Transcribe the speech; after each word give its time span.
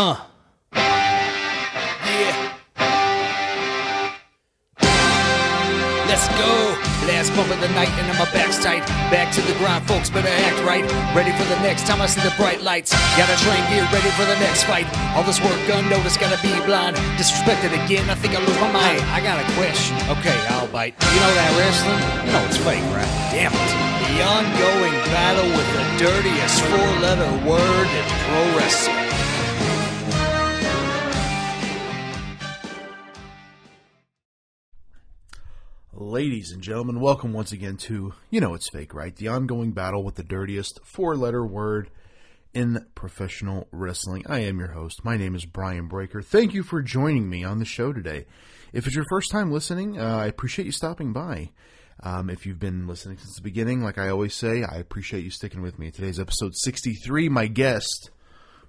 Uh. 0.00 0.16
Yeah. 0.72 2.32
Let's 6.08 6.24
go. 6.40 6.72
Last 7.04 7.28
bump 7.36 7.52
of 7.52 7.60
the 7.60 7.68
night 7.76 7.92
and 8.00 8.08
my 8.16 8.24
back's 8.32 8.56
tight. 8.56 8.80
Back 9.12 9.28
to 9.34 9.42
the 9.44 9.52
grind, 9.60 9.84
folks. 9.84 10.08
Better 10.08 10.32
act 10.48 10.56
right. 10.64 10.88
Ready 11.12 11.36
for 11.36 11.44
the 11.52 11.60
next 11.60 11.84
time 11.84 12.00
I 12.00 12.06
see 12.06 12.24
the 12.24 12.32
bright 12.40 12.62
lights. 12.62 12.96
Got 13.20 13.28
a 13.28 13.36
train 13.44 13.60
gear 13.68 13.84
ready 13.92 14.08
for 14.16 14.24
the 14.24 14.40
next 14.40 14.64
fight. 14.64 14.88
All 15.12 15.22
this 15.22 15.36
work 15.44 15.60
unnoticed, 15.68 16.18
gotta 16.18 16.40
be 16.40 16.48
blind. 16.64 16.96
Disrespected 17.20 17.76
again, 17.84 18.08
I 18.08 18.14
think 18.16 18.32
I 18.32 18.40
lose 18.40 18.56
my 18.56 18.72
mind. 18.72 19.04
Hey, 19.04 19.04
I 19.04 19.20
got 19.20 19.36
a 19.36 19.44
question. 19.52 20.00
Okay, 20.16 20.38
I'll 20.48 20.72
bite. 20.72 20.96
You 21.12 21.20
know 21.20 21.34
that 21.36 21.52
wrestling? 21.60 22.00
You 22.24 22.32
know 22.32 22.42
it's 22.48 22.56
fake, 22.56 22.88
right? 22.96 23.12
Damn 23.36 23.52
it. 23.52 23.72
The 24.08 24.24
ongoing 24.24 24.96
battle 25.12 25.44
with 25.52 25.68
the 25.76 25.84
dirtiest 26.00 26.56
four 26.72 26.88
letter 27.04 27.28
word 27.44 27.88
in 27.92 28.06
pro 28.24 28.56
wrestling. 28.56 29.09
Ladies 36.00 36.50
and 36.50 36.62
gentlemen, 36.62 36.98
welcome 36.98 37.34
once 37.34 37.52
again 37.52 37.76
to 37.76 38.14
You 38.30 38.40
Know 38.40 38.54
It's 38.54 38.70
Fake, 38.70 38.94
right? 38.94 39.14
The 39.14 39.28
ongoing 39.28 39.72
battle 39.72 40.02
with 40.02 40.14
the 40.14 40.22
dirtiest 40.22 40.80
four 40.82 41.14
letter 41.14 41.44
word 41.44 41.90
in 42.54 42.86
professional 42.94 43.68
wrestling. 43.70 44.24
I 44.26 44.38
am 44.38 44.58
your 44.58 44.70
host. 44.70 45.04
My 45.04 45.18
name 45.18 45.34
is 45.34 45.44
Brian 45.44 45.88
Breaker. 45.88 46.22
Thank 46.22 46.54
you 46.54 46.62
for 46.62 46.80
joining 46.80 47.28
me 47.28 47.44
on 47.44 47.58
the 47.58 47.66
show 47.66 47.92
today. 47.92 48.24
If 48.72 48.86
it's 48.86 48.96
your 48.96 49.04
first 49.10 49.30
time 49.30 49.52
listening, 49.52 50.00
uh, 50.00 50.16
I 50.16 50.24
appreciate 50.24 50.64
you 50.64 50.72
stopping 50.72 51.12
by. 51.12 51.50
Um, 52.02 52.30
if 52.30 52.46
you've 52.46 52.58
been 52.58 52.86
listening 52.86 53.18
since 53.18 53.36
the 53.36 53.42
beginning, 53.42 53.82
like 53.82 53.98
I 53.98 54.08
always 54.08 54.32
say, 54.32 54.62
I 54.62 54.76
appreciate 54.76 55.22
you 55.22 55.30
sticking 55.30 55.60
with 55.60 55.78
me. 55.78 55.90
Today's 55.90 56.18
episode 56.18 56.54
63. 56.54 57.28
My 57.28 57.46
guest 57.46 58.08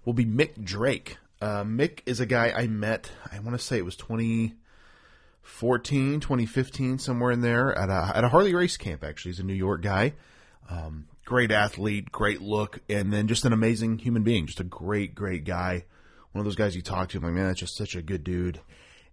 will 0.03 0.11
be 0.11 0.25
Mik 0.25 0.61
Drake. 0.61 1.17
Uh, 1.39 1.63
Mik 1.63 2.03
is 2.05 2.19
a 2.19 2.25
guy 2.25 2.51
I 2.51 2.67
met, 2.67 3.09
I 3.31 3.39
want 3.39 3.57
to 3.57 3.65
say 3.65 3.77
it 3.77 3.85
was 3.85 3.95
20. 3.95 4.55
14, 5.51 6.21
2015, 6.21 6.97
somewhere 6.97 7.31
in 7.31 7.41
there 7.41 7.77
at 7.77 7.89
a, 7.89 8.17
at 8.17 8.23
a 8.23 8.29
Harley 8.29 8.55
Race 8.55 8.77
camp. 8.77 9.03
Actually, 9.03 9.33
he's 9.33 9.39
a 9.39 9.43
New 9.43 9.53
York 9.53 9.81
guy. 9.81 10.13
Um, 10.69 11.07
great 11.25 11.51
athlete, 11.51 12.11
great 12.11 12.41
look, 12.41 12.79
and 12.89 13.13
then 13.13 13.27
just 13.27 13.45
an 13.45 13.53
amazing 13.53 13.99
human 13.99 14.23
being. 14.23 14.47
Just 14.47 14.59
a 14.59 14.63
great, 14.63 15.13
great 15.13 15.43
guy. 15.43 15.85
One 16.31 16.39
of 16.39 16.45
those 16.45 16.55
guys 16.55 16.75
you 16.75 16.81
talk 16.81 17.09
to, 17.09 17.17
I'm 17.17 17.23
like, 17.23 17.33
man, 17.33 17.47
that's 17.47 17.59
just 17.59 17.77
such 17.77 17.95
a 17.95 18.01
good 18.01 18.23
dude. 18.23 18.59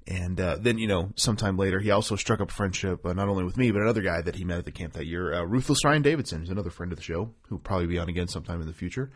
And 0.06 0.40
uh, 0.40 0.56
then, 0.58 0.78
you 0.78 0.86
know, 0.86 1.10
sometime 1.16 1.58
later, 1.58 1.80
he 1.80 1.90
also 1.90 2.16
struck 2.16 2.40
up 2.40 2.50
a 2.50 2.54
friendship, 2.54 3.04
uh, 3.04 3.12
not 3.12 3.28
only 3.28 3.44
with 3.44 3.58
me, 3.58 3.70
but 3.70 3.82
another 3.82 4.00
guy 4.00 4.22
that 4.22 4.36
he 4.36 4.44
met 4.44 4.58
at 4.58 4.64
the 4.64 4.72
camp 4.72 4.94
that 4.94 5.06
year, 5.06 5.34
uh, 5.34 5.42
Ruthless 5.42 5.84
Ryan 5.84 6.00
Davidson, 6.02 6.40
who's 6.40 6.50
another 6.50 6.70
friend 6.70 6.92
of 6.92 6.98
the 6.98 7.04
show, 7.04 7.34
who'll 7.48 7.58
probably 7.58 7.88
be 7.88 7.98
on 7.98 8.08
again 8.08 8.28
sometime 8.28 8.62
in 8.62 8.66
the 8.66 8.72
future. 8.72 9.10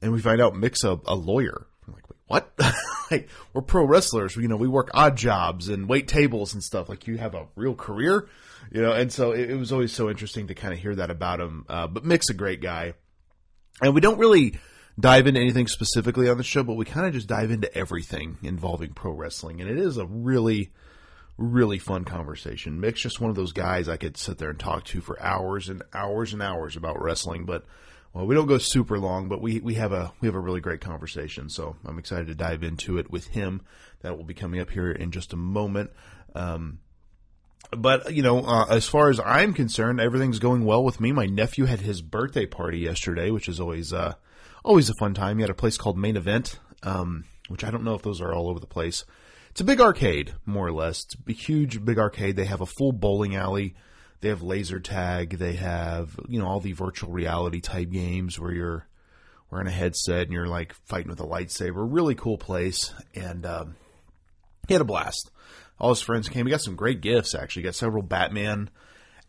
And 0.00 0.12
we 0.12 0.20
find 0.20 0.40
out 0.40 0.54
Mik's 0.54 0.84
a, 0.84 1.00
a 1.06 1.16
lawyer. 1.16 1.66
I'm 1.86 1.94
like, 1.94 2.04
what? 2.28 2.52
like, 3.10 3.28
we're 3.52 3.62
pro 3.62 3.84
wrestlers. 3.84 4.36
You 4.36 4.48
know, 4.48 4.56
we 4.56 4.68
work 4.68 4.90
odd 4.94 5.16
jobs 5.16 5.68
and 5.68 5.88
wait 5.88 6.08
tables 6.08 6.54
and 6.54 6.62
stuff. 6.62 6.88
Like, 6.88 7.06
you 7.06 7.18
have 7.18 7.34
a 7.34 7.46
real 7.56 7.74
career, 7.74 8.28
you 8.70 8.80
know. 8.80 8.92
And 8.92 9.12
so 9.12 9.32
it, 9.32 9.50
it 9.50 9.56
was 9.56 9.72
always 9.72 9.92
so 9.92 10.08
interesting 10.08 10.46
to 10.48 10.54
kind 10.54 10.72
of 10.72 10.78
hear 10.78 10.94
that 10.94 11.10
about 11.10 11.40
him. 11.40 11.64
Uh, 11.68 11.86
but 11.86 12.04
Mik's 12.04 12.30
a 12.30 12.34
great 12.34 12.60
guy, 12.60 12.94
and 13.82 13.94
we 13.94 14.00
don't 14.00 14.18
really 14.18 14.58
dive 15.00 15.26
into 15.26 15.40
anything 15.40 15.66
specifically 15.66 16.28
on 16.28 16.36
the 16.36 16.44
show, 16.44 16.62
but 16.62 16.74
we 16.74 16.84
kind 16.84 17.06
of 17.06 17.12
just 17.12 17.28
dive 17.28 17.50
into 17.50 17.72
everything 17.76 18.38
involving 18.42 18.92
pro 18.92 19.12
wrestling, 19.12 19.60
and 19.60 19.70
it 19.70 19.78
is 19.78 19.96
a 19.96 20.06
really 20.06 20.70
really 21.38 21.78
fun 21.78 22.04
conversation. 22.04 22.80
Mik's 22.80 23.00
just 23.00 23.20
one 23.20 23.30
of 23.30 23.36
those 23.36 23.52
guys 23.52 23.88
I 23.88 23.96
could 23.96 24.16
sit 24.16 24.38
there 24.38 24.50
and 24.50 24.58
talk 24.58 24.84
to 24.86 25.00
for 25.00 25.22
hours 25.22 25.68
and 25.68 25.82
hours 25.94 26.32
and 26.32 26.42
hours 26.42 26.76
about 26.76 27.00
wrestling, 27.00 27.44
but 27.44 27.64
well, 28.12 28.26
we 28.26 28.34
don't 28.34 28.46
go 28.46 28.58
super 28.58 28.98
long, 28.98 29.28
but 29.28 29.40
we, 29.40 29.60
we 29.60 29.74
have 29.74 29.92
a 29.92 30.12
we 30.20 30.26
have 30.26 30.34
a 30.34 30.40
really 30.40 30.60
great 30.60 30.80
conversation. 30.80 31.48
So 31.48 31.76
I'm 31.84 31.98
excited 31.98 32.26
to 32.28 32.34
dive 32.34 32.62
into 32.62 32.98
it 32.98 33.10
with 33.10 33.28
him. 33.28 33.62
That 34.00 34.16
will 34.16 34.24
be 34.24 34.34
coming 34.34 34.60
up 34.60 34.70
here 34.70 34.90
in 34.90 35.10
just 35.10 35.32
a 35.32 35.36
moment. 35.36 35.90
Um, 36.34 36.80
but 37.70 38.14
you 38.14 38.22
know, 38.22 38.44
uh, 38.44 38.66
as 38.70 38.86
far 38.86 39.10
as 39.10 39.20
I'm 39.20 39.52
concerned, 39.52 40.00
everything's 40.00 40.38
going 40.38 40.64
well 40.64 40.82
with 40.82 41.00
me. 41.00 41.12
My 41.12 41.26
nephew 41.26 41.66
had 41.66 41.80
his 41.80 42.00
birthday 42.00 42.46
party 42.46 42.78
yesterday, 42.78 43.30
which 43.30 43.48
is 43.48 43.60
always 43.60 43.92
uh, 43.92 44.14
always 44.64 44.88
a 44.88 44.94
fun 44.98 45.14
time. 45.14 45.38
He 45.38 45.42
had 45.42 45.50
a 45.50 45.54
place 45.54 45.76
called 45.76 45.98
Main 45.98 46.16
Event, 46.16 46.58
um, 46.82 47.24
which 47.48 47.64
I 47.64 47.70
don't 47.70 47.84
know 47.84 47.94
if 47.94 48.02
those 48.02 48.20
are 48.20 48.32
all 48.32 48.48
over 48.48 48.60
the 48.60 48.66
place. 48.66 49.04
It's 49.50 49.60
a 49.60 49.64
big 49.64 49.80
arcade, 49.80 50.34
more 50.46 50.66
or 50.66 50.72
less. 50.72 51.04
It's 51.04 51.16
a 51.28 51.32
huge, 51.32 51.84
big 51.84 51.98
arcade. 51.98 52.36
They 52.36 52.44
have 52.44 52.60
a 52.60 52.66
full 52.66 52.92
bowling 52.92 53.34
alley. 53.34 53.74
They 54.20 54.28
have 54.28 54.42
laser 54.42 54.80
tag. 54.80 55.38
They 55.38 55.54
have 55.54 56.18
you 56.28 56.38
know 56.38 56.46
all 56.46 56.60
the 56.60 56.72
virtual 56.72 57.10
reality 57.10 57.60
type 57.60 57.90
games 57.90 58.38
where 58.38 58.52
you're 58.52 58.86
wearing 59.50 59.68
a 59.68 59.72
headset 59.72 60.22
and 60.22 60.32
you're 60.32 60.48
like 60.48 60.74
fighting 60.86 61.10
with 61.10 61.20
a 61.20 61.26
lightsaber. 61.26 61.86
Really 61.88 62.14
cool 62.14 62.38
place, 62.38 62.92
and 63.14 63.46
um, 63.46 63.76
he 64.66 64.74
had 64.74 64.80
a 64.80 64.86
blast. 64.86 65.30
All 65.78 65.90
his 65.90 66.00
friends 66.00 66.28
came. 66.28 66.46
He 66.46 66.50
got 66.50 66.60
some 66.60 66.76
great 66.76 67.00
gifts. 67.00 67.34
Actually, 67.34 67.62
he 67.62 67.66
got 67.68 67.74
several 67.76 68.02
Batman 68.02 68.70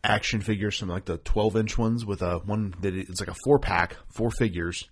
action 0.03 0.41
figures, 0.41 0.77
some 0.77 0.89
like 0.89 1.05
the 1.05 1.17
12 1.17 1.57
inch 1.57 1.77
ones 1.77 2.05
with 2.05 2.21
a 2.21 2.39
one 2.39 2.73
that 2.81 2.95
it's 2.95 3.19
like 3.19 3.29
a 3.29 3.35
four 3.43 3.59
pack, 3.59 3.95
four 4.09 4.31
figures, 4.31 4.89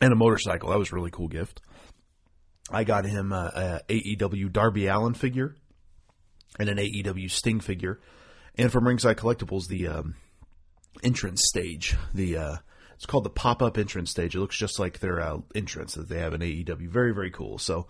and 0.00 0.12
a 0.12 0.16
motorcycle. 0.16 0.70
That 0.70 0.78
was 0.78 0.92
a 0.92 0.94
really 0.94 1.10
cool 1.10 1.28
gift. 1.28 1.60
I 2.70 2.84
got 2.84 3.04
him 3.04 3.32
a, 3.32 3.80
a 3.88 3.92
AEW 4.16 4.52
Darby 4.52 4.86
Allin 4.86 5.14
figure 5.14 5.56
and 6.58 6.68
an 6.68 6.78
AEW 6.78 7.30
Sting 7.30 7.60
figure 7.60 8.00
and 8.56 8.70
from 8.70 8.86
Ringside 8.86 9.16
Collectibles, 9.16 9.68
the 9.68 9.88
um, 9.88 10.14
entrance 11.02 11.42
stage. 11.44 11.96
The 12.12 12.36
uh, 12.36 12.56
it's 12.94 13.06
called 13.06 13.24
the 13.24 13.30
pop 13.30 13.62
up 13.62 13.78
entrance 13.78 14.10
stage. 14.10 14.34
It 14.34 14.40
looks 14.40 14.58
just 14.58 14.78
like 14.78 15.00
their 15.00 15.20
uh, 15.20 15.38
entrance 15.54 15.94
that 15.94 16.08
they 16.08 16.18
have 16.18 16.34
in 16.34 16.40
AEW. 16.40 16.88
Very 16.88 17.14
very 17.14 17.30
cool. 17.30 17.58
So 17.58 17.86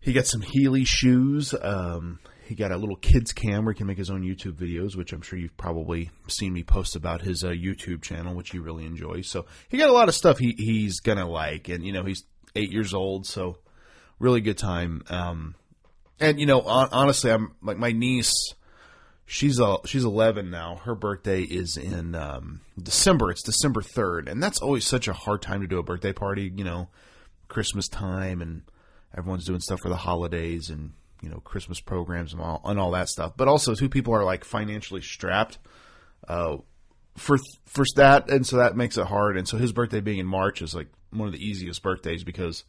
he 0.00 0.12
got 0.12 0.26
some 0.26 0.42
Heely 0.42 0.86
shoes. 0.86 1.54
Um, 1.60 2.20
he 2.46 2.54
got 2.54 2.70
a 2.70 2.76
little 2.76 2.96
kids 2.96 3.32
cam 3.32 3.64
where 3.64 3.74
he 3.74 3.78
can 3.78 3.88
make 3.88 3.98
his 3.98 4.10
own 4.10 4.22
YouTube 4.22 4.52
videos, 4.52 4.94
which 4.94 5.12
I'm 5.12 5.22
sure 5.22 5.36
you've 5.38 5.56
probably 5.56 6.10
seen 6.28 6.52
me 6.52 6.62
post 6.62 6.94
about 6.94 7.22
his 7.22 7.42
uh, 7.42 7.48
YouTube 7.48 8.02
channel, 8.02 8.34
which 8.36 8.50
he 8.50 8.60
really 8.60 8.84
enjoys. 8.84 9.28
So 9.28 9.46
he 9.68 9.78
got 9.78 9.88
a 9.88 9.92
lot 9.92 10.08
of 10.08 10.14
stuff 10.14 10.38
he, 10.38 10.54
he's 10.56 11.00
gonna 11.00 11.28
like, 11.28 11.68
and 11.68 11.84
you 11.84 11.92
know 11.92 12.04
he's 12.04 12.22
eight 12.54 12.70
years 12.70 12.94
old, 12.94 13.26
so 13.26 13.58
really 14.20 14.40
good 14.40 14.58
time. 14.58 15.02
Um, 15.08 15.54
and 16.20 16.38
you 16.38 16.46
know, 16.46 16.60
on, 16.62 16.88
honestly, 16.92 17.32
I'm 17.32 17.56
like 17.62 17.78
my 17.78 17.90
niece 17.90 18.54
she's 19.26 19.58
a 19.58 19.78
she's 19.84 20.04
11 20.04 20.50
now. 20.50 20.76
Her 20.76 20.94
birthday 20.94 21.42
is 21.42 21.76
in 21.76 22.14
um, 22.14 22.60
December. 22.80 23.30
It's 23.30 23.42
December 23.42 23.82
3rd, 23.82 24.30
and 24.30 24.42
that's 24.42 24.62
always 24.62 24.86
such 24.86 25.08
a 25.08 25.12
hard 25.12 25.42
time 25.42 25.60
to 25.60 25.66
do 25.66 25.78
a 25.78 25.82
birthday 25.82 26.12
party. 26.12 26.50
You 26.54 26.64
know, 26.64 26.88
Christmas 27.48 27.88
time, 27.88 28.40
and 28.40 28.62
everyone's 29.16 29.44
doing 29.44 29.60
stuff 29.60 29.80
for 29.80 29.88
the 29.88 29.96
holidays, 29.96 30.70
and 30.70 30.92
you 31.20 31.28
know, 31.28 31.40
Christmas 31.40 31.80
programs 31.80 32.32
and 32.32 32.40
all 32.40 32.62
and 32.64 32.78
all 32.78 32.92
that 32.92 33.08
stuff. 33.08 33.32
But 33.36 33.48
also, 33.48 33.74
two 33.74 33.88
people 33.88 34.14
are 34.14 34.24
like 34.24 34.44
financially 34.44 35.02
strapped 35.02 35.58
uh, 36.28 36.58
for 37.16 37.38
for 37.66 37.84
that, 37.96 38.30
and 38.30 38.46
so 38.46 38.56
that 38.56 38.76
makes 38.76 38.96
it 38.96 39.06
hard. 39.06 39.36
And 39.36 39.46
so 39.46 39.58
his 39.58 39.72
birthday 39.72 40.00
being 40.00 40.18
in 40.18 40.26
March 40.26 40.62
is 40.62 40.74
like 40.74 40.88
one 41.10 41.26
of 41.26 41.34
the 41.34 41.44
easiest 41.44 41.82
birthdays 41.82 42.24
because. 42.24 42.64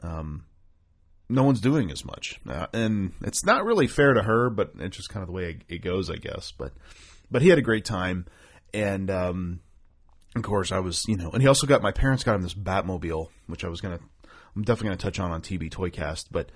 Um, 0.00 0.44
no 1.28 1.42
one's 1.42 1.60
doing 1.60 1.90
as 1.90 2.04
much, 2.04 2.40
uh, 2.48 2.66
and 2.72 3.12
it's 3.22 3.44
not 3.44 3.64
really 3.64 3.86
fair 3.86 4.14
to 4.14 4.22
her, 4.22 4.48
but 4.50 4.72
it's 4.78 4.96
just 4.96 5.10
kind 5.10 5.22
of 5.22 5.26
the 5.26 5.32
way 5.32 5.58
it 5.68 5.82
goes, 5.82 6.10
I 6.10 6.16
guess. 6.16 6.52
But 6.52 6.72
but 7.30 7.42
he 7.42 7.48
had 7.48 7.58
a 7.58 7.62
great 7.62 7.84
time, 7.84 8.26
and 8.72 9.10
um, 9.10 9.60
of 10.34 10.42
course 10.42 10.72
I 10.72 10.78
was, 10.78 11.04
you 11.06 11.16
know, 11.16 11.30
and 11.30 11.42
he 11.42 11.48
also 11.48 11.66
got 11.66 11.82
my 11.82 11.92
parents 11.92 12.24
got 12.24 12.34
him 12.34 12.42
this 12.42 12.54
Batmobile, 12.54 13.28
which 13.46 13.64
I 13.64 13.68
was 13.68 13.80
gonna, 13.80 14.00
I'm 14.56 14.62
definitely 14.62 14.88
gonna 14.88 14.96
touch 14.96 15.20
on 15.20 15.30
on 15.30 15.42
TB 15.42 15.70
Toycast, 15.70 16.26
but 16.30 16.50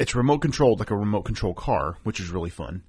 it's 0.00 0.14
remote 0.14 0.38
controlled 0.38 0.80
like 0.80 0.90
a 0.90 0.96
remote 0.96 1.22
control 1.22 1.54
car, 1.54 1.98
which 2.02 2.20
is 2.20 2.30
really 2.30 2.50
fun. 2.50 2.84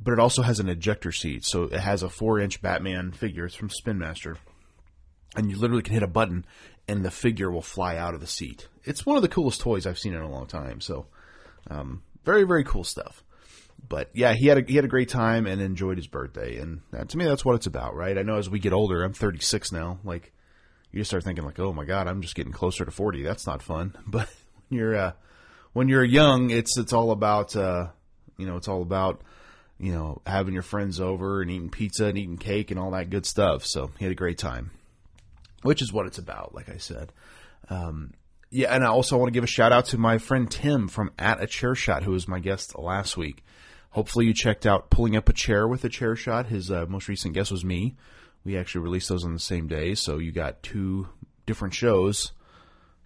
But 0.00 0.12
it 0.12 0.20
also 0.20 0.42
has 0.42 0.60
an 0.60 0.68
ejector 0.68 1.10
seat, 1.10 1.44
so 1.44 1.64
it 1.64 1.80
has 1.80 2.02
a 2.02 2.08
four 2.08 2.40
inch 2.40 2.60
Batman 2.60 3.12
figure. 3.12 3.46
It's 3.46 3.54
from 3.54 3.70
Spin 3.70 3.98
Master, 3.98 4.36
and 5.36 5.50
you 5.50 5.56
literally 5.56 5.82
can 5.82 5.94
hit 5.94 6.02
a 6.02 6.08
button 6.08 6.44
and 6.88 7.04
the 7.04 7.10
figure 7.10 7.50
will 7.50 7.62
fly 7.62 7.96
out 7.96 8.14
of 8.14 8.20
the 8.20 8.26
seat. 8.26 8.66
It's 8.88 9.06
one 9.06 9.16
of 9.16 9.22
the 9.22 9.28
coolest 9.28 9.60
toys 9.60 9.86
I've 9.86 9.98
seen 9.98 10.14
in 10.14 10.22
a 10.22 10.30
long 10.30 10.46
time. 10.46 10.80
So, 10.80 11.06
um, 11.70 12.02
very 12.24 12.44
very 12.44 12.64
cool 12.64 12.84
stuff. 12.84 13.22
But 13.88 14.10
yeah, 14.12 14.32
he 14.32 14.46
had 14.46 14.58
a, 14.58 14.62
he 14.66 14.76
had 14.76 14.84
a 14.84 14.88
great 14.88 15.08
time 15.08 15.46
and 15.46 15.60
enjoyed 15.60 15.98
his 15.98 16.08
birthday, 16.08 16.58
and 16.58 16.80
to 17.08 17.16
me 17.16 17.24
that's 17.24 17.44
what 17.44 17.54
it's 17.54 17.66
about, 17.66 17.94
right? 17.94 18.18
I 18.18 18.22
know 18.22 18.36
as 18.36 18.50
we 18.50 18.58
get 18.58 18.72
older, 18.72 19.04
I'm 19.04 19.12
36 19.12 19.72
now. 19.72 19.98
Like 20.04 20.32
you 20.90 21.00
just 21.00 21.10
start 21.10 21.24
thinking 21.24 21.44
like, 21.44 21.60
oh 21.60 21.72
my 21.72 21.84
god, 21.84 22.08
I'm 22.08 22.22
just 22.22 22.34
getting 22.34 22.52
closer 22.52 22.84
to 22.84 22.90
40. 22.90 23.22
That's 23.22 23.46
not 23.46 23.62
fun. 23.62 23.96
But 24.06 24.28
when 24.68 24.78
you're 24.78 24.96
uh, 24.96 25.12
when 25.72 25.88
you're 25.88 26.04
young, 26.04 26.50
it's 26.50 26.76
it's 26.76 26.92
all 26.92 27.12
about 27.12 27.54
uh, 27.56 27.88
you 28.36 28.46
know 28.46 28.56
it's 28.56 28.68
all 28.68 28.82
about 28.82 29.22
you 29.78 29.92
know 29.92 30.20
having 30.26 30.54
your 30.54 30.62
friends 30.62 31.00
over 31.00 31.40
and 31.40 31.50
eating 31.50 31.70
pizza 31.70 32.06
and 32.06 32.18
eating 32.18 32.36
cake 32.38 32.70
and 32.70 32.80
all 32.80 32.90
that 32.90 33.10
good 33.10 33.26
stuff. 33.26 33.64
So 33.64 33.90
he 33.98 34.04
had 34.04 34.12
a 34.12 34.16
great 34.16 34.38
time 34.38 34.72
which 35.62 35.82
is 35.82 35.92
what 35.92 36.06
it's 36.06 36.18
about, 36.18 36.54
like 36.54 36.68
I 36.68 36.76
said. 36.76 37.12
Um, 37.68 38.12
yeah, 38.50 38.74
and 38.74 38.82
I 38.82 38.88
also 38.88 39.16
want 39.16 39.28
to 39.28 39.32
give 39.32 39.44
a 39.44 39.48
shout 39.48 39.72
out 39.72 39.86
to 39.86 39.98
my 39.98 40.18
friend 40.18 40.50
Tim 40.50 40.88
from 40.88 41.10
At 41.18 41.42
a 41.42 41.46
Chair 41.46 41.74
Shot, 41.74 42.02
who 42.02 42.12
was 42.12 42.28
my 42.28 42.38
guest 42.40 42.78
last 42.78 43.16
week. 43.16 43.44
Hopefully, 43.90 44.26
you 44.26 44.34
checked 44.34 44.66
out 44.66 44.90
Pulling 44.90 45.16
Up 45.16 45.28
a 45.28 45.32
Chair 45.32 45.66
with 45.66 45.84
a 45.84 45.88
Chair 45.88 46.16
Shot. 46.16 46.46
His 46.46 46.70
uh, 46.70 46.86
most 46.88 47.08
recent 47.08 47.34
guest 47.34 47.50
was 47.50 47.64
me. 47.64 47.96
We 48.44 48.56
actually 48.56 48.82
released 48.82 49.08
those 49.08 49.24
on 49.24 49.34
the 49.34 49.40
same 49.40 49.66
day, 49.66 49.94
so 49.94 50.18
you 50.18 50.32
got 50.32 50.62
two 50.62 51.08
different 51.46 51.74
shows 51.74 52.32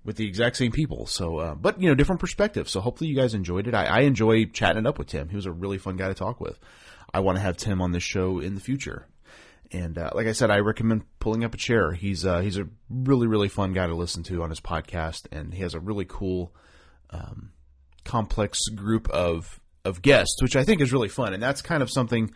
with 0.04 0.16
the 0.16 0.26
exact 0.26 0.56
same 0.56 0.72
people. 0.72 1.06
So, 1.06 1.38
uh, 1.38 1.54
but 1.54 1.80
you 1.80 1.88
know, 1.88 1.94
different 1.94 2.20
perspectives. 2.20 2.70
So 2.70 2.80
hopefully 2.80 3.08
you 3.08 3.16
guys 3.16 3.34
enjoyed 3.34 3.66
it. 3.66 3.74
I, 3.74 3.84
I 3.84 4.00
enjoy 4.00 4.46
chatting 4.46 4.84
it 4.84 4.86
up 4.86 4.98
with 4.98 5.08
Tim. 5.08 5.28
He 5.28 5.36
was 5.36 5.46
a 5.46 5.52
really 5.52 5.78
fun 5.78 5.96
guy 5.96 6.08
to 6.08 6.14
talk 6.14 6.40
with. 6.40 6.58
I 7.14 7.20
want 7.20 7.36
to 7.36 7.42
have 7.42 7.56
Tim 7.56 7.80
on 7.80 7.92
this 7.92 8.02
show 8.02 8.38
in 8.38 8.54
the 8.54 8.60
future. 8.60 9.06
And 9.72 9.96
uh, 9.96 10.10
like 10.14 10.26
I 10.26 10.32
said, 10.32 10.50
I 10.50 10.58
recommend 10.58 11.04
pulling 11.19 11.44
up 11.44 11.54
a 11.54 11.56
chair. 11.56 11.92
He's 11.92 12.26
uh, 12.26 12.40
he's 12.40 12.58
a 12.58 12.69
really 12.90 13.26
really 13.26 13.48
fun 13.48 13.72
guy 13.72 13.86
to 13.86 13.94
listen 13.94 14.22
to 14.24 14.42
on 14.42 14.50
his 14.50 14.60
podcast, 14.60 15.26
and 15.32 15.54
he 15.54 15.62
has 15.62 15.74
a 15.74 15.80
really 15.80 16.04
cool, 16.06 16.54
um, 17.10 17.52
complex 18.04 18.69
group 18.69 19.08
of 19.08 19.60
of 19.84 20.02
guests, 20.02 20.42
which 20.42 20.56
I 20.56 20.64
think 20.64 20.80
is 20.80 20.92
really 20.92 21.08
fun. 21.08 21.32
And 21.32 21.42
that's 21.42 21.62
kind 21.62 21.82
of 21.82 21.90
something 21.90 22.32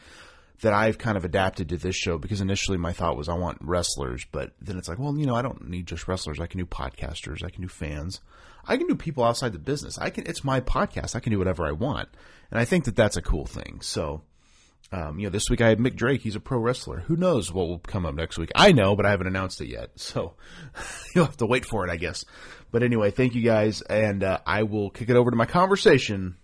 that 0.63 0.73
I've 0.73 0.99
kind 0.99 1.17
of 1.17 1.25
adapted 1.25 1.69
to 1.69 1.77
this 1.77 1.95
show 1.95 2.19
because 2.19 2.41
initially 2.41 2.79
my 2.79 2.93
thought 2.93 3.17
was 3.17 3.29
I 3.29 3.35
want 3.35 3.59
wrestlers, 3.61 4.25
but 4.33 4.53
then 4.61 4.79
it's 4.79 4.89
like, 4.89 4.99
well, 4.99 5.17
you 5.19 5.27
know, 5.27 5.35
I 5.35 5.43
don't 5.43 5.69
need 5.69 5.87
just 5.87 6.09
wrestlers. 6.09 6.41
I 6.41 6.47
can 6.47 6.59
do 6.59 6.67
podcasters. 6.67 7.45
I 7.45 7.51
can 7.51 7.63
do 7.63 7.69
fans. 7.69 8.21
I 8.67 8.77
can 8.77 8.87
do 8.87 8.97
people 8.97 9.23
outside 9.23 9.53
the 9.53 9.59
business. 9.59 9.99
I 9.99 10.11
can. 10.11 10.27
It's 10.27 10.43
my 10.43 10.61
podcast. 10.61 11.15
I 11.15 11.21
can 11.21 11.33
do 11.33 11.39
whatever 11.39 11.67
I 11.67 11.73
want, 11.73 12.09
and 12.51 12.59
I 12.59 12.65
think 12.65 12.85
that 12.85 12.97
that's 12.97 13.17
a 13.17 13.23
cool 13.23 13.47
thing. 13.47 13.81
So, 13.81 14.23
um, 14.93 15.19
you 15.19 15.27
know, 15.27 15.31
this 15.31 15.51
week 15.51 15.61
I 15.61 15.69
had 15.69 15.81
Mik 15.81 15.97
Drake. 15.97 16.23
He's 16.23 16.37
a 16.37 16.41
pro 16.41 16.59
wrestler. 16.59 17.01
Who 17.01 17.17
knows 17.17 17.53
what 17.53 17.67
will 17.67 17.81
come 17.81 18.07
up 18.07 18.15
next 18.15 18.39
week? 18.39 18.53
I 18.55 18.73
know, 18.73 18.95
but 18.95 19.05
I 19.05 19.11
haven't 19.11 19.27
announced 19.27 19.61
it 19.61 19.69
yet. 19.69 19.91
So 20.07 20.35
you'll 21.15 21.25
have 21.25 21.37
to 21.39 21.47
wait 21.47 21.65
for 21.65 21.87
it, 21.87 21.91
I 21.91 21.97
guess. 21.97 22.25
But 22.71 22.83
anyway, 22.83 23.11
thank 23.11 23.35
you 23.35 23.43
guys, 23.43 23.83
and 23.83 24.23
uh, 24.23 24.39
I 24.47 24.63
will 24.63 24.91
kick 24.91 25.11
it 25.11 25.17
over 25.17 25.31
to 25.31 25.37
my 25.37 25.47
conversation 25.47 26.37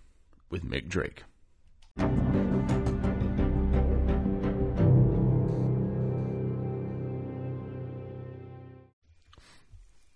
with 0.49 0.63
Mik 0.63 0.89
Drake. 0.89 1.23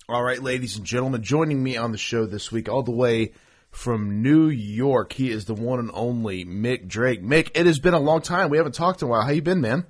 All 0.10 0.24
right, 0.24 0.42
ladies 0.42 0.78
and 0.78 0.86
gentlemen, 0.86 1.22
joining 1.22 1.62
me 1.62 1.78
on 1.78 1.92
the 1.92 1.98
show 1.98 2.26
this 2.26 2.52
week, 2.52 2.70
all 2.70 2.84
the 2.84 2.92
way 2.92 3.34
from 3.72 4.22
New 4.22 4.48
York, 4.48 5.14
he 5.14 5.32
is 5.32 5.46
the 5.46 5.54
one 5.54 5.80
and 5.80 5.92
only 5.94 6.44
Mik 6.44 6.88
Drake. 6.88 7.22
Mik, 7.22 7.52
it 7.56 7.66
has 7.66 7.80
been 7.80 7.94
a 7.94 8.00
long 8.00 8.22
time. 8.22 8.50
We 8.50 8.58
haven't 8.58 8.74
talked 8.74 9.02
in 9.02 9.08
a 9.08 9.12
while. 9.12 9.22
How 9.22 9.32
you 9.32 9.42
been, 9.42 9.62
man? 9.62 9.86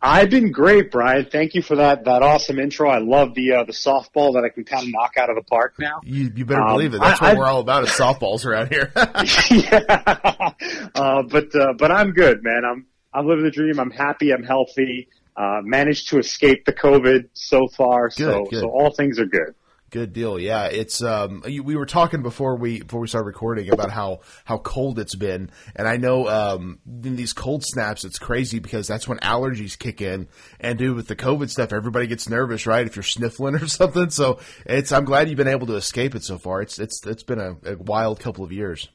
I've 0.00 0.30
been 0.30 0.52
great, 0.52 0.90
Brian. 0.90 1.24
Thank 1.24 1.54
you 1.54 1.62
for 1.62 1.76
that 1.76 2.04
that 2.04 2.22
awesome 2.22 2.58
intro. 2.58 2.90
I 2.90 2.98
love 2.98 3.34
the 3.34 3.52
uh, 3.52 3.64
the 3.64 3.72
softball 3.72 4.34
that 4.34 4.44
I 4.44 4.50
can 4.50 4.64
kind 4.64 4.82
of 4.82 4.90
knock 4.92 5.16
out 5.16 5.30
of 5.30 5.36
the 5.36 5.42
park 5.42 5.74
now. 5.78 6.00
You, 6.04 6.30
you 6.34 6.44
better 6.44 6.60
um, 6.60 6.74
believe 6.74 6.94
it. 6.94 7.00
That's 7.00 7.20
I, 7.20 7.24
what 7.24 7.32
I've, 7.32 7.38
we're 7.38 7.46
all 7.46 7.60
about 7.60 7.84
is 7.84 7.90
softballs 7.90 8.44
around 8.44 8.68
here. 8.68 8.92
yeah, 9.50 10.52
uh, 10.94 11.22
but 11.22 11.54
uh, 11.54 11.72
but 11.78 11.90
I'm 11.90 12.12
good, 12.12 12.44
man. 12.44 12.62
I'm 12.64 12.86
I'm 13.12 13.26
living 13.26 13.44
the 13.44 13.50
dream. 13.50 13.80
I'm 13.80 13.90
happy. 13.90 14.32
I'm 14.32 14.44
healthy. 14.44 15.08
Uh, 15.36 15.60
managed 15.62 16.08
to 16.10 16.18
escape 16.18 16.64
the 16.64 16.72
COVID 16.72 17.28
so 17.32 17.66
far, 17.68 18.08
good, 18.08 18.16
so 18.16 18.44
good. 18.44 18.60
so 18.60 18.68
all 18.68 18.90
things 18.90 19.18
are 19.18 19.26
good. 19.26 19.54
Good 19.96 20.12
deal. 20.12 20.38
Yeah, 20.38 20.66
it's 20.66 21.00
um 21.00 21.42
we 21.46 21.74
were 21.74 21.86
talking 21.86 22.22
before 22.22 22.54
we 22.54 22.82
before 22.82 23.00
we 23.00 23.08
started 23.08 23.28
recording 23.28 23.70
about 23.70 23.90
how 23.90 24.20
how 24.44 24.58
cold 24.58 24.98
it's 24.98 25.14
been, 25.14 25.50
and 25.74 25.88
I 25.88 25.96
know 25.96 26.28
um 26.28 26.80
in 26.86 27.16
these 27.16 27.32
cold 27.32 27.64
snaps 27.64 28.04
it's 28.04 28.18
crazy 28.18 28.58
because 28.58 28.86
that's 28.86 29.08
when 29.08 29.16
allergies 29.20 29.78
kick 29.78 30.02
in, 30.02 30.28
and 30.60 30.78
dude 30.78 30.96
with 30.96 31.08
the 31.08 31.16
COVID 31.16 31.48
stuff 31.48 31.72
everybody 31.72 32.06
gets 32.06 32.28
nervous, 32.28 32.66
right? 32.66 32.86
If 32.86 32.94
you're 32.94 33.02
sniffling 33.02 33.54
or 33.54 33.66
something, 33.68 34.10
so 34.10 34.38
it's 34.66 34.92
I'm 34.92 35.06
glad 35.06 35.30
you've 35.30 35.38
been 35.38 35.48
able 35.48 35.68
to 35.68 35.76
escape 35.76 36.14
it 36.14 36.24
so 36.24 36.36
far. 36.36 36.60
It's 36.60 36.78
it's 36.78 37.00
it's 37.06 37.22
been 37.22 37.40
a, 37.40 37.56
a 37.64 37.76
wild 37.78 38.20
couple 38.20 38.44
of 38.44 38.52
years. 38.52 38.90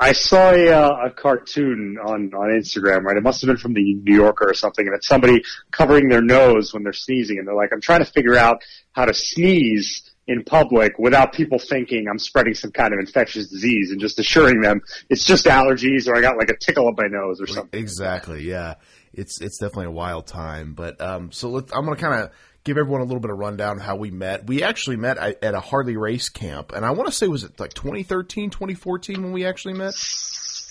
I 0.00 0.12
saw 0.12 0.52
a, 0.52 0.68
uh, 0.68 1.06
a 1.06 1.10
cartoon 1.10 1.96
on, 2.00 2.32
on 2.32 2.50
Instagram, 2.50 3.02
right? 3.02 3.16
It 3.16 3.22
must 3.22 3.40
have 3.40 3.48
been 3.48 3.56
from 3.56 3.74
the 3.74 3.94
New 3.94 4.14
Yorker 4.14 4.48
or 4.48 4.54
something, 4.54 4.86
and 4.86 4.94
it's 4.94 5.08
somebody 5.08 5.42
covering 5.72 6.08
their 6.08 6.22
nose 6.22 6.72
when 6.72 6.84
they're 6.84 6.92
sneezing, 6.92 7.38
and 7.38 7.48
they're 7.48 7.56
like, 7.56 7.70
I'm 7.72 7.80
trying 7.80 8.04
to 8.04 8.10
figure 8.10 8.36
out 8.36 8.62
how 8.92 9.06
to 9.06 9.14
sneeze 9.14 10.08
in 10.28 10.44
public 10.44 10.98
without 10.98 11.32
people 11.32 11.58
thinking 11.58 12.06
I'm 12.06 12.18
spreading 12.18 12.54
some 12.54 12.70
kind 12.70 12.92
of 12.92 13.00
infectious 13.00 13.48
disease 13.48 13.90
and 13.90 13.98
just 13.98 14.18
assuring 14.18 14.60
them 14.60 14.82
it's 15.08 15.24
just 15.24 15.46
allergies 15.46 16.06
or 16.06 16.14
I 16.14 16.20
got 16.20 16.36
like 16.36 16.50
a 16.50 16.56
tickle 16.56 16.86
up 16.86 16.98
my 16.98 17.06
nose 17.06 17.40
or 17.40 17.46
something. 17.46 17.80
Exactly. 17.80 18.42
Yeah. 18.46 18.74
It's, 19.14 19.40
it's 19.40 19.56
definitely 19.56 19.86
a 19.86 19.90
wild 19.90 20.26
time, 20.26 20.74
but, 20.74 21.00
um, 21.00 21.32
so 21.32 21.48
let's. 21.48 21.72
I'm 21.72 21.86
going 21.86 21.96
to 21.96 22.02
kind 22.02 22.22
of 22.22 22.30
give 22.64 22.78
everyone 22.78 23.00
a 23.00 23.04
little 23.04 23.20
bit 23.20 23.30
of 23.30 23.38
rundown 23.38 23.78
of 23.78 23.82
how 23.82 23.96
we 23.96 24.10
met. 24.10 24.46
We 24.46 24.62
actually 24.62 24.96
met 24.96 25.18
at 25.18 25.54
a 25.54 25.60
Harley 25.60 25.96
Race 25.96 26.28
camp, 26.28 26.72
and 26.72 26.84
I 26.84 26.90
want 26.90 27.08
to 27.08 27.12
say 27.12 27.28
was 27.28 27.44
it 27.44 27.58
like 27.58 27.74
2013, 27.74 28.50
2014 28.50 29.22
when 29.22 29.32
we 29.32 29.46
actually 29.46 29.74
met? 29.74 29.94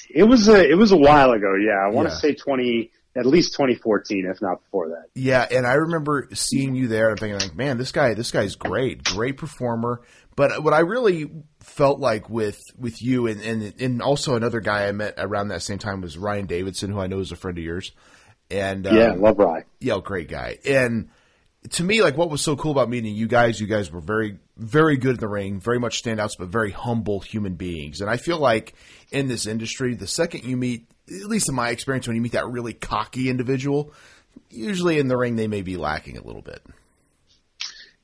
It 0.09 0.23
was 0.23 0.47
a 0.47 0.69
it 0.69 0.75
was 0.75 0.91
a 0.91 0.97
while 0.97 1.31
ago. 1.31 1.55
Yeah, 1.55 1.85
I 1.85 1.89
want 1.89 2.07
yeah. 2.07 2.13
to 2.13 2.19
say 2.19 2.33
20 2.33 2.91
at 3.17 3.25
least 3.25 3.53
2014, 3.53 4.27
if 4.31 4.41
not 4.41 4.61
before 4.63 4.89
that. 4.89 5.05
Yeah, 5.15 5.45
and 5.49 5.65
I 5.65 5.73
remember 5.73 6.29
seeing 6.33 6.75
you 6.75 6.87
there 6.87 7.09
and 7.09 7.19
thinking 7.19 7.39
like, 7.39 7.55
man, 7.55 7.77
this 7.77 7.91
guy, 7.91 8.13
this 8.13 8.31
guy's 8.31 8.55
great, 8.55 9.03
great 9.03 9.37
performer. 9.37 10.01
But 10.35 10.63
what 10.63 10.73
I 10.73 10.81
really 10.81 11.31
felt 11.61 11.99
like 11.99 12.29
with 12.29 12.61
with 12.77 13.01
you 13.01 13.25
and 13.25 13.41
and 13.41 13.81
and 13.81 14.01
also 14.03 14.35
another 14.35 14.61
guy 14.61 14.87
I 14.87 14.91
met 14.91 15.15
around 15.17 15.47
that 15.47 15.63
same 15.63 15.79
time 15.79 16.01
was 16.01 16.17
Ryan 16.17 16.45
Davidson, 16.45 16.91
who 16.91 16.99
I 16.99 17.07
know 17.07 17.19
is 17.19 17.31
a 17.31 17.35
friend 17.35 17.57
of 17.57 17.63
yours. 17.63 17.91
And 18.51 18.85
yeah, 18.85 19.11
um, 19.11 19.21
love 19.21 19.39
Ryan. 19.39 19.63
Yeah, 19.79 19.99
great 20.01 20.29
guy. 20.29 20.59
And 20.63 21.09
to 21.71 21.83
me, 21.83 22.01
like 22.01 22.17
what 22.17 22.29
was 22.29 22.41
so 22.41 22.55
cool 22.55 22.71
about 22.71 22.89
meeting 22.89 23.15
you 23.15 23.27
guys, 23.27 23.59
you 23.59 23.67
guys 23.67 23.91
were 23.91 24.01
very, 24.01 24.37
very 24.57 24.97
good 24.97 25.15
in 25.15 25.19
the 25.19 25.27
ring, 25.27 25.59
very 25.59 25.79
much 25.79 26.03
standouts, 26.03 26.37
but 26.37 26.49
very 26.49 26.71
humble 26.71 27.19
human 27.19 27.55
beings. 27.55 28.01
And 28.01 28.09
I 28.09 28.17
feel 28.17 28.37
like 28.37 28.73
in 29.11 29.27
this 29.27 29.45
industry, 29.45 29.95
the 29.95 30.07
second 30.07 30.43
you 30.43 30.57
meet, 30.57 30.87
at 31.09 31.25
least 31.25 31.49
in 31.49 31.55
my 31.55 31.69
experience, 31.69 32.07
when 32.07 32.15
you 32.15 32.21
meet 32.21 32.33
that 32.33 32.47
really 32.47 32.73
cocky 32.73 33.29
individual, 33.29 33.93
usually 34.49 34.99
in 34.99 35.07
the 35.07 35.17
ring 35.17 35.35
they 35.35 35.47
may 35.47 35.61
be 35.61 35.77
lacking 35.77 36.17
a 36.17 36.23
little 36.23 36.41
bit. 36.41 36.61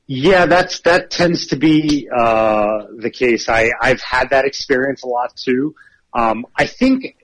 Yeah, 0.06 0.46
that's 0.46 0.80
that 0.80 1.10
tends 1.10 1.46
to 1.48 1.56
be 1.56 2.08
uh, 2.14 2.86
the 2.98 3.10
case. 3.10 3.48
I 3.48 3.70
I've 3.80 4.02
had 4.02 4.30
that 4.30 4.44
experience 4.44 5.02
a 5.02 5.06
lot 5.06 5.34
too. 5.34 5.74
Um, 6.12 6.44
I 6.54 6.66
think 6.66 7.16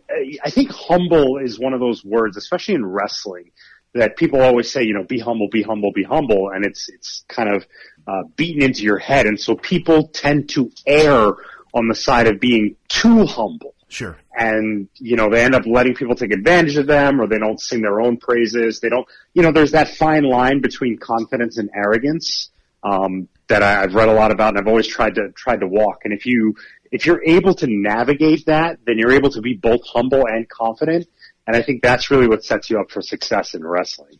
I 0.42 0.48
think 0.48 0.70
humble 0.70 1.38
is 1.38 1.58
one 1.58 1.74
of 1.74 1.80
those 1.80 2.02
words, 2.04 2.36
especially 2.38 2.74
in 2.74 2.86
wrestling 2.86 3.50
that 3.94 4.16
people 4.16 4.40
always 4.40 4.70
say, 4.70 4.84
you 4.84 4.94
know, 4.94 5.04
be 5.04 5.18
humble, 5.18 5.48
be 5.48 5.62
humble, 5.62 5.92
be 5.92 6.04
humble, 6.04 6.50
and 6.50 6.64
it's 6.64 6.88
it's 6.88 7.24
kind 7.28 7.48
of 7.48 7.66
uh, 8.06 8.22
beaten 8.36 8.62
into 8.62 8.82
your 8.82 8.98
head, 8.98 9.26
and 9.26 9.38
so 9.38 9.56
people 9.56 10.08
tend 10.08 10.48
to 10.50 10.70
err 10.86 11.32
on 11.72 11.88
the 11.88 11.94
side 11.94 12.26
of 12.26 12.40
being 12.40 12.76
too 12.88 13.26
humble. 13.26 13.74
Sure. 13.88 14.16
And 14.32 14.88
you 14.94 15.16
know, 15.16 15.28
they 15.28 15.42
end 15.42 15.54
up 15.54 15.66
letting 15.66 15.94
people 15.94 16.14
take 16.14 16.32
advantage 16.32 16.76
of 16.76 16.86
them, 16.86 17.20
or 17.20 17.26
they 17.26 17.38
don't 17.38 17.60
sing 17.60 17.82
their 17.82 18.00
own 18.00 18.16
praises. 18.16 18.80
They 18.80 18.88
don't, 18.88 19.06
you 19.34 19.42
know, 19.42 19.50
there's 19.50 19.72
that 19.72 19.88
fine 19.88 20.22
line 20.22 20.60
between 20.60 20.96
confidence 20.98 21.58
and 21.58 21.68
arrogance 21.74 22.50
um, 22.84 23.28
that 23.48 23.62
I, 23.62 23.82
I've 23.82 23.94
read 23.94 24.08
a 24.08 24.14
lot 24.14 24.30
about, 24.30 24.50
and 24.50 24.58
I've 24.58 24.68
always 24.68 24.86
tried 24.86 25.16
to 25.16 25.30
tried 25.30 25.60
to 25.60 25.66
walk. 25.66 26.02
And 26.04 26.14
if 26.14 26.26
you 26.26 26.54
if 26.92 27.06
you're 27.06 27.22
able 27.24 27.54
to 27.54 27.66
navigate 27.68 28.46
that, 28.46 28.78
then 28.86 28.98
you're 28.98 29.12
able 29.12 29.30
to 29.30 29.40
be 29.40 29.54
both 29.54 29.80
humble 29.84 30.26
and 30.26 30.48
confident 30.48 31.08
and 31.46 31.56
I 31.56 31.62
think 31.62 31.82
that's 31.82 32.10
really 32.10 32.28
what 32.28 32.44
sets 32.44 32.70
you 32.70 32.80
up 32.80 32.90
for 32.90 33.02
success 33.02 33.54
in 33.54 33.66
wrestling. 33.66 34.18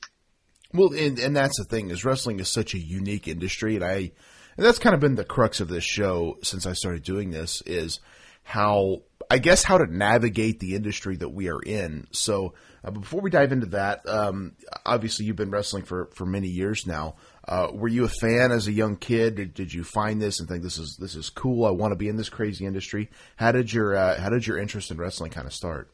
Well, 0.73 0.93
and, 0.93 1.19
and 1.19 1.37
that's 1.37 1.59
the 1.59 1.65
thing 1.65 1.91
is 1.91 2.05
wrestling 2.05 2.41
is 2.41 2.49
such 2.49 2.75
a 2.75 2.79
unique 2.79 3.27
industry, 3.27 3.75
and 3.75 3.85
I 3.85 4.13
and 4.57 4.67
that's 4.67 4.79
kind 4.79 4.95
of 4.95 5.01
been 5.01 5.15
the 5.15 5.25
crux 5.25 5.61
of 5.61 5.69
this 5.69 5.85
show 5.85 6.39
since 6.43 6.67
I 6.67 6.75
started 6.75 7.03
doing 7.03 7.31
this 7.31 7.63
is 7.67 8.01
how 8.43 9.03
I 9.31 9.39
guess 9.39 9.63
how 9.63 9.79
to 9.79 9.87
navigate 9.87 10.59
the 10.59 10.75
industry 10.75 11.17
that 11.17 11.29
we 11.29 11.49
are 11.49 11.61
in. 11.61 12.09
So 12.11 12.55
uh, 12.85 12.91
before 12.91 13.21
we 13.21 13.31
dive 13.31 13.53
into 13.53 13.67
that, 13.67 14.09
um, 14.09 14.57
obviously 14.85 15.27
you've 15.27 15.37
been 15.37 15.51
wrestling 15.51 15.85
for 15.85 16.11
for 16.15 16.27
many 16.27 16.49
years 16.49 16.87
now. 16.87 17.17
Uh, 17.47 17.69
were 17.73 17.89
you 17.89 18.05
a 18.05 18.09
fan 18.09 18.53
as 18.53 18.69
a 18.69 18.73
young 18.73 18.97
kid? 18.97 19.37
Did, 19.37 19.55
did, 19.55 19.73
you 19.73 19.83
find 19.83 20.21
this 20.21 20.41
and 20.41 20.49
think 20.49 20.63
this 20.63 20.79
is 20.79 20.97
this 20.97 21.15
is 21.15 21.31
cool? 21.31 21.65
I 21.65 21.71
want 21.71 21.93
to 21.93 21.97
be 21.97 22.09
in 22.09 22.17
this 22.17 22.29
crazy 22.29 22.65
industry. 22.65 23.11
How 23.37 23.53
did 23.53 23.73
your 23.73 23.97
uh, 23.97 24.21
how 24.21 24.31
did 24.31 24.47
your 24.47 24.59
interest 24.59 24.91
in 24.91 24.99
wrestling 24.99 25.31
kind 25.31 25.47
of 25.47 25.53
start? 25.53 25.91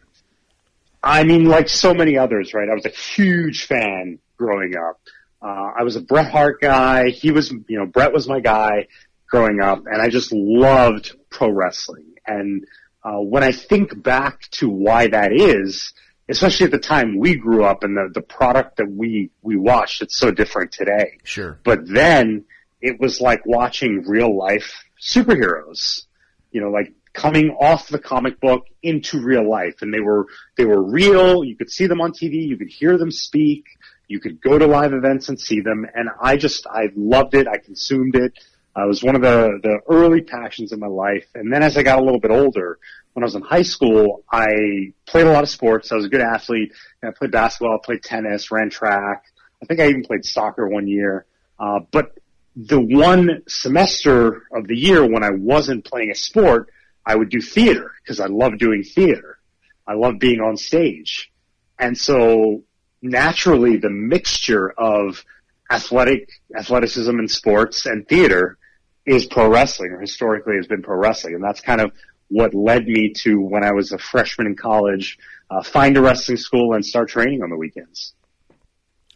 I 1.03 1.25
mean, 1.25 1.45
like 1.45 1.69
so 1.69 1.95
many 1.95 2.19
others, 2.19 2.55
right? 2.55 2.69
I 2.69 2.75
was 2.75 2.87
a 2.87 2.91
huge 2.91 3.67
fan 3.67 4.19
growing 4.37 4.75
up. 4.77 5.01
Uh, 5.41 5.73
I 5.79 5.83
was 5.83 5.97
a 5.97 6.01
Bret 6.01 6.31
Hart 6.31 6.61
guy. 6.61 7.11
He 7.11 7.31
was, 7.31 7.51
you 7.51 7.79
know, 7.79 7.87
Bret 7.87 8.13
was 8.13 8.29
my 8.29 8.41
guy 8.41 8.89
growing 9.29 9.61
up, 9.61 9.85
and 9.87 10.01
I 10.01 10.09
just 10.09 10.33
loved 10.33 11.15
pro 11.31 11.51
wrestling. 11.51 12.15
And 12.27 12.65
uh, 13.05 13.19
when 13.19 13.45
I 13.45 13.53
think 13.53 14.03
back 14.03 14.49
to 14.53 14.69
why 14.69 15.09
that 15.09 15.33
is, 15.33 15.93
especially 16.29 16.67
at 16.67 16.73
the 16.73 16.79
time 16.79 17.19
we 17.19 17.37
grew 17.37 17.65
up 17.65 17.85
and 17.85 17.97
the, 17.97 18.11
the 18.13 18.23
product 18.23 18.79
that 18.79 18.91
we, 18.91 19.31
we 19.43 19.57
watched, 19.57 20.03
it's 20.03 20.17
so 20.17 20.31
different 20.31 20.73
today. 20.73 21.19
Sure. 21.23 21.61
But 21.63 21.87
then 21.87 22.47
it 22.81 22.99
was 22.99 23.21
like 23.21 23.47
watching 23.47 24.03
real 24.07 24.37
life 24.37 24.85
superheroes. 25.01 26.07
You 26.51 26.63
know, 26.63 26.71
like 26.71 26.95
coming 27.17 27.51
off 27.59 27.89
the 27.89 27.99
comic 27.99 28.39
book 28.41 28.67
into 28.83 29.21
real 29.21 29.49
life. 29.49 29.77
And 29.81 29.93
they 29.93 30.01
were 30.01 30.27
they 30.57 30.67
were 30.67 30.83
real. 30.83 31.43
You 31.43 31.57
could 31.57 31.71
see 31.71 31.87
them 31.87 32.01
on 32.01 32.13
tv 32.13 32.47
you 32.47 32.57
could 32.57 32.69
hear 32.69 32.97
them 32.99 33.11
speak. 33.11 33.65
You 34.07 34.21
could 34.21 34.41
go 34.41 34.59
to 34.59 34.67
live 34.67 34.93
events 34.93 35.29
and 35.29 35.41
see 35.41 35.61
them. 35.61 35.87
And 35.95 36.11
i 36.21 36.37
just 36.37 36.67
i 36.67 36.89
loved 36.95 37.35
it. 37.35 37.49
I 37.49 37.57
consumed 37.57 38.15
it. 38.15 38.39
Uh, 38.77 38.85
it 38.85 38.89
was 38.89 39.03
one 39.03 39.17
of 39.17 39.23
the 39.23 39.59
the 39.63 39.81
early 39.89 40.21
passions 40.21 40.73
of 40.73 40.79
my 40.79 40.87
life. 40.87 41.27
And 41.35 41.53
then 41.53 41.63
as 41.63 41.77
i 41.77 41.83
got 41.83 41.99
a 41.99 42.05
little 42.05 42.21
bit 42.21 42.31
older 42.31 42.79
when 43.15 43.25
i 43.25 43.27
was 43.27 43.35
in 43.35 43.43
high 43.43 43.63
school 43.63 44.23
i 44.31 44.93
played 45.07 45.27
a 45.27 45.33
lot 45.33 45.43
of 45.43 45.49
sports. 45.49 45.91
I 45.91 45.97
was 45.97 46.05
a 46.05 46.11
good 46.11 46.21
athlete. 46.21 46.73
I 47.03 47.11
played 47.11 47.33
basketball 47.33 47.79
played 47.79 48.03
tennis 48.03 48.51
ran 48.51 48.69
track. 48.69 49.25
I 49.63 49.67
think 49.67 49.81
i 49.81 49.89
even 49.89 50.05
played 50.05 50.25
soccer 50.25 50.69
one 50.69 50.87
year. 50.87 51.25
Uh, 51.59 51.81
but 51.91 52.19
the 52.55 52.81
one 52.81 53.43
semester 53.49 54.43
of 54.53 54.67
the 54.67 54.77
year 54.77 55.07
when 55.07 55.23
I 55.23 55.31
wasn't 55.31 55.85
playing 55.85 56.11
a 56.11 56.15
sport, 56.15 56.71
I 57.07 57.15
would 57.15 57.31
do 57.31 57.41
theater 57.41 57.93
because 58.03 58.21
I 58.21 58.27
love 58.27 58.59
doing 58.59 58.83
theater. 58.83 59.39
I 59.87 59.95
love 59.95 60.19
being 60.19 60.41
on 60.41 60.57
stage. 60.57 61.33
And 61.79 61.97
so 61.97 62.65
naturally 63.01 63.77
the 63.77 63.91
mixture 63.91 64.71
of 64.77 65.25
athletic, 65.71 66.29
athleticism 66.57 67.11
and 67.11 67.31
sports 67.31 67.87
and 67.87 68.07
theater 68.09 68.59
is 69.07 69.27
pro 69.27 69.49
wrestling 69.49 69.93
or 69.93 70.01
historically 70.01 70.57
has 70.57 70.67
been 70.67 70.83
pro 70.83 70.97
wrestling. 70.97 71.35
And 71.35 71.45
that's 71.45 71.61
kind 71.61 71.81
of 71.81 71.93
what 72.29 72.55
led 72.55 72.87
me 72.87 73.13
to 73.23 73.41
when 73.41 73.63
I 73.63 73.73
was 73.73 73.93
a 73.93 73.99
freshman 73.99 74.49
in 74.49 74.57
college, 74.57 75.17
uh, 75.49 75.63
find 75.63 75.97
a 75.97 76.03
wrestling 76.03 76.39
school 76.39 76.75
and 76.75 76.85
start 76.85 77.09
training 77.09 77.43
on 77.43 77.51
the 77.51 77.57
weekends. 77.57 78.15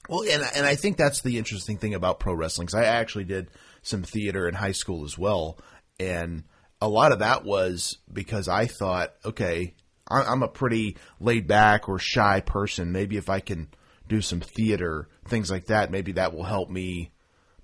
Well, 0.09 0.23
and 0.31 0.43
and 0.57 0.67
I 0.67 0.77
think 0.77 0.97
that's 0.97 1.23
the 1.23 1.39
interesting 1.39 1.77
thing 1.77 1.95
about 1.95 2.21
pro 2.21 2.35
wrestling. 2.35 2.67
Because 2.67 2.81
I 2.81 2.87
actually 2.87 3.25
did 3.25 3.49
some 3.83 4.03
theater 4.03 4.49
in 4.49 4.55
high 4.55 4.73
school 4.73 5.05
as 5.05 5.17
well, 5.17 5.59
and 5.99 6.45
a 6.81 6.89
lot 6.89 7.13
of 7.13 7.21
that 7.21 7.45
was 7.45 7.99
because 8.13 8.49
I 8.49 8.67
thought, 8.67 9.15
okay, 9.25 9.75
I'm 10.09 10.43
a 10.43 10.49
pretty 10.49 10.97
laid 11.21 11.47
back 11.47 11.89
or 11.89 11.99
shy 11.99 12.41
person. 12.41 12.93
Maybe 12.93 13.17
if 13.17 13.29
I 13.29 13.41
can 13.41 13.69
do 14.09 14.21
some 14.21 14.41
theater, 14.41 15.09
things 15.27 15.51
like 15.51 15.67
that, 15.67 15.91
maybe 15.91 16.13
that 16.13 16.35
will 16.35 16.45
help 16.45 16.69
me 16.69 17.13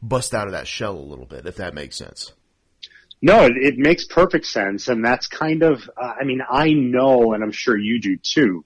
bust 0.00 0.35
out 0.35 0.46
of 0.46 0.52
that 0.52 0.68
shell 0.68 0.96
a 0.96 1.00
little 1.00 1.26
bit, 1.26 1.46
if 1.46 1.56
that 1.56 1.75
makes 1.75 1.96
sense. 1.96 2.32
No, 3.23 3.46
it, 3.46 3.56
it 3.56 3.78
makes 3.78 4.06
perfect 4.06 4.46
sense, 4.46 4.88
and 4.88 5.04
that's 5.04 5.26
kind 5.26 5.62
of. 5.62 5.90
Uh, 6.00 6.14
I 6.20 6.25
mean, 6.25 6.42
I 6.49 6.73
know, 6.75 7.32
and 7.32 7.42
I'm 7.42 7.50
sure 7.50 7.76
you 7.76 8.00
do 8.00 8.16
too 8.16 8.64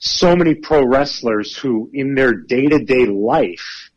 so 0.00 0.34
many 0.34 0.54
pro 0.54 0.82
wrestlers 0.84 1.56
who 1.56 1.90
in 1.92 2.14
their 2.14 2.32
day 2.32 2.66
to 2.66 2.82
day 2.82 3.06
life 3.06 3.89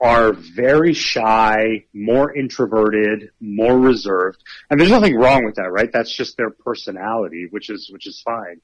are 0.00 0.32
very 0.32 0.92
shy, 0.92 1.84
more 1.94 2.34
introverted, 2.34 3.30
more 3.40 3.78
reserved. 3.78 4.42
And 4.68 4.78
there's 4.78 4.90
nothing 4.90 5.16
wrong 5.16 5.44
with 5.44 5.54
that, 5.56 5.70
right? 5.72 5.90
That's 5.92 6.14
just 6.14 6.36
their 6.36 6.50
personality, 6.50 7.46
which 7.50 7.70
is, 7.70 7.90
which 7.90 8.06
is 8.06 8.20
fine. 8.20 8.60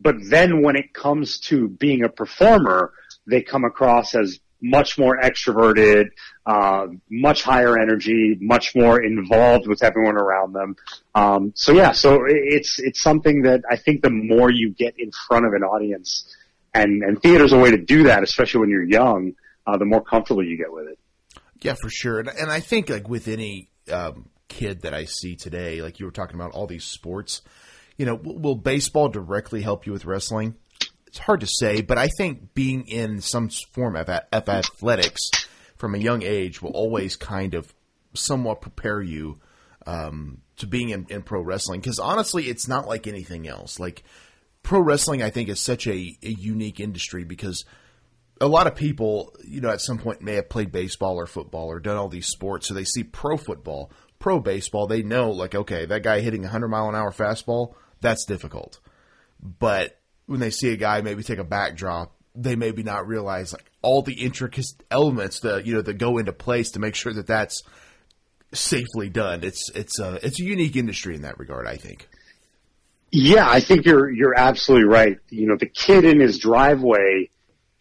But 0.00 0.16
then 0.28 0.62
when 0.62 0.76
it 0.76 0.92
comes 0.92 1.38
to 1.40 1.68
being 1.68 2.02
a 2.02 2.08
performer, 2.08 2.92
they 3.26 3.42
come 3.42 3.64
across 3.64 4.14
as 4.14 4.40
much 4.62 4.96
more 4.98 5.18
extroverted, 5.18 6.06
uh, 6.46 6.86
much 7.10 7.42
higher 7.42 7.78
energy, 7.78 8.36
much 8.40 8.74
more 8.74 9.02
involved 9.02 9.66
with 9.66 9.82
everyone 9.82 10.16
around 10.16 10.52
them. 10.52 10.76
Um, 11.14 11.52
so 11.54 11.72
yeah, 11.72 11.92
so 11.92 12.20
it's 12.26 12.78
it's 12.78 13.00
something 13.00 13.42
that 13.42 13.62
I 13.68 13.76
think 13.76 14.02
the 14.02 14.10
more 14.10 14.50
you 14.50 14.70
get 14.70 14.94
in 14.98 15.10
front 15.26 15.46
of 15.46 15.52
an 15.52 15.62
audience, 15.62 16.32
and 16.72 17.02
and 17.02 17.20
theater's 17.20 17.52
a 17.52 17.58
way 17.58 17.72
to 17.72 17.78
do 17.78 18.04
that, 18.04 18.22
especially 18.22 18.60
when 18.60 18.70
you're 18.70 18.84
young, 18.84 19.34
uh, 19.66 19.76
the 19.76 19.84
more 19.84 20.02
comfortable 20.02 20.44
you 20.44 20.56
get 20.56 20.72
with 20.72 20.88
it. 20.88 20.98
Yeah, 21.60 21.74
for 21.80 21.90
sure, 21.90 22.18
and, 22.18 22.28
and 22.28 22.50
I 22.50 22.60
think 22.60 22.90
like 22.90 23.08
with 23.08 23.28
any 23.28 23.68
um, 23.90 24.28
kid 24.48 24.82
that 24.82 24.94
I 24.94 25.04
see 25.04 25.36
today, 25.36 25.80
like 25.80 26.00
you 26.00 26.06
were 26.06 26.12
talking 26.12 26.34
about 26.34 26.52
all 26.52 26.66
these 26.66 26.84
sports, 26.84 27.42
you 27.96 28.06
know, 28.06 28.14
will 28.14 28.56
baseball 28.56 29.08
directly 29.08 29.62
help 29.62 29.86
you 29.86 29.92
with 29.92 30.04
wrestling? 30.04 30.56
it's 31.12 31.18
hard 31.18 31.40
to 31.40 31.46
say, 31.46 31.82
but 31.82 31.98
I 31.98 32.08
think 32.08 32.54
being 32.54 32.88
in 32.88 33.20
some 33.20 33.50
form 33.50 33.96
of, 33.96 34.08
of 34.08 34.48
athletics 34.48 35.20
from 35.76 35.94
a 35.94 35.98
young 35.98 36.22
age 36.22 36.62
will 36.62 36.70
always 36.70 37.16
kind 37.16 37.52
of 37.52 37.74
somewhat 38.14 38.62
prepare 38.62 39.02
you 39.02 39.38
um, 39.86 40.40
to 40.56 40.66
being 40.66 40.88
in, 40.88 41.04
in 41.10 41.20
pro 41.20 41.42
wrestling. 41.42 41.80
Because 41.80 41.98
honestly, 41.98 42.44
it's 42.44 42.66
not 42.66 42.88
like 42.88 43.06
anything 43.06 43.46
else. 43.46 43.78
Like 43.78 44.04
pro 44.62 44.80
wrestling, 44.80 45.22
I 45.22 45.28
think 45.28 45.50
is 45.50 45.60
such 45.60 45.86
a, 45.86 46.16
a 46.22 46.30
unique 46.30 46.80
industry 46.80 47.24
because 47.24 47.66
a 48.40 48.46
lot 48.46 48.66
of 48.66 48.74
people, 48.74 49.34
you 49.44 49.60
know, 49.60 49.70
at 49.70 49.80
some 49.80 49.98
point 49.98 50.22
may 50.22 50.34
have 50.34 50.48
played 50.48 50.72
baseball 50.72 51.16
or 51.16 51.26
football 51.26 51.66
or 51.66 51.80
done 51.80 51.96
all 51.96 52.08
these 52.08 52.26
sports, 52.26 52.68
so 52.68 52.74
they 52.74 52.84
see 52.84 53.04
pro 53.04 53.36
football, 53.36 53.90
pro 54.18 54.40
baseball, 54.40 54.86
they 54.86 55.02
know 55.02 55.30
like, 55.30 55.54
okay, 55.54 55.86
that 55.86 56.02
guy 56.02 56.20
hitting 56.20 56.44
a 56.44 56.48
hundred 56.48 56.68
mile 56.68 56.88
an 56.88 56.94
hour 56.94 57.12
fastball, 57.12 57.74
that's 58.00 58.24
difficult. 58.24 58.80
But 59.40 59.98
when 60.26 60.40
they 60.40 60.50
see 60.50 60.72
a 60.72 60.76
guy 60.76 61.00
maybe 61.00 61.22
take 61.22 61.38
a 61.38 61.44
backdrop, 61.44 62.14
they 62.34 62.56
maybe 62.56 62.82
not 62.82 63.06
realize 63.06 63.52
like 63.52 63.70
all 63.82 64.02
the 64.02 64.14
intricate 64.14 64.66
elements 64.90 65.40
that 65.40 65.66
you 65.66 65.74
know 65.74 65.82
that 65.82 65.98
go 65.98 66.18
into 66.18 66.32
place 66.32 66.70
to 66.72 66.80
make 66.80 66.94
sure 66.94 67.12
that 67.12 67.26
that's 67.26 67.62
safely 68.52 69.08
done. 69.08 69.44
It's 69.44 69.70
it's 69.74 69.98
a 69.98 70.18
it's 70.24 70.40
a 70.40 70.44
unique 70.44 70.76
industry 70.76 71.14
in 71.14 71.22
that 71.22 71.38
regard, 71.38 71.66
I 71.66 71.76
think. 71.76 72.08
Yeah, 73.10 73.48
I 73.48 73.60
think 73.60 73.84
you're 73.84 74.10
you're 74.10 74.34
absolutely 74.34 74.88
right. 74.88 75.18
You 75.28 75.46
know, 75.46 75.56
the 75.56 75.66
kid 75.66 76.04
in 76.04 76.20
his 76.20 76.38
driveway 76.38 77.28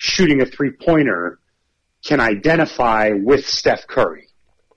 shooting 0.04 0.42
a 0.42 0.46
three 0.48 0.72
pointer 0.72 1.38
can 2.04 2.20
identify 2.20 3.12
with 3.14 3.46
Steph 3.46 3.86
Curry, 3.86 4.30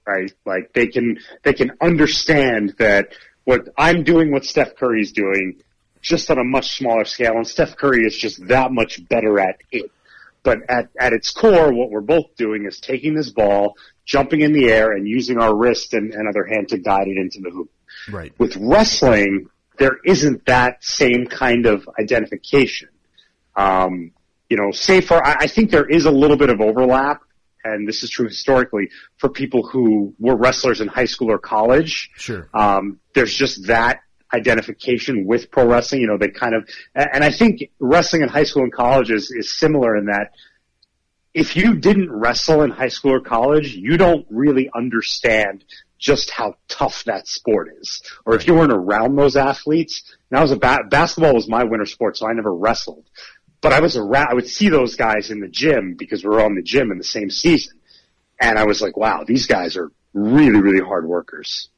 right? 0.07 0.31
Like 0.45 0.75
they 0.75 0.89
can 0.89 1.19
they 1.43 1.55
can 1.55 1.73
understand 1.81 2.75
that 2.79 3.15
what 3.45 3.69
I'm 3.79 4.05
doing, 4.05 4.31
what 4.31 4.45
Steph 4.45 4.77
Curry's 4.77 5.13
doing, 5.13 5.63
just 6.03 6.31
on 6.31 6.39
a 6.39 6.45
much 6.45 6.77
smaller 6.77 7.07
scale, 7.07 7.37
and 7.37 7.49
Steph 7.49 7.75
Curry 7.75 8.05
is 8.05 8.15
just 8.15 8.47
that 8.49 8.71
much 8.71 9.09
better 9.09 9.41
at 9.41 9.57
it. 9.73 9.91
But 10.43 10.59
at, 10.69 10.91
at 11.01 11.15
its 11.15 11.33
core, 11.33 11.73
what 11.73 11.91
we're 11.91 12.03
both 12.03 12.37
doing 12.37 12.67
is 12.67 12.79
taking 12.79 13.15
this 13.15 13.31
ball, 13.31 13.77
jumping 14.05 14.43
in 14.43 14.53
the 14.53 14.71
air, 14.71 14.93
and 14.93 15.09
using 15.09 15.39
our 15.39 15.57
wrist 15.57 15.95
and, 15.95 16.13
and 16.13 16.29
other 16.29 16.45
hand 16.45 16.69
to 16.69 16.77
guide 16.77 17.09
it 17.09 17.17
into 17.17 17.41
the 17.41 17.49
hoop. 17.49 17.71
Right. 18.11 18.31
With 18.37 18.59
wrestling, 18.59 19.49
there 19.79 19.97
isn't 20.05 20.45
that 20.45 20.85
same 20.85 21.29
kind 21.29 21.65
of 21.65 21.89
identification. 21.99 22.91
Um, 23.57 24.11
you 24.49 24.57
know, 24.57 24.71
say 24.71 25.01
for, 25.01 25.25
I, 25.25 25.37
I 25.41 25.47
think 25.47 25.71
there 25.71 25.89
is 25.89 26.05
a 26.05 26.11
little 26.11 26.37
bit 26.37 26.51
of 26.51 26.61
overlap, 26.61 27.23
and 27.65 27.89
this 27.89 28.03
is 28.03 28.11
true 28.11 28.29
historically, 28.29 28.91
for 29.17 29.29
people 29.29 29.67
who 29.67 30.15
were 30.19 30.37
wrestlers 30.37 30.81
in 30.81 30.89
high 30.89 31.07
school 31.07 31.31
or 31.31 31.39
college. 31.39 32.11
Sure. 32.17 32.49
Um, 32.53 33.01
there's 33.15 33.35
just 33.35 33.67
that 33.69 34.01
identification 34.33 35.27
with 35.27 35.51
pro 35.51 35.67
wrestling. 35.67 36.03
You 36.03 36.09
know, 36.09 36.19
they 36.19 36.29
kind 36.29 36.55
of, 36.55 36.69
and 36.95 37.25
I 37.25 37.31
think 37.31 37.71
wrestling 37.79 38.23
in 38.23 38.29
high 38.29 38.45
school 38.45 38.65
and 38.65 38.73
college 38.73 39.11
is, 39.11 39.31
is 39.31 39.59
similar 39.59 39.97
in 39.97 40.07
that 40.07 40.33
if 41.33 41.57
you 41.57 41.75
didn't 41.75 42.13
wrestle 42.13 42.63
in 42.63 42.71
high 42.71 42.89
school 42.89 43.13
or 43.13 43.21
college, 43.21 43.75
you 43.75 43.97
don't 43.97 44.27
really 44.31 44.71
understand 44.75 45.65
just 45.99 46.31
how 46.31 46.55
tough 46.69 47.05
that 47.05 47.27
sport 47.27 47.69
is. 47.81 48.03
Or 48.25 48.37
if 48.37 48.47
you 48.47 48.55
weren't 48.55 48.73
around 48.73 49.17
those 49.17 49.37
athletes, 49.37 50.15
and 50.31 50.39
I 50.39 50.43
was 50.43 50.53
a 50.53 50.57
ba- 50.57 50.85
basketball 50.89 51.35
was 51.35 51.49
my 51.49 51.65
winter 51.65 51.87
sport, 51.87 52.17
so 52.17 52.29
I 52.29 52.35
never 52.35 52.55
wrestled. 52.55 53.05
But 53.65 53.73
I 53.73 53.81
was 53.81 53.97
around, 53.97 54.29
I 54.29 54.35
would 54.35 54.47
see 54.47 54.69
those 54.69 54.95
guys 54.95 55.31
in 55.31 55.41
the 55.41 55.49
gym 55.49 55.95
because 55.99 56.23
we 56.23 56.29
were 56.29 56.45
on 56.45 56.55
the 56.55 56.61
gym 56.61 56.91
in 56.91 56.99
the 56.99 57.03
same 57.03 57.31
season. 57.31 57.81
And 58.39 58.59
I 58.59 58.67
was 58.67 58.83
like, 58.83 58.95
wow, 58.95 59.25
these 59.27 59.47
guys 59.47 59.79
are 59.79 59.91
really, 60.13 60.61
really 60.61 60.85
hard 60.85 61.09
workers. 61.09 61.71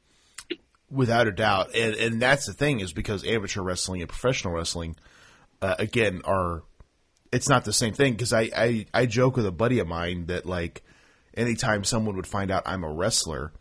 Without 0.91 1.27
a 1.27 1.31
doubt, 1.31 1.73
and 1.73 1.95
and 1.95 2.21
that's 2.21 2.45
the 2.45 2.51
thing 2.51 2.81
is 2.81 2.91
because 2.91 3.25
amateur 3.25 3.61
wrestling 3.61 4.01
and 4.01 4.09
professional 4.09 4.53
wrestling, 4.53 4.97
uh, 5.61 5.75
again, 5.79 6.23
are 6.25 6.63
it's 7.31 7.47
not 7.47 7.63
the 7.63 7.71
same 7.71 7.93
thing. 7.93 8.11
Because 8.11 8.33
I, 8.33 8.49
I 8.53 8.85
I 8.93 9.05
joke 9.05 9.37
with 9.37 9.45
a 9.45 9.51
buddy 9.51 9.79
of 9.79 9.87
mine 9.87 10.25
that 10.25 10.45
like 10.45 10.83
anytime 11.35 11.85
someone 11.85 12.17
would 12.17 12.27
find 12.27 12.51
out 12.51 12.63
I'm 12.65 12.83
a 12.83 12.91
wrestler, 12.91 13.53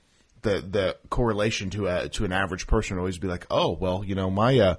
the 0.43 0.65
the 0.69 0.97
correlation 1.11 1.71
to 1.71 1.87
a 1.87 2.09
to 2.09 2.25
an 2.25 2.33
average 2.33 2.67
person 2.67 2.97
would 2.97 3.03
always 3.03 3.19
be 3.19 3.29
like, 3.29 3.47
oh 3.53 3.71
well, 3.71 4.03
you 4.05 4.17
know 4.17 4.33
my 4.33 4.59
uh 4.59 4.75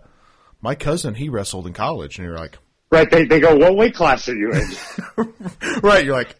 my 0.59 0.75
cousin 0.75 1.15
he 1.15 1.29
wrestled 1.29 1.65
in 1.65 1.71
college, 1.71 2.17
and 2.17 2.27
you're 2.27 2.37
like, 2.37 2.57
right? 2.89 3.09
They 3.09 3.25
they 3.25 3.39
go, 3.39 3.55
what 3.55 3.75
weight 3.75 3.93
class 3.93 4.27
are 4.29 4.35
you 4.35 4.51
in? 4.51 5.33
right? 5.81 6.05
You're 6.05 6.15
like, 6.15 6.35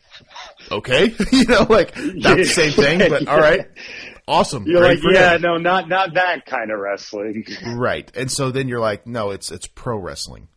okay, 0.72 1.14
you 1.32 1.46
know, 1.46 1.66
like 1.70 1.96
not 1.98 2.38
the 2.38 2.46
same 2.46 2.72
thing, 2.72 3.00
but 3.10 3.28
all 3.28 3.40
right 3.40 3.68
awesome. 4.28 4.66
You're 4.68 4.82
Great 4.82 5.04
like, 5.04 5.16
yeah, 5.16 5.38
no, 5.38 5.58
not 5.58 5.88
not 5.88 6.14
that 6.16 6.46
kind 6.46 6.72
of 6.72 6.80
wrestling. 6.80 7.46
right. 7.76 8.12
And 8.16 8.32
so 8.32 8.52
then 8.52 8.68
you're 8.68 8.80
like, 8.80 9.08
no, 9.08 9.32
it's 9.32 9.52
it's 9.52 9.68
pro 9.68 9.98
wrestling. 9.98 10.50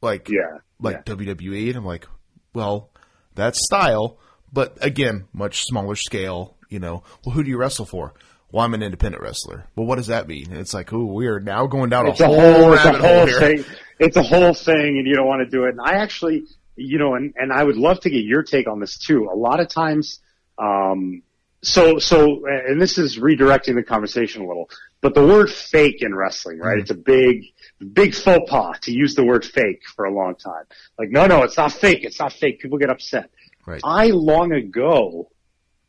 Like 0.00 0.28
yeah, 0.28 0.58
like 0.80 1.02
yeah. 1.06 1.14
WWE, 1.14 1.68
and 1.68 1.76
I'm 1.76 1.84
like, 1.84 2.06
well, 2.54 2.90
that's 3.34 3.64
style, 3.64 4.18
but 4.52 4.78
again, 4.80 5.26
much 5.32 5.62
smaller 5.62 5.96
scale. 5.96 6.56
You 6.68 6.78
know, 6.78 7.02
well, 7.24 7.34
who 7.34 7.42
do 7.42 7.50
you 7.50 7.58
wrestle 7.58 7.86
for? 7.86 8.14
Well, 8.52 8.64
I'm 8.64 8.74
an 8.74 8.82
independent 8.82 9.22
wrestler. 9.22 9.66
Well, 9.74 9.86
what 9.86 9.96
does 9.96 10.06
that 10.06 10.28
mean? 10.28 10.52
It's 10.52 10.72
like, 10.72 10.92
ooh, 10.92 11.12
we 11.12 11.26
are 11.26 11.40
now 11.40 11.66
going 11.66 11.90
down 11.90 12.06
it's 12.06 12.20
a, 12.20 12.24
a 12.24 12.26
whole, 12.28 12.72
it's 12.72 12.84
a 12.84 12.92
whole 12.92 13.26
thing. 13.26 13.64
It's 13.98 14.16
a 14.16 14.22
whole 14.22 14.54
thing, 14.54 14.98
and 14.98 15.06
you 15.06 15.16
don't 15.16 15.26
want 15.26 15.42
to 15.42 15.50
do 15.50 15.64
it. 15.64 15.70
And 15.70 15.80
I 15.80 15.94
actually, 16.02 16.44
you 16.76 16.98
know, 16.98 17.14
and 17.14 17.34
and 17.36 17.52
I 17.52 17.62
would 17.62 17.76
love 17.76 18.00
to 18.00 18.10
get 18.10 18.24
your 18.24 18.42
take 18.42 18.68
on 18.68 18.80
this 18.80 18.98
too. 18.98 19.28
A 19.32 19.36
lot 19.36 19.60
of 19.60 19.68
times, 19.68 20.20
um, 20.58 21.22
so 21.62 21.98
so 21.98 22.46
and 22.46 22.80
this 22.80 22.98
is 22.98 23.18
redirecting 23.18 23.74
the 23.74 23.82
conversation 23.82 24.42
a 24.42 24.46
little 24.46 24.70
but 25.00 25.14
the 25.14 25.24
word 25.24 25.50
fake 25.50 26.02
in 26.02 26.14
wrestling 26.14 26.58
right 26.58 26.74
mm-hmm. 26.74 26.82
it's 26.82 26.90
a 26.90 26.94
big 26.94 27.46
big 27.92 28.14
faux 28.14 28.48
pas 28.48 28.78
to 28.80 28.92
use 28.92 29.14
the 29.16 29.24
word 29.24 29.44
fake 29.44 29.82
for 29.96 30.04
a 30.04 30.12
long 30.12 30.36
time 30.36 30.64
like 30.98 31.10
no 31.10 31.26
no 31.26 31.42
it's 31.42 31.56
not 31.56 31.72
fake 31.72 32.04
it's 32.04 32.20
not 32.20 32.32
fake 32.32 32.60
people 32.60 32.78
get 32.78 32.90
upset 32.90 33.30
right. 33.66 33.80
i 33.84 34.06
long 34.06 34.52
ago 34.52 35.28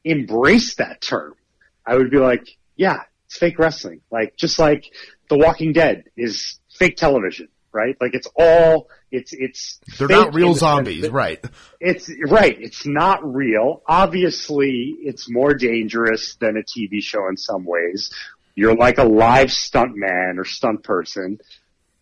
embraced 0.04 0.80
that 0.80 1.02
term 1.02 1.36
i 1.86 1.96
would 1.96 2.10
be 2.10 2.18
like 2.18 2.58
yeah 2.76 3.04
it's 3.28 3.38
fake 3.38 3.60
wrestling 3.60 4.02
like 4.10 4.36
just 4.36 4.58
like 4.58 4.86
the 5.30 5.38
walking 5.38 5.72
dead 5.72 6.06
is 6.18 6.60
fake 6.72 6.98
television 6.98 7.48
right? 7.72 7.96
Like 8.00 8.14
it's 8.14 8.28
all 8.36 8.90
it's 9.12 9.34
it's 9.34 9.80
They're 9.98 10.08
not 10.08 10.34
real 10.34 10.48
in 10.48 10.54
the 10.54 10.60
sense 10.60 10.60
zombies, 10.60 11.02
that- 11.04 11.12
right? 11.12 11.44
It's 11.80 12.10
right. 12.28 12.58
It's 12.60 12.86
not 12.86 13.20
real. 13.24 13.82
Obviously, 13.88 14.96
it's 15.02 15.30
more 15.30 15.54
dangerous 15.54 16.36
than 16.36 16.58
a 16.58 16.62
TV 16.62 17.02
show 17.02 17.28
in 17.30 17.38
some 17.38 17.66
ways. 17.66 18.12
You're 18.56 18.76
like 18.76 18.98
a 18.98 19.04
live 19.04 19.52
stunt 19.52 19.94
man 19.96 20.36
or 20.38 20.44
stunt 20.46 20.84
person, 20.84 21.40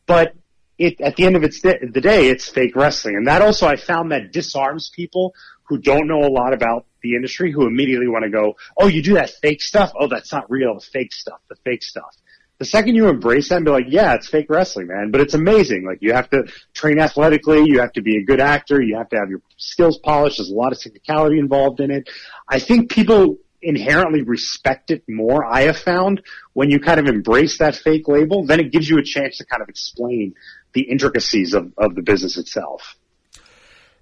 but 0.06 0.34
it, 0.78 1.02
at 1.02 1.16
the 1.16 1.26
end 1.26 1.36
of 1.36 1.44
its 1.44 1.60
day, 1.60 1.80
the 1.82 2.02
day, 2.02 2.30
it's 2.30 2.48
fake 2.48 2.76
wrestling. 2.76 3.16
And 3.16 3.28
that 3.28 3.42
also, 3.42 3.68
I 3.68 3.76
found 3.76 4.12
that 4.12 4.32
disarms 4.32 4.90
people 4.90 5.34
who 5.64 5.78
don't 5.78 6.08
know 6.08 6.24
a 6.24 6.30
lot 6.30 6.54
about 6.54 6.86
the 7.02 7.16
industry 7.16 7.52
who 7.52 7.68
immediately 7.68 8.08
want 8.08 8.24
to 8.24 8.30
go, 8.30 8.56
oh, 8.78 8.88
you 8.88 9.02
do 9.04 9.16
that 9.16 9.30
fake 9.30 9.62
stuff? 9.62 9.92
Oh, 10.00 10.08
that's 10.08 10.32
not 10.32 10.50
real. 10.50 10.76
The 10.76 10.82
fake 10.82 11.14
stuff, 11.14 11.40
the 11.50 11.56
fake 11.64 11.84
stuff. 11.84 12.16
The 12.60 12.66
second 12.66 12.96
you 12.96 13.08
embrace 13.08 13.50
that 13.50 13.58
and 13.58 13.66
be 13.66 13.72
like, 13.72 13.86
yeah, 13.88 14.16
it's 14.16 14.28
fake 14.28 14.48
wrestling, 14.50 14.88
man, 14.88 15.12
but 15.12 15.22
it's 15.22 15.36
amazing. 15.36 15.86
Like 15.86 16.00
you 16.02 16.14
have 16.14 16.30
to 16.32 16.46
train 16.74 16.98
athletically, 17.00 17.64
you 17.66 17.82
have 17.82 17.94
to 17.94 18.02
be 18.02 18.18
a 18.18 18.24
good 18.24 18.40
actor, 18.40 18.82
you 18.82 18.98
have 18.98 19.10
to 19.10 19.18
have 19.18 19.30
your 19.30 19.42
skills 19.58 20.00
polished, 20.00 20.38
there's 20.38 20.50
a 20.50 20.56
lot 20.56 20.72
of 20.72 20.80
technicality 20.80 21.38
involved 21.38 21.80
in 21.80 21.92
it. 21.92 22.10
I 22.48 22.58
think 22.60 22.90
people 22.90 23.38
inherently 23.62 24.24
respect 24.24 24.90
it 24.92 25.04
more, 25.08 25.46
I 25.46 25.64
have 25.64 25.78
found, 25.78 26.22
when 26.54 26.72
you 26.72 26.80
kind 26.80 27.00
of 27.00 27.06
embrace 27.06 27.60
that 27.60 27.76
fake 27.76 28.08
label, 28.08 28.46
then 28.46 28.60
it 28.60 28.72
gives 28.72 28.90
you 28.90 28.98
a 28.98 29.04
chance 29.04 29.38
to 29.38 29.46
kind 29.46 29.62
of 29.62 29.70
explain 29.70 30.34
the 30.74 30.82
intricacies 30.82 31.54
of, 31.54 31.74
of 31.78 31.94
the 31.94 32.02
business 32.02 32.38
itself. 32.38 32.96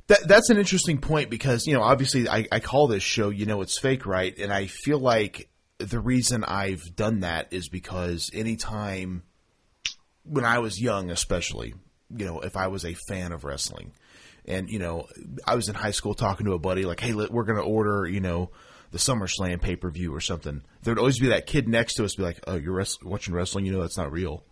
That, 0.07 0.27
that's 0.27 0.49
an 0.49 0.57
interesting 0.57 0.99
point 0.99 1.29
because, 1.29 1.65
you 1.65 1.73
know, 1.73 1.81
obviously 1.81 2.29
I, 2.29 2.47
I 2.51 2.59
call 2.59 2.87
this 2.87 3.01
show, 3.01 3.29
you 3.29 3.45
know, 3.45 3.61
it's 3.61 3.79
fake, 3.79 4.05
right? 4.05 4.37
And 4.37 4.53
I 4.53 4.67
feel 4.67 4.99
like 4.99 5.49
the 5.77 5.99
reason 5.99 6.43
I've 6.43 6.95
done 6.95 7.21
that 7.21 7.51
is 7.51 7.69
because 7.69 8.31
anytime 8.33 9.23
when 10.23 10.45
I 10.45 10.59
was 10.59 10.81
young, 10.81 11.11
especially, 11.11 11.73
you 12.15 12.25
know, 12.25 12.39
if 12.39 12.55
I 12.55 12.67
was 12.67 12.85
a 12.85 12.95
fan 13.09 13.31
of 13.31 13.43
wrestling 13.43 13.91
and, 14.45 14.69
you 14.69 14.79
know, 14.79 15.07
I 15.45 15.55
was 15.55 15.67
in 15.69 15.75
high 15.75 15.91
school 15.91 16.13
talking 16.13 16.45
to 16.45 16.53
a 16.53 16.59
buddy 16.59 16.85
like, 16.85 16.99
Hey, 16.99 17.13
we're 17.13 17.43
going 17.43 17.57
to 17.61 17.63
order, 17.63 18.07
you 18.07 18.19
know, 18.19 18.51
the 18.91 18.97
SummerSlam 18.97 19.61
pay 19.61 19.75
per 19.75 19.89
view 19.89 20.13
or 20.15 20.21
something. 20.21 20.61
There'd 20.83 20.99
always 20.99 21.19
be 21.19 21.27
that 21.27 21.47
kid 21.47 21.67
next 21.67 21.95
to 21.95 22.05
us 22.05 22.15
be 22.15 22.23
like, 22.23 22.39
Oh, 22.47 22.55
you're 22.55 22.73
wrest- 22.73 23.03
watching 23.03 23.33
wrestling. 23.33 23.65
You 23.65 23.73
know, 23.73 23.81
that's 23.81 23.97
not 23.97 24.11
real. 24.11 24.43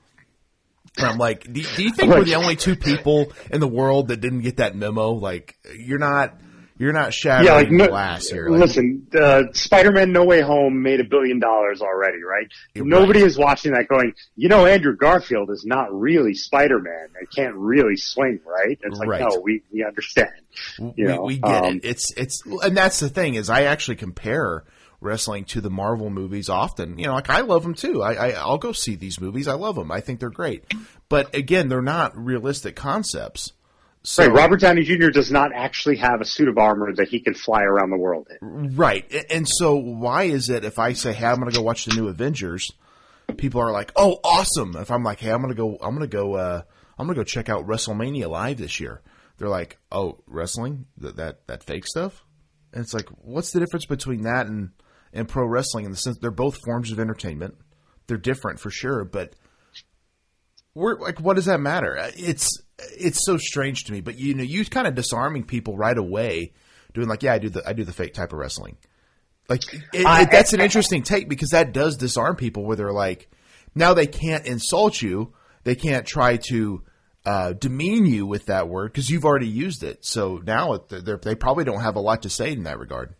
And 0.97 1.07
I'm 1.07 1.17
like, 1.17 1.43
do, 1.51 1.63
do 1.63 1.83
you 1.83 1.91
think 1.91 2.11
we're 2.11 2.25
the 2.25 2.35
only 2.35 2.55
two 2.55 2.75
people 2.75 3.31
in 3.49 3.61
the 3.61 3.67
world 3.67 4.09
that 4.09 4.19
didn't 4.19 4.41
get 4.41 4.57
that 4.57 4.75
memo? 4.75 5.13
Like, 5.13 5.55
you're 5.75 5.97
not, 5.97 6.39
you're 6.77 6.93
not 6.93 7.13
shattering 7.13 7.47
Yeah, 7.47 7.53
like 7.53 7.71
no, 7.71 7.87
glass 7.87 8.27
here. 8.27 8.49
Like, 8.49 8.61
listen, 8.61 9.07
uh, 9.19 9.43
Spider-Man: 9.53 10.11
No 10.11 10.25
Way 10.25 10.41
Home 10.41 10.81
made 10.81 10.99
a 10.99 11.03
billion 11.03 11.39
dollars 11.39 11.81
already, 11.81 12.23
right? 12.23 12.47
Nobody 12.75 13.21
right. 13.21 13.27
is 13.27 13.37
watching 13.37 13.73
that 13.73 13.87
going, 13.87 14.13
you 14.35 14.49
know, 14.49 14.65
Andrew 14.65 14.95
Garfield 14.95 15.49
is 15.51 15.65
not 15.65 15.93
really 15.93 16.33
Spider-Man 16.33 17.09
and 17.17 17.31
can't 17.31 17.55
really 17.55 17.95
swing, 17.95 18.39
right? 18.45 18.79
It's 18.81 18.99
like, 18.99 19.07
Right. 19.07 19.21
no, 19.21 19.39
we 19.43 19.61
we 19.71 19.83
understand. 19.83 20.29
You 20.77 20.93
we, 20.97 21.03
know, 21.03 21.21
we 21.23 21.37
get 21.37 21.63
um, 21.63 21.75
it. 21.77 21.85
It's 21.85 22.11
it's 22.17 22.41
and 22.45 22.75
that's 22.75 22.99
the 22.99 23.09
thing 23.09 23.35
is 23.35 23.49
I 23.49 23.63
actually 23.63 23.97
compare 23.97 24.63
wrestling 24.99 25.43
to 25.43 25.61
the 25.61 25.69
Marvel 25.69 26.09
movies 26.09 26.49
often. 26.49 26.97
You 26.97 27.07
know, 27.07 27.13
like 27.13 27.29
I 27.29 27.41
love 27.41 27.63
them 27.63 27.75
too. 27.75 28.01
I, 28.01 28.13
I 28.13 28.29
I'll 28.31 28.57
go 28.57 28.71
see 28.71 28.95
these 28.95 29.19
movies. 29.21 29.47
I 29.47 29.53
love 29.53 29.75
them. 29.75 29.91
I 29.91 29.99
think 29.99 30.19
they're 30.19 30.29
great. 30.29 30.63
But 31.09 31.35
again, 31.35 31.67
they're 31.69 31.81
not 31.81 32.17
realistic 32.17 32.75
concepts. 32.75 33.53
So, 34.03 34.25
Right, 34.25 34.33
Robert 34.33 34.59
Downey 34.59 34.83
Jr. 34.83 35.09
does 35.09 35.31
not 35.31 35.51
actually 35.53 35.97
have 35.97 36.19
a 36.19 36.25
suit 36.25 36.49
of 36.49 36.57
armor 36.57 36.93
that 36.95 37.07
he 37.07 37.21
can 37.21 37.33
fly 37.33 37.61
around 37.61 37.89
the 37.89 37.97
world 37.97 38.27
in. 38.41 38.75
Right. 38.75 39.09
And 39.29 39.47
so 39.47 39.75
why 39.75 40.23
is 40.23 40.49
it 40.49 40.65
if 40.65 40.77
I 40.77 40.93
say, 40.93 41.13
"Hey, 41.13 41.25
I'm 41.25 41.39
going 41.39 41.49
to 41.49 41.55
go 41.55 41.63
watch 41.63 41.85
the 41.85 41.95
new 41.95 42.09
Avengers," 42.09 42.71
people 43.37 43.61
are 43.61 43.71
like, 43.71 43.91
"Oh, 43.95 44.19
awesome." 44.23 44.75
If 44.75 44.91
I'm 44.91 45.03
like, 45.03 45.19
"Hey, 45.21 45.31
I'm 45.31 45.41
going 45.41 45.53
to 45.53 45.57
go 45.57 45.77
I'm 45.81 45.95
going 45.95 46.09
to 46.09 46.17
go 46.17 46.35
uh 46.35 46.61
I'm 46.97 47.07
going 47.07 47.15
to 47.15 47.21
go 47.21 47.23
check 47.23 47.47
out 47.47 47.65
WrestleMania 47.65 48.29
live 48.29 48.57
this 48.57 48.79
year." 48.79 49.01
They're 49.37 49.49
like, 49.49 49.77
"Oh, 49.91 50.19
wrestling? 50.27 50.85
That 50.97 51.15
that 51.15 51.47
that 51.47 51.63
fake 51.63 51.87
stuff?" 51.87 52.25
And 52.73 52.83
it's 52.83 52.93
like, 52.93 53.07
"What's 53.21 53.51
the 53.51 53.61
difference 53.61 53.85
between 53.85 54.23
that 54.23 54.47
and 54.47 54.71
and 55.13 55.29
pro 55.29 55.45
wrestling 55.45 55.85
in 55.85 55.91
the 55.91 55.97
sense 55.97 56.17
they're 56.19 56.31
both 56.31 56.57
forms 56.65 56.91
of 56.91 56.99
entertainment. 56.99 57.55
They're 58.07 58.17
different 58.17 58.59
for 58.59 58.69
sure, 58.69 59.05
but 59.05 59.33
we're 60.73 60.99
like 60.99 61.21
what 61.21 61.35
does 61.35 61.45
that 61.45 61.59
matter? 61.59 61.95
It's 62.17 62.49
it's 62.79 63.25
so 63.25 63.37
strange 63.37 63.85
to 63.85 63.91
me, 63.91 64.01
but 64.01 64.17
you 64.17 64.33
know, 64.33 64.43
you 64.43 64.65
kind 64.65 64.87
of 64.87 64.95
disarming 64.95 65.43
people 65.45 65.77
right 65.77 65.97
away 65.97 66.53
doing 66.93 67.07
like, 67.07 67.23
"Yeah, 67.23 67.33
I 67.33 67.39
do 67.39 67.49
the 67.49 67.63
I 67.67 67.73
do 67.73 67.83
the 67.83 67.93
fake 67.93 68.13
type 68.13 68.33
of 68.33 68.39
wrestling." 68.39 68.77
Like 69.49 69.61
it, 69.93 70.05
I- 70.05 70.21
it, 70.23 70.31
that's 70.31 70.53
an 70.53 70.61
interesting 70.61 71.03
take 71.03 71.27
because 71.29 71.49
that 71.49 71.73
does 71.73 71.97
disarm 71.97 72.35
people 72.35 72.63
where 72.65 72.75
they're 72.77 72.93
like, 72.93 73.29
now 73.75 73.93
they 73.93 74.07
can't 74.07 74.45
insult 74.45 75.01
you, 75.01 75.33
they 75.63 75.75
can't 75.75 76.05
try 76.07 76.37
to 76.49 76.81
uh, 77.25 77.53
demean 77.53 78.05
you 78.05 78.25
with 78.25 78.45
that 78.47 78.67
word 78.69 78.91
because 78.91 79.09
you've 79.09 79.25
already 79.25 79.47
used 79.47 79.83
it. 79.83 80.05
So 80.05 80.41
now 80.45 80.77
they're, 80.89 81.17
they 81.17 81.35
probably 81.35 81.63
don't 81.65 81.81
have 81.81 81.95
a 81.95 82.01
lot 82.01 82.21
to 82.23 82.29
say 82.29 82.53
in 82.53 82.63
that 82.63 82.79
regard. 82.79 83.15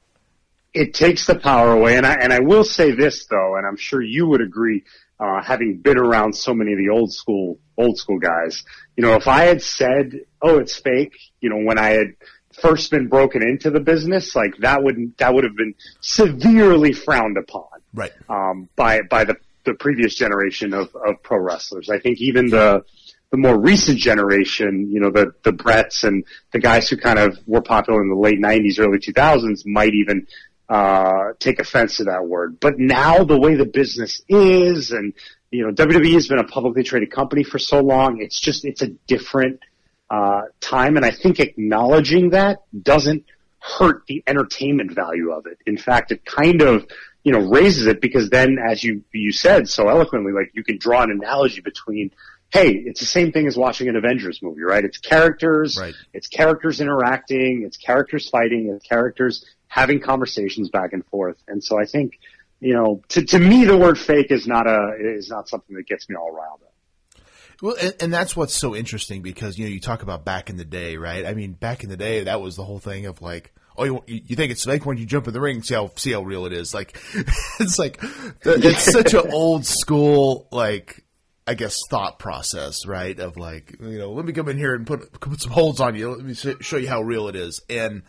it 0.74 0.94
takes 0.94 1.28
the 1.28 1.36
power 1.36 1.72
away. 1.72 1.98
And 1.98 2.06
I 2.06 2.14
and 2.16 2.32
I 2.34 2.40
will 2.40 2.64
say 2.64 2.92
this 2.92 3.26
though, 3.28 3.56
and 3.58 3.68
I'm 3.68 3.78
sure 3.78 4.02
you 4.02 4.28
would 4.28 4.42
agree, 4.42 4.84
uh, 5.20 5.42
having 5.42 5.78
been 5.78 5.98
around 5.98 6.34
so 6.36 6.54
many 6.54 6.74
of 6.74 6.78
the 6.78 6.90
old 6.90 7.14
school 7.14 7.60
old 7.78 7.98
school 7.98 8.20
guys. 8.20 8.64
You 8.96 9.04
know, 9.04 9.16
if 9.16 9.28
I 9.28 9.46
had 9.46 9.62
said, 9.62 10.22
"Oh, 10.42 10.58
it's 10.60 10.78
fake," 10.78 11.14
you 11.42 11.50
know, 11.50 11.58
when 11.58 11.78
I 11.80 11.92
had 11.92 12.16
first 12.62 12.92
been 12.92 13.08
broken 13.08 13.42
into 13.42 13.72
the 13.72 13.80
business, 13.80 14.36
like 14.36 14.58
that 14.60 14.84
would 14.84 15.14
that 15.18 15.34
would 15.34 15.44
have 15.44 15.56
been 15.56 15.74
severely 16.02 16.94
frowned 16.94 17.38
upon 17.38 17.66
Right. 17.94 18.12
um, 18.30 18.70
by 18.76 19.02
by 19.02 19.24
the 19.24 19.38
the 19.66 19.74
previous 19.74 20.16
generation 20.16 20.74
of 20.74 20.96
of 20.96 21.22
pro 21.24 21.40
wrestlers. 21.40 21.90
I 21.90 22.00
think 22.00 22.20
even 22.22 22.50
the 22.50 22.84
the 23.32 23.38
more 23.38 23.60
recent 23.60 23.98
generation, 23.98 24.90
you 24.92 25.00
know, 25.00 25.10
the 25.10 25.34
the 25.44 25.52
Bretts 25.52 26.04
and 26.04 26.24
the 26.52 26.60
guys 26.60 26.88
who 26.90 26.98
kind 26.98 27.18
of 27.18 27.38
were 27.48 27.62
popular 27.62 28.02
in 28.04 28.10
the 28.10 28.16
late 28.16 28.40
'90s, 28.40 28.80
early 28.80 29.00
2000s, 29.00 29.66
might 29.66 29.94
even 29.94 30.28
uh, 30.70 31.34
take 31.40 31.60
offense 31.60 31.98
to 31.98 32.06
that 32.06 32.26
word. 32.26 32.60
But 32.60 32.80
now, 32.80 33.24
the 33.24 33.40
way 33.40 33.56
the 33.56 33.66
business 33.66 34.22
is, 34.30 34.92
and 34.92 35.14
you 35.52 35.66
know, 35.66 35.72
WWE 35.74 36.14
has 36.14 36.28
been 36.28 36.40
a 36.40 36.44
publicly 36.46 36.84
traded 36.84 37.12
company 37.12 37.44
for 37.44 37.60
so 37.60 37.80
long, 37.82 38.22
it's 38.22 38.40
just 38.40 38.66
it's 38.66 38.82
a 38.82 38.88
different 39.08 39.60
uh, 40.10 40.44
time, 40.62 40.96
and 40.98 41.06
I 41.06 41.12
think 41.12 41.40
acknowledging 41.40 42.32
that 42.32 42.60
doesn't 42.80 43.26
hurt 43.60 44.04
the 44.08 44.24
entertainment 44.28 44.92
value 44.94 45.32
of 45.32 45.46
it. 45.46 45.58
In 45.66 45.78
fact, 45.78 46.12
it 46.12 46.26
kind 46.26 46.62
of 46.62 46.86
you 47.24 47.32
know 47.32 47.40
raises 47.40 47.88
it 47.88 48.02
because 48.02 48.30
then, 48.30 48.58
as 48.60 48.84
you 48.84 49.04
you 49.14 49.32
said 49.32 49.70
so 49.70 49.88
eloquently, 49.90 50.32
like 50.32 50.52
you 50.54 50.64
can 50.64 50.78
draw 50.78 51.04
an 51.04 51.12
analogy 51.12 51.62
between. 51.62 52.12
Hey, 52.52 52.70
it's 52.74 53.00
the 53.00 53.08
same 53.08 53.32
thing 53.32 53.48
as 53.48 53.58
watching 53.58 53.88
an 53.88 53.96
Avengers 53.96 54.40
movie, 54.44 54.62
right? 54.62 54.86
It's 54.86 55.00
characters, 55.00 55.76
Right. 55.82 55.96
it's 56.14 56.28
characters 56.28 56.82
interacting, 56.82 57.64
it's 57.66 57.78
characters 57.78 58.30
fighting, 58.30 58.70
it's 58.76 58.86
characters 58.88 59.44
having 59.74 60.00
conversations 60.00 60.70
back 60.70 60.94
and 60.94 61.04
forth. 61.08 61.38
And 61.48 61.64
so 61.64 61.80
I 61.80 61.86
think, 61.86 62.20
you 62.60 62.76
know, 62.76 63.02
to, 63.10 63.26
to 63.26 63.40
me, 63.40 63.66
the 63.66 63.76
word 63.76 63.98
fake 63.98 64.28
is 64.30 64.46
not 64.46 64.68
a, 64.68 64.94
is 65.00 65.32
not 65.32 65.50
something 65.50 65.76
that 65.76 65.88
gets 65.88 66.08
me 66.08 66.16
all 66.16 66.32
riled 66.32 66.62
up. 66.62 67.26
Well, 67.60 67.76
and, 67.82 67.96
and 68.00 68.14
that's 68.14 68.36
what's 68.36 68.54
so 68.54 68.76
interesting 68.76 69.24
because 69.24 69.58
you 69.58 69.66
know 69.66 69.72
you 69.72 69.80
talk 69.80 70.04
about 70.04 70.26
back 70.26 70.52
in 70.52 70.58
the 70.58 70.66
day, 70.66 70.98
right? 70.98 71.26
I 71.26 71.34
mean, 71.34 71.54
back 71.54 71.84
in 71.84 71.90
the 71.90 71.98
day, 71.98 72.24
that 72.24 72.40
was 72.40 72.56
the 72.56 72.64
whole 72.64 72.78
thing 72.78 73.08
of 73.08 73.22
like, 73.22 73.52
oh, 73.76 73.84
you, 73.84 74.04
you 74.06 74.36
think 74.36 74.52
it's 74.52 74.64
fake 74.64 74.86
when 74.86 74.98
you 74.98 75.08
jump 75.08 75.28
in 75.28 75.34
the 75.34 75.42
ring 75.42 75.64
see 75.64 75.74
how 75.74 75.92
see 75.96 76.12
how 76.12 76.22
real 76.22 76.46
it 76.46 76.54
is. 76.54 76.74
Like, 76.74 77.00
it's 77.60 77.80
like 77.80 78.00
it's 78.46 78.84
such 78.92 79.14
an 79.16 79.32
old 79.32 79.66
school 79.66 80.48
like. 80.52 81.00
I 81.46 81.56
guess 81.56 81.78
thought 81.90 82.20
process, 82.20 82.86
right? 82.86 83.20
Of 83.20 83.36
like, 83.36 83.76
you 83.82 83.98
know, 83.98 84.14
let 84.14 84.24
me 84.24 84.32
come 84.32 84.48
in 84.48 84.58
here 84.58 84.76
and 84.76 84.88
put 84.88 85.12
put 85.20 85.42
some 85.42 85.52
holds 85.52 85.82
on 85.82 85.94
you. 85.94 86.12
Let 86.12 86.24
me 86.24 86.34
sh- 86.36 86.62
show 86.62 86.78
you 86.78 86.88
how 86.88 87.02
real 87.02 87.28
it 87.28 87.36
is, 87.36 87.62
and 87.70 88.04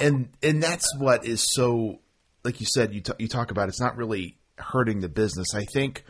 and 0.00 0.28
and 0.42 0.62
that's 0.62 0.96
what 0.96 1.26
is 1.26 1.42
so, 1.42 2.00
like 2.44 2.60
you 2.60 2.66
said, 2.66 2.94
you 2.94 3.00
t- 3.00 3.12
you 3.18 3.28
talk 3.28 3.50
about. 3.50 3.68
It's 3.68 3.80
not 3.80 3.96
really 3.96 4.38
hurting 4.56 5.00
the 5.00 5.08
business. 5.08 5.54
I 5.54 5.64
think 5.64 6.04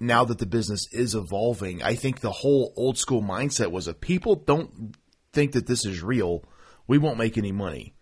now 0.00 0.24
that 0.24 0.38
the 0.38 0.46
business 0.46 0.86
is 0.92 1.14
evolving, 1.14 1.82
I 1.82 1.94
think 1.94 2.20
the 2.20 2.32
whole 2.32 2.72
old 2.76 2.98
school 2.98 3.22
mindset 3.22 3.70
was 3.70 3.88
if 3.88 4.00
people 4.00 4.36
don't 4.36 4.96
think 5.32 5.52
that 5.52 5.66
this 5.66 5.84
is 5.84 6.02
real, 6.02 6.44
we 6.86 6.98
won't 6.98 7.18
make 7.18 7.38
any 7.38 7.52
money. 7.52 7.94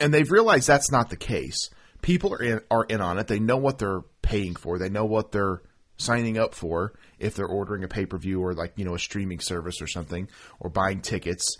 And 0.00 0.14
they've 0.14 0.30
realized 0.30 0.68
that's 0.68 0.92
not 0.92 1.10
the 1.10 1.16
case. 1.16 1.70
People 2.02 2.32
are 2.34 2.42
in, 2.42 2.60
are 2.70 2.84
in 2.84 3.00
on 3.00 3.18
it. 3.18 3.26
They 3.26 3.40
know 3.40 3.56
what 3.56 3.78
they're 3.78 4.02
paying 4.22 4.54
for. 4.54 4.78
They 4.78 4.88
know 4.88 5.04
what 5.04 5.32
they're 5.32 5.62
signing 5.96 6.38
up 6.38 6.54
for 6.54 6.92
if 7.18 7.34
they're 7.34 7.46
ordering 7.46 7.82
a 7.82 7.88
pay 7.88 8.06
per 8.06 8.16
view 8.16 8.40
or 8.40 8.54
like, 8.54 8.72
you 8.76 8.84
know, 8.84 8.94
a 8.94 8.98
streaming 8.98 9.40
service 9.40 9.82
or 9.82 9.88
something 9.88 10.28
or 10.60 10.70
buying 10.70 11.00
tickets. 11.00 11.56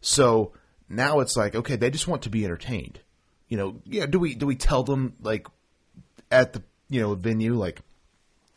So 0.00 0.54
now 0.92 1.20
it's 1.20 1.36
like, 1.36 1.54
okay, 1.54 1.76
they 1.76 1.90
just 1.90 2.06
want 2.06 2.22
to 2.22 2.30
be 2.30 2.44
entertained. 2.44 3.00
You 3.48 3.56
know, 3.56 3.80
yeah, 3.84 4.06
do 4.06 4.18
we 4.18 4.34
do 4.34 4.46
we 4.46 4.56
tell 4.56 4.82
them 4.82 5.14
like 5.20 5.46
at 6.30 6.52
the 6.52 6.62
you 6.88 7.00
know 7.00 7.14
venue 7.14 7.54
like 7.54 7.80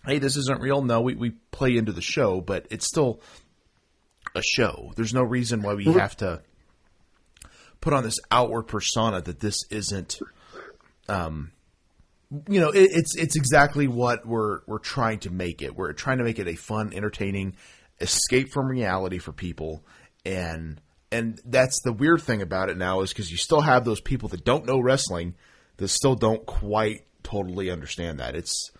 hey, 0.05 0.19
this 0.19 0.37
isn't 0.37 0.61
real. 0.61 0.81
No, 0.81 1.01
we, 1.01 1.15
we 1.15 1.31
play 1.51 1.75
into 1.75 1.91
the 1.91 2.01
show, 2.01 2.41
but 2.41 2.67
it's 2.69 2.85
still 2.85 3.19
a 4.35 4.41
show. 4.41 4.93
There's 4.95 5.13
no 5.13 5.23
reason 5.23 5.61
why 5.61 5.73
we 5.73 5.85
have 5.85 6.15
to 6.17 6.41
put 7.81 7.93
on 7.93 8.03
this 8.03 8.19
outward 8.31 8.63
persona 8.63 9.21
that 9.21 9.39
this 9.39 9.63
isn't. 9.69 10.19
Um, 11.07 11.51
you 12.49 12.59
know, 12.59 12.69
it, 12.69 12.89
it's 12.91 13.15
it's 13.15 13.35
exactly 13.35 13.87
what 13.87 14.25
we're 14.25 14.61
we're 14.67 14.79
trying 14.79 15.19
to 15.19 15.29
make 15.29 15.61
it. 15.61 15.75
We're 15.75 15.93
trying 15.93 16.17
to 16.17 16.23
make 16.23 16.39
it 16.39 16.47
a 16.47 16.55
fun, 16.55 16.91
entertaining 16.93 17.55
escape 18.01 18.51
from 18.51 18.67
reality 18.67 19.19
for 19.19 19.31
people 19.31 19.85
and 20.25 20.81
and 21.11 21.39
that's 21.45 21.81
the 21.83 21.93
weird 21.93 22.21
thing 22.21 22.41
about 22.41 22.69
it 22.69 22.77
now 22.77 23.01
is 23.01 23.09
because 23.09 23.31
you 23.31 23.37
still 23.37 23.61
have 23.61 23.85
those 23.85 24.01
people 24.01 24.29
that 24.29 24.43
don't 24.43 24.65
know 24.65 24.79
wrestling 24.79 25.35
that 25.77 25.87
still 25.87 26.15
don't 26.15 26.45
quite 26.45 27.05
totally 27.23 27.69
understand 27.69 28.19
that 28.19 28.35
it's 28.35 28.71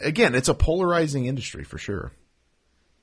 again 0.00 0.34
it's 0.34 0.48
a 0.48 0.54
polarizing 0.54 1.26
industry 1.26 1.64
for 1.64 1.78
sure 1.78 2.12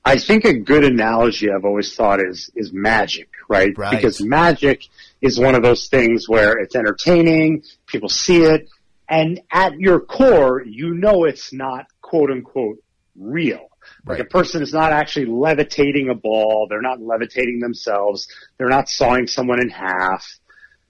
I 0.06 0.18
think 0.18 0.44
a 0.44 0.54
good 0.54 0.84
analogy 0.84 1.50
I've 1.50 1.64
always 1.64 1.92
thought 1.96 2.20
is 2.20 2.48
is 2.54 2.72
magic, 2.72 3.28
right? 3.48 3.76
Right. 3.76 3.90
Because 3.90 4.22
magic 4.22 4.84
is 5.20 5.36
one 5.36 5.56
of 5.56 5.64
those 5.64 5.88
things 5.88 6.28
where 6.28 6.52
it's 6.60 6.76
entertaining, 6.76 7.64
people 7.88 8.08
see 8.08 8.44
it, 8.44 8.68
and 9.08 9.40
at 9.50 9.74
your 9.80 9.98
core, 9.98 10.62
you 10.64 10.94
know 10.94 11.24
it's 11.24 11.52
not 11.52 11.86
quote 12.02 12.30
unquote 12.30 12.78
real. 13.16 13.68
Like 14.06 14.20
a 14.20 14.24
person 14.24 14.62
is 14.62 14.72
not 14.72 14.92
actually 14.92 15.26
levitating 15.26 16.08
a 16.10 16.14
ball, 16.14 16.66
they're 16.70 16.80
not 16.80 17.00
levitating 17.00 17.58
themselves, 17.58 18.28
they're 18.56 18.68
not 18.68 18.88
sawing 18.88 19.26
someone 19.26 19.60
in 19.60 19.68
half. 19.68 20.38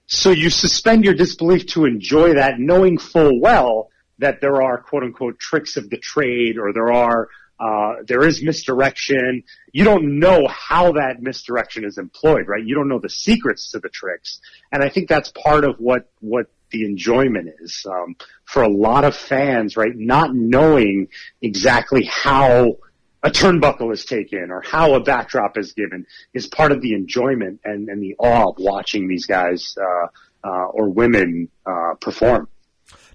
So 0.05 0.29
you 0.31 0.49
suspend 0.49 1.03
your 1.03 1.15
disbelief 1.15 1.65
to 1.67 1.85
enjoy 1.85 2.35
that, 2.35 2.59
knowing 2.59 2.97
full 2.97 3.41
well 3.41 3.89
that 4.19 4.39
there 4.39 4.61
are 4.61 4.77
quote 4.81 5.03
unquote 5.03 5.39
tricks 5.39 5.77
of 5.77 5.89
the 5.89 5.97
trade 5.97 6.57
or 6.57 6.73
there 6.73 6.91
are 6.91 7.27
uh, 7.59 8.03
there 8.07 8.23
is 8.23 8.43
misdirection. 8.43 9.43
You 9.71 9.83
don't 9.83 10.19
know 10.19 10.47
how 10.47 10.91
that 10.93 11.21
misdirection 11.21 11.85
is 11.85 11.97
employed, 11.97 12.47
right? 12.47 12.63
You 12.63 12.75
don't 12.75 12.87
know 12.87 12.99
the 12.99 13.09
secrets 13.09 13.71
to 13.71 13.79
the 13.79 13.89
tricks, 13.89 14.39
and 14.71 14.83
I 14.83 14.89
think 14.89 15.09
that's 15.09 15.31
part 15.31 15.63
of 15.63 15.79
what 15.79 16.07
what 16.19 16.51
the 16.69 16.85
enjoyment 16.85 17.49
is 17.59 17.85
um, 17.89 18.15
for 18.45 18.61
a 18.61 18.69
lot 18.69 19.05
of 19.05 19.15
fans, 19.15 19.75
right? 19.75 19.95
Not 19.95 20.35
knowing 20.35 21.07
exactly 21.41 22.03
how 22.05 22.77
a 23.23 23.29
turnbuckle 23.29 23.91
is 23.91 24.05
taken 24.05 24.51
or 24.51 24.61
how 24.61 24.93
a 24.93 24.99
backdrop 24.99 25.57
is 25.57 25.73
given 25.73 26.05
is 26.33 26.47
part 26.47 26.71
of 26.71 26.81
the 26.81 26.93
enjoyment 26.93 27.59
and, 27.63 27.89
and 27.89 28.01
the 28.01 28.15
awe 28.19 28.49
of 28.49 28.55
watching 28.59 29.07
these 29.07 29.25
guys 29.25 29.75
uh, 29.79 30.07
uh, 30.47 30.65
or 30.67 30.89
women 30.89 31.49
uh, 31.65 31.95
perform. 31.99 32.47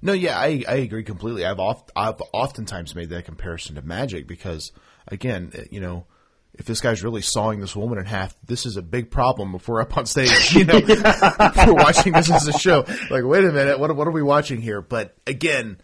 No, 0.02 0.12
yeah, 0.12 0.36
I, 0.36 0.64
I 0.68 0.74
agree 0.76 1.04
completely. 1.04 1.46
I've 1.46 1.60
oft, 1.60 1.92
I've 1.94 2.20
oftentimes 2.32 2.94
made 2.94 3.10
that 3.10 3.24
comparison 3.24 3.76
to 3.76 3.82
Magic 3.82 4.26
because, 4.26 4.72
again, 5.06 5.52
you 5.70 5.80
know, 5.80 6.06
if 6.54 6.66
this 6.66 6.80
guy's 6.80 7.02
really 7.02 7.22
sawing 7.22 7.60
this 7.60 7.74
woman 7.76 7.98
in 7.98 8.04
half, 8.04 8.36
this 8.44 8.66
is 8.66 8.76
a 8.76 8.82
big 8.82 9.10
problem 9.10 9.54
if 9.54 9.68
we're 9.68 9.80
up 9.80 9.96
on 9.96 10.06
stage. 10.06 10.54
You 10.54 10.64
know, 10.64 10.80
we're 11.66 11.72
watching 11.74 12.12
this 12.12 12.30
as 12.30 12.48
a 12.48 12.52
show. 12.52 12.84
Like, 13.10 13.24
wait 13.24 13.44
a 13.44 13.52
minute, 13.52 13.78
what 13.78 13.94
what 13.96 14.06
are 14.06 14.12
we 14.12 14.22
watching 14.22 14.60
here? 14.60 14.82
But 14.82 15.16
again, 15.26 15.78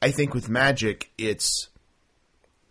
I 0.00 0.10
think 0.10 0.34
with 0.34 0.48
Magic, 0.48 1.10
it's 1.18 1.68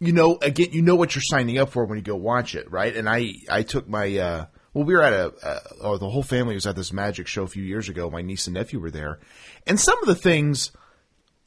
you 0.01 0.11
know, 0.11 0.37
again, 0.41 0.69
you 0.71 0.81
know 0.81 0.95
what 0.95 1.15
you're 1.15 1.21
signing 1.21 1.59
up 1.59 1.69
for 1.69 1.85
when 1.85 1.97
you 1.97 2.03
go 2.03 2.15
watch 2.15 2.55
it, 2.55 2.69
right? 2.71 2.93
And 2.93 3.07
I 3.07 3.35
I 3.49 3.61
took 3.61 3.87
my 3.87 4.17
uh, 4.17 4.45
well, 4.73 4.83
we 4.83 4.95
were 4.95 5.03
at 5.03 5.13
a, 5.13 5.33
uh, 5.45 5.59
or 5.83 5.99
the 5.99 6.09
whole 6.09 6.23
family 6.23 6.55
was 6.55 6.65
at 6.65 6.75
this 6.75 6.91
Magic 6.91 7.27
show 7.27 7.43
a 7.43 7.47
few 7.47 7.63
years 7.63 7.87
ago. 7.87 8.09
My 8.09 8.21
niece 8.21 8.47
and 8.47 8.55
nephew 8.55 8.79
were 8.79 8.91
there, 8.91 9.19
and 9.67 9.79
some 9.79 9.97
of 10.01 10.07
the 10.07 10.15
things 10.15 10.71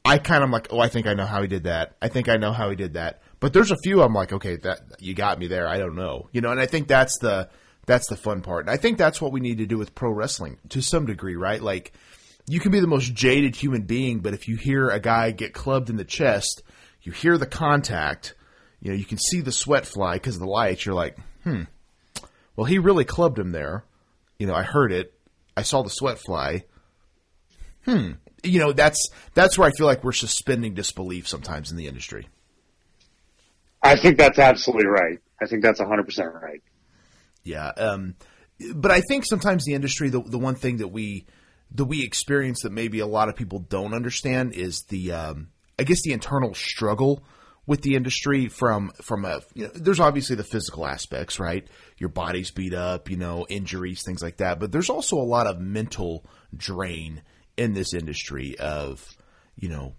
I 0.05 0.19
kind 0.19 0.43
of 0.43 0.51
like, 0.51 0.67
oh, 0.71 0.79
I 0.79 0.87
think 0.87 1.05
I 1.05 1.15
know 1.15 1.25
how 1.25 1.41
he 1.41 1.47
did 1.47 1.63
that. 1.63 1.97
I 2.01 2.07
think 2.07 2.29
I 2.29 2.37
know 2.37 2.53
how 2.53 2.69
he 2.69 2.75
did 2.75 2.93
that. 2.93 3.21
But 3.39 3.51
there's 3.53 3.71
a 3.71 3.77
few 3.83 4.01
I'm 4.01 4.13
like, 4.13 4.31
okay, 4.31 4.55
that 4.57 4.79
you 4.99 5.13
got 5.15 5.37
me 5.37 5.47
there. 5.47 5.67
I 5.67 5.77
don't 5.77 5.95
know, 5.95 6.29
you 6.31 6.41
know. 6.41 6.51
And 6.51 6.59
I 6.59 6.65
think 6.65 6.87
that's 6.87 7.17
the 7.19 7.49
that's 7.85 8.07
the 8.07 8.15
fun 8.15 8.41
part. 8.41 8.65
And 8.65 8.69
I 8.69 8.77
think 8.77 8.97
that's 8.97 9.21
what 9.21 9.31
we 9.31 9.41
need 9.41 9.57
to 9.57 9.65
do 9.65 9.77
with 9.77 9.95
pro 9.95 10.11
wrestling 10.11 10.59
to 10.69 10.81
some 10.81 11.05
degree, 11.05 11.35
right? 11.35 11.61
Like, 11.61 11.93
you 12.47 12.59
can 12.59 12.71
be 12.71 12.79
the 12.79 12.87
most 12.87 13.13
jaded 13.13 13.55
human 13.55 13.81
being, 13.83 14.21
but 14.21 14.33
if 14.33 14.47
you 14.47 14.55
hear 14.55 14.89
a 14.89 14.99
guy 14.99 15.31
get 15.31 15.53
clubbed 15.53 15.89
in 15.89 15.97
the 15.97 16.05
chest, 16.05 16.63
you 17.01 17.11
hear 17.11 17.37
the 17.37 17.45
contact, 17.45 18.35
you 18.81 18.91
know, 18.91 18.97
you 18.97 19.05
can 19.05 19.17
see 19.17 19.41
the 19.41 19.51
sweat 19.51 19.85
fly 19.85 20.13
because 20.15 20.35
of 20.35 20.41
the 20.41 20.47
lights. 20.47 20.85
You're 20.85 20.95
like, 20.95 21.17
hmm, 21.43 21.63
well, 22.55 22.65
he 22.65 22.79
really 22.79 23.05
clubbed 23.05 23.39
him 23.39 23.51
there. 23.51 23.85
You 24.39 24.47
know, 24.47 24.55
I 24.55 24.63
heard 24.63 24.91
it. 24.91 25.13
I 25.57 25.61
saw 25.63 25.81
the 25.81 25.89
sweat 25.89 26.19
fly. 26.19 26.65
Hmm. 27.85 28.11
You 28.43 28.59
know, 28.59 28.73
that's 28.73 29.09
that's 29.33 29.57
where 29.57 29.67
I 29.67 29.71
feel 29.71 29.87
like 29.87 30.03
we're 30.03 30.11
suspending 30.11 30.73
disbelief 30.73 31.27
sometimes 31.27 31.71
in 31.71 31.77
the 31.77 31.87
industry. 31.87 32.27
I 33.81 33.95
think 33.95 34.17
that's 34.17 34.39
absolutely 34.39 34.87
right. 34.87 35.19
I 35.41 35.45
think 35.45 35.61
that's 35.61 35.79
100% 35.79 36.41
right. 36.41 36.61
Yeah. 37.43 37.67
Um, 37.77 38.15
but 38.73 38.91
I 38.91 39.01
think 39.01 39.25
sometimes 39.25 39.65
the 39.65 39.73
industry, 39.73 40.09
the 40.09 40.21
the 40.21 40.39
one 40.39 40.55
thing 40.55 40.77
that 40.77 40.87
we 40.87 41.25
that 41.71 41.85
we 41.85 42.03
experience 42.03 42.61
that 42.61 42.71
maybe 42.71 42.99
a 42.99 43.07
lot 43.07 43.29
of 43.29 43.35
people 43.35 43.59
don't 43.59 43.93
understand 43.93 44.53
is 44.53 44.83
the 44.89 45.11
um, 45.11 45.49
I 45.77 45.83
guess 45.83 46.01
the 46.03 46.13
internal 46.13 46.53
struggle 46.53 47.23
with 47.67 47.81
the 47.81 47.95
industry 47.95 48.47
from 48.47 48.91
from 49.01 49.25
a 49.25 49.41
you 49.53 49.65
know, 49.65 49.71
there's 49.73 49.99
obviously 49.99 50.35
the 50.35 50.43
physical 50.43 50.85
aspects, 50.85 51.39
right? 51.39 51.67
Your 51.97 52.09
body's 52.09 52.51
beat 52.51 52.73
up, 52.73 53.09
you 53.09 53.17
know, 53.17 53.45
injuries, 53.49 54.03
things 54.05 54.21
like 54.21 54.37
that. 54.37 54.59
But 54.59 54.71
there's 54.71 54.89
also 54.89 55.17
a 55.17 55.23
lot 55.23 55.47
of 55.47 55.59
mental 55.59 56.25
drain 56.55 57.21
in 57.57 57.73
this 57.73 57.93
industry 57.93 58.57
of, 58.59 59.07
you 59.55 59.69
know, 59.69 59.95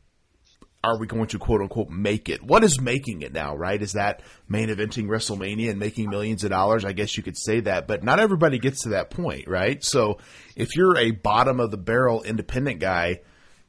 are 0.84 0.98
we 0.98 1.06
going 1.08 1.26
to 1.26 1.38
quote 1.38 1.60
unquote 1.60 1.90
make 1.90 2.28
it? 2.28 2.42
What 2.42 2.62
is 2.62 2.80
making 2.80 3.22
it 3.22 3.32
now, 3.32 3.56
right? 3.56 3.80
Is 3.82 3.94
that 3.94 4.22
main 4.48 4.68
eventing 4.68 5.08
WrestleMania 5.08 5.70
and 5.70 5.80
making 5.80 6.08
millions 6.08 6.44
of 6.44 6.50
dollars? 6.50 6.84
I 6.84 6.92
guess 6.92 7.16
you 7.16 7.24
could 7.24 7.36
say 7.36 7.60
that, 7.60 7.88
but 7.88 8.04
not 8.04 8.20
everybody 8.20 8.60
gets 8.60 8.84
to 8.84 8.90
that 8.90 9.10
point, 9.10 9.48
right? 9.48 9.82
So 9.82 10.18
if 10.54 10.76
you're 10.76 10.96
a 10.96 11.10
bottom 11.10 11.58
of 11.58 11.72
the 11.72 11.76
barrel 11.76 12.22
independent 12.22 12.78
guy, 12.78 13.22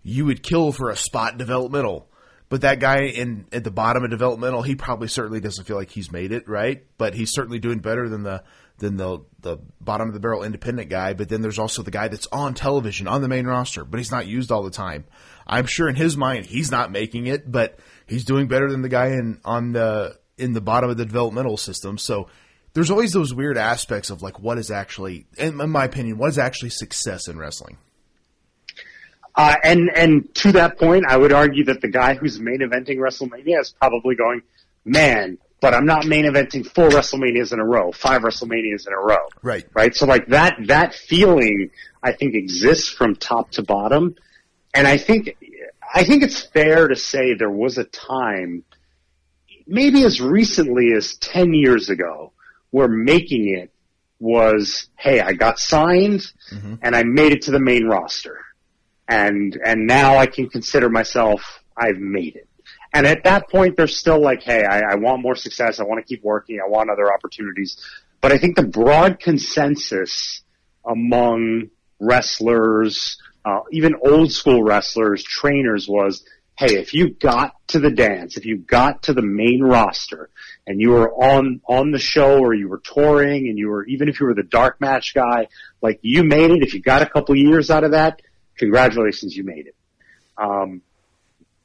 you 0.03 0.25
would 0.25 0.43
kill 0.43 0.71
for 0.71 0.91
a 0.91 0.95
spot 0.95 1.37
developmental. 1.39 2.07
But 2.49 2.61
that 2.61 2.79
guy 2.79 3.03
in 3.03 3.45
at 3.51 3.63
the 3.63 3.71
bottom 3.71 4.03
of 4.03 4.09
developmental, 4.09 4.61
he 4.61 4.75
probably 4.75 5.09
certainly 5.09 5.41
doesn't 5.41 5.65
feel 5.65 5.75
like 5.75 5.91
he's 5.91 6.11
made 6.11 6.31
it, 6.31 6.47
right? 6.47 6.85
But 6.97 7.13
he's 7.13 7.31
certainly 7.31 7.59
doing 7.59 7.79
better 7.79 8.07
than 8.07 8.23
the 8.23 8.43
than 8.77 8.95
the 8.95 9.19
the 9.41 9.57
bottom 9.81 10.07
of 10.07 10.13
the 10.13 10.19
barrel 10.19 10.43
independent 10.43 10.89
guy. 10.89 11.13
But 11.13 11.27
then 11.27 11.41
there's 11.41 11.59
also 11.59 11.83
the 11.83 11.91
guy 11.91 12.07
that's 12.07 12.27
on 12.31 12.53
television 12.53 13.07
on 13.07 13.21
the 13.21 13.27
main 13.27 13.47
roster, 13.47 13.83
but 13.83 13.97
he's 13.97 14.11
not 14.11 14.27
used 14.27 14.51
all 14.51 14.63
the 14.63 14.71
time. 14.71 15.05
I'm 15.45 15.65
sure 15.65 15.89
in 15.89 15.95
his 15.95 16.15
mind 16.15 16.45
he's 16.45 16.71
not 16.71 16.91
making 16.91 17.27
it, 17.27 17.51
but 17.51 17.79
he's 18.05 18.23
doing 18.23 18.47
better 18.47 18.71
than 18.71 18.81
the 18.81 18.89
guy 18.89 19.07
in 19.07 19.41
on 19.43 19.73
the 19.73 20.17
in 20.37 20.53
the 20.53 20.61
bottom 20.61 20.89
of 20.89 20.97
the 20.97 21.05
developmental 21.05 21.57
system. 21.57 21.97
So 21.97 22.29
there's 22.73 22.91
always 22.91 23.11
those 23.11 23.33
weird 23.33 23.57
aspects 23.57 24.09
of 24.09 24.21
like 24.21 24.39
what 24.39 24.57
is 24.57 24.69
actually, 24.69 25.25
in, 25.37 25.55
my 25.55 25.85
opinion, 25.85 26.17
what 26.17 26.29
is 26.29 26.37
actually 26.37 26.69
success 26.69 27.27
in 27.27 27.37
wrestling. 27.37 27.77
Uh, 29.37 29.55
and 29.63 29.91
and 29.95 30.33
to 30.33 30.51
that 30.53 30.79
point, 30.79 31.05
I 31.07 31.15
would 31.15 31.31
argue 31.31 31.63
that 31.65 31.79
the 31.79 31.89
guy 31.89 32.15
who's 32.15 32.39
main 32.39 32.59
eventing 32.59 32.97
WrestleMania 32.97 33.61
is 33.61 33.69
probably 33.79 34.15
going, 34.15 34.41
man, 34.83 35.37
but 35.61 35.75
I'm 35.75 35.85
not 35.85 36.07
main 36.07 36.25
eventing 36.25 36.65
four 36.65 36.89
WrestleManias 36.89 37.53
in 37.53 37.59
a 37.59 37.65
row, 37.65 37.91
five 37.91 38.23
WrestleManias 38.23 38.87
in 38.87 38.93
a 38.93 38.99
row. 38.99 39.27
Right. 39.43 39.65
Right. 39.75 39.95
So 39.95 40.07
like 40.07 40.27
that 40.27 40.57
that 40.65 40.95
feeling 40.95 41.69
I 42.01 42.13
think 42.13 42.33
exists 42.33 42.89
from 42.89 43.15
top 43.15 43.51
to 43.51 43.63
bottom. 43.63 44.15
And 44.73 44.87
I 44.87 44.97
think 44.97 45.37
I 45.93 46.03
think 46.03 46.23
it's 46.23 46.41
fair 46.41 46.87
to 46.87 46.95
say 46.95 47.35
there 47.35 47.49
was 47.49 47.77
a 47.77 47.83
time 47.83 48.63
maybe 49.67 50.03
as 50.03 50.19
recently 50.19 50.93
as 50.93 51.15
10 51.17 51.53
years 51.53 51.89
ago 51.89 52.31
where 52.71 52.87
making 52.87 53.49
it 53.49 53.71
was, 54.19 54.87
hey, 54.97 55.19
I 55.19 55.33
got 55.33 55.59
signed 55.59 56.25
and 56.81 56.95
I 56.95 57.03
made 57.03 57.33
it 57.33 57.43
to 57.43 57.51
the 57.51 57.59
main 57.59 57.85
roster. 57.85 58.39
And, 59.07 59.57
and 59.63 59.87
now 59.87 60.17
I 60.17 60.25
can 60.25 60.49
consider 60.49 60.89
myself, 60.89 61.61
I've 61.75 61.97
made 61.97 62.35
it. 62.35 62.47
And 62.93 63.05
at 63.05 63.23
that 63.25 63.49
point, 63.49 63.77
they're 63.77 63.87
still 63.87 64.21
like, 64.21 64.43
hey, 64.43 64.63
I, 64.63 64.93
I 64.93 64.95
want 64.95 65.21
more 65.21 65.35
success. 65.35 65.79
I 65.79 65.83
want 65.83 65.99
to 65.99 66.07
keep 66.07 66.23
working. 66.23 66.59
I 66.63 66.69
want 66.69 66.89
other 66.89 67.13
opportunities. 67.13 67.77
But 68.21 68.31
I 68.31 68.37
think 68.37 68.55
the 68.55 68.63
broad 68.63 69.19
consensus 69.19 70.41
among 70.85 71.69
wrestlers, 71.99 73.17
uh, 73.45 73.59
even 73.71 73.95
old 74.03 74.31
school 74.31 74.63
wrestlers, 74.63 75.23
trainers 75.23 75.87
was, 75.87 76.23
hey, 76.57 76.75
if 76.75 76.93
you 76.93 77.11
got 77.11 77.53
to 77.67 77.79
the 77.79 77.91
dance, 77.91 78.37
if 78.37 78.45
you 78.45 78.57
got 78.57 79.03
to 79.03 79.13
the 79.13 79.21
main 79.21 79.61
roster 79.61 80.29
and 80.65 80.81
you 80.81 80.89
were 80.89 81.13
on, 81.13 81.61
on 81.67 81.91
the 81.91 81.99
show 81.99 82.39
or 82.39 82.53
you 82.53 82.67
were 82.67 82.81
touring 82.83 83.47
and 83.47 83.57
you 83.57 83.67
were, 83.69 83.85
even 83.85 84.09
if 84.09 84.19
you 84.19 84.25
were 84.25 84.33
the 84.33 84.43
dark 84.43 84.81
match 84.81 85.13
guy, 85.13 85.47
like 85.81 85.99
you 86.01 86.23
made 86.23 86.49
it. 86.49 86.63
If 86.63 86.73
you 86.73 86.81
got 86.81 87.03
a 87.03 87.05
couple 87.09 87.35
years 87.35 87.69
out 87.69 87.83
of 87.83 87.91
that, 87.91 88.21
congratulations, 88.57 89.35
you 89.35 89.43
made 89.43 89.67
it. 89.67 89.75
Um, 90.37 90.81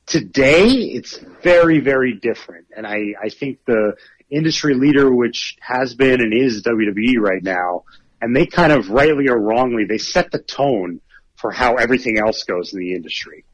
today 0.07 0.69
it's 0.69 1.19
very, 1.43 1.81
very 1.81 2.15
different. 2.15 2.67
And 2.77 2.87
I, 2.87 3.15
I 3.23 3.29
think 3.29 3.65
the 3.65 3.95
industry 4.31 4.75
leader, 4.75 5.13
which 5.13 5.57
has 5.61 5.95
been 5.95 6.21
and 6.21 6.33
is 6.33 6.63
WWE 6.63 7.19
right 7.19 7.43
now, 7.43 7.85
and 8.21 8.35
they 8.35 8.47
kind 8.47 8.73
of 8.73 8.89
rightly 8.89 9.29
or 9.29 9.39
wrongly, 9.39 9.85
they 9.85 9.99
set 9.99 10.31
the 10.31 10.39
tone 10.39 11.01
for 11.37 11.51
how 11.51 11.75
everything 11.75 12.19
else 12.19 12.45
goes 12.45 12.73
in 12.73 12.79
the 12.79 12.95
industry. 12.95 13.45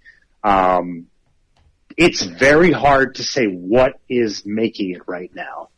Um, 0.45 1.07
it's 1.97 2.23
very 2.23 2.71
hard 2.71 3.17
to 3.17 3.25
say 3.25 3.47
what 3.47 3.99
is 4.09 4.45
making 4.47 4.91
it 4.95 5.03
right 5.07 5.31
now. 5.35 5.71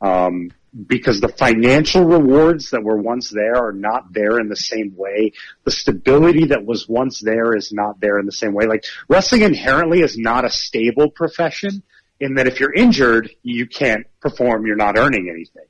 Um, 0.00 0.52
because 0.86 1.20
the 1.20 1.28
financial 1.28 2.04
rewards 2.04 2.70
that 2.70 2.82
were 2.82 2.98
once 2.98 3.30
there 3.30 3.56
are 3.56 3.72
not 3.72 4.12
there 4.12 4.38
in 4.40 4.48
the 4.48 4.56
same 4.56 4.94
way. 4.96 5.32
The 5.64 5.70
stability 5.70 6.46
that 6.46 6.64
was 6.66 6.88
once 6.88 7.20
there 7.20 7.54
is 7.56 7.72
not 7.72 8.00
there 8.00 8.18
in 8.18 8.26
the 8.26 8.32
same 8.32 8.52
way. 8.54 8.66
Like 8.66 8.84
wrestling 9.08 9.42
inherently 9.42 10.00
is 10.00 10.18
not 10.18 10.44
a 10.44 10.50
stable 10.50 11.10
profession 11.10 11.82
in 12.20 12.34
that 12.34 12.46
if 12.46 12.60
you're 12.60 12.74
injured, 12.74 13.30
you 13.42 13.66
can't 13.66 14.06
perform, 14.20 14.66
you're 14.66 14.76
not 14.76 14.98
earning 14.98 15.28
anything. 15.30 15.66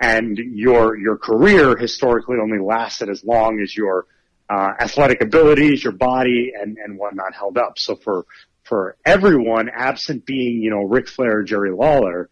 and 0.00 0.36
your 0.38 0.96
your 0.98 1.16
career 1.16 1.76
historically 1.76 2.36
only 2.42 2.58
lasted 2.58 3.08
as 3.08 3.24
long 3.24 3.60
as 3.62 3.76
your 3.76 4.06
uh, 4.50 4.72
athletic 4.80 5.22
abilities, 5.22 5.82
your 5.84 5.92
body, 5.92 6.52
and 6.60 6.76
and 6.78 6.98
whatnot 6.98 7.34
held 7.34 7.56
up. 7.56 7.78
So 7.78 7.96
for 7.96 8.26
for 8.64 8.96
everyone, 9.04 9.68
absent 9.74 10.26
being 10.26 10.62
you 10.62 10.70
know 10.70 10.82
Ric 10.82 11.08
Flair, 11.08 11.42
Jerry 11.42 11.72
Lawler, 11.72 12.28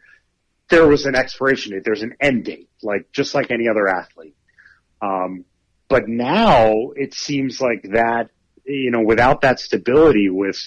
there 0.70 0.87
was 0.87 1.06
an 1.06 1.14
expiration 1.14 1.72
date. 1.72 1.83
There's 1.85 2.02
an 2.02 2.16
end 2.20 2.44
date, 2.44 2.70
like 2.83 3.12
just 3.12 3.35
like 3.35 3.50
any 3.50 3.68
other 3.68 3.88
athlete. 3.88 4.37
Um, 5.02 5.44
but 5.88 6.09
now 6.09 6.90
it 6.94 7.14
seems 7.14 7.61
like 7.61 7.83
that 7.92 8.30
you 8.64 8.90
know 8.90 9.02
without 9.02 9.42
that 9.42 9.61
stability, 9.61 10.30
with 10.30 10.59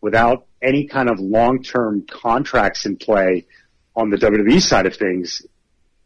without 0.00 0.46
any 0.62 0.86
kind 0.86 1.08
of 1.08 1.20
long 1.20 1.62
term 1.62 2.06
contracts 2.06 2.86
in 2.86 2.96
play 2.96 3.46
on 3.94 4.10
the 4.10 4.16
WWE 4.16 4.60
side 4.62 4.86
of 4.86 4.96
things, 4.96 5.42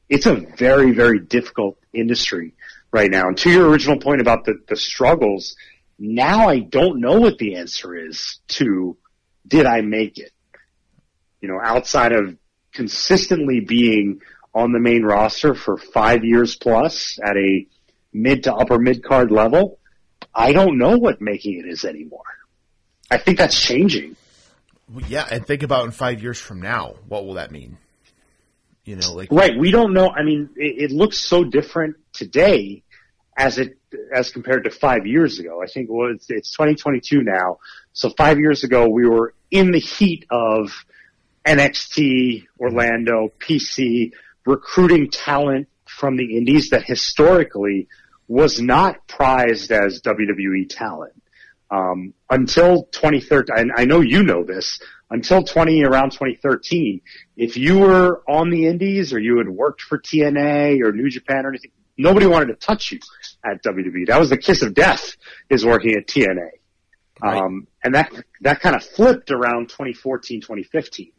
it's 0.09 0.27
a 0.27 0.35
very, 0.35 0.93
very 0.93 1.21
difficult 1.21 1.79
industry 1.93 2.55
right 2.93 3.11
now. 3.11 3.29
And 3.29 3.37
to 3.39 3.51
your 3.51 3.69
original 3.69 3.99
point 3.99 4.21
about 4.21 4.45
the, 4.45 4.61
the 4.69 4.77
struggles, 4.77 5.57
now 5.99 6.49
I 6.49 6.61
don't 6.61 7.01
know 7.01 7.21
what 7.21 7.39
the 7.39 7.57
answer 7.57 7.95
is 7.95 8.39
to 8.49 8.97
did 9.47 9.67
I 9.67 9.83
make 9.83 10.19
it? 10.19 10.33
You 11.41 11.49
know, 11.49 11.61
outside 11.63 12.13
of 12.13 12.37
consistently 12.75 13.61
being 13.61 14.21
on 14.55 14.73
the 14.73 14.81
main 14.81 15.03
roster 15.03 15.55
for 15.55 15.79
five 15.79 16.25
years 16.25 16.55
plus 16.55 17.19
at 17.23 17.37
a 17.37 17.67
mid 18.13 18.45
to 18.45 18.55
upper 18.55 18.79
mid 18.79 19.03
card 19.03 19.31
level, 19.31 19.79
I 20.35 20.53
don't 20.53 20.79
know 20.79 20.99
what 20.99 21.21
making 21.21 21.59
it 21.61 21.67
is 21.67 21.85
anymore. 21.85 22.25
I 23.11 23.19
think 23.19 23.39
that's 23.39 23.59
changing. 23.61 24.17
Yeah, 25.09 25.27
and 25.31 25.47
think 25.47 25.63
about 25.63 25.87
in 25.87 25.93
five 25.93 26.23
years 26.23 26.39
from 26.39 26.61
now, 26.61 26.95
what 27.09 27.25
will 27.25 27.35
that 27.35 27.51
mean? 27.51 27.79
You 28.85 28.97
know, 28.97 29.15
like 29.15 29.29
right. 29.33 29.59
We 29.59 29.71
don't 29.71 29.95
know. 29.95 30.11
I 30.11 30.23
mean, 30.23 30.51
it, 30.57 30.91
it 30.91 30.95
looks 30.95 31.19
so 31.19 31.43
different 31.43 31.97
today 32.13 32.83
as 33.37 33.59
it 33.59 33.79
as 34.13 34.31
compared 34.31 34.65
to 34.65 34.71
five 34.71 35.07
years 35.07 35.39
ago. 35.39 35.63
I 35.63 35.67
think 35.67 35.89
well, 35.91 36.13
it's, 36.13 36.27
it's 36.29 36.51
2022 36.51 37.23
now. 37.23 37.59
So 37.95 38.11
five 38.11 38.39
years 38.39 38.63
ago, 38.63 38.89
we 38.89 39.09
were 39.09 39.35
in 39.51 39.71
the 39.71 39.79
heat 39.79 40.27
of 40.31 40.71
NXT, 41.47 42.47
Orlando, 42.59 43.33
PC, 43.39 44.13
recruiting 44.47 45.11
talent 45.11 45.69
from 45.87 46.17
the 46.17 46.37
indies 46.37 46.71
that 46.71 46.85
historically 46.85 47.89
was 48.29 48.61
not 48.61 49.07
prized 49.07 49.71
as 49.71 50.01
WWE 50.03 50.69
talent. 50.69 51.13
Um, 51.71 52.15
until 52.31 52.85
2013, 52.85 53.71
I 53.77 53.85
know 53.85 54.01
you 54.01 54.23
know 54.23 54.45
this, 54.45 54.81
until 55.11 55.43
20, 55.43 55.85
around 55.85 56.13
2013, 56.13 57.01
if 57.37 57.57
you 57.57 57.79
were 57.79 58.23
on 58.29 58.51
the 58.51 58.67
indies 58.67 59.13
or 59.13 59.19
you 59.19 59.39
had 59.39 59.49
worked 59.49 59.83
for 59.83 59.99
TNA 59.99 60.83
or 60.83 60.93
New 60.93 61.09
Japan 61.11 61.47
or 61.47 61.51
anything, 61.51 61.71
nobody 61.97 62.27
wanted 62.27 62.47
to 62.47 62.55
touch 62.55 62.93
you 62.93 63.01
at 63.45 63.63
WWE. 63.63 64.07
That 64.07 64.19
was 64.19 64.31
the 64.31 64.39
kiss 64.39 64.63
of 64.63 64.75
death 64.75 65.17
is 65.51 65.65
working 65.65 65.95
at 65.95 66.07
TNA. 66.07 66.51
Right. 67.23 67.39
Um, 67.39 67.67
and 67.83 67.95
that, 67.95 68.13
that 68.41 68.61
kind 68.61 68.75
of 68.75 68.85
flipped 68.85 69.31
around 69.31 69.69
2014, 69.69 70.41
2015. 70.41 71.13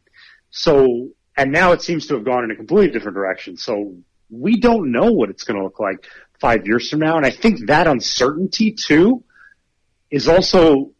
So, 0.50 1.10
and 1.36 1.52
now 1.52 1.74
it 1.74 1.82
seems 1.82 2.08
to 2.08 2.16
have 2.16 2.24
gone 2.24 2.44
in 2.44 2.52
a 2.52 2.56
completely 2.56 2.92
different 2.92 3.16
direction. 3.16 3.58
So 3.58 3.96
we 4.30 4.60
don't 4.60 4.92
know 4.92 5.12
what 5.12 5.30
it's 5.30 5.44
going 5.44 5.58
to 5.58 5.64
look 5.64 5.80
like 5.80 6.08
five 6.40 6.66
years 6.66 6.90
from 6.90 7.00
now. 7.00 7.18
And 7.18 7.26
I 7.26 7.32
think 7.32 7.68
that 7.68 7.88
uncertainty 7.88 8.74
too 8.74 9.24
is 10.10 10.28
also 10.28 10.92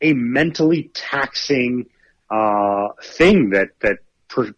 a 0.00 0.12
mentally 0.12 0.90
taxing 0.94 1.86
uh, 2.30 2.88
thing 3.02 3.50
that 3.50 3.68
that 3.80 3.98
per, 4.28 4.54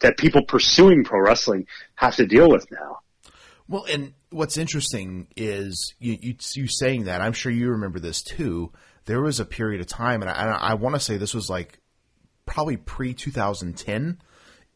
that 0.00 0.16
people 0.16 0.42
pursuing 0.44 1.04
pro 1.04 1.20
wrestling 1.20 1.66
have 1.94 2.16
to 2.16 2.26
deal 2.26 2.50
with 2.50 2.66
now. 2.70 2.98
Well, 3.68 3.86
and 3.90 4.12
what's 4.30 4.58
interesting 4.58 5.28
is 5.36 5.94
you, 5.98 6.18
you, 6.20 6.34
you 6.54 6.66
saying 6.68 7.04
that. 7.04 7.20
I'm 7.20 7.32
sure 7.32 7.50
you 7.50 7.70
remember 7.70 7.98
this 7.98 8.22
too. 8.22 8.72
There 9.06 9.22
was 9.22 9.40
a 9.40 9.44
period 9.44 9.80
of 9.80 9.86
time, 9.86 10.22
and 10.22 10.30
I, 10.30 10.58
I 10.60 10.74
want 10.74 10.94
to 10.94 11.00
say 11.00 11.16
this 11.16 11.34
was 11.34 11.48
like 11.48 11.78
probably 12.46 12.76
pre 12.76 13.14
2010. 13.14 14.18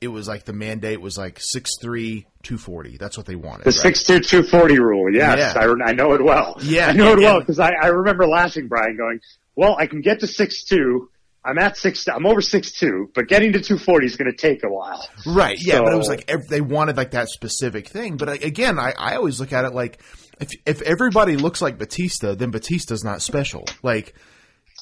It 0.01 0.09
was 0.09 0.29
like 0.29 0.45
the 0.45 0.53
mandate 0.53 1.01
was 1.01 1.19
like 1.19 1.41
six 1.41 1.73
three 1.81 2.27
two 2.45 2.57
forty. 2.57 2.97
That's 2.99 3.17
what 3.17 3.27
they 3.27 3.35
wanted. 3.35 3.65
The 3.65 3.73
six 3.73 4.05
two 4.05 4.21
two 4.21 4.45
forty 4.45 4.79
rule. 4.79 5.13
Yes, 5.13 5.55
yeah. 5.57 5.61
I, 5.61 5.91
I 5.91 5.93
know 5.93 6.13
it 6.13 6.23
well. 6.23 6.57
Yeah, 6.63 6.89
I 6.89 6.93
know 6.93 7.15
it 7.15 7.19
well 7.19 7.41
because 7.41 7.59
I, 7.59 7.73
I 7.83 7.89
remember 7.89 8.27
laughing, 8.27 8.69
Brian, 8.69 8.97
going, 8.97 9.19
"Well, 9.57 9.77
I 9.77 9.89
can 9.89 10.01
get 10.01 10.21
to 10.21 10.29
six 10.29 10.63
two 10.63 11.11
I'm 11.49 11.59
at 11.59 11.79
six. 11.79 12.07
I'm 12.09 12.27
over 12.27 12.43
six 12.43 12.73
two, 12.73 13.11
but 13.15 13.27
getting 13.27 13.53
to 13.55 13.61
240 13.61 14.07
is 14.07 14.17
going 14.17 14.31
to 14.31 14.37
take 14.37 14.65
a 14.65 14.69
while. 14.69 15.09
Right. 15.25 15.57
Yeah. 15.59 15.77
So, 15.77 15.85
but 15.85 15.95
it 15.95 15.97
was 15.97 16.09
like 16.09 16.31
they 16.49 16.61
wanted 16.61 16.97
like 16.97 17.13
that 17.13 17.29
specific 17.29 17.89
thing. 17.89 18.19
But 18.19 18.45
again, 18.45 18.79
I, 18.79 18.93
I 18.99 19.17
always 19.17 19.41
look 19.41 19.53
at 19.53 19.65
it 19.65 19.73
like 19.73 20.03
if 20.41 20.51
if 20.67 20.83
everybody 20.83 21.37
looks 21.37 21.63
like 21.63 21.79
Batista, 21.79 22.35
then 22.35 22.51
Batista's 22.51 23.03
not 23.03 23.23
special. 23.23 23.65
Like, 23.83 24.15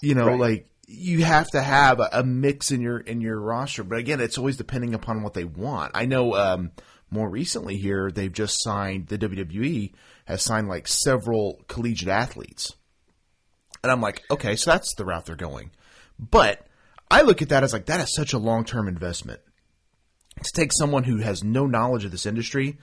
you 0.03 0.15
know, 0.15 0.27
right. 0.27 0.41
like 0.41 0.69
you 0.87 1.25
have 1.25 1.51
to 1.51 1.61
have 1.61 2.01
a, 2.01 2.23
mix 2.23 2.71
in 2.71 2.81
your 2.81 2.99
in 2.99 3.21
your 3.21 3.41
roster. 3.41 3.83
But 3.83 3.99
again, 3.99 4.21
it's 4.21 4.39
always 4.39 4.57
depending 4.57 4.95
upon 4.95 5.23
what 5.23 5.35
they 5.35 5.45
want. 5.45 5.93
I 5.95 6.07
know 6.07 6.35
um, 6.35 6.73
more 7.11 7.29
recently 7.29 7.77
here 7.77 8.11
they've 8.11 8.33
just 8.33 8.63
signed 8.63 9.09
the 9.09 9.19
WWE 9.19 9.93
has 10.27 10.43
signed 10.43 10.69
like 10.69 10.89
several 10.89 11.65
collegiate 11.69 12.09
athletes, 12.09 12.75
and 13.83 13.91
I'm 13.91 14.01
like, 14.01 14.23
okay, 14.31 14.57
so 14.57 14.71
that's 14.71 14.95
the 14.95 15.05
route 15.05 15.27
they're 15.27 15.37
going. 15.37 15.71
But 16.19 16.67
I 17.11 17.23
look 17.23 17.43
at 17.43 17.49
that 17.51 17.65
as 17.65 17.73
like 17.73 17.87
that 17.87 18.01
is 18.01 18.15
such 18.15 18.33
a 18.33 18.39
long 18.39 18.65
term 18.65 18.89
investment. 18.89 19.41
To 20.43 20.53
take 20.55 20.71
someone 20.73 21.05
who 21.05 21.19
has 21.19 21.43
no 21.43 21.67
knowledge 21.67 22.05
of 22.05 22.11
this 22.11 22.27
industry, 22.27 22.77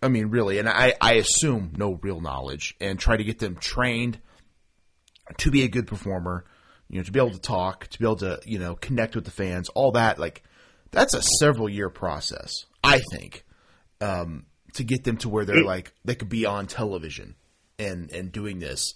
I 0.00 0.08
mean, 0.08 0.26
really, 0.26 0.58
and 0.58 0.68
I, 0.68 0.94
I 1.00 1.14
assume 1.14 1.72
no 1.76 1.98
real 2.00 2.20
knowledge, 2.20 2.76
and 2.80 2.98
try 2.98 3.16
to 3.16 3.24
get 3.24 3.40
them 3.40 3.56
trained 3.56 4.20
to 5.38 5.50
be 5.50 5.62
a 5.62 5.68
good 5.68 5.86
performer, 5.86 6.44
you 6.88 6.98
know, 6.98 7.02
to 7.02 7.12
be 7.12 7.18
able 7.18 7.30
to 7.30 7.40
talk, 7.40 7.86
to 7.88 7.98
be 7.98 8.04
able 8.04 8.16
to, 8.16 8.40
you 8.44 8.58
know, 8.58 8.74
connect 8.74 9.14
with 9.14 9.24
the 9.24 9.30
fans, 9.30 9.68
all 9.70 9.92
that, 9.92 10.18
like, 10.18 10.42
that's 10.90 11.14
a 11.14 11.22
several 11.22 11.68
year 11.68 11.90
process, 11.90 12.66
I 12.82 13.00
think, 13.12 13.44
um, 14.00 14.46
to 14.74 14.84
get 14.84 15.04
them 15.04 15.16
to 15.18 15.28
where 15.28 15.44
they're 15.44 15.64
like, 15.64 15.92
they 16.04 16.14
could 16.14 16.28
be 16.28 16.46
on 16.46 16.66
television 16.66 17.34
and, 17.78 18.10
and 18.12 18.30
doing 18.30 18.60
this. 18.60 18.94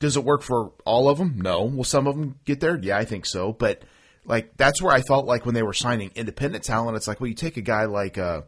Does 0.00 0.16
it 0.16 0.24
work 0.24 0.42
for 0.42 0.72
all 0.84 1.08
of 1.08 1.18
them? 1.18 1.38
No. 1.38 1.64
Will 1.64 1.84
some 1.84 2.06
of 2.06 2.16
them 2.16 2.38
get 2.44 2.60
there? 2.60 2.78
Yeah, 2.80 2.98
I 2.98 3.04
think 3.04 3.24
so. 3.24 3.52
But 3.52 3.84
like 4.26 4.56
that's 4.56 4.82
where 4.82 4.94
I 4.94 5.02
felt 5.02 5.26
like 5.26 5.46
when 5.46 5.54
they 5.54 5.62
were 5.62 5.72
signing 5.72 6.10
independent 6.14 6.64
talent, 6.64 6.96
it's 6.96 7.06
like, 7.08 7.20
well, 7.20 7.28
you 7.28 7.34
take 7.34 7.56
a 7.56 7.62
guy 7.62 7.84
like 7.84 8.18
uh, 8.18 8.42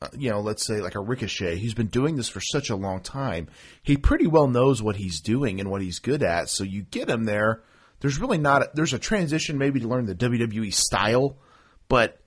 uh, 0.00 0.08
you 0.16 0.30
know, 0.30 0.40
let's 0.40 0.66
say 0.66 0.80
like 0.80 0.94
a 0.94 1.00
Ricochet. 1.00 1.56
He's 1.56 1.74
been 1.74 1.88
doing 1.88 2.16
this 2.16 2.28
for 2.28 2.40
such 2.40 2.70
a 2.70 2.76
long 2.76 3.00
time. 3.00 3.48
He 3.82 3.96
pretty 3.96 4.26
well 4.26 4.48
knows 4.48 4.82
what 4.82 4.96
he's 4.96 5.20
doing 5.20 5.60
and 5.60 5.70
what 5.70 5.82
he's 5.82 5.98
good 5.98 6.22
at. 6.22 6.48
So 6.48 6.64
you 6.64 6.82
get 6.82 7.08
him 7.08 7.24
there. 7.24 7.62
There's 8.00 8.18
really 8.18 8.38
not. 8.38 8.62
A, 8.62 8.70
there's 8.74 8.94
a 8.94 8.98
transition 8.98 9.58
maybe 9.58 9.80
to 9.80 9.88
learn 9.88 10.06
the 10.06 10.14
WWE 10.14 10.72
style, 10.72 11.36
but 11.88 12.20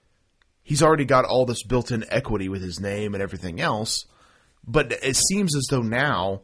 he's 0.64 0.84
already 0.84 1.06
got 1.06 1.26
all 1.26 1.46
this 1.46 1.64
built-in 1.64 2.06
equity 2.10 2.50
with 2.50 2.62
his 2.62 2.80
name 2.80 3.14
and 3.14 3.24
everything 3.24 3.62
else. 3.62 4.06
But 4.68 4.92
it 4.92 5.16
seems 5.16 5.56
as 5.56 5.68
though 5.70 5.82
now 5.82 6.42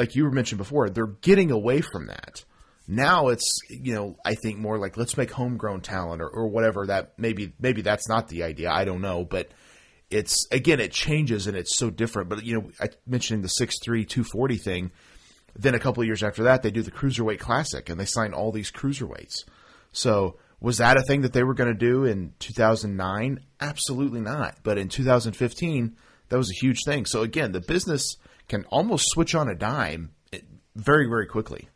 like 0.00 0.16
you 0.16 0.24
were 0.24 0.30
mentioned 0.30 0.56
before, 0.56 0.88
they're 0.88 1.06
getting 1.06 1.50
away 1.50 1.82
from 1.82 2.06
that. 2.06 2.42
Now 2.88 3.28
it's 3.28 3.60
you 3.68 3.94
know 3.94 4.16
I 4.24 4.34
think 4.34 4.58
more 4.58 4.78
like 4.78 4.96
let's 4.96 5.16
make 5.16 5.30
homegrown 5.30 5.82
talent 5.82 6.22
or, 6.22 6.28
or 6.28 6.48
whatever 6.48 6.86
that 6.86 7.12
maybe 7.18 7.52
maybe 7.60 7.82
that's 7.82 8.08
not 8.08 8.28
the 8.28 8.42
idea 8.42 8.68
I 8.68 8.84
don't 8.84 9.00
know 9.00 9.24
but 9.24 9.52
it's 10.10 10.46
again 10.50 10.80
it 10.80 10.92
changes 10.92 11.46
and 11.46 11.56
it's 11.56 11.76
so 11.76 11.90
different 11.90 12.28
but 12.28 12.44
you 12.44 12.54
know 12.54 12.70
I 12.80 12.88
mentioning 13.06 13.42
the 13.42 13.48
six 13.48 13.76
three 13.82 14.04
two 14.04 14.24
forty 14.24 14.56
thing 14.56 14.90
then 15.56 15.74
a 15.74 15.78
couple 15.78 16.00
of 16.02 16.06
years 16.06 16.22
after 16.22 16.44
that 16.44 16.62
they 16.62 16.70
do 16.70 16.82
the 16.82 16.90
cruiserweight 16.90 17.38
classic 17.38 17.88
and 17.88 17.98
they 17.98 18.04
sign 18.04 18.32
all 18.32 18.52
these 18.52 18.70
cruiserweights. 18.70 19.44
So 19.92 20.36
was 20.60 20.78
that 20.78 20.96
a 20.96 21.02
thing 21.02 21.22
that 21.22 21.32
they 21.32 21.42
were 21.42 21.54
going 21.54 21.72
to 21.72 21.78
do 21.78 22.04
in 22.04 22.34
2009 22.38 23.40
absolutely 23.60 24.20
not 24.20 24.56
but 24.62 24.78
in 24.78 24.88
2015 24.88 25.96
that 26.28 26.36
was 26.36 26.50
a 26.50 26.60
huge 26.60 26.80
thing. 26.84 27.06
So 27.06 27.22
again 27.22 27.52
the 27.52 27.60
business 27.60 28.16
can 28.48 28.64
almost 28.64 29.06
switch 29.10 29.34
on 29.34 29.48
a 29.48 29.54
dime 29.54 30.10
eh, 30.32 30.40
very, 30.74 31.06
very 31.08 31.26
quickly. 31.26 31.68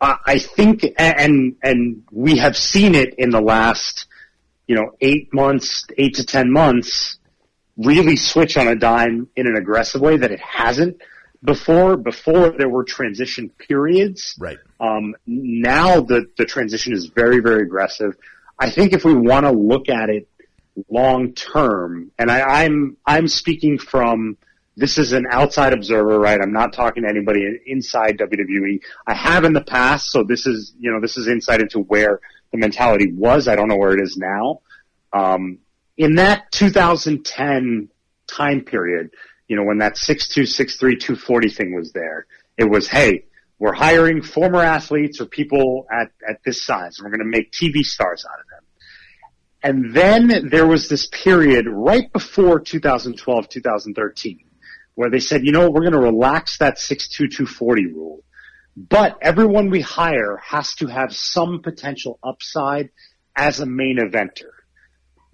I 0.00 0.38
think, 0.38 0.84
and 0.98 1.56
and 1.62 2.02
we 2.12 2.36
have 2.36 2.56
seen 2.56 2.94
it 2.94 3.14
in 3.14 3.30
the 3.30 3.40
last, 3.40 4.06
you 4.66 4.76
know, 4.76 4.92
eight 5.00 5.32
months, 5.32 5.86
eight 5.96 6.16
to 6.16 6.24
ten 6.24 6.52
months, 6.52 7.15
really 7.76 8.16
switch 8.16 8.56
on 8.56 8.68
a 8.68 8.74
dime 8.74 9.28
in 9.36 9.46
an 9.46 9.56
aggressive 9.56 10.00
way 10.00 10.16
that 10.16 10.30
it 10.30 10.40
hasn't 10.40 11.00
before. 11.42 11.96
Before 11.96 12.50
there 12.50 12.68
were 12.68 12.84
transition 12.84 13.50
periods, 13.50 14.34
right? 14.38 14.58
Um, 14.80 15.14
now 15.26 16.00
the 16.00 16.26
the 16.36 16.44
transition 16.44 16.92
is 16.92 17.06
very, 17.06 17.40
very 17.40 17.62
aggressive. 17.62 18.16
I 18.58 18.70
think 18.70 18.92
if 18.92 19.04
we 19.04 19.14
want 19.14 19.44
to 19.44 19.52
look 19.52 19.88
at 19.88 20.08
it 20.08 20.28
long 20.88 21.32
term, 21.34 22.10
and 22.18 22.30
I, 22.30 22.62
I'm 22.62 22.96
I'm 23.04 23.28
speaking 23.28 23.78
from 23.78 24.38
this 24.76 24.98
is 24.98 25.12
an 25.12 25.26
outside 25.30 25.72
observer, 25.72 26.18
right? 26.18 26.38
I'm 26.40 26.52
not 26.52 26.74
talking 26.74 27.04
to 27.04 27.08
anybody 27.08 27.60
inside 27.66 28.18
WWE. 28.18 28.80
I 29.06 29.14
have 29.14 29.44
in 29.44 29.54
the 29.54 29.64
past, 29.64 30.10
so 30.10 30.22
this 30.22 30.46
is, 30.46 30.74
you 30.78 30.92
know, 30.92 31.00
this 31.00 31.16
is 31.16 31.28
insight 31.28 31.62
into 31.62 31.78
where 31.78 32.20
the 32.52 32.58
mentality 32.58 33.10
was. 33.10 33.48
I 33.48 33.56
don't 33.56 33.68
know 33.68 33.76
where 33.76 33.94
it 33.94 34.02
is 34.02 34.18
now. 34.18 34.60
Um, 35.14 35.60
in 35.96 36.16
that 36.16 36.50
2010 36.52 37.88
time 38.26 38.60
period, 38.62 39.10
you 39.48 39.56
know, 39.56 39.64
when 39.64 39.78
that 39.78 39.94
6'2", 39.94 40.42
6'3", 40.42 40.78
240 40.78 41.48
thing 41.48 41.74
was 41.74 41.92
there, 41.92 42.26
it 42.58 42.68
was, 42.68 42.88
hey, 42.88 43.24
we're 43.58 43.72
hiring 43.72 44.22
former 44.22 44.62
athletes 44.62 45.20
or 45.20 45.26
people 45.26 45.86
at, 45.90 46.10
at 46.28 46.42
this 46.44 46.64
size. 46.64 46.98
And 46.98 47.04
we're 47.04 47.16
going 47.16 47.30
to 47.30 47.38
make 47.38 47.52
TV 47.52 47.82
stars 47.82 48.26
out 48.30 48.40
of 48.40 48.46
them. 48.50 48.62
And 49.62 49.94
then 49.94 50.48
there 50.50 50.66
was 50.66 50.88
this 50.88 51.06
period 51.06 51.66
right 51.68 52.12
before 52.12 52.60
2012, 52.60 53.48
2013, 53.48 54.44
where 54.94 55.10
they 55.10 55.20
said, 55.20 55.44
you 55.44 55.52
know, 55.52 55.70
we're 55.70 55.80
going 55.80 55.92
to 55.92 55.98
relax 55.98 56.58
that 56.58 56.76
6'2", 56.76 57.08
240 57.16 57.86
rule. 57.86 58.22
But 58.76 59.16
everyone 59.22 59.70
we 59.70 59.80
hire 59.80 60.36
has 60.44 60.74
to 60.76 60.86
have 60.86 61.14
some 61.14 61.62
potential 61.62 62.18
upside 62.22 62.90
as 63.34 63.60
a 63.60 63.66
main 63.66 63.98
eventer. 63.98 64.55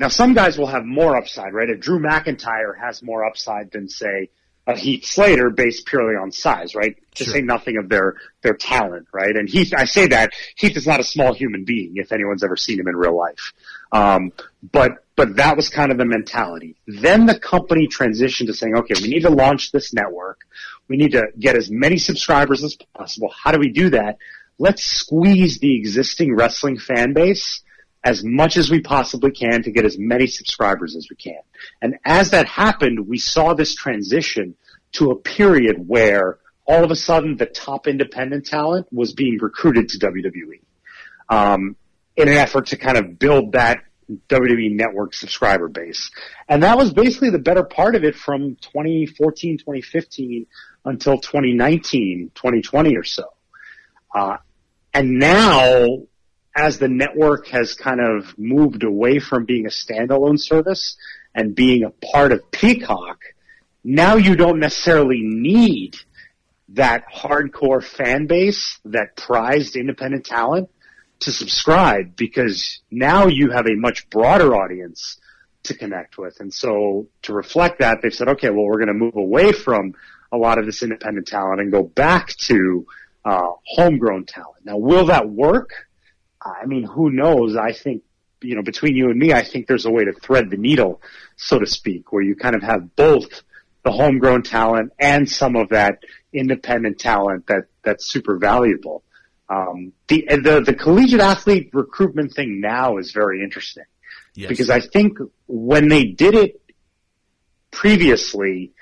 Now, 0.02 0.08
some 0.08 0.34
guys 0.34 0.58
will 0.58 0.66
have 0.66 0.84
more 0.84 1.16
upside, 1.16 1.54
right? 1.54 1.70
If 1.70 1.78
Drew 1.78 2.00
McIntyre 2.00 2.76
has 2.76 3.04
more 3.04 3.24
upside 3.24 3.70
than, 3.70 3.88
say, 3.88 4.30
a 4.66 4.76
Heath 4.76 5.04
Slater 5.04 5.48
based 5.48 5.86
purely 5.86 6.16
on 6.16 6.32
size, 6.32 6.74
right? 6.74 6.96
To 7.14 7.24
sure. 7.24 7.34
say 7.34 7.40
nothing 7.40 7.76
of 7.76 7.88
their, 7.88 8.16
their 8.42 8.54
talent, 8.54 9.06
right? 9.12 9.30
And 9.36 9.48
Heath, 9.48 9.72
I 9.76 9.84
say 9.84 10.08
that, 10.08 10.32
Heath 10.56 10.76
is 10.76 10.88
not 10.88 10.98
a 10.98 11.04
small 11.04 11.32
human 11.32 11.64
being 11.64 11.92
if 11.94 12.10
anyone's 12.10 12.42
ever 12.42 12.56
seen 12.56 12.80
him 12.80 12.88
in 12.88 12.96
real 12.96 13.16
life. 13.16 13.52
Um, 13.92 14.32
but, 14.72 15.04
but 15.14 15.36
that 15.36 15.56
was 15.56 15.68
kind 15.68 15.92
of 15.92 15.98
the 15.98 16.04
mentality. 16.04 16.74
Then 16.88 17.26
the 17.26 17.38
company 17.38 17.86
transitioned 17.86 18.46
to 18.46 18.54
saying, 18.54 18.74
okay, 18.78 18.94
we 19.00 19.06
need 19.06 19.22
to 19.22 19.30
launch 19.30 19.70
this 19.70 19.94
network. 19.94 20.40
We 20.88 20.96
need 20.96 21.12
to 21.12 21.28
get 21.38 21.54
as 21.54 21.70
many 21.70 21.98
subscribers 21.98 22.64
as 22.64 22.76
possible. 22.92 23.32
How 23.40 23.52
do 23.52 23.60
we 23.60 23.68
do 23.68 23.90
that? 23.90 24.16
Let's 24.58 24.82
squeeze 24.82 25.60
the 25.60 25.76
existing 25.76 26.34
wrestling 26.34 26.80
fan 26.80 27.12
base 27.12 27.62
as 28.04 28.24
much 28.24 28.56
as 28.56 28.70
we 28.70 28.80
possibly 28.80 29.30
can 29.30 29.62
to 29.62 29.70
get 29.70 29.84
as 29.84 29.96
many 29.98 30.26
subscribers 30.26 30.96
as 30.96 31.08
we 31.08 31.16
can. 31.16 31.40
And 31.80 31.98
as 32.04 32.30
that 32.30 32.46
happened, 32.46 33.06
we 33.06 33.18
saw 33.18 33.54
this 33.54 33.74
transition 33.74 34.56
to 34.92 35.10
a 35.10 35.16
period 35.16 35.88
where 35.88 36.38
all 36.66 36.84
of 36.84 36.90
a 36.90 36.96
sudden 36.96 37.36
the 37.36 37.46
top 37.46 37.86
independent 37.86 38.46
talent 38.46 38.86
was 38.92 39.12
being 39.12 39.38
recruited 39.40 39.88
to 39.88 39.98
WWE 39.98 40.60
um, 41.28 41.76
in 42.16 42.28
an 42.28 42.34
effort 42.34 42.66
to 42.66 42.76
kind 42.76 42.98
of 42.98 43.18
build 43.18 43.52
that 43.52 43.84
WWE 44.28 44.74
network 44.74 45.14
subscriber 45.14 45.68
base. 45.68 46.10
And 46.48 46.62
that 46.62 46.76
was 46.76 46.92
basically 46.92 47.30
the 47.30 47.38
better 47.38 47.62
part 47.62 47.94
of 47.94 48.04
it 48.04 48.14
from 48.14 48.56
2014, 48.56 49.58
2015 49.58 50.46
until 50.84 51.18
2019, 51.18 52.32
2020 52.34 52.96
or 52.96 53.04
so. 53.04 53.24
Uh, 54.14 54.36
and 54.92 55.18
now 55.18 55.86
as 56.54 56.78
the 56.78 56.88
network 56.88 57.48
has 57.48 57.74
kind 57.74 58.00
of 58.00 58.36
moved 58.38 58.84
away 58.84 59.18
from 59.18 59.44
being 59.44 59.66
a 59.66 59.70
standalone 59.70 60.38
service 60.38 60.96
and 61.34 61.54
being 61.54 61.84
a 61.84 61.90
part 61.90 62.32
of 62.32 62.50
Peacock, 62.50 63.20
now 63.84 64.16
you 64.16 64.36
don't 64.36 64.60
necessarily 64.60 65.20
need 65.22 65.96
that 66.70 67.04
hardcore 67.12 67.82
fan 67.82 68.26
base, 68.26 68.78
that 68.84 69.16
prized 69.16 69.76
independent 69.76 70.24
talent 70.24 70.70
to 71.20 71.32
subscribe 71.32 72.16
because 72.16 72.80
now 72.90 73.26
you 73.26 73.50
have 73.50 73.66
a 73.66 73.74
much 73.74 74.08
broader 74.10 74.54
audience 74.54 75.18
to 75.64 75.74
connect 75.74 76.18
with. 76.18 76.40
And 76.40 76.52
so 76.52 77.06
to 77.22 77.32
reflect 77.32 77.78
that, 77.78 77.98
they've 78.02 78.12
said, 78.12 78.28
okay, 78.28 78.50
well, 78.50 78.64
we're 78.64 78.78
going 78.78 78.88
to 78.88 78.94
move 78.94 79.16
away 79.16 79.52
from 79.52 79.94
a 80.32 80.36
lot 80.36 80.58
of 80.58 80.66
this 80.66 80.82
independent 80.82 81.26
talent 81.28 81.60
and 81.60 81.70
go 81.70 81.82
back 81.82 82.28
to 82.36 82.86
uh, 83.24 83.50
homegrown 83.64 84.24
talent. 84.24 84.64
Now, 84.64 84.78
will 84.78 85.06
that 85.06 85.28
work? 85.28 85.70
I 86.44 86.66
mean, 86.66 86.84
who 86.84 87.10
knows? 87.10 87.56
I 87.56 87.72
think, 87.72 88.02
you 88.42 88.56
know, 88.56 88.62
between 88.62 88.96
you 88.96 89.10
and 89.10 89.18
me, 89.18 89.32
I 89.32 89.42
think 89.42 89.66
there's 89.66 89.86
a 89.86 89.90
way 89.90 90.04
to 90.04 90.12
thread 90.12 90.50
the 90.50 90.56
needle, 90.56 91.00
so 91.36 91.58
to 91.58 91.66
speak, 91.66 92.12
where 92.12 92.22
you 92.22 92.34
kind 92.34 92.56
of 92.56 92.62
have 92.62 92.96
both 92.96 93.42
the 93.84 93.92
homegrown 93.92 94.42
talent 94.42 94.92
and 94.98 95.28
some 95.28 95.56
of 95.56 95.70
that 95.70 96.02
independent 96.32 96.98
talent 96.98 97.46
that, 97.46 97.66
that's 97.84 98.10
super 98.10 98.38
valuable. 98.38 99.02
Um, 99.48 99.92
the, 100.08 100.24
the, 100.28 100.62
the 100.64 100.74
collegiate 100.74 101.20
athlete 101.20 101.70
recruitment 101.72 102.32
thing 102.32 102.60
now 102.60 102.98
is 102.98 103.12
very 103.12 103.42
interesting. 103.42 103.84
Yes. 104.34 104.48
Because 104.48 104.70
I 104.70 104.80
think 104.80 105.18
when 105.46 105.88
they 105.88 106.04
did 106.04 106.34
it 106.34 106.60
previously, 107.70 108.72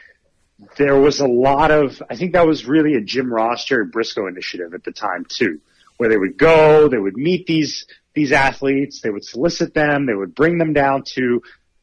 there 0.76 0.96
was 0.96 1.20
a 1.20 1.26
lot 1.26 1.70
of, 1.70 2.02
I 2.08 2.16
think 2.16 2.34
that 2.34 2.46
was 2.46 2.66
really 2.66 2.94
a 2.94 3.00
Jim 3.00 3.32
Ross, 3.32 3.64
Jerry 3.64 3.86
Brisco 3.86 4.28
initiative 4.28 4.74
at 4.74 4.84
the 4.84 4.92
time 4.92 5.26
too 5.28 5.60
where 6.00 6.08
they 6.08 6.16
would 6.16 6.38
go, 6.38 6.88
they 6.88 6.96
would 6.96 7.18
meet 7.18 7.46
these 7.46 7.86
these 8.14 8.32
athletes, 8.32 9.02
they 9.02 9.10
would 9.10 9.22
solicit 9.22 9.74
them, 9.74 10.06
they 10.06 10.14
would 10.14 10.34
bring 10.34 10.56
them 10.56 10.72
down 10.72 11.02
to 11.04 11.42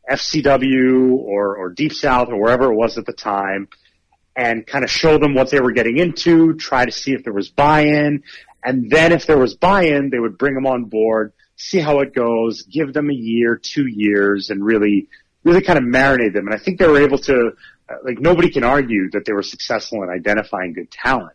FCW 0.10 1.12
or, 1.12 1.56
or 1.56 1.70
Deep 1.70 1.94
South 1.94 2.30
or 2.30 2.42
wherever 2.42 2.72
it 2.72 2.76
was 2.76 2.98
at 2.98 3.06
the 3.06 3.14
time 3.14 3.68
and 4.36 4.66
kind 4.66 4.84
of 4.84 4.90
show 4.90 5.20
them 5.20 5.36
what 5.36 5.52
they 5.52 5.60
were 5.60 5.72
getting 5.72 6.00
into, 6.00 6.56
try 6.56 6.84
to 6.84 6.92
see 6.92 7.14
if 7.14 7.24
there 7.24 7.32
was 7.32 7.50
buy-in, 7.50 8.24
and 8.64 8.90
then 8.90 9.12
if 9.12 9.28
there 9.28 9.38
was 9.38 9.56
buy-in, 9.56 10.10
they 10.10 10.20
would 10.20 10.38
bring 10.38 10.56
them 10.56 10.66
on 10.66 10.86
board, 10.86 11.32
see 11.56 11.80
how 11.80 12.00
it 12.00 12.14
goes, 12.14 12.64
give 12.64 12.94
them 12.94 13.12
a 13.12 13.14
year, 13.14 13.56
two 13.56 13.86
years, 13.86 14.50
and 14.50 14.66
really, 14.66 15.10
really 15.44 15.62
kind 15.62 15.78
of 15.78 15.86
marinate 15.86 16.34
them. 16.34 16.48
And 16.48 16.56
I 16.56 16.58
think 16.58 16.80
they 16.80 16.88
were 16.88 17.02
able 17.02 17.20
to, 17.20 17.52
uh, 17.88 17.94
like 18.04 18.20
nobody 18.20 18.50
can 18.50 18.64
argue 18.64 19.12
that 19.12 19.26
they 19.26 19.34
were 19.34 19.44
successful 19.44 20.02
in 20.02 20.10
identifying 20.10 20.74
good 20.74 20.90
talent. 20.90 21.34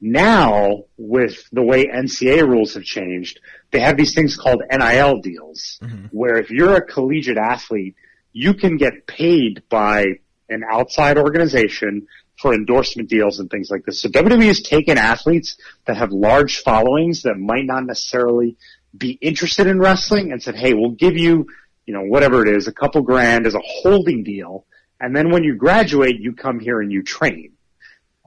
Now, 0.00 0.84
with 0.98 1.48
the 1.52 1.62
way 1.62 1.86
NCAA 1.86 2.46
rules 2.46 2.74
have 2.74 2.84
changed, 2.84 3.40
they 3.70 3.80
have 3.80 3.96
these 3.96 4.14
things 4.14 4.36
called 4.36 4.62
NIL 4.70 5.20
deals, 5.20 5.78
mm-hmm. 5.82 6.06
where 6.10 6.36
if 6.36 6.50
you're 6.50 6.76
a 6.76 6.84
collegiate 6.84 7.38
athlete, 7.38 7.94
you 8.32 8.52
can 8.52 8.76
get 8.76 9.06
paid 9.06 9.62
by 9.70 10.04
an 10.50 10.62
outside 10.70 11.16
organization 11.16 12.06
for 12.38 12.52
endorsement 12.52 13.08
deals 13.08 13.40
and 13.40 13.50
things 13.50 13.70
like 13.70 13.84
this. 13.86 14.02
So 14.02 14.08
WWE 14.10 14.46
has 14.46 14.60
taken 14.60 14.98
athletes 14.98 15.56
that 15.86 15.96
have 15.96 16.12
large 16.12 16.58
followings 16.58 17.22
that 17.22 17.36
might 17.38 17.64
not 17.64 17.86
necessarily 17.86 18.56
be 18.96 19.12
interested 19.12 19.66
in 19.66 19.78
wrestling 19.78 20.32
and 20.32 20.42
said, 20.42 20.54
hey, 20.54 20.74
we'll 20.74 20.90
give 20.90 21.16
you, 21.16 21.46
you 21.86 21.94
know, 21.94 22.02
whatever 22.02 22.46
it 22.46 22.54
is, 22.54 22.68
a 22.68 22.72
couple 22.72 23.00
grand 23.02 23.46
as 23.46 23.54
a 23.54 23.62
holding 23.64 24.22
deal. 24.22 24.66
And 25.00 25.16
then 25.16 25.30
when 25.30 25.44
you 25.44 25.56
graduate, 25.56 26.20
you 26.20 26.34
come 26.34 26.60
here 26.60 26.80
and 26.80 26.92
you 26.92 27.02
train. 27.02 27.52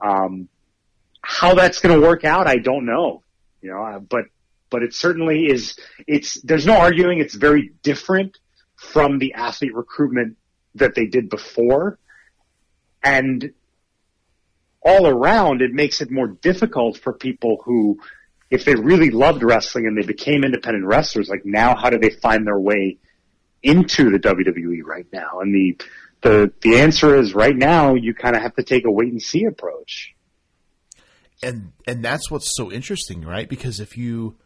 Um, 0.04 0.48
how 1.22 1.54
that's 1.54 1.80
going 1.80 1.98
to 1.98 2.06
work 2.06 2.24
out, 2.24 2.46
I 2.46 2.56
don't 2.56 2.86
know. 2.86 3.22
You 3.62 3.70
know, 3.70 3.82
uh, 3.82 3.98
but 3.98 4.24
but 4.70 4.82
it 4.82 4.94
certainly 4.94 5.46
is. 5.46 5.76
It's 6.06 6.40
there's 6.42 6.66
no 6.66 6.76
arguing. 6.76 7.18
It's 7.18 7.34
very 7.34 7.72
different 7.82 8.38
from 8.76 9.18
the 9.18 9.34
athlete 9.34 9.74
recruitment 9.74 10.36
that 10.76 10.94
they 10.94 11.06
did 11.06 11.28
before, 11.28 11.98
and 13.02 13.52
all 14.82 15.06
around 15.06 15.60
it 15.60 15.72
makes 15.72 16.00
it 16.00 16.10
more 16.10 16.28
difficult 16.28 16.98
for 16.98 17.12
people 17.12 17.60
who, 17.64 17.98
if 18.50 18.64
they 18.64 18.74
really 18.74 19.10
loved 19.10 19.42
wrestling 19.42 19.86
and 19.86 19.98
they 19.98 20.06
became 20.06 20.42
independent 20.42 20.86
wrestlers, 20.86 21.28
like 21.28 21.44
now, 21.44 21.76
how 21.76 21.90
do 21.90 21.98
they 21.98 22.10
find 22.10 22.46
their 22.46 22.58
way 22.58 22.96
into 23.62 24.10
the 24.10 24.18
WWE 24.18 24.82
right 24.84 25.06
now? 25.12 25.40
And 25.40 25.54
the 25.54 25.80
the 26.22 26.52
the 26.62 26.78
answer 26.78 27.16
is 27.16 27.34
right 27.34 27.56
now 27.56 27.94
you 27.94 28.14
kind 28.14 28.36
of 28.36 28.42
have 28.42 28.54
to 28.56 28.62
take 28.62 28.86
a 28.86 28.90
wait 28.90 29.12
and 29.12 29.20
see 29.20 29.44
approach 29.44 30.14
and 31.42 31.72
and 31.86 32.04
that's 32.04 32.30
what's 32.30 32.54
so 32.56 32.70
interesting, 32.70 33.22
right? 33.22 33.48
Because 33.48 33.80
if 33.80 33.96
you 33.96 34.36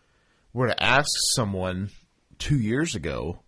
were 0.52 0.68
to 0.68 0.82
ask 0.82 1.08
someone 1.34 1.90
two 2.38 2.58
years 2.58 2.94
ago, 2.94 3.40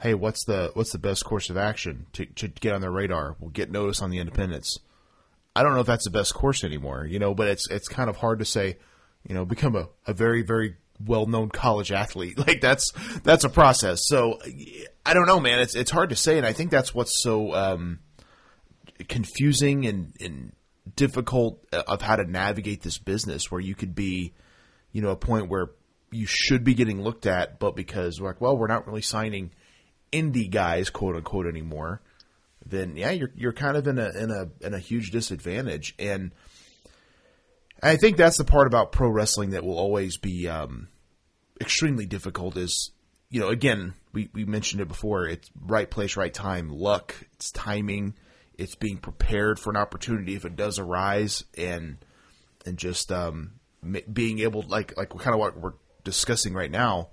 "Hey, 0.00 0.14
what's 0.14 0.44
the 0.44 0.70
what's 0.74 0.92
the 0.92 0.98
best 0.98 1.24
course 1.24 1.50
of 1.50 1.56
action 1.56 2.06
to 2.12 2.26
to 2.26 2.48
get 2.48 2.72
on 2.72 2.80
their 2.80 2.90
radar? 2.90 3.36
We'll 3.40 3.50
get 3.50 3.70
notice 3.70 4.00
on 4.00 4.10
the 4.10 4.18
independents." 4.18 4.78
I 5.56 5.62
don't 5.62 5.74
know 5.74 5.80
if 5.80 5.86
that's 5.86 6.04
the 6.04 6.10
best 6.10 6.34
course 6.34 6.64
anymore, 6.64 7.06
you 7.06 7.18
know, 7.18 7.34
but 7.34 7.48
it's 7.48 7.70
it's 7.70 7.88
kind 7.88 8.10
of 8.10 8.16
hard 8.16 8.40
to 8.40 8.44
say, 8.44 8.76
you 9.26 9.34
know, 9.34 9.44
become 9.44 9.76
a, 9.76 9.88
a 10.06 10.12
very 10.12 10.42
very 10.42 10.76
well 11.04 11.26
known 11.26 11.48
college 11.48 11.92
athlete. 11.92 12.38
Like 12.44 12.60
that's 12.60 12.92
that's 13.22 13.44
a 13.44 13.48
process. 13.48 14.00
So 14.06 14.38
I 15.06 15.14
don't 15.14 15.26
know, 15.26 15.40
man. 15.40 15.60
It's 15.60 15.74
it's 15.74 15.90
hard 15.90 16.10
to 16.10 16.16
say, 16.16 16.38
and 16.38 16.46
I 16.46 16.52
think 16.52 16.70
that's 16.70 16.94
what's 16.94 17.22
so 17.22 17.54
um, 17.54 18.00
confusing 19.08 19.86
and, 19.86 20.12
and 20.20 20.52
difficult 20.96 21.64
uh, 21.72 21.82
of 21.86 22.02
how 22.02 22.16
to 22.16 22.24
navigate 22.24 22.82
this 22.82 22.98
business 22.98 23.50
where 23.50 23.60
you 23.60 23.74
could 23.74 23.94
be, 23.94 24.34
you 24.92 25.02
know, 25.02 25.10
a 25.10 25.16
point 25.16 25.48
where 25.48 25.70
you 26.10 26.26
should 26.26 26.64
be 26.64 26.74
getting 26.74 27.02
looked 27.02 27.26
at, 27.26 27.58
but 27.58 27.74
because 27.74 28.20
we're 28.20 28.28
like, 28.28 28.40
well, 28.40 28.56
we're 28.56 28.66
not 28.66 28.86
really 28.86 29.02
signing 29.02 29.50
indie 30.12 30.50
guys, 30.50 30.90
quote 30.90 31.16
unquote, 31.16 31.46
anymore, 31.46 32.00
then 32.64 32.96
yeah, 32.96 33.10
you're 33.10 33.30
you're 33.34 33.52
kind 33.52 33.76
of 33.76 33.86
in 33.86 33.98
a 33.98 34.10
in 34.10 34.30
a 34.30 34.66
in 34.66 34.74
a 34.74 34.78
huge 34.78 35.10
disadvantage. 35.10 35.94
And 35.98 36.32
I 37.82 37.96
think 37.96 38.16
that's 38.16 38.38
the 38.38 38.44
part 38.44 38.66
about 38.66 38.92
pro 38.92 39.08
wrestling 39.08 39.50
that 39.50 39.64
will 39.64 39.78
always 39.78 40.16
be 40.16 40.48
um, 40.48 40.88
extremely 41.60 42.06
difficult. 42.06 42.56
Is 42.56 42.92
you 43.28 43.40
know, 43.40 43.48
again, 43.48 43.94
we 44.12 44.30
we 44.32 44.44
mentioned 44.44 44.80
it 44.80 44.88
before. 44.88 45.26
It's 45.26 45.50
right 45.60 45.90
place, 45.90 46.16
right 46.16 46.32
time, 46.32 46.70
luck, 46.70 47.14
it's 47.34 47.50
timing 47.50 48.14
it's 48.58 48.74
being 48.74 48.98
prepared 48.98 49.58
for 49.58 49.70
an 49.70 49.76
opportunity 49.76 50.34
if 50.34 50.44
it 50.44 50.56
does 50.56 50.78
arise, 50.78 51.44
and 51.56 51.98
and 52.66 52.78
just 52.78 53.12
um, 53.12 53.52
being 54.12 54.40
able, 54.40 54.62
like 54.68 54.96
like 54.96 55.10
kind 55.10 55.34
of 55.34 55.40
what 55.40 55.56
we're 55.58 55.74
discussing 56.04 56.54
right 56.54 56.70
now, 56.70 57.08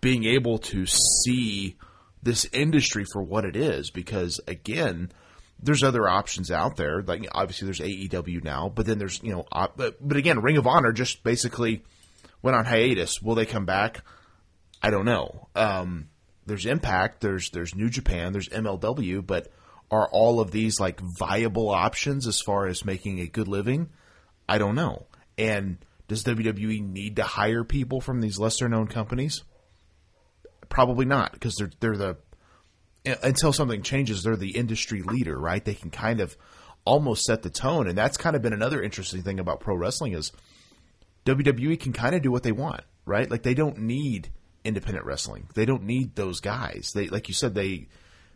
being 0.00 0.24
able 0.24 0.58
to 0.58 0.86
see 0.86 1.76
this 2.22 2.46
industry 2.52 3.04
for 3.12 3.22
what 3.22 3.44
it 3.44 3.56
is 3.56 3.90
because 3.90 4.40
again 4.46 5.10
there's 5.62 5.82
other 5.82 6.08
options 6.08 6.50
out 6.50 6.76
there. 6.76 7.02
Like 7.02 7.26
obviously 7.32 7.66
there's 7.66 7.80
AEW 7.80 8.42
now 8.44 8.70
but 8.74 8.86
then 8.86 8.98
there's 8.98 9.22
you 9.22 9.32
know 9.32 9.44
op- 9.52 9.76
but, 9.76 9.96
but 10.06 10.16
again 10.16 10.40
Ring 10.40 10.56
of 10.56 10.66
Honor 10.66 10.92
just 10.92 11.22
basically 11.22 11.82
went 12.42 12.56
on 12.56 12.64
hiatus. 12.64 13.20
Will 13.22 13.34
they 13.34 13.46
come 13.46 13.66
back? 13.66 14.04
I 14.82 14.90
don't 14.90 15.04
know. 15.04 15.48
Um, 15.54 16.08
there's 16.46 16.66
Impact 16.66 17.20
there's 17.20 17.50
there's 17.50 17.74
New 17.74 17.88
Japan 17.88 18.32
there's 18.32 18.48
MLW 18.48 19.26
but 19.26 19.48
are 19.90 20.08
all 20.08 20.40
of 20.40 20.50
these 20.50 20.78
like 20.78 21.00
viable 21.00 21.68
options 21.68 22.26
as 22.26 22.40
far 22.40 22.66
as 22.66 22.84
making 22.84 23.20
a 23.20 23.26
good 23.26 23.48
living 23.48 23.88
I 24.48 24.58
don't 24.58 24.74
know 24.74 25.06
and 25.36 25.78
does 26.08 26.24
WWE 26.24 26.82
need 26.82 27.16
to 27.16 27.22
hire 27.22 27.64
people 27.64 28.00
from 28.00 28.20
these 28.20 28.38
lesser 28.38 28.68
known 28.68 28.86
companies 28.86 29.42
Probably 30.70 31.04
not 31.04 31.32
because 31.32 31.56
they're 31.56 31.70
they're 31.80 31.96
the 31.96 32.16
until 33.04 33.52
something 33.52 33.82
changes, 33.82 34.22
they're 34.22 34.36
the 34.36 34.56
industry 34.56 35.02
leader, 35.02 35.38
right? 35.38 35.64
They 35.64 35.74
can 35.74 35.90
kind 35.90 36.20
of 36.20 36.36
almost 36.84 37.24
set 37.24 37.42
the 37.42 37.50
tone, 37.50 37.88
and 37.88 37.98
that's 37.98 38.16
kind 38.16 38.36
of 38.36 38.42
been 38.42 38.52
another 38.52 38.80
interesting 38.80 39.22
thing 39.22 39.40
about 39.40 39.58
pro 39.58 39.74
wrestling 39.74 40.12
is 40.12 40.30
WWE 41.26 41.78
can 41.78 41.92
kind 41.92 42.14
of 42.14 42.22
do 42.22 42.30
what 42.30 42.44
they 42.44 42.52
want, 42.52 42.82
right? 43.04 43.28
Like 43.28 43.42
they 43.42 43.54
don't 43.54 43.78
need 43.78 44.28
independent 44.64 45.04
wrestling. 45.04 45.48
They 45.54 45.64
don't 45.64 45.82
need 45.82 46.14
those 46.14 46.38
guys. 46.38 46.92
They 46.94 47.08
like 47.08 47.26
you 47.26 47.34
said 47.34 47.54
they 47.54 47.88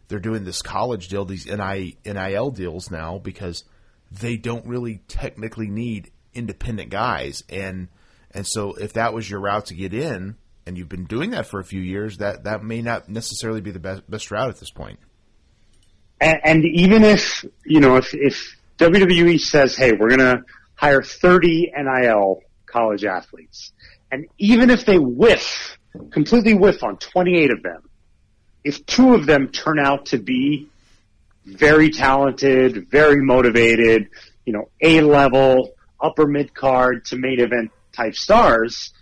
they're 0.09 0.19
doing 0.19 0.45
this 0.45 0.63
college 0.63 1.09
deal, 1.09 1.25
these 1.25 1.47
NIL 1.47 2.51
deals 2.51 2.91
now 2.91 3.19
because 3.19 3.65
they 4.11 4.37
don't 4.37 4.67
really 4.67 5.01
technically 5.09 5.69
need 5.69 6.11
independent 6.35 6.91
guys 6.91 7.43
and 7.49 7.89
and 8.35 8.47
so 8.47 8.75
if 8.75 8.95
that 8.95 9.15
was 9.15 9.31
your 9.31 9.41
route 9.41 9.67
to 9.67 9.75
get 9.75 9.95
in, 9.95 10.37
and 10.67 10.77
you've 10.77 10.89
been 10.89 11.05
doing 11.05 11.31
that 11.31 11.47
for 11.47 11.61
a 11.61 11.65
few 11.65 11.81
years, 11.81 12.19
that 12.19 12.45
that 12.45 12.65
may 12.65 12.83
not 12.83 13.09
necessarily 13.09 13.61
be 13.61 13.71
the 13.71 13.79
best 13.79 14.09
best 14.11 14.31
route 14.31 14.49
at 14.49 14.59
this 14.59 14.71
point. 14.71 14.99
And, 16.21 16.41
and 16.45 16.65
even 16.65 17.05
if 17.05 17.45
you 17.65 17.81
know, 17.81 17.97
if 17.97 18.13
if 18.13 18.57
WWE 18.79 19.39
says, 19.39 19.77
"Hey, 19.77 19.93
we're 19.93 20.09
going 20.09 20.21
to 20.21 20.43
hire 20.75 21.01
30 21.01 21.73
NIL 21.77 22.41
college 22.67 23.05
athletes," 23.05 23.73
and 24.11 24.27
even 24.39 24.69
if 24.69 24.85
they 24.85 24.99
whiff, 24.99 25.79
completely 26.11 26.55
whiff 26.55 26.83
on 26.83 26.97
28 26.97 27.53
of 27.53 27.63
them, 27.63 27.89
if 28.65 28.85
two 28.87 29.15
of 29.15 29.27
them 29.27 29.49
turn 29.49 29.79
out 29.79 30.07
to 30.07 30.19
be 30.19 30.69
very 31.45 31.91
talented, 31.91 32.89
very 32.89 33.23
motivated, 33.23 34.09
you 34.47 34.53
know, 34.53 34.71
A 34.81 35.03
level, 35.03 35.75
upper 36.01 36.27
mid 36.27 36.55
card 36.55 37.05
to 37.07 37.17
main 37.17 37.41
event 37.41 37.71
type 37.93 38.15
stars, 38.15 38.93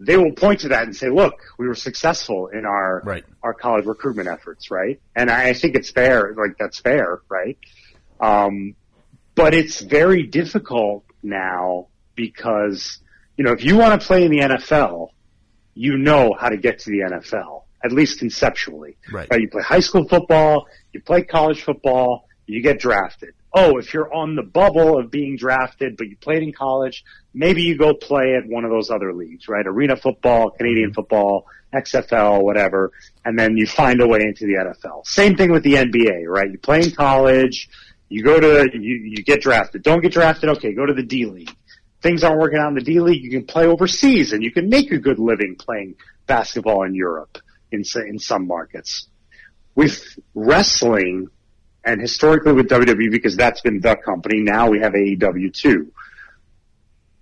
they 0.00 0.16
will 0.16 0.32
point 0.32 0.60
to 0.60 0.68
that 0.68 0.84
and 0.84 0.96
say, 0.96 1.10
look, 1.10 1.34
we 1.58 1.68
were 1.68 1.74
successful 1.74 2.48
in 2.48 2.64
our, 2.64 3.02
right. 3.04 3.24
our 3.42 3.52
college 3.52 3.84
recruitment 3.84 4.28
efforts, 4.28 4.70
right? 4.70 5.00
And 5.14 5.30
I 5.30 5.52
think 5.52 5.74
it's 5.74 5.90
fair, 5.90 6.34
like 6.34 6.56
that's 6.58 6.80
fair, 6.80 7.20
right? 7.28 7.58
Um, 8.18 8.74
but 9.34 9.52
it's 9.52 9.80
very 9.80 10.22
difficult 10.22 11.04
now 11.22 11.88
because, 12.14 12.98
you 13.36 13.44
know, 13.44 13.52
if 13.52 13.62
you 13.62 13.76
want 13.76 14.00
to 14.00 14.06
play 14.06 14.24
in 14.24 14.30
the 14.30 14.38
NFL, 14.38 15.10
you 15.74 15.98
know 15.98 16.34
how 16.38 16.48
to 16.48 16.56
get 16.56 16.80
to 16.80 16.90
the 16.90 17.00
NFL, 17.00 17.64
at 17.84 17.92
least 17.92 18.18
conceptually. 18.18 18.96
Right. 19.12 19.28
right? 19.30 19.40
You 19.40 19.48
play 19.48 19.62
high 19.62 19.80
school 19.80 20.06
football, 20.08 20.66
you 20.92 21.00
play 21.00 21.22
college 21.22 21.62
football, 21.62 22.28
you 22.46 22.62
get 22.62 22.78
drafted 22.78 23.34
oh, 23.52 23.78
if 23.78 23.92
you're 23.92 24.12
on 24.12 24.36
the 24.36 24.42
bubble 24.42 24.98
of 24.98 25.10
being 25.10 25.36
drafted, 25.36 25.96
but 25.96 26.08
you 26.08 26.16
played 26.16 26.42
in 26.42 26.52
college, 26.52 27.04
maybe 27.34 27.62
you 27.62 27.76
go 27.76 27.94
play 27.94 28.34
at 28.34 28.46
one 28.46 28.64
of 28.64 28.70
those 28.70 28.90
other 28.90 29.12
leagues, 29.12 29.48
right? 29.48 29.66
Arena 29.66 29.96
football, 29.96 30.50
Canadian 30.50 30.90
mm-hmm. 30.90 30.94
football, 30.94 31.46
XFL, 31.74 32.42
whatever, 32.42 32.92
and 33.24 33.38
then 33.38 33.56
you 33.56 33.66
find 33.66 34.00
a 34.00 34.06
way 34.06 34.20
into 34.22 34.46
the 34.46 34.54
NFL. 34.54 35.06
Same 35.06 35.36
thing 35.36 35.52
with 35.52 35.62
the 35.62 35.74
NBA, 35.74 36.26
right? 36.26 36.50
You 36.50 36.58
play 36.58 36.82
in 36.82 36.90
college, 36.92 37.68
you 38.08 38.24
go 38.24 38.40
to, 38.40 38.68
you, 38.72 38.94
you 38.96 39.22
get 39.22 39.40
drafted. 39.40 39.82
Don't 39.82 40.00
get 40.00 40.12
drafted, 40.12 40.50
okay, 40.50 40.72
go 40.72 40.86
to 40.86 40.94
the 40.94 41.02
D 41.02 41.26
League. 41.26 41.54
Things 42.02 42.24
aren't 42.24 42.40
working 42.40 42.58
out 42.58 42.68
in 42.68 42.74
the 42.74 42.82
D 42.82 43.00
League, 43.00 43.22
you 43.22 43.30
can 43.30 43.44
play 43.44 43.66
overseas 43.66 44.32
and 44.32 44.42
you 44.42 44.50
can 44.50 44.68
make 44.68 44.90
a 44.90 44.98
good 44.98 45.18
living 45.18 45.56
playing 45.56 45.96
basketball 46.26 46.84
in 46.84 46.94
Europe 46.94 47.38
in, 47.72 47.82
in 48.06 48.18
some 48.18 48.46
markets. 48.46 49.08
With 49.74 50.02
wrestling, 50.34 51.28
and 51.84 52.00
historically 52.00 52.52
with 52.52 52.68
WWE, 52.68 53.10
because 53.10 53.36
that's 53.36 53.60
been 53.60 53.80
the 53.80 53.96
company, 53.96 54.40
now 54.40 54.68
we 54.68 54.80
have 54.80 54.92
AEW 54.92 55.52
too. 55.52 55.92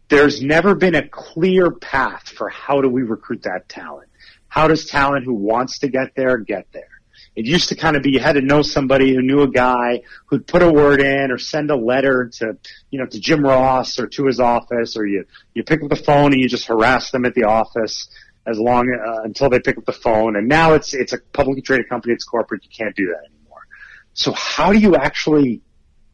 There's 0.09 0.42
never 0.42 0.74
been 0.74 0.94
a 0.94 1.07
clear 1.07 1.70
path 1.70 2.28
for 2.28 2.49
how 2.49 2.80
do 2.80 2.88
we 2.88 3.03
recruit 3.03 3.42
that 3.42 3.68
talent? 3.68 4.09
How 4.49 4.66
does 4.66 4.86
talent 4.86 5.24
who 5.24 5.34
wants 5.34 5.80
to 5.80 5.88
get 5.88 6.14
there 6.16 6.38
get 6.38 6.66
there? 6.72 6.88
It 7.36 7.46
used 7.46 7.68
to 7.68 7.76
kind 7.76 7.96
of 7.96 8.03
be 8.03 8.11
you 8.11 8.18
had 8.18 8.32
to 8.32 8.40
know 8.40 8.62
somebody 8.62 9.14
who 9.14 9.22
knew 9.22 9.42
a 9.42 9.49
guy 9.49 10.03
who'd 10.26 10.46
put 10.46 10.62
a 10.62 10.72
word 10.72 11.01
in 11.01 11.30
or 11.30 11.38
send 11.38 11.70
a 11.70 11.76
letter 11.76 12.30
to, 12.38 12.59
you 12.90 12.99
know, 12.99 13.07
to 13.07 13.20
Jim 13.20 13.44
Ross 13.44 13.99
or 13.99 14.09
to 14.09 14.26
his 14.26 14.40
office 14.40 14.96
or 14.96 15.07
you, 15.07 15.24
you 15.55 15.62
pick 15.62 15.82
up 15.82 15.88
the 15.88 15.96
phone 15.96 16.32
and 16.32 16.40
you 16.40 16.49
just 16.49 16.66
harass 16.66 17.12
them 17.12 17.24
at 17.24 17.34
the 17.34 17.44
office 17.44 18.09
as 18.49 18.59
long, 18.59 18.88
uh, 18.92 19.22
until 19.22 19.51
they 19.51 19.61
pick 19.61 19.76
up 19.78 19.84
the 19.84 19.92
phone. 19.92 20.36
And 20.36 20.49
now 20.49 20.74
it's, 20.74 20.94
it's 20.94 21.12
a 21.12 21.18
publicly 21.18 21.62
traded 21.62 21.88
company. 21.88 22.14
It's 22.14 22.24
corporate. 22.24 22.64
You 22.64 22.70
can't 22.76 22.94
do 22.96 23.07
that 23.07 23.30
anymore. 23.30 23.66
So 24.14 24.32
how 24.32 24.72
do 24.72 24.78
you 24.78 24.96
actually 24.96 25.62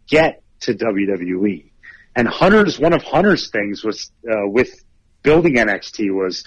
get 0.08 0.42
to 0.60 0.74
WWE? 0.74 1.70
And 2.16 2.28
Hunter's 2.28 2.78
one 2.78 2.92
of 2.92 3.02
Hunter's 3.02 3.50
things 3.50 3.82
was 3.84 4.10
uh, 4.28 4.46
with 4.46 4.84
building 5.22 5.54
NXT 5.54 6.14
was 6.14 6.44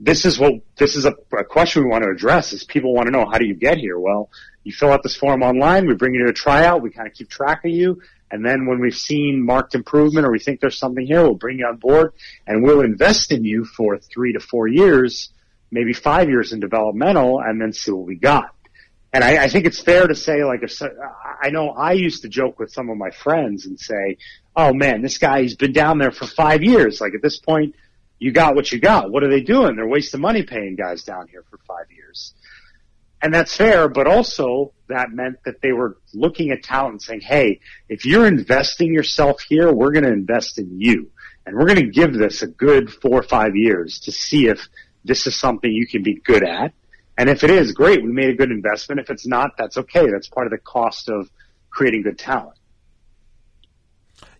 this 0.00 0.24
is 0.24 0.38
what 0.38 0.54
this 0.76 0.96
is 0.96 1.04
a, 1.04 1.14
a, 1.38 1.44
question 1.44 1.84
we 1.84 1.90
want 1.90 2.02
to 2.02 2.10
address 2.10 2.52
is 2.52 2.64
people 2.64 2.92
want 2.92 3.06
to 3.06 3.12
know 3.12 3.24
how 3.30 3.38
do 3.38 3.46
you 3.46 3.54
get 3.54 3.78
here? 3.78 3.98
Well, 3.98 4.28
you 4.64 4.72
fill 4.72 4.92
out 4.92 5.02
this 5.02 5.14
form 5.14 5.42
online, 5.42 5.86
we 5.86 5.94
bring 5.94 6.14
you 6.14 6.24
to 6.24 6.30
a 6.30 6.32
tryout, 6.32 6.82
we 6.82 6.90
kind 6.90 7.06
of 7.06 7.14
keep 7.14 7.28
track 7.28 7.64
of 7.64 7.70
you, 7.70 8.00
and 8.34 8.44
then 8.44 8.66
when 8.66 8.80
we've 8.80 8.96
seen 8.96 9.44
marked 9.44 9.74
improvement 9.74 10.26
or 10.26 10.32
we 10.32 10.38
think 10.38 10.60
there's 10.60 10.78
something 10.78 11.06
here, 11.06 11.22
we'll 11.22 11.34
bring 11.34 11.58
you 11.58 11.66
on 11.66 11.76
board 11.76 12.12
and 12.46 12.62
we'll 12.62 12.80
invest 12.80 13.32
in 13.32 13.44
you 13.44 13.64
for 13.64 13.98
three 13.98 14.32
to 14.32 14.40
four 14.40 14.66
years, 14.68 15.30
maybe 15.70 15.92
five 15.92 16.28
years 16.28 16.52
in 16.52 16.60
developmental, 16.60 17.40
and 17.40 17.60
then 17.60 17.72
see 17.72 17.90
what 17.90 18.06
we 18.06 18.16
got 18.16 18.54
and 19.14 19.22
I, 19.22 19.44
I 19.44 19.48
think 19.48 19.64
it's 19.64 19.80
fair 19.80 20.08
to 20.08 20.14
say, 20.16 20.42
like, 20.42 20.64
if 20.64 20.82
I 21.40 21.50
know 21.50 21.70
I 21.70 21.92
used 21.92 22.22
to 22.22 22.28
joke 22.28 22.58
with 22.58 22.72
some 22.72 22.90
of 22.90 22.98
my 22.98 23.10
friends 23.10 23.64
and 23.64 23.78
say, 23.78 24.16
"Oh 24.56 24.74
man, 24.74 25.02
this 25.02 25.18
guy, 25.18 25.42
he's 25.42 25.54
been 25.54 25.72
down 25.72 25.98
there 25.98 26.10
for 26.10 26.26
five 26.26 26.64
years. 26.64 27.00
Like 27.00 27.14
at 27.14 27.22
this 27.22 27.38
point, 27.38 27.76
you 28.18 28.32
got 28.32 28.56
what 28.56 28.72
you 28.72 28.80
got. 28.80 29.12
What 29.12 29.22
are 29.22 29.30
they 29.30 29.40
doing? 29.40 29.76
They're 29.76 29.86
wasting 29.86 30.20
money 30.20 30.42
paying 30.42 30.74
guys 30.74 31.04
down 31.04 31.28
here 31.28 31.44
for 31.48 31.58
five 31.58 31.86
years." 31.94 32.34
And 33.24 33.32
that's 33.32 33.56
fair, 33.56 33.88
but 33.88 34.06
also 34.06 34.74
that 34.88 35.10
meant 35.10 35.38
that 35.46 35.62
they 35.62 35.72
were 35.72 35.96
looking 36.12 36.50
at 36.50 36.62
talent 36.62 36.92
and 36.92 37.02
saying, 37.02 37.20
"Hey, 37.22 37.60
if 37.88 38.04
you're 38.04 38.26
investing 38.26 38.92
yourself 38.92 39.40
here, 39.40 39.72
we're 39.72 39.92
going 39.92 40.04
to 40.04 40.12
invest 40.12 40.58
in 40.58 40.78
you, 40.78 41.10
and 41.46 41.56
we're 41.56 41.64
going 41.64 41.80
to 41.80 41.90
give 41.90 42.12
this 42.12 42.42
a 42.42 42.46
good 42.46 42.92
four 42.92 43.18
or 43.18 43.22
five 43.22 43.56
years 43.56 44.00
to 44.00 44.12
see 44.12 44.48
if 44.48 44.68
this 45.06 45.26
is 45.26 45.40
something 45.40 45.72
you 45.72 45.86
can 45.86 46.02
be 46.02 46.20
good 46.22 46.44
at." 46.44 46.74
And 47.16 47.30
if 47.30 47.44
it 47.44 47.48
is, 47.48 47.72
great, 47.72 48.04
we 48.04 48.12
made 48.12 48.28
a 48.28 48.34
good 48.34 48.50
investment. 48.50 49.00
If 49.00 49.08
it's 49.08 49.26
not, 49.26 49.52
that's 49.56 49.78
okay. 49.78 50.10
That's 50.10 50.28
part 50.28 50.46
of 50.46 50.50
the 50.50 50.58
cost 50.58 51.08
of 51.08 51.30
creating 51.70 52.02
good 52.02 52.18
talent. 52.18 52.58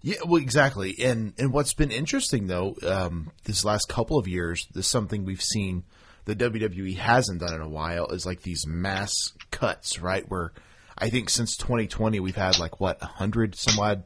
Yeah, 0.02 0.16
well, 0.26 0.42
exactly. 0.42 0.94
And 1.02 1.32
and 1.38 1.54
what's 1.54 1.72
been 1.72 1.90
interesting 1.90 2.48
though, 2.48 2.76
um, 2.86 3.30
this 3.44 3.64
last 3.64 3.88
couple 3.88 4.18
of 4.18 4.28
years, 4.28 4.68
this 4.74 4.84
is 4.84 4.90
something 4.90 5.24
we've 5.24 5.40
seen 5.40 5.84
the 6.24 6.36
WWE 6.36 6.96
hasn't 6.96 7.40
done 7.40 7.54
in 7.54 7.60
a 7.60 7.68
while 7.68 8.06
is 8.08 8.24
like 8.24 8.42
these 8.42 8.66
mass 8.66 9.32
cuts, 9.50 10.00
right? 10.00 10.24
Where 10.28 10.52
I 10.96 11.10
think 11.10 11.30
since 11.30 11.56
2020 11.56 12.20
we've 12.20 12.36
had 12.36 12.58
like 12.58 12.80
what 12.80 13.00
100 13.00 13.54
some 13.56 13.78
odd 13.78 14.04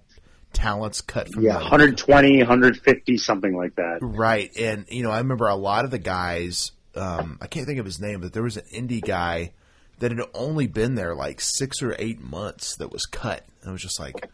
talents 0.54 1.02
cut 1.02 1.28
from 1.30 1.42
yeah 1.42 1.56
120 1.56 2.38
150 2.38 3.18
something 3.18 3.54
like 3.54 3.74
that 3.76 3.98
right 4.00 4.50
and 4.58 4.86
you 4.88 5.02
know 5.02 5.10
i 5.10 5.18
remember 5.18 5.46
a 5.46 5.54
lot 5.54 5.84
of 5.84 5.90
the 5.90 5.98
guys 5.98 6.72
um, 6.98 7.38
I 7.40 7.46
can't 7.46 7.66
think 7.66 7.78
of 7.78 7.86
his 7.86 8.00
name, 8.00 8.20
but 8.20 8.32
there 8.32 8.42
was 8.42 8.56
an 8.56 8.64
indie 8.74 9.04
guy 9.04 9.52
that 9.98 10.10
had 10.10 10.20
only 10.34 10.66
been 10.66 10.94
there 10.94 11.14
like 11.14 11.40
six 11.40 11.82
or 11.82 11.94
eight 11.98 12.20
months 12.20 12.76
that 12.76 12.92
was 12.92 13.06
cut. 13.06 13.44
And 13.60 13.70
I 13.70 13.72
was 13.72 13.82
just 13.82 14.00
like, 14.00 14.28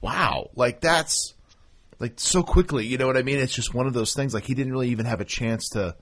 wow, 0.00 0.50
like 0.54 0.80
that's 0.80 1.34
like 1.98 2.14
so 2.16 2.42
quickly. 2.42 2.86
You 2.86 2.98
know 2.98 3.06
what 3.06 3.16
I 3.16 3.22
mean? 3.22 3.38
It's 3.38 3.54
just 3.54 3.74
one 3.74 3.86
of 3.86 3.92
those 3.92 4.14
things. 4.14 4.34
Like 4.34 4.44
he 4.44 4.54
didn't 4.54 4.72
really 4.72 4.90
even 4.90 5.06
have 5.06 5.20
a 5.20 5.24
chance 5.24 5.70
to 5.70 5.96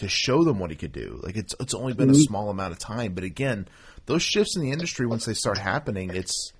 to 0.00 0.08
show 0.08 0.44
them 0.44 0.58
what 0.58 0.70
he 0.70 0.76
could 0.76 0.92
do. 0.92 1.20
Like 1.22 1.36
it's 1.36 1.54
it's 1.60 1.74
only 1.74 1.92
been 1.92 2.08
a 2.08 2.12
mm-hmm. 2.12 2.22
small 2.22 2.50
amount 2.50 2.72
of 2.72 2.78
time, 2.78 3.14
but 3.14 3.24
again, 3.24 3.68
those 4.06 4.22
shifts 4.22 4.56
in 4.56 4.62
the 4.62 4.72
industry 4.72 5.06
once 5.06 5.26
they 5.26 5.34
start 5.34 5.58
happening, 5.58 6.10
it's 6.14 6.52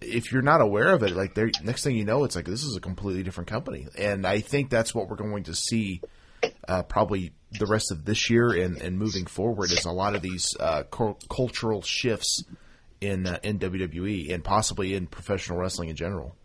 if 0.00 0.30
you're 0.30 0.42
not 0.42 0.60
aware 0.60 0.92
of 0.92 1.02
it, 1.02 1.16
like 1.16 1.36
next 1.62 1.84
thing 1.84 1.96
you 1.96 2.04
know, 2.04 2.24
it's 2.24 2.36
like 2.36 2.44
this 2.44 2.62
is 2.62 2.76
a 2.76 2.80
completely 2.80 3.22
different 3.22 3.48
company, 3.48 3.88
and 3.98 4.26
I 4.26 4.40
think 4.40 4.70
that's 4.70 4.94
what 4.94 5.08
we're 5.08 5.16
going 5.16 5.44
to 5.44 5.54
see 5.54 6.02
uh, 6.68 6.82
probably 6.82 7.32
the 7.58 7.66
rest 7.66 7.90
of 7.90 8.04
this 8.04 8.30
year 8.30 8.50
and, 8.50 8.80
and 8.80 8.98
moving 8.98 9.26
forward 9.26 9.72
is 9.72 9.84
a 9.84 9.90
lot 9.90 10.14
of 10.14 10.22
these 10.22 10.54
uh, 10.58 10.84
cu- 10.84 11.16
cultural 11.28 11.82
shifts 11.82 12.44
in 13.00 13.26
uh, 13.26 13.38
in 13.42 13.58
WWE 13.58 14.32
and 14.32 14.44
possibly 14.44 14.94
in 14.94 15.06
professional 15.06 15.58
wrestling 15.58 15.88
in 15.88 15.96
general. 15.96 16.36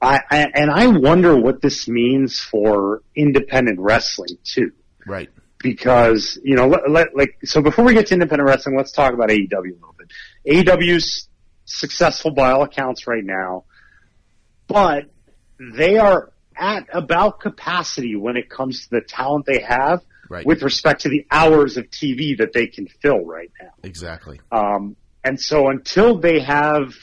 I, 0.00 0.20
I, 0.30 0.46
and 0.54 0.70
I 0.70 0.86
wonder 0.88 1.36
what 1.36 1.62
this 1.62 1.88
means 1.88 2.38
for 2.38 3.02
independent 3.14 3.80
wrestling 3.80 4.38
too. 4.44 4.72
Right. 5.06 5.30
because 5.62 6.38
you 6.42 6.56
know, 6.56 6.66
let, 6.68 6.90
let, 6.90 7.16
like 7.16 7.38
so. 7.44 7.62
Before 7.62 7.84
we 7.84 7.94
get 7.94 8.08
to 8.08 8.14
independent 8.14 8.46
wrestling, 8.48 8.76
let's 8.76 8.92
talk 8.92 9.14
about 9.14 9.28
AEW 9.30 9.52
a 9.52 9.56
little 9.56 9.94
bit. 9.98 10.08
AEW's 10.66 11.28
successful 11.64 12.30
by 12.32 12.50
all 12.50 12.62
accounts 12.62 13.06
right 13.06 13.24
now, 13.24 13.64
but 14.66 15.04
they 15.76 15.96
are 15.98 16.30
at 16.56 16.86
about 16.92 17.40
capacity 17.40 18.16
when 18.16 18.36
it 18.36 18.48
comes 18.48 18.82
to 18.84 18.90
the 18.90 19.00
talent 19.00 19.46
they 19.46 19.60
have 19.60 20.00
Right. 20.28 20.44
with 20.44 20.62
respect 20.62 21.02
to 21.02 21.08
the 21.08 21.24
hours 21.30 21.76
of 21.76 21.84
TV 21.90 22.38
that 22.38 22.52
they 22.52 22.66
can 22.66 22.88
fill 23.00 23.24
right 23.24 23.50
now. 23.62 23.70
Exactly. 23.84 24.40
Um, 24.50 24.96
and 25.22 25.40
so 25.40 25.68
until 25.68 26.18
they 26.18 26.40
have 26.40 26.94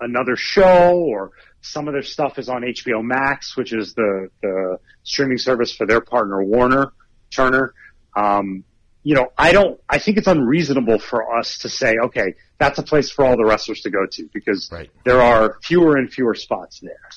another 0.00 0.34
show 0.34 0.94
or 0.96 1.30
some 1.60 1.86
of 1.86 1.94
their 1.94 2.02
stuff 2.02 2.40
is 2.40 2.48
on 2.48 2.62
HBO 2.62 3.04
Max, 3.04 3.56
which 3.56 3.72
is 3.72 3.94
the, 3.94 4.30
the 4.42 4.78
streaming 5.04 5.38
service 5.38 5.72
for 5.72 5.86
their 5.86 6.00
partner 6.00 6.42
Warner 6.42 6.92
Turner, 7.32 7.74
um, 8.16 8.64
you 9.02 9.14
know, 9.14 9.32
I 9.36 9.52
don't, 9.52 9.80
I 9.88 9.98
think 9.98 10.18
it's 10.18 10.28
unreasonable 10.28 10.98
for 10.98 11.36
us 11.36 11.58
to 11.58 11.68
say, 11.68 11.96
okay, 12.04 12.34
that's 12.58 12.78
a 12.78 12.82
place 12.82 13.10
for 13.10 13.24
all 13.24 13.36
the 13.36 13.44
wrestlers 13.44 13.80
to 13.80 13.90
go 13.90 14.06
to 14.06 14.28
because 14.32 14.70
Right. 14.70 14.90
there 15.04 15.20
are 15.20 15.58
fewer 15.62 15.96
and 15.96 16.12
fewer 16.12 16.34
spots 16.34 16.80
there. 16.80 17.10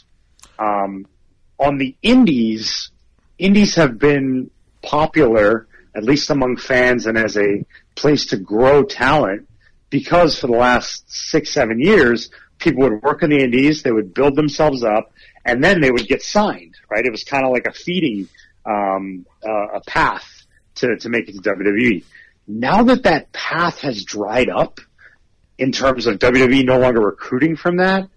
Um, 0.58 1.06
on 1.60 1.78
the 1.78 1.96
indies, 2.02 2.90
indies 3.38 3.76
have 3.76 4.00
been 4.00 4.50
popular, 4.82 5.68
at 5.96 6.04
least 6.04 6.30
among 6.30 6.58
fans 6.58 7.06
and 7.06 7.18
as 7.18 7.38
a 7.38 7.66
place 7.96 8.26
to 8.28 8.38
grow 8.38 8.84
talent 8.84 9.48
because 9.90 10.40
for 10.40 10.48
the 10.48 10.54
last 10.54 11.10
six, 11.10 11.54
seven 11.54 11.80
years, 11.80 12.30
people 12.58 12.84
would 12.84 13.02
work 13.02 13.24
in 13.24 13.30
the 13.30 13.40
indies, 13.40 13.84
they 13.84 13.92
would 13.92 14.14
build 14.14 14.36
themselves 14.36 14.84
up, 14.84 15.14
and 15.46 15.64
then 15.64 15.82
they 15.82 15.92
would 15.92 16.08
get 16.08 16.22
signed, 16.22 16.76
right? 16.90 17.06
It 17.06 17.12
was 17.12 17.24
kind 17.24 17.46
of 17.46 17.52
like 17.52 17.68
a 17.68 17.72
feeding, 17.72 18.28
um, 18.66 19.26
uh, 19.46 19.68
a 19.76 19.82
path 19.82 20.26
to, 20.76 20.98
to 20.98 21.10
make 21.10 21.30
it 21.30 21.36
to 21.36 21.42
WWE. 21.42 22.04
Now 22.48 22.84
that 22.84 23.04
that 23.04 23.32
path 23.32 23.80
has 23.82 24.04
dried 24.04 24.50
up 24.50 24.80
in 25.58 25.72
terms 25.72 26.06
of 26.08 26.20
WWE 26.20 26.66
no 26.66 26.80
longer 26.80 27.02
recruiting 27.02 27.56
from 27.56 27.78
that, 27.78 28.10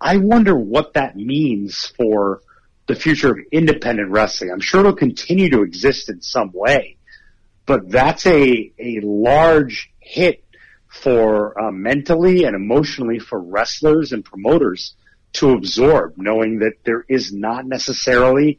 I 0.00 0.16
wonder 0.18 0.56
what 0.56 0.94
that 0.94 1.16
means 1.16 1.92
for 1.96 2.42
the 2.86 2.94
future 2.94 3.30
of 3.30 3.38
independent 3.50 4.10
wrestling. 4.10 4.50
I'm 4.50 4.60
sure 4.60 4.80
it'll 4.80 4.94
continue 4.94 5.50
to 5.50 5.62
exist 5.62 6.08
in 6.08 6.20
some 6.20 6.50
way, 6.52 6.96
but 7.66 7.88
that's 7.88 8.26
a, 8.26 8.72
a 8.78 9.00
large 9.02 9.90
hit 10.00 10.44
for 10.88 11.58
uh, 11.58 11.70
mentally 11.70 12.44
and 12.44 12.54
emotionally 12.54 13.18
for 13.18 13.40
wrestlers 13.40 14.12
and 14.12 14.24
promoters 14.24 14.94
to 15.34 15.52
absorb, 15.52 16.14
knowing 16.18 16.58
that 16.58 16.74
there 16.84 17.04
is 17.08 17.32
not 17.32 17.64
necessarily 17.64 18.58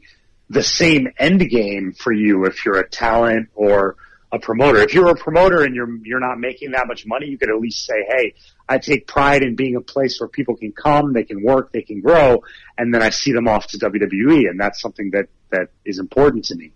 the 0.50 0.62
same 0.62 1.08
end 1.18 1.48
game 1.48 1.92
for 1.92 2.12
you 2.12 2.44
if 2.44 2.64
you're 2.64 2.78
a 2.78 2.88
talent 2.88 3.48
or 3.54 3.96
a 4.34 4.38
promoter. 4.38 4.78
If 4.78 4.92
you're 4.92 5.10
a 5.10 5.14
promoter 5.14 5.62
and 5.62 5.74
you're 5.74 5.96
you're 5.98 6.20
not 6.20 6.38
making 6.38 6.72
that 6.72 6.86
much 6.86 7.06
money, 7.06 7.26
you 7.26 7.38
could 7.38 7.50
at 7.50 7.60
least 7.60 7.86
say, 7.86 8.04
"Hey, 8.06 8.34
I 8.68 8.78
take 8.78 9.06
pride 9.06 9.42
in 9.42 9.54
being 9.54 9.76
a 9.76 9.80
place 9.80 10.20
where 10.20 10.28
people 10.28 10.56
can 10.56 10.72
come, 10.72 11.12
they 11.12 11.24
can 11.24 11.42
work, 11.42 11.72
they 11.72 11.82
can 11.82 12.00
grow, 12.00 12.42
and 12.76 12.92
then 12.92 13.02
I 13.02 13.10
see 13.10 13.32
them 13.32 13.48
off 13.48 13.68
to 13.68 13.78
WWE, 13.78 14.48
and 14.50 14.58
that's 14.58 14.80
something 14.80 15.10
that 15.12 15.28
that 15.50 15.68
is 15.84 15.98
important 15.98 16.46
to 16.46 16.56
me." 16.56 16.72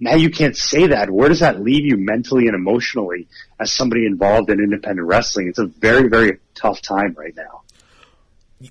Now 0.00 0.14
you 0.14 0.30
can't 0.30 0.56
say 0.56 0.88
that. 0.88 1.10
Where 1.10 1.28
does 1.28 1.40
that 1.40 1.60
leave 1.60 1.84
you 1.84 1.96
mentally 1.96 2.46
and 2.46 2.54
emotionally 2.54 3.26
as 3.58 3.72
somebody 3.72 4.06
involved 4.06 4.48
in 4.50 4.60
independent 4.60 5.08
wrestling? 5.08 5.48
It's 5.48 5.58
a 5.58 5.66
very 5.66 6.08
very 6.08 6.38
tough 6.54 6.80
time 6.82 7.14
right 7.18 7.34
now. 7.34 7.62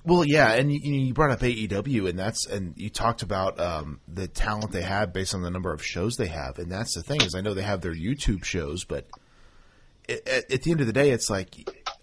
Well, 0.04 0.24
yeah, 0.24 0.52
and 0.52 0.70
you, 0.70 0.80
you 0.82 1.14
brought 1.14 1.30
up 1.30 1.40
AEW, 1.40 2.10
and 2.10 2.18
that's 2.18 2.46
and 2.46 2.74
you 2.76 2.90
talked 2.90 3.22
about 3.22 3.58
um, 3.58 4.00
the 4.06 4.28
talent 4.28 4.70
they 4.70 4.82
have 4.82 5.14
based 5.14 5.34
on 5.34 5.40
the 5.40 5.50
number 5.50 5.72
of 5.72 5.84
shows 5.84 6.16
they 6.16 6.26
have, 6.26 6.58
and 6.58 6.70
that's 6.70 6.94
the 6.94 7.02
thing 7.02 7.22
is 7.22 7.34
I 7.34 7.40
know 7.40 7.54
they 7.54 7.62
have 7.62 7.80
their 7.80 7.94
YouTube 7.94 8.44
shows, 8.44 8.84
but 8.84 9.06
at, 10.08 10.50
at 10.52 10.62
the 10.62 10.70
end 10.70 10.82
of 10.82 10.86
the 10.86 10.92
day, 10.92 11.10
it's 11.10 11.30
like 11.30 11.54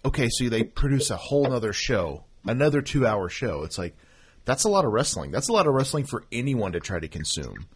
okay, 0.04 0.28
so 0.28 0.48
they 0.48 0.64
produce 0.64 1.10
a 1.10 1.16
whole 1.16 1.52
other 1.52 1.72
show, 1.72 2.24
another 2.44 2.82
two-hour 2.82 3.28
show. 3.28 3.62
It's 3.62 3.78
like 3.78 3.96
that's 4.44 4.64
a 4.64 4.68
lot 4.68 4.84
of 4.84 4.92
wrestling. 4.92 5.30
That's 5.30 5.48
a 5.48 5.52
lot 5.52 5.68
of 5.68 5.74
wrestling 5.74 6.06
for 6.06 6.24
anyone 6.32 6.72
to 6.72 6.80
try 6.80 6.98
to 6.98 7.08
consume, 7.08 7.66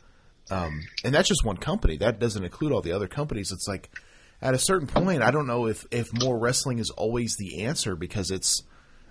um, 0.50 0.80
and 1.04 1.14
that's 1.14 1.28
just 1.28 1.44
one 1.44 1.56
company. 1.56 1.96
That 1.98 2.18
doesn't 2.18 2.42
include 2.42 2.72
all 2.72 2.82
the 2.82 2.92
other 2.92 3.08
companies. 3.08 3.52
It's 3.52 3.68
like 3.68 3.90
at 4.42 4.54
a 4.54 4.58
certain 4.58 4.88
point, 4.88 5.22
I 5.22 5.30
don't 5.30 5.46
know 5.46 5.66
if 5.66 5.86
if 5.92 6.08
more 6.12 6.36
wrestling 6.36 6.80
is 6.80 6.90
always 6.90 7.36
the 7.36 7.62
answer 7.62 7.94
because 7.94 8.32
it's 8.32 8.64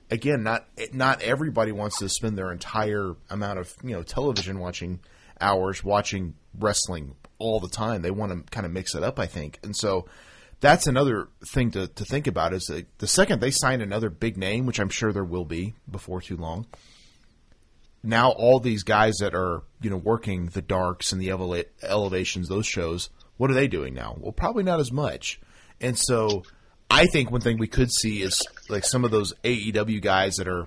again, 0.10 0.44
not 0.44 0.66
not 0.94 1.22
everybody 1.22 1.72
wants 1.72 2.00
to 2.00 2.10
spend 2.10 2.38
their 2.38 2.52
entire 2.52 3.16
amount 3.30 3.60
of 3.60 3.74
you 3.84 3.92
know 3.92 4.04
television 4.04 4.60
watching 4.60 5.00
hours 5.42 5.84
watching 5.84 6.36
wrestling 6.58 7.16
all 7.38 7.60
the 7.60 7.70
time. 7.70 8.02
They 8.02 8.12
want 8.12 8.32
to 8.32 8.52
kind 8.52 8.66
of 8.66 8.72
mix 8.72 8.96
it 8.96 9.04
up, 9.04 9.20
I 9.20 9.26
think, 9.26 9.60
and 9.64 9.76
so 9.76 10.06
that's 10.62 10.88
another 10.88 11.30
thing 11.54 11.72
to, 11.72 11.88
to 11.88 12.04
think 12.04 12.28
about 12.28 12.54
is 12.54 12.64
that 12.66 12.86
the 13.00 13.08
second 13.08 13.40
they 13.40 13.52
sign 13.52 13.82
another 13.82 14.10
big 14.10 14.38
name, 14.38 14.66
which 14.66 14.80
I'm 14.80 14.90
sure 14.90 15.14
there 15.14 15.24
will 15.24 15.46
be 15.46 15.74
before 15.90 16.22
too 16.22 16.38
long. 16.38 16.66
Now 18.04 18.32
all 18.32 18.60
these 18.60 18.84
guys 18.84 19.18
that 19.20 19.34
are 19.34 19.64
you 19.82 19.90
know 19.90 19.98
working 19.98 20.48
the 20.48 20.62
darks 20.62 21.12
and 21.12 21.22
the 21.22 21.30
eleva- 21.30 21.66
elevations, 21.84 22.50
those 22.50 22.66
shows, 22.66 23.10
what 23.38 23.50
are 23.50 23.56
they 23.56 23.68
doing 23.68 23.94
now? 23.94 24.16
Well, 24.18 24.32
probably 24.32 24.64
not 24.64 24.80
as 24.80 24.92
much, 24.92 25.40
and 25.80 25.98
so 25.98 26.44
I 26.90 27.06
think 27.06 27.32
one 27.32 27.42
thing 27.42 27.58
we 27.58 27.68
could 27.68 27.92
see 27.92 28.22
is 28.22 28.46
like 28.68 28.84
some 28.84 29.06
of 29.06 29.12
those 29.12 29.34
AEW 29.44 30.02
guys 30.02 30.36
that 30.36 30.48
are 30.48 30.66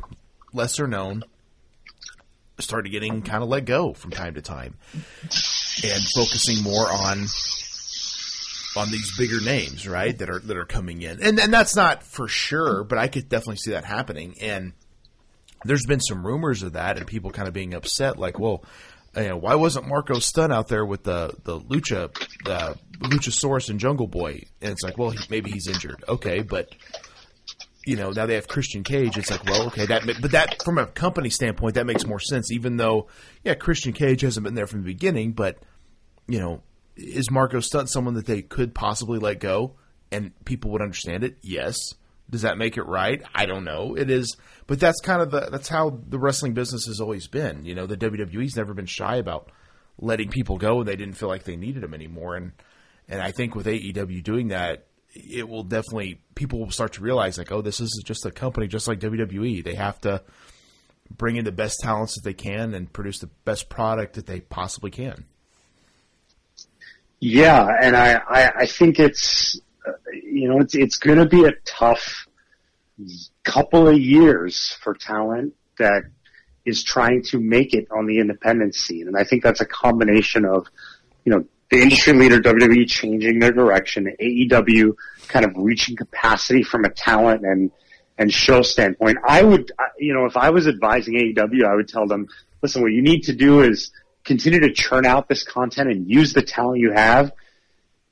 lesser 0.52 0.86
known 0.86 1.24
started 2.58 2.90
getting 2.90 3.22
kind 3.22 3.42
of 3.42 3.48
let 3.48 3.64
go 3.64 3.92
from 3.92 4.12
time 4.12 4.34
to 4.34 4.42
time 4.42 4.76
and 5.84 6.02
focusing 6.14 6.62
more 6.62 6.90
on 6.90 7.26
on 8.74 8.90
these 8.90 9.16
bigger 9.18 9.40
names, 9.40 9.86
right? 9.86 10.16
That 10.16 10.30
are 10.30 10.38
that 10.38 10.56
are 10.56 10.64
coming 10.64 11.02
in. 11.02 11.22
And 11.22 11.38
and 11.40 11.52
that's 11.52 11.74
not 11.74 12.02
for 12.02 12.28
sure, 12.28 12.84
but 12.84 12.98
I 12.98 13.08
could 13.08 13.28
definitely 13.28 13.56
see 13.56 13.72
that 13.72 13.84
happening 13.84 14.36
and 14.40 14.72
there's 15.64 15.86
been 15.86 16.00
some 16.00 16.26
rumors 16.26 16.62
of 16.62 16.72
that 16.72 16.98
and 16.98 17.06
people 17.06 17.30
kind 17.30 17.46
of 17.48 17.54
being 17.54 17.74
upset 17.74 18.18
like, 18.18 18.38
well, 18.38 18.64
you 19.16 19.28
know, 19.28 19.36
why 19.36 19.54
wasn't 19.54 19.88
Marko 19.88 20.18
Stunt 20.18 20.52
out 20.52 20.68
there 20.68 20.84
with 20.84 21.04
the 21.04 21.34
the 21.44 21.58
Lucha, 21.60 22.10
uh, 22.46 22.74
Luchasaurus 22.98 23.68
and 23.68 23.78
Jungle 23.78 24.06
Boy? 24.06 24.42
And 24.60 24.72
it's 24.72 24.82
like, 24.82 24.96
well, 24.96 25.10
he, 25.10 25.18
maybe 25.28 25.50
he's 25.50 25.68
injured. 25.68 26.02
Okay, 26.08 26.42
but 26.42 26.74
you 27.84 27.96
know, 27.96 28.10
now 28.10 28.26
they 28.26 28.36
have 28.36 28.48
Christian 28.48 28.84
Cage. 28.84 29.18
It's 29.18 29.30
like, 29.30 29.44
well, 29.44 29.66
okay, 29.66 29.86
that, 29.86 30.04
but 30.20 30.30
that 30.30 30.62
from 30.62 30.78
a 30.78 30.86
company 30.86 31.30
standpoint, 31.30 31.74
that 31.74 31.86
makes 31.86 32.06
more 32.06 32.20
sense. 32.20 32.52
Even 32.52 32.76
though, 32.76 33.08
yeah, 33.44 33.54
Christian 33.54 33.92
Cage 33.92 34.20
hasn't 34.20 34.44
been 34.44 34.54
there 34.54 34.66
from 34.66 34.82
the 34.82 34.86
beginning, 34.86 35.32
but 35.32 35.58
you 36.28 36.38
know, 36.38 36.62
is 36.96 37.30
Marko 37.30 37.60
Stunt 37.60 37.90
someone 37.90 38.14
that 38.14 38.26
they 38.26 38.42
could 38.42 38.74
possibly 38.74 39.18
let 39.18 39.40
go 39.40 39.76
and 40.10 40.32
people 40.44 40.70
would 40.70 40.82
understand 40.82 41.24
it? 41.24 41.36
Yes. 41.42 41.76
Does 42.32 42.42
that 42.42 42.58
make 42.58 42.78
it 42.78 42.86
right? 42.86 43.22
I 43.34 43.46
don't 43.46 43.62
know. 43.62 43.94
It 43.94 44.10
is, 44.10 44.36
but 44.66 44.80
that's 44.80 45.00
kind 45.00 45.20
of 45.20 45.30
the 45.30 45.48
that's 45.52 45.68
how 45.68 46.00
the 46.08 46.18
wrestling 46.18 46.54
business 46.54 46.86
has 46.86 46.98
always 46.98 47.28
been. 47.28 47.64
You 47.64 47.74
know, 47.74 47.86
the 47.86 47.96
WWE's 47.96 48.56
never 48.56 48.72
been 48.74 48.86
shy 48.86 49.16
about 49.16 49.52
letting 49.98 50.30
people 50.30 50.56
go 50.56 50.80
and 50.80 50.88
they 50.88 50.96
didn't 50.96 51.14
feel 51.14 51.28
like 51.28 51.44
they 51.44 51.56
needed 51.56 51.82
them 51.82 51.92
anymore. 51.92 52.34
And 52.36 52.52
and 53.06 53.20
I 53.20 53.32
think 53.32 53.54
with 53.54 53.66
AEW 53.66 54.24
doing 54.24 54.48
that, 54.48 54.86
it 55.14 55.46
will 55.46 55.62
definitely 55.62 56.22
people 56.34 56.58
will 56.58 56.70
start 56.70 56.94
to 56.94 57.02
realize 57.02 57.36
like, 57.36 57.52
oh, 57.52 57.60
this 57.60 57.80
is 57.80 58.02
just 58.04 58.24
a 58.24 58.30
company 58.30 58.66
just 58.66 58.88
like 58.88 58.98
WWE. 58.98 59.62
They 59.62 59.74
have 59.74 60.00
to 60.00 60.22
bring 61.10 61.36
in 61.36 61.44
the 61.44 61.52
best 61.52 61.80
talents 61.80 62.14
that 62.14 62.24
they 62.24 62.32
can 62.32 62.72
and 62.72 62.90
produce 62.90 63.18
the 63.18 63.28
best 63.44 63.68
product 63.68 64.14
that 64.14 64.26
they 64.26 64.40
possibly 64.40 64.90
can. 64.90 65.26
Yeah, 67.20 67.68
and 67.80 67.94
I, 67.94 68.14
I, 68.28 68.52
I 68.60 68.66
think 68.66 68.98
it's, 68.98 69.60
you 70.12 70.48
know, 70.48 70.60
it's, 70.60 70.74
it's 70.74 70.98
going 70.98 71.18
to 71.18 71.26
be 71.26 71.44
a 71.44 71.52
tough 71.64 72.26
couple 73.44 73.88
of 73.88 73.98
years 73.98 74.76
for 74.82 74.94
talent 74.94 75.54
that 75.78 76.04
is 76.64 76.82
trying 76.82 77.22
to 77.22 77.40
make 77.40 77.74
it 77.74 77.88
on 77.90 78.06
the 78.06 78.18
independent 78.18 78.74
scene. 78.74 79.08
And 79.08 79.16
I 79.16 79.24
think 79.24 79.42
that's 79.42 79.60
a 79.60 79.66
combination 79.66 80.44
of, 80.44 80.66
you 81.24 81.32
know, 81.32 81.44
the 81.70 81.80
industry 81.80 82.12
leader 82.12 82.40
WWE 82.40 82.86
changing 82.86 83.38
their 83.38 83.50
direction, 83.50 84.14
AEW 84.20 84.94
kind 85.28 85.44
of 85.44 85.52
reaching 85.56 85.96
capacity 85.96 86.62
from 86.62 86.84
a 86.84 86.90
talent 86.90 87.44
and, 87.44 87.70
and 88.18 88.32
show 88.32 88.62
standpoint. 88.62 89.18
I 89.26 89.42
would, 89.42 89.72
you 89.98 90.12
know, 90.14 90.26
if 90.26 90.36
I 90.36 90.50
was 90.50 90.68
advising 90.68 91.14
AEW, 91.14 91.64
I 91.64 91.74
would 91.74 91.88
tell 91.88 92.06
them, 92.06 92.28
listen, 92.62 92.82
what 92.82 92.92
you 92.92 93.02
need 93.02 93.22
to 93.22 93.34
do 93.34 93.62
is 93.62 93.90
continue 94.22 94.60
to 94.60 94.72
churn 94.72 95.06
out 95.06 95.28
this 95.28 95.44
content 95.44 95.90
and 95.90 96.08
use 96.08 96.32
the 96.32 96.42
talent 96.42 96.78
you 96.78 96.92
have 96.92 97.32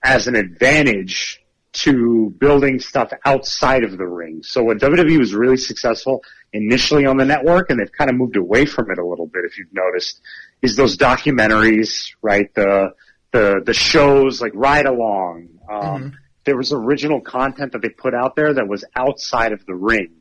as 0.03 0.27
an 0.27 0.35
advantage 0.35 1.40
to 1.73 2.35
building 2.39 2.81
stuff 2.81 3.13
outside 3.25 3.85
of 3.85 3.97
the 3.97 4.07
ring. 4.07 4.43
So 4.43 4.65
when 4.65 4.79
WWE 4.79 5.19
was 5.19 5.35
really 5.35 5.57
successful 5.57 6.23
initially 6.53 7.07
on 7.07 7.17
the 7.17 7.25
network, 7.25 7.71
and 7.71 7.79
they've 7.79 7.93
kind 7.93 8.11
of 8.11 8.17
moved 8.17 8.37
away 8.37 8.67
from 8.67 8.91
it 8.91 8.99
a 8.99 9.07
little 9.07 9.27
bit, 9.27 9.45
if 9.45 9.57
you've 9.59 9.73
noticed, 9.73 10.21
is 10.63 10.77
those 10.77 10.97
documentaries, 10.97 12.13
right? 12.23 12.53
The 12.55 12.95
the 13.33 13.63
the 13.65 13.75
shows 13.75 14.41
like 14.41 14.53
Ride 14.55 14.87
Along. 14.87 15.49
Um, 15.71 16.19
There 16.45 16.57
was 16.57 16.73
original 16.73 17.21
content 17.21 17.73
that 17.73 17.83
they 17.83 17.91
put 17.91 18.15
out 18.15 18.35
there 18.35 18.55
that 18.55 18.67
was 18.67 18.85
outside 18.97 19.53
of 19.53 19.65
the 19.67 19.75
ring, 19.75 20.17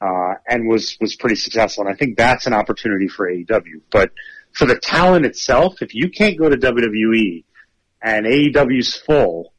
uh, 0.00 0.34
and 0.46 0.68
was 0.68 0.96
was 1.00 1.16
pretty 1.16 1.36
successful. 1.36 1.84
And 1.84 1.92
I 1.92 1.96
think 1.96 2.16
that's 2.16 2.46
an 2.46 2.52
opportunity 2.52 3.08
for 3.08 3.28
AEW. 3.28 3.80
But 3.90 4.12
for 4.52 4.66
the 4.66 4.78
talent 4.78 5.26
itself, 5.26 5.82
if 5.82 5.94
you 5.94 6.10
can't 6.10 6.38
go 6.38 6.48
to 6.48 6.56
WWE 6.56 7.44
and 8.00 8.26
AEW's 8.26 8.94
full, 8.94 9.52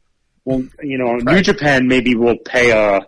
well, 0.47 0.63
you 0.81 0.97
know, 0.97 1.15
New 1.15 1.41
Japan 1.41 1.89
maybe 1.89 2.15
will 2.15 2.37
pay 2.37 2.71
a 2.71 3.01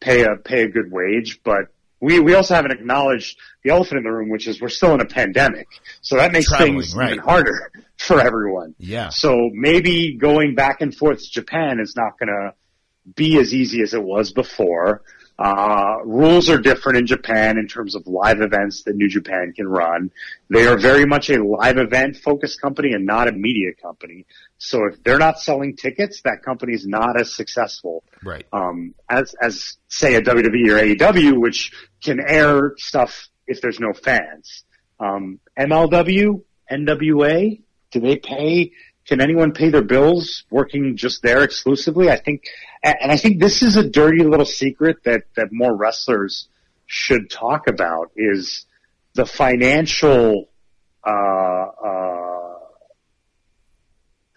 pay 0.00 0.24
a 0.24 0.34
pay 0.34 0.62
a 0.62 0.68
good 0.68 0.90
wage, 0.90 1.40
but 1.44 1.66
we 2.00 2.18
we 2.18 2.34
also 2.34 2.56
haven't 2.56 2.72
acknowledged 2.72 3.38
the 3.62 3.70
elephant 3.70 3.98
in 3.98 4.02
the 4.02 4.10
room, 4.10 4.28
which 4.28 4.48
is 4.48 4.60
we're 4.60 4.70
still 4.70 4.92
in 4.94 5.00
a 5.00 5.06
pandemic, 5.06 5.68
so 6.00 6.16
that 6.16 6.32
makes 6.32 6.48
Traveling, 6.48 6.72
things 6.72 6.96
right. 6.96 7.12
even 7.12 7.20
harder 7.20 7.70
for 7.96 8.20
everyone. 8.20 8.74
Yeah. 8.76 9.10
So 9.10 9.50
maybe 9.52 10.16
going 10.16 10.56
back 10.56 10.80
and 10.80 10.92
forth 10.92 11.20
to 11.20 11.30
Japan 11.30 11.78
is 11.78 11.94
not 11.94 12.18
going 12.18 12.26
to 12.28 12.54
be 13.14 13.38
as 13.38 13.54
easy 13.54 13.82
as 13.82 13.94
it 13.94 14.02
was 14.02 14.32
before. 14.32 15.02
Uh, 15.42 15.96
rules 16.04 16.50
are 16.50 16.58
different 16.58 16.98
in 16.98 17.06
Japan 17.06 17.56
in 17.56 17.66
terms 17.66 17.94
of 17.94 18.06
live 18.06 18.42
events 18.42 18.82
that 18.84 18.94
New 18.94 19.08
Japan 19.08 19.54
can 19.56 19.66
run. 19.66 20.10
They 20.50 20.66
are 20.66 20.76
very 20.78 21.06
much 21.06 21.30
a 21.30 21.42
live 21.42 21.78
event 21.78 22.18
focused 22.18 22.60
company 22.60 22.92
and 22.92 23.06
not 23.06 23.26
a 23.26 23.32
media 23.32 23.70
company. 23.80 24.26
So 24.58 24.84
if 24.84 25.02
they're 25.02 25.18
not 25.18 25.40
selling 25.40 25.76
tickets, 25.76 26.20
that 26.24 26.42
company 26.44 26.74
is 26.74 26.86
not 26.86 27.18
as 27.18 27.34
successful 27.34 28.04
Right. 28.22 28.46
um, 28.52 28.94
as 29.08 29.34
as 29.40 29.78
say 29.88 30.14
a 30.16 30.20
WWE 30.20 30.68
or 30.68 30.78
AEW, 30.78 31.40
which 31.40 31.72
can 32.02 32.20
air 32.20 32.74
stuff 32.76 33.28
if 33.46 33.62
there's 33.62 33.80
no 33.80 33.94
fans. 33.94 34.64
Um, 35.00 35.40
MLW, 35.58 36.42
NWA, 36.70 37.62
do 37.92 38.00
they 38.00 38.16
pay? 38.16 38.72
Can 39.10 39.20
anyone 39.20 39.50
pay 39.50 39.70
their 39.70 39.82
bills 39.82 40.44
working 40.50 40.96
just 40.96 41.20
there 41.20 41.42
exclusively? 41.42 42.08
I 42.08 42.16
think, 42.16 42.44
and 42.84 43.10
I 43.10 43.16
think 43.16 43.40
this 43.40 43.60
is 43.60 43.76
a 43.76 43.82
dirty 43.82 44.22
little 44.22 44.46
secret 44.46 44.98
that 45.04 45.24
that 45.34 45.48
more 45.50 45.76
wrestlers 45.76 46.46
should 46.86 47.28
talk 47.28 47.66
about 47.66 48.12
is 48.16 48.66
the 49.14 49.26
financial 49.26 50.48
uh, 51.04 51.10
uh, 51.10 52.54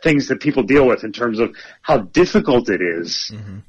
things 0.02 0.30
that 0.30 0.42
people 0.42 0.64
deal 0.64 0.88
with 0.88 1.04
in 1.04 1.12
terms 1.14 1.38
of 1.38 1.56
how 1.84 2.00
difficult 2.00 2.68
it 2.68 2.82
is 2.82 3.30
Mm-hmm. 3.32 3.60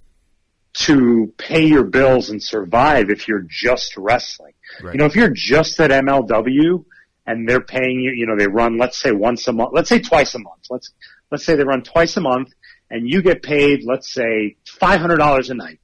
to 0.86 1.34
pay 1.36 1.66
your 1.66 1.84
bills 1.84 2.30
and 2.30 2.42
survive 2.42 3.10
if 3.10 3.28
you're 3.28 3.44
just 3.46 3.94
wrestling. 3.98 4.54
Right. 4.82 4.94
You 4.94 5.00
know, 5.00 5.04
if 5.04 5.14
you're 5.16 5.34
just 5.34 5.78
at 5.80 5.90
MLW 5.90 6.84
and 7.26 7.48
they're 7.48 7.60
paying 7.60 8.00
you, 8.00 8.12
you 8.14 8.26
know, 8.26 8.36
they 8.36 8.46
run, 8.46 8.78
let's 8.78 8.98
say 8.98 9.12
once 9.12 9.48
a 9.48 9.52
month, 9.52 9.70
let's 9.72 9.88
say 9.88 9.98
twice 9.98 10.34
a 10.34 10.38
month. 10.38 10.66
Let's, 10.70 10.90
let's 11.30 11.44
say 11.44 11.56
they 11.56 11.64
run 11.64 11.82
twice 11.82 12.16
a 12.16 12.20
month 12.20 12.50
and 12.90 13.08
you 13.08 13.22
get 13.22 13.42
paid, 13.42 13.84
let's 13.84 14.12
say 14.12 14.56
$500 14.80 15.50
a 15.50 15.54
night. 15.54 15.80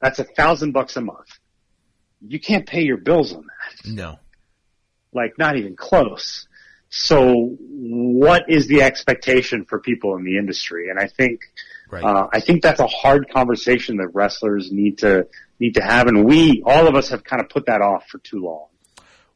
That's 0.00 0.18
a 0.18 0.24
thousand 0.24 0.72
bucks 0.72 0.96
a 0.96 1.02
month. 1.02 1.28
You 2.26 2.40
can't 2.40 2.66
pay 2.66 2.82
your 2.82 2.96
bills 2.96 3.34
on 3.34 3.42
that. 3.46 3.90
No. 3.90 4.18
Like 5.12 5.38
not 5.38 5.56
even 5.56 5.76
close. 5.76 6.46
So 6.88 7.56
what 7.60 8.46
is 8.48 8.66
the 8.66 8.82
expectation 8.82 9.64
for 9.64 9.78
people 9.78 10.16
in 10.16 10.24
the 10.24 10.38
industry? 10.38 10.88
And 10.90 10.98
I 10.98 11.06
think, 11.06 11.40
Right. 11.90 12.04
uh, 12.04 12.28
I 12.32 12.40
think 12.40 12.62
that's 12.62 12.80
a 12.80 12.86
hard 12.86 13.28
conversation 13.30 13.96
that 13.96 14.08
wrestlers 14.14 14.70
need 14.70 14.98
to 14.98 15.26
need 15.58 15.74
to 15.74 15.82
have, 15.82 16.06
and 16.06 16.24
we, 16.24 16.62
all 16.64 16.86
of 16.88 16.94
us, 16.94 17.10
have 17.10 17.22
kind 17.22 17.42
of 17.42 17.48
put 17.48 17.66
that 17.66 17.82
off 17.82 18.06
for 18.08 18.18
too 18.18 18.42
long. 18.42 18.68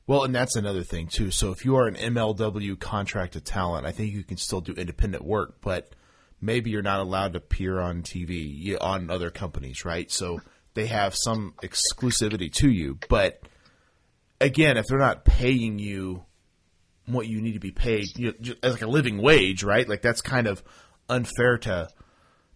Well, 0.07 0.25
and 0.25 0.35
that's 0.35 0.57
another 0.57 0.83
thing 0.83 1.07
too. 1.07 1.31
So 1.31 1.51
if 1.51 1.65
you 1.65 1.77
are 1.77 1.87
an 1.87 1.95
MLW 1.95 2.79
contracted 2.79 3.45
talent, 3.45 3.87
I 3.87 3.93
think 3.93 4.13
you 4.13 4.23
can 4.23 4.37
still 4.37 4.61
do 4.61 4.73
independent 4.73 5.25
work, 5.25 5.57
but 5.63 5.95
maybe 6.41 6.71
you're 6.71 6.83
not 6.83 7.01
allowed 7.01 7.33
to 7.33 7.39
appear 7.39 7.81
on 7.81 8.03
TV 8.03 8.77
on 8.81 9.11
other 9.11 9.31
companies, 9.31 9.85
right? 9.85 10.11
So 10.11 10.41
they 10.75 10.87
have 10.87 11.15
some 11.15 11.55
exclusivity 11.63 12.53
to 12.55 12.71
you, 12.71 12.99
but 13.09 13.41
again, 14.41 14.77
if 14.77 14.87
they're 14.87 14.99
not 14.99 15.25
paying 15.25 15.79
you 15.79 16.25
what 17.07 17.27
you 17.27 17.41
need 17.41 17.53
to 17.53 17.61
be 17.61 17.71
paid 17.71 18.07
you 18.17 18.35
know, 18.39 18.55
as 18.63 18.73
like 18.73 18.83
a 18.83 18.87
living 18.87 19.19
wage, 19.19 19.63
right? 19.63 19.89
Like 19.89 20.03
that's 20.03 20.21
kind 20.21 20.47
of 20.47 20.63
unfair 21.09 21.59
to 21.59 21.89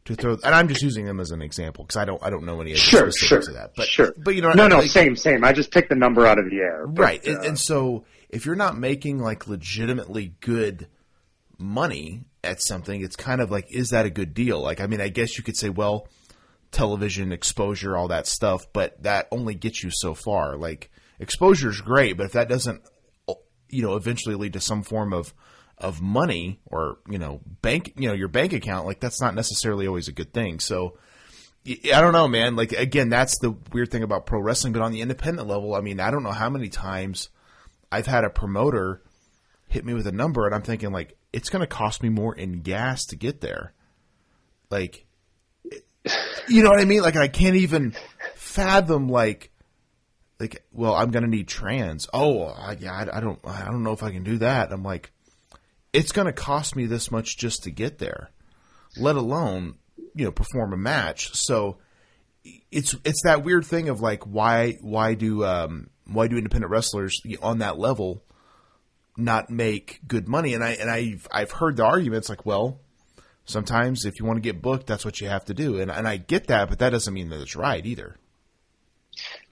to 0.08 0.16
throw. 0.16 0.32
And 0.44 0.54
I'm 0.54 0.68
just 0.68 0.82
using 0.82 1.06
them 1.06 1.20
as 1.20 1.30
an 1.30 1.40
example 1.40 1.84
because 1.84 1.96
I 1.96 2.04
don't 2.04 2.22
I 2.22 2.28
don't 2.30 2.44
know 2.44 2.60
any 2.60 2.72
of 2.72 2.76
the 2.76 2.80
Sure, 2.82 3.10
specifics 3.10 3.46
sure, 3.46 3.54
of 3.54 3.54
that. 3.60 3.70
But 3.76 3.86
sure. 3.88 4.12
but 4.18 4.34
you 4.34 4.42
know, 4.42 4.52
no, 4.52 4.66
no, 4.68 4.78
like- 4.78 4.90
same, 4.90 5.16
same. 5.16 5.44
I 5.44 5.52
just 5.52 5.70
picked 5.70 5.88
the 5.88 5.94
number 5.96 6.26
out 6.26 6.38
of 6.38 6.50
the 6.50 6.56
air. 6.56 6.86
but, 6.86 7.02
right 7.02 7.26
uh, 7.26 7.30
and, 7.32 7.44
and 7.46 7.58
so 7.58 8.04
if 8.28 8.44
you're 8.44 8.56
not 8.56 8.76
making 8.76 9.20
like 9.20 9.46
legitimately 9.46 10.34
good 10.40 10.86
money 11.58 12.24
at 12.44 12.62
something 12.62 13.00
it's 13.00 13.16
kind 13.16 13.40
of 13.40 13.50
like 13.50 13.66
is 13.74 13.90
that 13.90 14.06
a 14.06 14.10
good 14.10 14.32
deal 14.32 14.62
like 14.62 14.80
i 14.80 14.86
mean 14.86 15.00
i 15.00 15.08
guess 15.08 15.36
you 15.36 15.42
could 15.42 15.56
say 15.56 15.68
well 15.68 16.06
television 16.70 17.32
exposure 17.32 17.96
all 17.96 18.06
that 18.08 18.28
stuff 18.28 18.64
but 18.72 19.02
that 19.02 19.26
only 19.32 19.54
gets 19.54 19.82
you 19.82 19.90
so 19.90 20.14
far 20.14 20.56
like 20.56 20.88
exposure 21.18 21.68
is 21.70 21.80
great 21.80 22.16
but 22.16 22.26
if 22.26 22.32
that 22.32 22.48
doesn't 22.48 22.80
you 23.70 23.82
know 23.82 23.96
eventually 23.96 24.36
lead 24.36 24.52
to 24.52 24.60
some 24.60 24.82
form 24.84 25.12
of 25.12 25.34
of 25.80 26.00
money 26.02 26.60
or 26.66 26.98
you 27.08 27.18
know 27.18 27.40
bank 27.62 27.92
you 27.96 28.08
know 28.08 28.14
your 28.14 28.28
bank 28.28 28.52
account 28.52 28.86
like 28.86 29.00
that's 29.00 29.20
not 29.20 29.34
necessarily 29.34 29.86
always 29.86 30.08
a 30.08 30.12
good 30.12 30.32
thing 30.32 30.58
so 30.58 30.98
I 31.66 32.00
don't 32.00 32.12
know, 32.12 32.28
man. 32.28 32.56
Like 32.56 32.72
again, 32.72 33.08
that's 33.08 33.38
the 33.38 33.54
weird 33.72 33.90
thing 33.90 34.02
about 34.02 34.26
pro 34.26 34.40
wrestling. 34.40 34.72
But 34.72 34.82
on 34.82 34.92
the 34.92 35.02
independent 35.02 35.48
level, 35.48 35.74
I 35.74 35.80
mean, 35.80 36.00
I 36.00 36.10
don't 36.10 36.22
know 36.22 36.30
how 36.30 36.48
many 36.48 36.68
times 36.68 37.28
I've 37.92 38.06
had 38.06 38.24
a 38.24 38.30
promoter 38.30 39.02
hit 39.66 39.84
me 39.84 39.92
with 39.92 40.06
a 40.06 40.12
number, 40.12 40.46
and 40.46 40.54
I'm 40.54 40.62
thinking 40.62 40.92
like 40.92 41.16
it's 41.32 41.50
going 41.50 41.60
to 41.60 41.66
cost 41.66 42.02
me 42.02 42.08
more 42.08 42.34
in 42.34 42.62
gas 42.62 43.06
to 43.06 43.16
get 43.16 43.40
there. 43.40 43.74
Like, 44.70 45.06
you 46.48 46.62
know 46.62 46.70
what 46.70 46.80
I 46.80 46.84
mean? 46.84 47.02
Like 47.02 47.16
I 47.16 47.28
can't 47.28 47.56
even 47.56 47.94
fathom 48.34 49.08
like. 49.08 49.50
Like, 50.40 50.64
well, 50.70 50.94
I'm 50.94 51.10
gonna 51.10 51.26
need 51.26 51.48
trans. 51.48 52.06
Oh, 52.14 52.44
I, 52.44 52.76
yeah, 52.78 52.92
I, 52.92 53.16
I 53.16 53.20
don't, 53.20 53.40
I 53.44 53.64
don't 53.64 53.82
know 53.82 53.90
if 53.90 54.04
I 54.04 54.12
can 54.12 54.22
do 54.22 54.38
that. 54.38 54.70
I'm 54.70 54.84
like, 54.84 55.10
it's 55.92 56.12
gonna 56.12 56.32
cost 56.32 56.76
me 56.76 56.86
this 56.86 57.10
much 57.10 57.36
just 57.36 57.62
to 57.64 57.70
get 57.70 57.98
there, 57.98 58.30
let 58.96 59.16
alone, 59.16 59.76
you 60.14 60.24
know, 60.24 60.32
perform 60.32 60.72
a 60.72 60.76
match. 60.76 61.34
So, 61.34 61.78
it's 62.70 62.94
it's 63.04 63.22
that 63.24 63.44
weird 63.44 63.64
thing 63.64 63.88
of 63.88 64.00
like 64.00 64.24
why 64.24 64.78
why 64.80 65.14
do 65.14 65.44
um 65.44 65.90
why 66.06 66.28
do 66.28 66.36
independent 66.36 66.70
wrestlers 66.70 67.20
on 67.42 67.58
that 67.58 67.78
level 67.78 68.22
not 69.16 69.50
make 69.50 70.00
good 70.06 70.28
money? 70.28 70.54
And 70.54 70.64
I 70.64 70.70
and 70.72 70.90
I've 70.90 71.26
I've 71.30 71.50
heard 71.52 71.76
the 71.76 71.84
arguments 71.84 72.28
like 72.28 72.46
well 72.46 72.80
sometimes 73.44 74.04
if 74.04 74.20
you 74.20 74.26
want 74.26 74.36
to 74.36 74.42
get 74.42 74.60
booked 74.60 74.86
that's 74.86 75.04
what 75.04 75.20
you 75.20 75.28
have 75.28 75.44
to 75.46 75.54
do. 75.54 75.80
And 75.80 75.90
and 75.90 76.06
I 76.06 76.16
get 76.16 76.46
that 76.46 76.68
but 76.68 76.78
that 76.78 76.90
doesn't 76.90 77.12
mean 77.12 77.28
that 77.30 77.40
it's 77.40 77.56
right 77.56 77.84
either. 77.84 78.16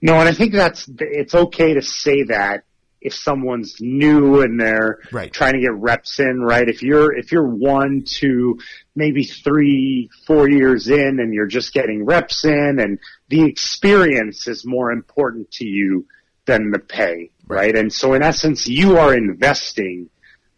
No, 0.01 0.19
and 0.19 0.29
I 0.29 0.33
think 0.33 0.53
that's 0.53 0.89
it's 0.99 1.35
okay 1.35 1.73
to 1.73 1.81
say 1.81 2.23
that 2.23 2.63
if 3.01 3.13
someone's 3.13 3.75
new 3.79 4.41
and 4.41 4.59
they're 4.59 4.99
Right. 5.11 5.31
trying 5.31 5.53
to 5.53 5.59
get 5.59 5.73
reps 5.73 6.19
in, 6.19 6.41
right? 6.41 6.67
If 6.67 6.81
you're 6.81 7.15
if 7.15 7.31
you're 7.31 7.47
one, 7.47 8.03
two, 8.05 8.57
maybe 8.95 9.23
three, 9.23 10.09
four 10.25 10.49
years 10.49 10.87
in, 10.89 11.19
and 11.19 11.33
you're 11.33 11.47
just 11.47 11.73
getting 11.73 12.05
reps 12.05 12.43
in, 12.45 12.79
and 12.79 12.99
the 13.29 13.43
experience 13.43 14.47
is 14.47 14.65
more 14.65 14.91
important 14.91 15.51
to 15.51 15.65
you 15.65 16.05
than 16.45 16.71
the 16.71 16.79
pay, 16.79 17.29
right? 17.45 17.75
And 17.75 17.91
so, 17.91 18.13
in 18.13 18.23
essence, 18.23 18.67
you 18.67 18.97
are 18.97 19.13
investing 19.13 20.09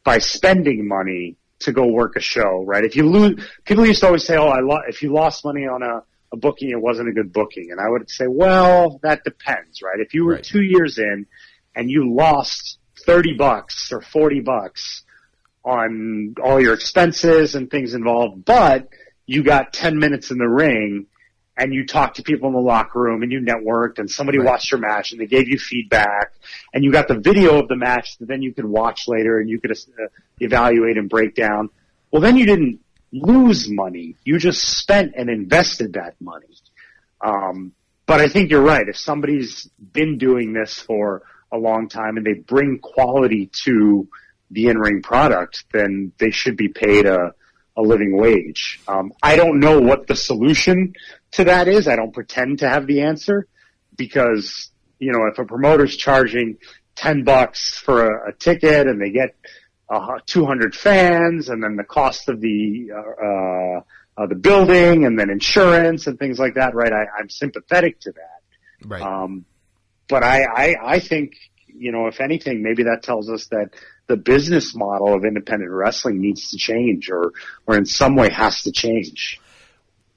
by 0.03 0.19
spending 0.19 0.87
money 0.87 1.35
to 1.59 1.73
go 1.73 1.87
work 1.87 2.15
a 2.15 2.21
show, 2.21 2.63
right? 2.65 2.85
If 2.85 2.95
you 2.95 3.03
lose, 3.09 3.43
people 3.65 3.85
used 3.85 3.99
to 4.01 4.07
always 4.07 4.23
say, 4.23 4.37
"Oh, 4.37 4.47
I 4.47 4.61
lo- 4.61 4.81
if 4.87 5.01
you 5.03 5.11
lost 5.11 5.43
money 5.43 5.67
on 5.67 5.83
a, 5.83 6.03
a 6.31 6.37
booking, 6.37 6.69
it 6.69 6.79
wasn't 6.81 7.09
a 7.09 7.11
good 7.11 7.33
booking," 7.33 7.71
and 7.71 7.81
I 7.81 7.89
would 7.89 8.09
say, 8.09 8.27
"Well, 8.27 8.99
that 9.03 9.23
depends, 9.25 9.81
right? 9.81 9.99
If 9.99 10.13
you 10.13 10.23
were 10.25 10.35
Right. 10.35 10.43
two 10.43 10.61
years 10.61 10.97
in 10.99 11.25
and 11.79 11.89
you 11.89 12.13
lost 12.13 12.77
thirty 13.05 13.33
bucks 13.33 13.91
or 13.93 14.01
forty 14.01 14.41
bucks 14.41 15.03
on 15.63 16.35
all 16.43 16.59
your 16.61 16.73
expenses 16.73 17.55
and 17.55 17.69
things 17.71 17.93
involved, 17.93 18.43
but 18.45 18.89
you 19.25 19.43
got 19.43 19.73
ten 19.73 19.97
minutes 19.99 20.29
in 20.31 20.37
the 20.37 20.47
ring." 20.47 21.05
And 21.61 21.73
you 21.73 21.85
talked 21.85 22.15
to 22.15 22.23
people 22.23 22.47
in 22.47 22.53
the 22.53 22.61
locker 22.61 22.97
room 23.01 23.21
and 23.21 23.29
you 23.33 23.41
networked 23.41 23.99
and 23.99 24.09
somebody 24.09 24.37
Right. 24.37 24.47
watched 24.47 24.71
your 24.71 24.79
match 24.79 25.11
and 25.11 25.19
they 25.19 25.25
gave 25.25 25.49
you 25.49 25.57
feedback 25.59 26.31
and 26.73 26.85
you 26.85 26.91
got 26.93 27.09
the 27.09 27.19
video 27.19 27.59
of 27.59 27.67
the 27.67 27.75
match 27.75 28.17
that 28.19 28.29
then 28.29 28.41
you 28.41 28.53
could 28.53 28.63
watch 28.63 29.09
later 29.09 29.39
and 29.39 29.49
you 29.49 29.59
could 29.59 29.71
uh, 29.71 30.07
evaluate 30.39 30.97
and 30.97 31.09
break 31.09 31.35
down. 31.35 31.69
Well, 32.11 32.21
then 32.21 32.37
you 32.37 32.45
didn't 32.45 32.79
lose 33.11 33.69
money. 33.69 34.15
You 34.23 34.39
just 34.39 34.61
spent 34.77 35.15
and 35.17 35.29
invested 35.29 35.89
that 35.99 36.15
money. 36.21 36.55
Um, 37.19 37.73
but 38.05 38.21
I 38.21 38.29
think 38.29 38.51
you're 38.51 38.61
right. 38.75 38.87
If 38.87 38.95
somebody's 38.95 39.69
been 39.91 40.17
doing 40.17 40.53
this 40.53 40.79
for 40.79 41.23
a 41.51 41.57
long 41.57 41.89
time 41.89 42.17
and 42.17 42.25
they 42.25 42.33
bring 42.33 42.79
quality 42.79 43.49
to 43.63 44.07
the 44.51 44.67
in-ring 44.67 45.01
product, 45.01 45.65
then 45.71 46.11
they 46.17 46.31
should 46.31 46.57
be 46.57 46.69
paid 46.69 47.05
a, 47.05 47.33
a 47.77 47.81
living 47.81 48.17
wage. 48.17 48.79
Um, 48.87 49.11
I 49.21 49.35
don't 49.35 49.59
know 49.59 49.79
what 49.79 50.07
the 50.07 50.15
solution 50.15 50.93
to 51.31 51.45
that 51.45 51.67
is. 51.67 51.87
I 51.87 51.95
don't 51.95 52.13
pretend 52.13 52.59
to 52.59 52.69
have 52.69 52.87
the 52.87 53.01
answer 53.01 53.47
because, 53.95 54.71
you 54.99 55.11
know, 55.11 55.27
if 55.31 55.37
a 55.37 55.45
promoter's 55.45 55.95
charging 55.95 56.57
10 56.95 57.23
bucks 57.23 57.77
for 57.77 58.07
a, 58.07 58.29
a 58.29 58.33
ticket 58.33 58.87
and 58.87 59.01
they 59.01 59.11
get 59.11 59.35
uh, 59.89 60.19
200 60.25 60.75
fans 60.75 61.49
and 61.49 61.63
then 61.63 61.75
the 61.75 61.83
cost 61.83 62.29
of 62.29 62.41
the, 62.41 62.91
uh, 62.93 63.25
uh, 63.25 63.81
uh, 64.17 64.27
the 64.27 64.35
building 64.35 65.05
and 65.05 65.17
then 65.17 65.29
insurance 65.29 66.07
and 66.07 66.19
things 66.19 66.39
like 66.39 66.55
that, 66.55 66.75
right? 66.75 66.91
I, 66.91 67.05
I'm 67.17 67.29
sympathetic 67.29 67.99
to 68.01 68.11
that. 68.11 68.87
right 68.87 69.01
Um, 69.01 69.45
but 70.09 70.23
I, 70.23 70.43
I, 70.43 70.75
I 70.95 70.99
think, 70.99 71.33
you 71.67 71.91
know, 71.91 72.07
if 72.07 72.19
anything, 72.19 72.61
maybe 72.61 72.83
that 72.83 73.03
tells 73.03 73.29
us 73.29 73.47
that 73.47 73.69
the 74.07 74.17
business 74.17 74.75
model 74.75 75.13
of 75.13 75.23
independent 75.23 75.71
wrestling 75.71 76.19
needs 76.19 76.49
to 76.49 76.57
change 76.57 77.09
or, 77.09 77.31
or 77.67 77.77
in 77.77 77.85
some 77.85 78.15
way 78.15 78.29
has 78.31 78.63
to 78.63 78.71
change. 78.71 79.39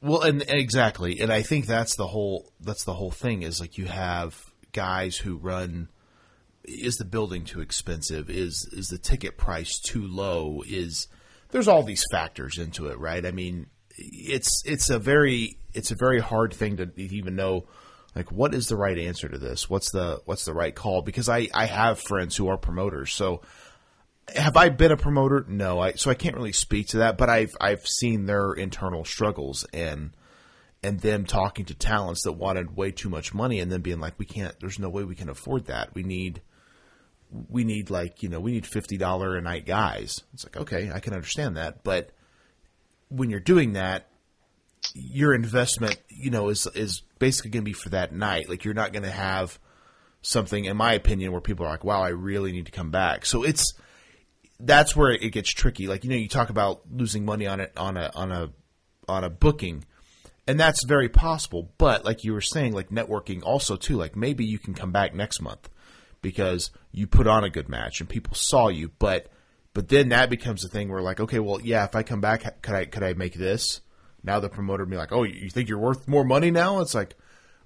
Well, 0.01 0.23
and, 0.23 0.43
and 0.43 0.59
exactly, 0.59 1.21
and 1.21 1.33
I 1.33 1.43
think 1.43 1.67
that's 1.67 1.95
the 1.95 2.09
whole 2.09 2.51
that's 2.61 2.83
the 2.83 2.95
whole 2.95 3.13
thing 3.13 3.43
is 3.43 3.61
like 3.61 3.79
you 3.79 3.87
have 3.87 4.37
guys 4.73 5.17
who 5.17 5.37
run. 5.37 5.89
Is 6.65 6.97
the 6.97 7.05
building 7.05 7.45
too 7.45 7.61
expensive? 7.61 8.29
Is 8.29 8.69
is 8.73 8.89
the 8.89 8.99
ticket 8.99 9.37
price 9.37 9.79
too 9.79 10.05
low? 10.05 10.65
Is 10.67 11.07
there's 11.51 11.69
all 11.69 11.85
these 11.85 12.05
factors 12.11 12.59
into 12.59 12.89
it, 12.89 12.99
right? 12.99 13.25
I 13.25 13.31
mean, 13.31 13.67
it's 13.97 14.63
it's 14.65 14.91
a 14.91 14.99
very 14.99 15.57
it's 15.73 15.93
a 15.93 15.97
very 15.97 16.19
hard 16.19 16.53
thing 16.53 16.79
to 16.79 16.91
even 16.97 17.37
know 17.37 17.67
like 18.15 18.31
what 18.31 18.55
is 18.55 18.69
the 18.69 18.77
right 18.77 18.99
answer 18.99 19.29
to 19.29 19.39
this 19.39 19.69
what's 19.69 19.91
the 19.93 20.21
what's 20.25 20.45
the 20.45 20.55
right 20.55 20.75
call 20.75 21.03
because 21.03 21.29
i 21.29 21.49
i 21.55 21.67
have 21.67 21.99
friends 21.99 22.37
who 22.37 22.49
are 22.49 22.59
promoters 22.59 23.13
so 23.13 23.43
have 24.37 24.57
I 24.57 24.69
been 24.69 24.93
a 24.93 24.97
promoter? 24.97 25.45
No, 25.49 25.81
I 25.81 25.93
so 25.93 26.11
I 26.11 26.15
can't 26.15 26.37
really 26.37 26.53
speak 26.53 26.89
to 26.89 26.99
that, 26.99 27.19
but 27.19 27.29
I've 27.29 27.57
I've 27.61 27.87
seen 27.87 28.27
their 28.27 28.53
internal 28.53 29.05
struggles 29.05 29.67
and 29.73 30.13
and 30.83 31.01
them 31.01 31.27
talking 31.27 31.65
to 31.67 31.75
talents 31.75 32.23
that 32.23 32.33
wanted 32.33 32.77
way 32.77 32.91
too 32.91 33.09
much 33.09 33.35
money 33.35 33.61
and 33.61 33.71
then 33.71 33.83
being 33.83 34.01
like, 34.01 34.19
we 34.19 34.27
can't. 34.27 34.59
There's 34.61 34.79
no 34.79 34.89
way 34.89 35.05
we 35.05 35.15
can 35.15 35.29
afford 35.29 35.67
that. 35.67 35.95
We 35.95 36.03
need 36.03 36.41
we 37.49 37.65
need 37.65 37.91
like 37.91 38.23
you 38.23 38.29
know 38.29 38.41
we 38.41 38.53
need 38.53 38.67
fifty 38.67 38.97
dollar 38.97 39.37
a 39.37 39.41
night 39.41 39.67
guys. 39.67 40.23
It's 40.35 40.45
like 40.45 40.57
okay, 40.57 40.91
I 40.93 41.01
can 41.01 41.15
understand 41.15 41.57
that, 41.57 41.83
but 41.83 42.11
when 43.09 43.29
you're 43.29 43.41
doing 43.41 43.75
that, 43.75 44.09
your 44.95 45.35
investment 45.35 45.97
you 46.09 46.31
know 46.31 46.49
is 46.49 46.67
is 46.75 47.03
basically 47.19 47.51
going 47.51 47.65
to 47.65 47.69
be 47.69 47.73
for 47.73 47.91
that 47.91 48.13
night. 48.13 48.49
Like 48.49 48.65
you're 48.65 48.75
not 48.75 48.93
going 48.93 49.05
to 49.05 49.11
have 49.11 49.59
something, 50.23 50.65
in 50.65 50.77
my 50.77 50.95
opinion, 50.95 51.33
where 51.33 51.41
people 51.41 51.67
are 51.67 51.71
like, 51.71 51.85
wow, 51.85 52.03
I 52.03 52.11
really 52.11 52.53
need 52.53 52.67
to 52.67 52.73
come 52.73 52.91
back. 52.91 53.27
So 53.27 53.43
it's 53.43 53.75
that's 54.59 54.95
where 54.95 55.11
it 55.11 55.33
gets 55.33 55.53
tricky. 55.53 55.87
Like 55.89 56.05
you 56.05 56.11
know, 56.11 56.17
you 56.17 56.29
talk 56.29 56.51
about 56.51 56.83
losing 56.91 57.25
money 57.25 57.47
on 57.47 57.61
it 57.61 57.73
on 57.77 57.97
a 57.97 58.11
on 58.15 58.33
a 58.33 58.51
on 59.09 59.25
a 59.25 59.31
booking, 59.31 59.85
and 60.47 60.59
that's 60.59 60.85
very 60.85 61.09
possible. 61.09 61.73
But 61.79 62.05
like 62.05 62.25
you 62.25 62.33
were 62.33 62.41
saying, 62.41 62.73
like 62.73 62.91
networking 62.91 63.43
also 63.43 63.77
too. 63.77 63.97
Like 63.97 64.17
maybe 64.17 64.45
you 64.45 64.59
can 64.59 64.75
come 64.75 64.93
back 64.93 65.15
next 65.15 65.41
month 65.41 65.69
because 66.23 66.71
you 66.93 67.07
put 67.07 67.27
on 67.27 67.45
a 67.45 67.51
good 67.51 67.69
match 67.69 68.01
and 68.01 68.09
people 68.09 68.35
saw 68.35 68.69
you. 68.69 68.91
But 68.99 69.29
but 69.75 69.89
then 69.89 70.11
that 70.11 70.31
becomes 70.31 70.65
a 70.65 70.69
thing 70.69 70.89
where 70.89 71.03
like, 71.03 71.21
okay, 71.21 71.39
well, 71.39 71.61
yeah, 71.61 71.85
if 71.85 71.95
I 71.95 72.03
come 72.03 72.21
back, 72.21 72.63
could 72.63 72.75
I 72.75 72.85
could 72.87 73.03
I 73.03 73.13
make 73.15 73.35
this? 73.35 73.81
Now 74.25 74.41
the 74.41 74.49
promoter 74.49 74.87
be 74.87 74.97
like, 74.97 75.13
oh, 75.13 75.25
you 75.25 75.51
think 75.51 75.69
you're 75.69 75.79
worth 75.79 76.07
more 76.07 76.25
money 76.25 76.51
now? 76.51 76.81
It's 76.81 76.95
like, 76.95 77.17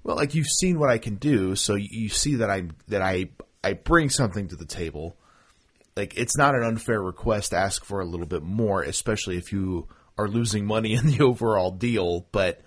well, 0.02 0.16
like 0.16 0.34
you've 0.34 0.46
seen 0.46 0.78
what 0.78 0.90
I 0.90 0.98
can 0.98 1.16
do, 1.16 1.56
so 1.56 1.74
you 1.74 2.08
see 2.08 2.36
that 2.36 2.50
I 2.50 2.68
that 2.88 3.02
I 3.02 3.30
I 3.62 3.74
bring 3.74 4.10
something 4.10 4.48
to 4.48 4.56
the 4.56 4.64
table 4.64 5.16
like 5.96 6.16
it's 6.16 6.36
not 6.36 6.54
an 6.54 6.62
unfair 6.62 7.02
request 7.02 7.50
to 7.50 7.56
ask 7.56 7.84
for 7.84 8.00
a 8.00 8.04
little 8.04 8.26
bit 8.26 8.42
more, 8.42 8.82
especially 8.82 9.38
if 9.38 9.50
you 9.50 9.88
are 10.18 10.28
losing 10.28 10.66
money 10.66 10.94
in 10.94 11.06
the 11.06 11.24
overall 11.24 11.70
deal. 11.70 12.26
But 12.30 12.60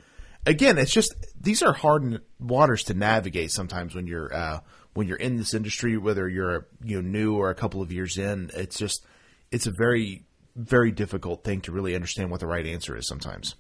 again, 0.46 0.78
it's 0.78 0.92
just 0.92 1.14
these 1.40 1.62
are 1.62 1.74
hard 1.74 2.22
waters 2.40 2.84
to 2.86 2.94
navigate 2.94 3.52
sometimes 3.52 3.96
when 3.96 4.08
you're 4.08 4.34
uh, 4.34 4.60
when 4.94 5.08
you're 5.08 5.18
in 5.18 5.38
this 5.38 5.54
industry, 5.54 5.98
whether 5.98 6.28
you're 6.28 6.68
you 6.84 7.02
know 7.02 7.08
new 7.08 7.36
or 7.36 7.50
a 7.50 7.56
couple 7.56 7.82
of 7.82 7.92
years 7.92 8.18
in. 8.18 8.50
It's 8.56 8.78
just 8.78 9.06
it's 9.52 9.68
a 9.68 9.74
very 9.78 10.26
very 10.56 10.92
difficult 10.92 11.44
thing 11.44 11.62
to 11.62 11.72
really 11.72 11.96
understand 11.96 12.32
what 12.32 12.40
the 12.40 12.48
right 12.48 12.66
answer 12.66 12.98
is 12.98 13.08
sometimes. 13.08 13.56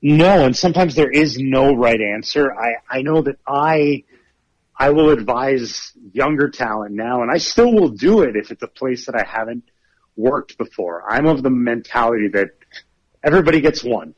No, 0.00 0.44
and 0.44 0.56
sometimes 0.56 0.94
there 0.94 1.10
is 1.10 1.38
no 1.38 1.74
right 1.74 2.00
answer. 2.00 2.52
I 2.52 2.76
I 2.88 3.02
know 3.02 3.22
that 3.22 3.36
I 3.46 4.04
I 4.78 4.90
will 4.90 5.10
advise 5.10 5.92
younger 6.12 6.48
talent 6.50 6.94
now, 6.94 7.22
and 7.22 7.30
I 7.30 7.38
still 7.38 7.72
will 7.72 7.88
do 7.88 8.22
it 8.22 8.36
if 8.36 8.52
it's 8.52 8.62
a 8.62 8.68
place 8.68 9.06
that 9.06 9.16
I 9.16 9.24
haven't 9.24 9.64
worked 10.16 10.56
before. 10.56 11.02
I'm 11.10 11.26
of 11.26 11.42
the 11.42 11.50
mentality 11.50 12.28
that 12.28 12.50
everybody 13.24 13.60
gets 13.60 13.82
one, 13.82 14.14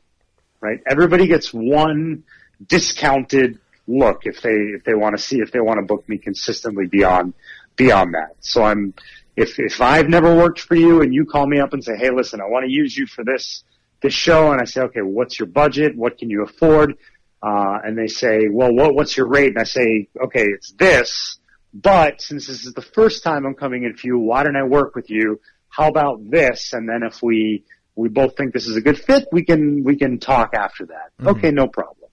right? 0.59 0.79
Everybody 0.87 1.25
gets 1.25 1.51
one 1.51 2.23
discounted 2.67 3.59
look 3.87 4.21
if 4.25 4.41
they 4.41 4.53
if 4.53 4.83
they 4.83 4.93
want 4.93 5.17
to 5.17 5.23
see 5.23 5.39
if 5.39 5.51
they 5.51 5.59
want 5.59 5.79
to 5.79 5.85
book 5.85 6.07
me 6.07 6.19
consistently 6.19 6.85
beyond 6.85 7.33
beyond 7.75 8.13
that. 8.13 8.35
So 8.41 8.63
I'm 8.63 8.93
if 9.35 9.57
if 9.57 9.81
I've 9.81 10.09
never 10.09 10.35
worked 10.35 10.59
for 10.59 10.75
you 10.75 11.01
and 11.01 11.11
you 11.11 11.25
call 11.25 11.47
me 11.47 11.59
up 11.59 11.73
and 11.73 11.83
say, 11.83 11.97
"Hey, 11.97 12.11
listen, 12.11 12.39
I 12.39 12.45
want 12.45 12.65
to 12.65 12.71
use 12.71 12.95
you 12.95 13.07
for 13.07 13.23
this 13.23 13.63
this 14.01 14.13
show," 14.13 14.51
and 14.51 14.61
I 14.61 14.65
say, 14.65 14.81
"Okay, 14.81 15.01
what's 15.01 15.39
your 15.39 15.47
budget? 15.47 15.95
What 15.95 16.17
can 16.17 16.29
you 16.29 16.43
afford?" 16.43 16.97
Uh, 17.43 17.79
and 17.83 17.97
they 17.97 18.07
say, 18.07 18.47
well, 18.51 18.71
what, 18.71 18.93
what's 18.93 19.17
your 19.17 19.27
rate? 19.27 19.47
And 19.47 19.57
I 19.57 19.63
say, 19.63 20.07
okay, 20.25 20.45
it's 20.45 20.73
this, 20.73 21.39
but 21.73 22.21
since 22.21 22.45
this 22.45 22.65
is 22.65 22.73
the 22.73 22.83
first 22.83 23.23
time 23.23 23.47
I'm 23.47 23.55
coming 23.55 23.83
in 23.83 23.95
for 23.95 24.05
you, 24.05 24.19
why 24.19 24.43
don't 24.43 24.55
I 24.55 24.63
work 24.63 24.93
with 24.93 25.09
you? 25.09 25.41
How 25.67 25.87
about 25.87 26.29
this? 26.29 26.73
And 26.73 26.87
then 26.87 27.01
if 27.01 27.23
we, 27.23 27.63
we 27.95 28.09
both 28.09 28.37
think 28.37 28.53
this 28.53 28.67
is 28.67 28.77
a 28.77 28.81
good 28.81 28.99
fit, 28.99 29.27
we 29.31 29.43
can, 29.43 29.83
we 29.83 29.95
can 29.95 30.19
talk 30.19 30.53
after 30.53 30.85
that. 30.87 31.11
Mm-hmm. 31.19 31.29
Okay, 31.29 31.51
no 31.51 31.67
problem. 31.67 32.11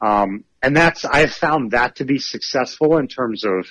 Um, 0.00 0.44
and 0.60 0.76
that's, 0.76 1.04
I've 1.04 1.32
found 1.32 1.70
that 1.70 1.96
to 1.96 2.04
be 2.04 2.18
successful 2.18 2.98
in 2.98 3.06
terms 3.06 3.44
of, 3.44 3.66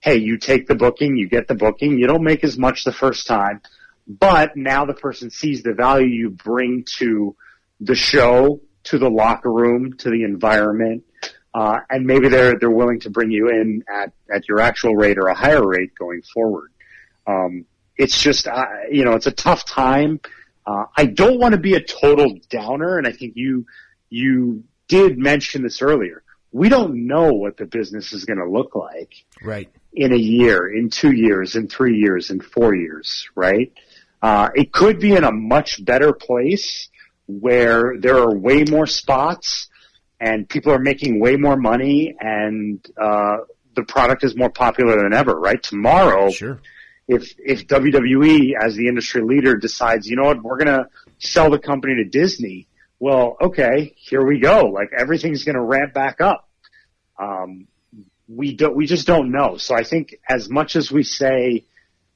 hey, 0.00 0.16
you 0.16 0.36
take 0.36 0.66
the 0.66 0.74
booking, 0.74 1.16
you 1.16 1.26
get 1.26 1.48
the 1.48 1.54
booking, 1.54 1.98
you 1.98 2.06
don't 2.06 2.22
make 2.22 2.44
as 2.44 2.58
much 2.58 2.84
the 2.84 2.92
first 2.92 3.26
time, 3.26 3.62
but 4.06 4.56
now 4.56 4.84
the 4.84 4.94
person 4.94 5.30
sees 5.30 5.62
the 5.62 5.72
value 5.72 6.06
you 6.06 6.30
bring 6.30 6.84
to 6.98 7.36
the 7.80 7.94
show 7.94 8.60
to 8.84 8.98
the 8.98 9.08
locker 9.08 9.50
room, 9.50 9.94
to 9.98 10.10
the 10.10 10.24
environment, 10.24 11.04
uh, 11.54 11.78
and 11.88 12.06
maybe 12.06 12.28
they're 12.28 12.58
they're 12.58 12.70
willing 12.70 13.00
to 13.00 13.10
bring 13.10 13.30
you 13.30 13.48
in 13.48 13.82
at 13.92 14.12
at 14.32 14.48
your 14.48 14.60
actual 14.60 14.94
rate 14.94 15.18
or 15.18 15.28
a 15.28 15.34
higher 15.34 15.66
rate 15.66 15.94
going 15.98 16.22
forward. 16.22 16.70
Um, 17.26 17.64
it's 17.96 18.20
just 18.20 18.46
uh, 18.46 18.64
you 18.90 19.04
know 19.04 19.12
it's 19.12 19.26
a 19.26 19.32
tough 19.32 19.64
time. 19.64 20.20
Uh, 20.66 20.84
I 20.96 21.06
don't 21.06 21.38
want 21.38 21.52
to 21.52 21.60
be 21.60 21.74
a 21.74 21.80
total 21.80 22.38
downer, 22.50 22.98
and 22.98 23.06
I 23.06 23.12
think 23.12 23.34
you 23.36 23.66
you 24.10 24.64
did 24.88 25.18
mention 25.18 25.62
this 25.62 25.80
earlier. 25.80 26.22
We 26.52 26.68
don't 26.68 27.06
know 27.06 27.32
what 27.32 27.56
the 27.56 27.66
business 27.66 28.12
is 28.12 28.24
going 28.24 28.38
to 28.38 28.48
look 28.48 28.74
like, 28.74 29.14
right? 29.42 29.70
In 29.92 30.12
a 30.12 30.18
year, 30.18 30.68
in 30.72 30.90
two 30.90 31.12
years, 31.12 31.56
in 31.56 31.68
three 31.68 31.98
years, 31.98 32.30
in 32.30 32.40
four 32.40 32.74
years, 32.74 33.28
right? 33.34 33.72
Uh, 34.24 34.48
it 34.54 34.72
could 34.72 34.98
be 34.98 35.12
in 35.12 35.22
a 35.22 35.30
much 35.30 35.84
better 35.84 36.14
place 36.14 36.88
where 37.26 37.92
there 37.98 38.16
are 38.16 38.34
way 38.34 38.64
more 38.64 38.86
spots 38.86 39.68
and 40.18 40.48
people 40.48 40.72
are 40.72 40.78
making 40.78 41.20
way 41.20 41.36
more 41.36 41.58
money 41.58 42.16
and 42.18 42.82
uh, 42.98 43.36
the 43.76 43.82
product 43.82 44.24
is 44.24 44.34
more 44.34 44.48
popular 44.48 44.96
than 45.02 45.12
ever, 45.12 45.38
right? 45.38 45.62
Tomorrow, 45.62 46.30
sure. 46.30 46.62
if 47.06 47.34
if 47.36 47.66
WWE 47.66 48.52
as 48.58 48.76
the 48.76 48.88
industry 48.88 49.20
leader 49.20 49.56
decides, 49.56 50.08
you 50.08 50.16
know 50.16 50.24
what, 50.24 50.42
we're 50.42 50.56
gonna 50.56 50.86
sell 51.18 51.50
the 51.50 51.58
company 51.58 51.96
to 51.96 52.04
Disney, 52.04 52.66
well, 52.98 53.36
okay, 53.42 53.92
here 53.94 54.24
we 54.24 54.38
go. 54.38 54.70
Like 54.72 54.88
everything's 54.96 55.44
gonna 55.44 55.62
ramp 55.62 55.92
back 55.92 56.22
up. 56.22 56.48
Um, 57.18 57.66
we 58.26 58.56
don't, 58.56 58.74
we 58.74 58.86
just 58.86 59.06
don't 59.06 59.30
know. 59.32 59.58
So 59.58 59.74
I 59.74 59.84
think 59.84 60.14
as 60.26 60.48
much 60.48 60.76
as 60.76 60.90
we 60.90 61.02
say, 61.02 61.66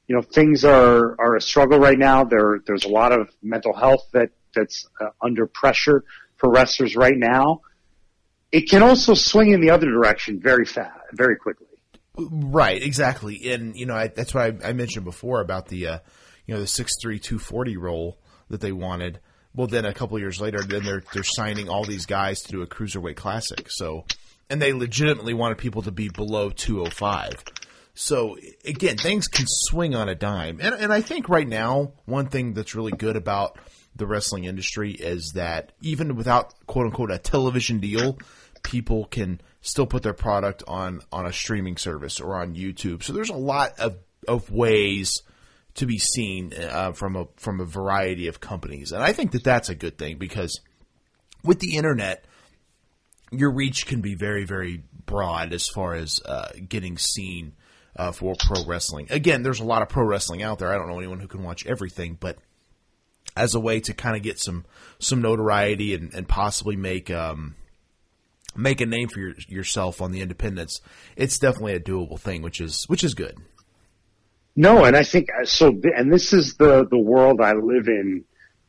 you 0.09 0.17
know, 0.17 0.23
things 0.23 0.65
are 0.65 1.15
are 1.21 1.37
a 1.37 1.41
struggle 1.41 1.79
right 1.79 1.99
now. 1.99 2.25
There 2.25 2.59
there's 2.67 2.85
a 2.85 2.89
lot 2.89 3.13
of 3.13 3.31
mental 3.43 3.75
health 3.75 4.09
that 4.13 4.31
that's 4.55 4.89
uh, 5.01 5.11
under 5.23 5.47
pressure 5.47 6.05
for 6.37 6.51
wrestlers 6.51 6.97
right 6.97 7.17
now, 7.17 7.61
it 8.51 8.71
can 8.71 8.83
also 8.83 9.15
swing 9.15 9.53
in 9.53 9.61
the 9.61 9.71
other 9.71 9.87
direction 9.87 10.41
very 10.41 10.65
fast, 10.65 10.99
very 11.13 11.37
quickly. 11.37 11.67
Right, 12.17 12.83
exactly, 12.83 13.53
and 13.53 13.77
you 13.77 13.87
know 13.87 13.95
I, 13.95 14.09
that's 14.09 14.35
what 14.35 14.43
I, 14.65 14.69
I, 14.71 14.73
mentioned 14.73 15.05
before 15.05 15.41
about 15.41 15.69
the 15.69 15.87
uh, 15.87 15.99
you 16.47 16.55
know 16.55 16.61
the 16.61 16.67
six 16.67 16.93
three 17.01 17.21
two 17.21 17.39
forty 17.39 17.77
role 17.77 18.19
that 18.49 18.61
they 18.61 18.73
wanted. 18.73 19.21
Well, 19.55 19.69
then 19.69 19.85
a 19.85 19.95
couple 19.95 20.19
years 20.19 20.41
later, 20.41 20.61
then 20.63 20.85
they're 20.85 21.05
they're 21.13 21.23
signing 21.23 21.69
all 21.69 21.85
these 21.85 22.07
guys 22.07 22.41
to 22.43 22.51
do 22.51 22.63
a 22.63 22.67
cruiserweight 22.67 23.15
classic. 23.15 23.71
So, 23.71 24.05
and 24.51 24.61
they 24.61 24.73
legitimately 24.73 25.35
wanted 25.35 25.59
people 25.59 25.83
to 25.83 25.93
be 25.93 26.09
below 26.09 26.51
two 26.51 26.79
hundred 26.79 26.89
oh 26.89 26.91
five. 26.91 27.45
So 28.01 28.39
again, 28.65 28.97
things 28.97 29.27
can 29.27 29.47
swing 29.49 29.97
on 29.97 30.09
a 30.09 30.15
dime, 30.15 30.61
and 30.63 30.73
and 30.73 30.93
I 30.93 31.01
think 31.01 31.29
right 31.29 31.47
now 31.49 31.95
one 32.05 32.29
thing 32.29 32.55
that's 32.55 32.77
really 32.77 32.93
good 32.93 33.17
about 33.17 33.59
the 33.97 34.07
wrestling 34.07 34.45
industry 34.45 34.93
is 34.93 35.33
that 35.35 35.73
even 35.81 36.15
without 36.15 36.55
quote 36.69 36.87
unquote 36.87 37.11
a 37.11 37.19
television 37.19 37.81
deal, 37.81 38.17
people 38.63 39.07
can 39.07 39.41
still 39.63 39.85
put 39.85 40.05
their 40.05 40.13
product 40.13 40.63
on 40.69 41.01
on 41.11 41.27
a 41.27 41.33
streaming 41.33 41.77
service 41.77 42.21
or 42.21 42.37
on 42.37 42.55
YouTube. 42.55 43.03
So 43.03 43.13
there's 43.13 43.31
a 43.31 43.35
lot 43.35 43.77
of 43.81 43.99
of 44.29 44.49
ways 44.49 45.21
to 45.75 45.85
be 45.85 45.99
seen 45.99 46.55
uh, 46.55 46.93
from 46.93 47.17
a 47.17 47.27
from 47.35 47.59
a 47.59 47.65
variety 47.65 48.29
of 48.29 48.39
companies, 48.39 48.93
and 48.93 49.03
I 49.03 49.13
think 49.13 49.33
that 49.33 49.43
that's 49.43 49.71
a 49.71 49.75
good 49.75 49.99
thing 49.99 50.19
because 50.19 50.61
with 51.43 51.59
the 51.59 51.75
internet, 51.75 52.27
your 53.33 53.51
reach 53.51 53.87
can 53.87 54.03
be 54.03 54.15
very 54.15 54.45
very 54.45 54.85
broad 55.05 55.53
as 55.53 55.67
far 55.67 55.95
as 55.95 56.21
uh, 56.25 56.51
getting 56.69 56.97
seen. 56.97 57.55
Uh, 57.99 58.13
for 58.13 58.37
pro 58.39 58.65
wrestling. 58.65 59.09
Again, 59.11 59.43
there's 59.43 59.59
a 59.59 59.65
lot 59.65 59.83
of 59.83 59.89
pro 59.89 60.05
wrestling 60.05 60.41
out 60.41 60.61
there. 60.61 60.73
I 60.73 60.79
don't 60.79 60.87
know 60.89 60.99
anyone 60.99 61.19
who 61.19 61.27
can 61.27 61.43
watch 61.43 61.67
everything, 61.67 62.17
but 62.21 62.39
as 63.37 63.57
a 63.57 63.61
way 63.61 63.81
to 63.81 63.93
kind 63.93 64.17
of 64.17 64.23
get 64.23 64.39
some 64.39 64.65
some 65.01 65.21
notoriety 65.21 65.95
and, 65.95 66.15
and 66.15 66.29
possibly 66.29 66.77
make 66.77 67.11
um, 67.11 67.57
make 68.57 68.81
a 68.81 68.87
name 68.87 69.09
for 69.09 69.21
your, 69.21 69.35
yourself 69.49 70.01
on 70.01 70.13
the 70.13 70.21
independents, 70.21 70.81
it's 71.17 71.39
definitely 71.39 71.75
a 71.75 71.81
doable 71.81 72.19
thing, 72.19 72.43
which 72.43 72.61
is 72.61 72.85
which 72.89 73.05
is 73.05 73.15
good. 73.15 73.37
No, 74.57 74.85
and 74.85 74.97
I 74.97 75.05
think 75.05 75.29
uh, 75.41 75.45
so. 75.45 75.69
And 75.97 76.13
this 76.13 76.33
is 76.33 76.55
the 76.55 76.87
the 76.89 76.99
world 76.99 77.41
I 77.41 77.53
live 77.53 77.89
in. 77.89 78.25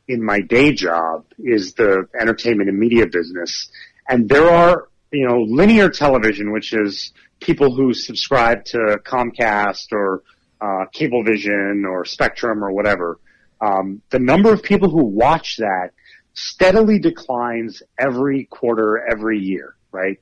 In 0.08 0.24
my 0.24 0.40
day 0.40 0.72
job 0.72 1.24
is 1.38 1.74
the 1.74 2.08
entertainment 2.20 2.68
and 2.68 2.76
media 2.76 3.06
business, 3.06 3.70
and 4.08 4.28
there 4.28 4.48
are 4.48 4.88
you 5.12 5.28
know 5.28 5.42
linear 5.42 5.88
television, 5.88 6.52
which 6.52 6.72
is 6.72 7.12
people 7.40 7.74
who 7.74 7.92
subscribe 7.94 8.64
to 8.66 9.00
Comcast 9.04 9.92
or 9.92 10.22
uh, 10.60 10.84
Cablevision 10.94 11.88
or 11.88 12.04
Spectrum 12.04 12.62
or 12.62 12.70
whatever. 12.70 13.18
Um, 13.60 14.02
the 14.10 14.18
number 14.18 14.52
of 14.52 14.62
people 14.62 14.90
who 14.90 15.04
watch 15.04 15.56
that 15.58 15.90
steadily 16.34 16.98
declines 16.98 17.82
every 17.98 18.44
quarter, 18.44 19.04
every 19.10 19.38
year, 19.38 19.74
right? 19.90 20.18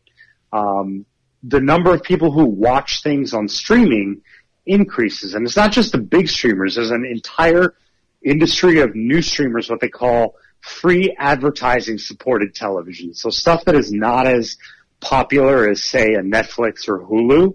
Um, 0.53 1.05
the 1.43 1.61
number 1.61 1.95
of 1.95 2.03
people 2.03 2.33
who 2.33 2.47
watch 2.47 3.03
things 3.03 3.35
on 3.35 3.49
streaming 3.49 4.23
increases. 4.67 5.35
And 5.35 5.47
it's 5.47 5.57
not 5.57 5.73
just 5.73 5.93
the 5.93 5.99
big 5.99 6.29
streamers. 6.29 6.77
There's 6.77 6.91
an 6.91 7.05
entire 7.05 7.75
industry 8.23 8.81
of 8.81 8.95
new 8.95 9.23
streamers, 9.23 9.71
what 9.71 9.81
they 9.81 9.89
call 9.89 10.35
free 10.61 11.15
advertising 11.19 11.99
supported 11.99 12.55
television. 12.55 13.15
So 13.15 13.31
stuff 13.31 13.65
that 13.65 13.75
is 13.75 13.93
not 13.93 14.27
as 14.27 14.57
popular 15.01 15.69
as 15.69 15.85
say 15.85 16.15
a 16.15 16.23
Netflix 16.23 16.89
or 16.89 17.01
Hulu, 17.01 17.55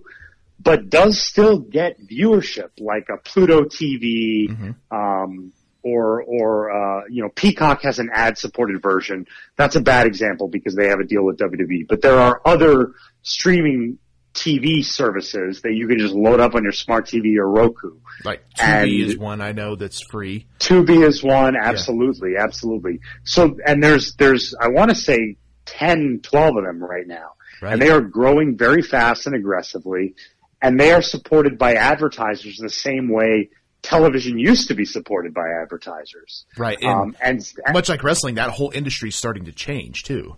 but 0.59 0.89
does 0.89 1.21
still 1.21 1.59
get 1.59 1.99
viewership 1.99 2.69
like 2.79 3.07
a 3.09 3.17
Pluto 3.17 3.63
TV, 3.63 4.49
mm-hmm. 4.49 4.95
um, 4.95 5.51
or 5.83 6.23
or 6.23 6.71
uh, 6.71 7.03
you 7.09 7.21
know 7.21 7.29
Peacock 7.29 7.81
has 7.83 7.99
an 7.99 8.09
ad 8.13 8.37
supported 8.37 8.81
version. 8.81 9.27
That's 9.57 9.75
a 9.75 9.81
bad 9.81 10.07
example 10.07 10.47
because 10.47 10.75
they 10.75 10.87
have 10.87 10.99
a 10.99 11.05
deal 11.05 11.23
with 11.23 11.37
WWE. 11.37 11.87
But 11.87 12.01
there 12.01 12.17
are 12.17 12.41
other 12.45 12.93
streaming 13.21 13.99
TV 14.33 14.83
services 14.83 15.61
that 15.61 15.73
you 15.73 15.87
can 15.87 15.99
just 15.99 16.13
load 16.13 16.39
up 16.39 16.55
on 16.55 16.63
your 16.63 16.71
smart 16.71 17.05
TV 17.05 17.37
or 17.37 17.47
Roku. 17.47 17.97
Like 18.23 18.43
Tubi 18.57 19.05
is 19.05 19.17
one 19.17 19.41
I 19.41 19.51
know 19.51 19.75
that's 19.75 20.01
free. 20.09 20.47
Tubi 20.59 21.05
is 21.05 21.23
one, 21.23 21.55
absolutely, 21.55 22.33
yeah. 22.33 22.43
absolutely. 22.43 22.99
So 23.23 23.57
and 23.65 23.83
there's 23.83 24.15
there's 24.15 24.55
I 24.59 24.69
want 24.69 24.89
to 24.89 24.95
say 24.95 25.37
10, 25.65 26.21
12 26.23 26.57
of 26.57 26.63
them 26.63 26.83
right 26.83 27.07
now, 27.07 27.33
right. 27.61 27.73
and 27.73 27.81
they 27.81 27.89
are 27.89 28.01
growing 28.01 28.57
very 28.57 28.81
fast 28.81 29.27
and 29.27 29.35
aggressively, 29.35 30.15
and 30.61 30.79
they 30.79 30.91
are 30.91 31.01
supported 31.01 31.57
by 31.57 31.75
advertisers 31.75 32.57
the 32.57 32.69
same 32.69 33.09
way 33.09 33.49
television 33.83 34.39
used 34.39 34.69
to 34.69 34.73
be 34.73 34.85
supported 34.85 35.33
by 35.33 35.49
advertisers. 35.61 36.45
Right. 36.57 36.77
And, 36.81 36.89
um, 36.89 37.17
and 37.21 37.53
much 37.73 37.89
like 37.89 38.03
wrestling, 38.03 38.35
that 38.35 38.49
whole 38.49 38.71
industry 38.73 39.09
is 39.09 39.15
starting 39.15 39.45
to 39.45 39.51
change 39.51 40.03
too. 40.03 40.37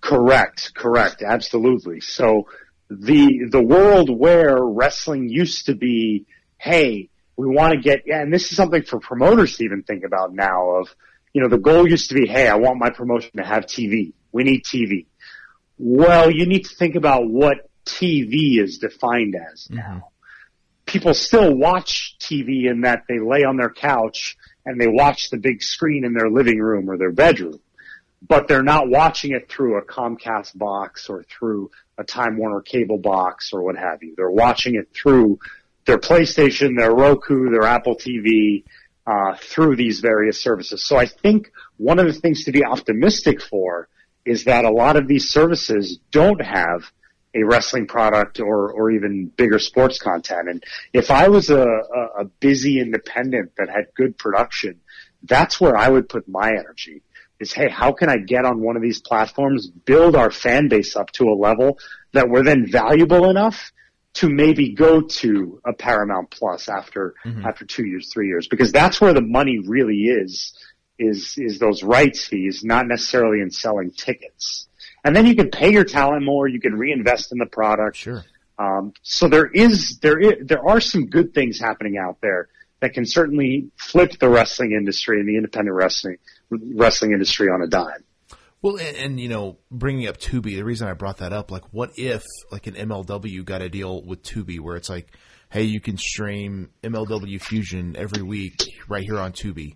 Correct. 0.00 0.72
Correct. 0.74 1.22
Absolutely. 1.22 2.00
So 2.00 2.46
the, 2.88 3.48
the 3.50 3.62
world 3.62 4.08
where 4.08 4.56
wrestling 4.62 5.28
used 5.28 5.66
to 5.66 5.74
be, 5.74 6.26
hey, 6.58 7.10
we 7.36 7.46
want 7.48 7.74
to 7.74 7.80
get, 7.80 8.02
yeah, 8.06 8.22
and 8.22 8.32
this 8.32 8.50
is 8.50 8.56
something 8.56 8.82
for 8.82 9.00
promoters 9.00 9.56
to 9.56 9.64
even 9.64 9.82
think 9.82 10.04
about 10.04 10.32
now 10.32 10.76
of, 10.76 10.94
you 11.32 11.42
know, 11.42 11.48
the 11.48 11.58
goal 11.58 11.88
used 11.88 12.10
to 12.10 12.14
be, 12.14 12.26
hey, 12.26 12.46
I 12.46 12.54
want 12.54 12.78
my 12.78 12.90
promotion 12.90 13.32
to 13.36 13.44
have 13.44 13.66
TV. 13.66 14.12
We 14.34 14.44
need 14.44 14.64
TV. 14.64 15.06
Well, 15.78 16.30
you 16.30 16.44
need 16.46 16.66
to 16.66 16.74
think 16.74 16.94
about 16.94 17.26
what 17.26 17.70
TV 17.86 18.62
is 18.62 18.78
defined 18.78 19.34
as 19.36 19.68
now. 19.70 19.82
Mm-hmm 19.82 19.98
people 20.86 21.14
still 21.14 21.54
watch 21.54 22.16
TV 22.20 22.70
in 22.70 22.82
that 22.82 23.04
they 23.08 23.18
lay 23.18 23.44
on 23.44 23.56
their 23.56 23.70
couch 23.70 24.36
and 24.64 24.80
they 24.80 24.86
watch 24.86 25.30
the 25.30 25.36
big 25.36 25.62
screen 25.62 26.04
in 26.04 26.12
their 26.12 26.30
living 26.30 26.58
room 26.58 26.90
or 26.90 26.96
their 26.96 27.12
bedroom. 27.12 27.60
But 28.26 28.48
they're 28.48 28.62
not 28.62 28.88
watching 28.88 29.32
it 29.32 29.48
through 29.50 29.76
a 29.76 29.82
Comcast 29.82 30.56
box 30.56 31.08
or 31.10 31.24
through 31.24 31.70
a 31.98 32.04
Time 32.04 32.38
Warner 32.38 32.62
cable 32.62 32.98
box 32.98 33.50
or 33.52 33.62
what 33.62 33.76
have 33.76 34.02
you. 34.02 34.14
They're 34.16 34.30
watching 34.30 34.76
it 34.76 34.88
through 34.94 35.38
their 35.84 35.98
PlayStation, 35.98 36.78
their 36.78 36.94
Roku, 36.94 37.50
their 37.50 37.64
Apple 37.64 37.96
TV, 37.96 38.64
uh, 39.06 39.36
through 39.36 39.76
these 39.76 40.00
various 40.00 40.40
services. 40.40 40.86
So 40.86 40.96
I 40.96 41.04
think 41.06 41.50
one 41.76 41.98
of 41.98 42.06
the 42.06 42.14
things 42.14 42.44
to 42.44 42.52
be 42.52 42.64
optimistic 42.64 43.42
for 43.42 43.88
is 44.24 44.44
that 44.44 44.64
a 44.64 44.70
lot 44.70 44.96
of 44.96 45.06
these 45.06 45.28
services 45.28 45.98
don't 46.10 46.42
have 46.42 46.82
a 47.34 47.42
wrestling 47.42 47.86
product 47.86 48.40
or, 48.40 48.70
or 48.70 48.90
even 48.90 49.26
bigger 49.36 49.58
sports 49.58 49.98
content. 49.98 50.48
And 50.48 50.64
if 50.92 51.10
I 51.10 51.28
was 51.28 51.50
a, 51.50 51.60
a, 51.60 52.20
a 52.20 52.24
busy 52.40 52.80
independent 52.80 53.52
that 53.58 53.68
had 53.68 53.86
good 53.96 54.16
production, 54.16 54.80
that's 55.22 55.60
where 55.60 55.76
I 55.76 55.88
would 55.88 56.08
put 56.08 56.28
my 56.28 56.50
energy 56.50 57.02
is, 57.40 57.52
hey, 57.52 57.68
how 57.68 57.92
can 57.92 58.08
I 58.08 58.18
get 58.18 58.44
on 58.44 58.60
one 58.60 58.76
of 58.76 58.82
these 58.82 59.00
platforms, 59.00 59.68
build 59.68 60.14
our 60.14 60.30
fan 60.30 60.68
base 60.68 60.94
up 60.94 61.10
to 61.12 61.24
a 61.24 61.34
level 61.34 61.78
that 62.12 62.28
we're 62.28 62.44
then 62.44 62.66
valuable 62.70 63.28
enough 63.28 63.72
to 64.14 64.28
maybe 64.28 64.72
go 64.72 65.00
to 65.00 65.60
a 65.66 65.72
Paramount 65.72 66.30
Plus 66.30 66.68
after, 66.68 67.14
mm-hmm. 67.26 67.44
after 67.44 67.64
two 67.64 67.84
years, 67.84 68.10
three 68.12 68.28
years, 68.28 68.46
because 68.46 68.70
that's 68.70 69.00
where 69.00 69.12
the 69.12 69.20
money 69.20 69.58
really 69.58 70.02
is, 70.02 70.54
is, 70.98 71.34
is 71.36 71.58
those 71.58 71.82
rights 71.82 72.26
fees, 72.26 72.62
not 72.64 72.86
necessarily 72.86 73.40
in 73.40 73.50
selling 73.50 73.90
tickets 73.90 74.68
and 75.04 75.14
then 75.14 75.26
you 75.26 75.36
can 75.36 75.50
pay 75.50 75.70
your 75.70 75.84
talent 75.84 76.24
more. 76.24 76.48
You 76.48 76.60
can 76.60 76.74
reinvest 76.74 77.30
in 77.30 77.38
the 77.38 77.46
product. 77.46 77.96
Sure. 77.96 78.24
Um, 78.58 78.94
so 79.02 79.28
there 79.28 79.46
is 79.46 79.98
there 79.98 80.18
is 80.18 80.46
there 80.46 80.66
are 80.66 80.80
some 80.80 81.06
good 81.06 81.34
things 81.34 81.60
happening 81.60 81.98
out 81.98 82.18
there 82.22 82.48
that 82.80 82.94
can 82.94 83.04
certainly 83.04 83.70
flip 83.76 84.18
the 84.18 84.28
wrestling 84.28 84.72
industry 84.72 85.20
and 85.20 85.28
the 85.28 85.36
independent 85.36 85.76
wrestling 85.76 86.16
wrestling 86.50 87.12
industry 87.12 87.48
on 87.48 87.60
a 87.62 87.66
dime. 87.66 88.04
Well, 88.62 88.78
and, 88.78 88.96
and, 88.96 89.20
you 89.20 89.28
know, 89.28 89.58
bringing 89.70 90.08
up 90.08 90.16
Tubi, 90.16 90.56
the 90.56 90.62
reason 90.62 90.88
I 90.88 90.94
brought 90.94 91.18
that 91.18 91.34
up, 91.34 91.50
like, 91.50 91.64
what 91.70 91.90
if 91.98 92.24
like 92.50 92.66
an 92.66 92.72
MLW 92.72 93.44
got 93.44 93.60
a 93.60 93.68
deal 93.68 94.02
with 94.02 94.22
Tubi 94.22 94.58
where 94.58 94.76
it's 94.76 94.88
like, 94.88 95.14
hey, 95.50 95.64
you 95.64 95.82
can 95.82 95.98
stream 95.98 96.70
MLW 96.82 97.42
Fusion 97.42 97.94
every 97.94 98.22
week 98.22 98.56
right 98.88 99.02
here 99.02 99.18
on 99.18 99.32
Tubi 99.32 99.74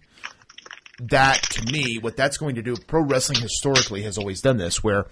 that 1.01 1.43
to 1.51 1.73
me, 1.73 1.99
what 1.99 2.17
that's 2.17 2.39
going 2.39 2.57
to 2.57 2.63
do, 2.63 2.77
pro 2.77 3.03
wrestling 3.03 3.41
historically 3.41 4.03
has 4.03 4.19
always 4.19 4.41
done 4.41 4.57
this, 4.57 4.83
where 4.83 5.07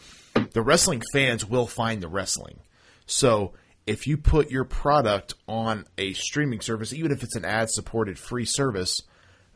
the 0.52 0.62
wrestling 0.62 1.02
fans 1.12 1.44
will 1.44 1.66
find 1.66 2.02
the 2.02 2.08
wrestling. 2.08 2.60
So 3.06 3.52
if 3.86 4.06
you 4.06 4.16
put 4.16 4.50
your 4.50 4.64
product 4.64 5.34
on 5.46 5.86
a 5.96 6.12
streaming 6.14 6.60
service, 6.60 6.92
even 6.92 7.12
if 7.12 7.22
it's 7.22 7.36
an 7.36 7.44
ad 7.44 7.70
supported 7.70 8.18
free 8.18 8.44
service, 8.44 9.02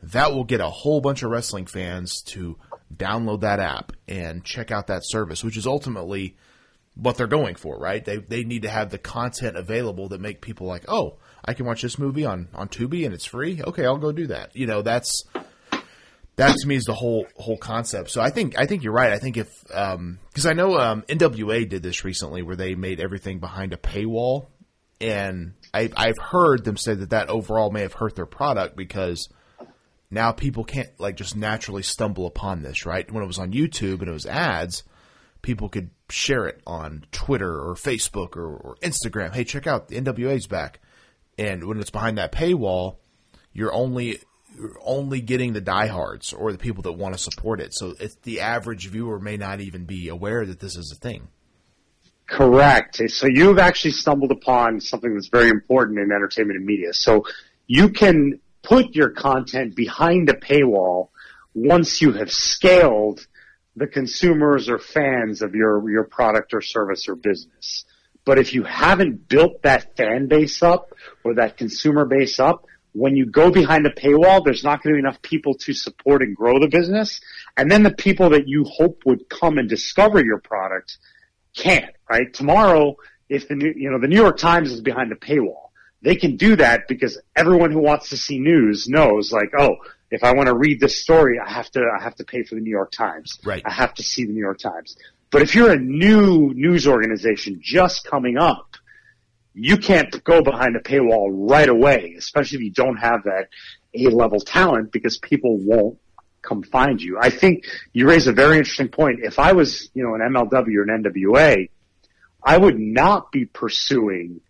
that 0.03 0.31
will 0.33 0.45
get 0.45 0.61
a 0.61 0.69
whole 0.69 1.01
bunch 1.01 1.21
of 1.21 1.31
wrestling 1.31 1.65
fans 1.65 2.21
to 2.21 2.57
download 2.95 3.41
that 3.41 3.59
app 3.59 3.91
and 4.07 4.43
check 4.43 4.71
out 4.71 4.87
that 4.87 5.05
service, 5.05 5.43
which 5.43 5.57
is 5.57 5.67
ultimately 5.67 6.37
what 6.95 7.17
they're 7.17 7.27
going 7.27 7.55
for, 7.55 7.77
right? 7.77 8.03
They 8.03 8.17
they 8.17 8.43
need 8.43 8.63
to 8.63 8.69
have 8.69 8.89
the 8.89 8.97
content 8.97 9.57
available 9.57 10.09
that 10.09 10.21
make 10.21 10.41
people 10.41 10.67
like, 10.67 10.85
oh, 10.87 11.17
I 11.43 11.53
can 11.53 11.65
watch 11.65 11.81
this 11.81 11.99
movie 11.99 12.25
on 12.25 12.49
on 12.53 12.67
Tubi 12.67 13.05
and 13.05 13.13
it's 13.13 13.25
free. 13.25 13.61
Okay, 13.61 13.85
I'll 13.85 13.97
go 13.97 14.11
do 14.11 14.27
that. 14.27 14.55
You 14.55 14.67
know, 14.67 14.81
that's 14.81 15.23
that 16.37 16.55
to 16.55 16.67
me 16.67 16.75
is 16.75 16.85
the 16.85 16.93
whole 16.93 17.27
whole 17.35 17.57
concept. 17.57 18.09
So 18.09 18.21
I 18.21 18.29
think 18.29 18.57
I 18.57 18.65
think 18.65 18.83
you're 18.83 18.93
right. 18.93 19.11
I 19.11 19.19
think 19.19 19.37
if 19.37 19.49
because 19.63 19.95
um, 19.95 20.19
I 20.45 20.53
know 20.53 20.77
um, 20.79 21.03
NWA 21.03 21.67
did 21.67 21.83
this 21.83 22.03
recently 22.03 22.41
where 22.41 22.55
they 22.55 22.75
made 22.75 22.99
everything 22.99 23.39
behind 23.39 23.73
a 23.73 23.77
paywall, 23.77 24.47
and 24.99 25.53
I've 25.73 25.93
I've 25.97 26.17
heard 26.17 26.63
them 26.63 26.77
say 26.77 26.93
that 26.93 27.09
that 27.09 27.29
overall 27.29 27.71
may 27.71 27.81
have 27.81 27.93
hurt 27.93 28.15
their 28.15 28.25
product 28.25 28.75
because 28.75 29.29
now 30.09 30.31
people 30.31 30.63
can't 30.63 30.89
like 30.99 31.15
just 31.15 31.35
naturally 31.35 31.83
stumble 31.83 32.25
upon 32.25 32.61
this. 32.61 32.85
Right 32.85 33.09
when 33.11 33.23
it 33.23 33.27
was 33.27 33.39
on 33.39 33.51
YouTube 33.51 33.99
and 33.99 34.07
it 34.07 34.13
was 34.13 34.25
ads, 34.25 34.83
people 35.41 35.69
could 35.69 35.89
share 36.09 36.47
it 36.47 36.61
on 36.65 37.05
Twitter 37.11 37.53
or 37.53 37.75
Facebook 37.75 38.35
or, 38.35 38.55
or 38.55 38.75
Instagram. 38.81 39.33
Hey, 39.33 39.43
check 39.43 39.67
out 39.67 39.87
the 39.87 39.99
NWA's 39.99 40.47
back. 40.47 40.79
And 41.37 41.63
when 41.65 41.79
it's 41.79 41.89
behind 41.89 42.17
that 42.17 42.31
paywall, 42.31 42.97
you're 43.53 43.73
only 43.73 44.19
only 44.83 45.21
getting 45.21 45.53
the 45.53 45.61
diehards 45.61 46.33
or 46.33 46.51
the 46.51 46.57
people 46.57 46.83
that 46.83 46.93
want 46.93 47.13
to 47.15 47.19
support 47.19 47.59
it. 47.59 47.73
So 47.73 47.95
the 48.23 48.41
average 48.41 48.87
viewer 48.89 49.19
may 49.19 49.37
not 49.37 49.61
even 49.61 49.85
be 49.85 50.09
aware 50.09 50.45
that 50.45 50.59
this 50.59 50.75
is 50.75 50.91
a 50.91 50.95
thing. 50.95 51.27
Correct. 52.27 53.01
So 53.09 53.27
you've 53.27 53.59
actually 53.59 53.91
stumbled 53.91 54.31
upon 54.31 54.79
something 54.79 55.13
that's 55.13 55.27
very 55.27 55.49
important 55.49 55.99
in 55.99 56.11
entertainment 56.11 56.57
and 56.57 56.65
media. 56.65 56.93
So 56.93 57.25
you 57.67 57.89
can 57.89 58.39
put 58.61 58.95
your 58.95 59.09
content 59.09 59.75
behind 59.75 60.29
a 60.29 60.33
paywall 60.33 61.09
once 61.53 62.01
you 62.01 62.13
have 62.13 62.31
scaled 62.31 63.25
the 63.75 63.87
consumers 63.87 64.69
or 64.69 64.77
fans 64.77 65.41
of 65.41 65.55
your, 65.55 65.89
your 65.89 66.03
product 66.03 66.53
or 66.53 66.61
service 66.61 67.07
or 67.09 67.15
business. 67.15 67.85
But 68.23 68.37
if 68.37 68.53
you 68.53 68.63
haven't 68.63 69.27
built 69.27 69.63
that 69.63 69.97
fan 69.97 70.27
base 70.27 70.61
up 70.61 70.93
or 71.23 71.35
that 71.35 71.57
consumer 71.57 72.05
base 72.05 72.39
up, 72.39 72.65
when 72.93 73.15
you 73.15 73.25
go 73.25 73.51
behind 73.51 73.85
the 73.85 73.89
paywall, 73.89 74.43
there's 74.43 74.63
not 74.63 74.83
going 74.83 74.93
to 74.93 75.01
be 75.01 75.07
enough 75.07 75.21
people 75.21 75.53
to 75.53 75.73
support 75.73 76.21
and 76.21 76.35
grow 76.35 76.59
the 76.59 76.67
business. 76.67 77.21
And 77.55 77.71
then 77.71 77.83
the 77.83 77.91
people 77.91 78.31
that 78.31 78.47
you 78.47 78.65
hope 78.65 79.03
would 79.05 79.29
come 79.29 79.57
and 79.57 79.69
discover 79.69 80.23
your 80.23 80.39
product 80.39 80.97
can't, 81.55 81.93
right? 82.09 82.33
Tomorrow, 82.33 82.97
if 83.29 83.47
the 83.47 83.55
new, 83.55 83.73
you 83.75 83.89
know, 83.89 83.99
the 83.99 84.07
New 84.07 84.17
York 84.17 84.37
Times 84.37 84.71
is 84.71 84.81
behind 84.81 85.11
the 85.11 85.15
paywall, 85.15 85.69
they 86.01 86.15
can 86.15 86.35
do 86.35 86.55
that 86.55 86.87
because 86.87 87.19
everyone 87.35 87.71
who 87.71 87.79
wants 87.79 88.09
to 88.09 88.17
see 88.17 88.39
news 88.39 88.87
knows 88.87 89.31
like, 89.31 89.51
oh, 89.57 89.75
if 90.09 90.23
I 90.23 90.33
want 90.33 90.47
to 90.47 90.55
read 90.55 90.79
this 90.79 91.01
story, 91.01 91.39
I 91.39 91.49
have 91.49 91.69
to, 91.71 91.81
I 91.97 92.03
have 92.03 92.15
to 92.15 92.25
pay 92.25 92.43
for 92.43 92.55
the 92.55 92.61
New 92.61 92.71
York 92.71 92.91
Times. 92.91 93.39
Right. 93.45 93.61
I 93.65 93.71
have 93.71 93.93
to 93.95 94.03
see 94.03 94.25
the 94.25 94.33
New 94.33 94.41
York 94.41 94.59
Times. 94.59 94.97
But 95.31 95.41
if 95.41 95.55
you're 95.55 95.71
a 95.71 95.79
new 95.79 96.53
news 96.53 96.87
organization 96.87 97.61
just 97.63 98.05
coming 98.05 98.37
up, 98.37 98.70
you 99.53 99.77
can't 99.77 100.23
go 100.23 100.41
behind 100.41 100.75
a 100.75 100.79
paywall 100.79 101.29
right 101.31 101.67
away, 101.67 102.15
especially 102.17 102.57
if 102.57 102.63
you 102.63 102.71
don't 102.71 102.97
have 102.97 103.23
that 103.23 103.49
A 103.93 104.07
level 104.07 104.39
talent 104.39 104.91
because 104.91 105.17
people 105.17 105.57
won't 105.57 105.97
come 106.41 106.63
find 106.63 107.01
you. 107.01 107.17
I 107.19 107.29
think 107.29 107.65
you 107.93 108.07
raise 108.07 108.27
a 108.27 108.33
very 108.33 108.57
interesting 108.57 108.89
point. 108.89 109.19
If 109.21 109.39
I 109.39 109.51
was, 109.51 109.89
you 109.93 110.03
know, 110.03 110.15
an 110.15 110.21
MLW 110.21 110.75
or 110.75 110.83
an 110.83 111.03
NWA, 111.03 111.69
I 112.43 112.57
would 112.57 112.79
not 112.79 113.31
be 113.31 113.45
pursuing 113.45 114.41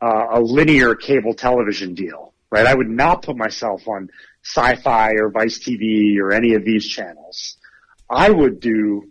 uh, 0.00 0.26
a 0.32 0.40
linear 0.40 0.94
cable 0.94 1.34
television 1.34 1.94
deal, 1.94 2.34
right? 2.50 2.66
I 2.66 2.74
would 2.74 2.88
not 2.88 3.22
put 3.22 3.36
myself 3.36 3.88
on 3.88 4.10
Sci-Fi 4.44 5.12
or 5.14 5.30
Vice 5.30 5.58
TV 5.58 6.18
or 6.18 6.32
any 6.32 6.54
of 6.54 6.64
these 6.64 6.86
channels. 6.86 7.56
I 8.08 8.30
would 8.30 8.60
do 8.60 9.10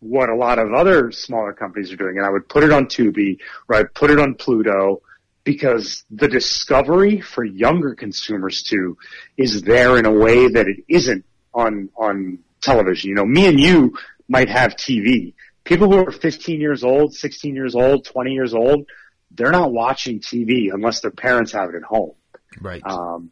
what 0.00 0.28
a 0.28 0.34
lot 0.34 0.58
of 0.58 0.72
other 0.72 1.10
smaller 1.10 1.52
companies 1.52 1.92
are 1.92 1.96
doing, 1.96 2.16
and 2.18 2.26
I 2.26 2.30
would 2.30 2.48
put 2.48 2.64
it 2.64 2.72
on 2.72 2.86
Tubi 2.86 3.38
or 3.68 3.76
I'd 3.76 3.94
put 3.94 4.10
it 4.10 4.18
on 4.18 4.34
Pluto 4.34 5.02
because 5.44 6.04
the 6.10 6.28
discovery 6.28 7.20
for 7.20 7.44
younger 7.44 7.94
consumers 7.94 8.62
too 8.62 8.98
is 9.36 9.62
there 9.62 9.96
in 9.96 10.04
a 10.04 10.12
way 10.12 10.48
that 10.48 10.68
it 10.68 10.84
isn't 10.88 11.24
on 11.54 11.88
on 11.96 12.38
television. 12.60 13.10
You 13.10 13.16
know, 13.16 13.26
me 13.26 13.46
and 13.46 13.58
you 13.58 13.96
might 14.28 14.48
have 14.50 14.76
TV. 14.76 15.34
People 15.64 15.90
who 15.90 16.06
are 16.06 16.12
15 16.12 16.60
years 16.60 16.84
old, 16.84 17.14
16 17.14 17.54
years 17.54 17.74
old, 17.74 18.04
20 18.04 18.32
years 18.32 18.54
old, 18.54 18.86
they're 19.30 19.50
not 19.50 19.72
watching 19.72 20.20
TV 20.20 20.72
unless 20.72 21.00
their 21.00 21.10
parents 21.10 21.52
have 21.52 21.70
it 21.70 21.74
at 21.74 21.82
home. 21.82 22.12
Right. 22.60 22.82
Um, 22.84 23.30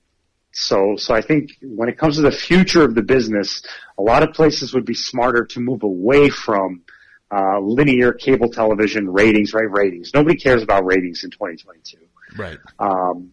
so, 0.59 0.97
so 0.97 1.15
I 1.15 1.21
think 1.21 1.51
when 1.61 1.91
it 1.91 1.99
comes 1.99 2.17
to 2.17 2.23
the 2.23 2.33
future 2.33 2.83
of 2.83 2.95
the 2.95 3.03
business, 3.03 3.63
a 3.99 4.03
lot 4.03 4.23
of 4.23 4.33
places 4.33 4.73
would 4.73 4.87
be 4.87 4.95
smarter 4.95 5.45
to 5.45 5.61
move 5.61 5.83
away 5.83 6.31
from 6.31 6.83
uh, 7.31 7.61
linear 7.61 8.15
cable 8.15 8.49
television 8.49 9.13
ratings, 9.13 9.53
right? 9.53 9.71
Ratings. 9.71 10.13
Nobody 10.15 10.35
cares 10.39 10.63
about 10.63 10.87
ratings 10.87 11.25
in 11.25 11.31
2022. 11.31 11.99
Right. 12.39 12.59
Um, 12.79 13.33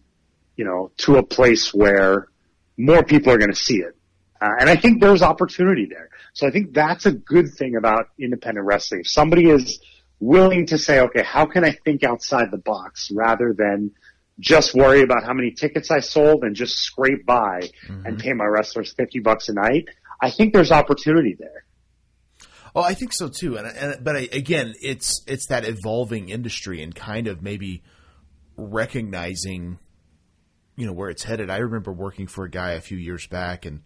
you 0.56 0.66
know, 0.66 0.90
to 0.98 1.16
a 1.16 1.22
place 1.22 1.72
where 1.72 2.28
more 2.76 3.02
people 3.02 3.32
are 3.32 3.38
going 3.38 3.52
to 3.52 3.56
see 3.56 3.78
it. 3.78 3.96
Uh, 4.42 4.50
and 4.60 4.68
I 4.68 4.76
think 4.76 5.00
there's 5.00 5.22
opportunity 5.22 5.86
there. 5.86 6.10
So 6.34 6.46
I 6.46 6.50
think 6.50 6.74
that's 6.74 7.06
a 7.06 7.12
good 7.12 7.54
thing 7.54 7.76
about 7.76 8.10
independent 8.18 8.66
wrestling. 8.66 9.00
If 9.00 9.08
somebody 9.08 9.48
is 9.48 9.80
willing 10.20 10.66
to 10.66 10.76
say, 10.76 11.00
okay, 11.00 11.22
how 11.22 11.46
can 11.46 11.64
I 11.64 11.70
think 11.70 12.04
outside 12.04 12.50
the 12.50 12.58
box 12.58 13.10
rather 13.10 13.54
than 13.56 13.92
just 14.40 14.74
worry 14.74 15.02
about 15.02 15.24
how 15.24 15.32
many 15.32 15.52
tickets 15.52 15.90
I 15.90 16.00
sold 16.00 16.42
and 16.42 16.56
just 16.56 16.78
scrape 16.78 17.24
by 17.24 17.70
mm-hmm. 17.86 18.06
and 18.06 18.18
pay 18.18 18.32
my 18.32 18.44
wrestlers 18.44 18.92
50 18.92 19.20
bucks 19.20 19.48
a 19.48 19.54
night. 19.54 19.84
I 20.20 20.30
think 20.30 20.52
there's 20.52 20.72
opportunity 20.72 21.36
there. 21.38 21.64
Oh, 22.74 22.82
I 22.82 22.94
think 22.94 23.12
so 23.12 23.28
too. 23.28 23.56
And, 23.56 23.66
and 23.66 24.04
but 24.04 24.16
I, 24.16 24.28
again, 24.32 24.74
it's 24.82 25.22
it's 25.28 25.46
that 25.46 25.64
evolving 25.64 26.28
industry 26.28 26.82
and 26.82 26.92
kind 26.94 27.28
of 27.28 27.40
maybe 27.40 27.84
recognizing, 28.56 29.78
you 30.76 30.86
know, 30.86 30.92
where 30.92 31.10
it's 31.10 31.22
headed. 31.22 31.50
I 31.50 31.58
remember 31.58 31.92
working 31.92 32.26
for 32.26 32.44
a 32.44 32.50
guy 32.50 32.72
a 32.72 32.80
few 32.80 32.98
years 32.98 33.28
back, 33.28 33.64
and 33.64 33.82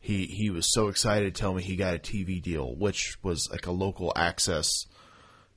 he 0.00 0.26
he 0.26 0.50
was 0.50 0.70
so 0.70 0.88
excited 0.88 1.34
to 1.34 1.40
tell 1.40 1.54
me 1.54 1.62
he 1.62 1.76
got 1.76 1.94
a 1.94 1.98
TV 1.98 2.42
deal, 2.42 2.74
which 2.76 3.16
was 3.22 3.48
like 3.50 3.66
a 3.66 3.72
local 3.72 4.12
access 4.14 4.70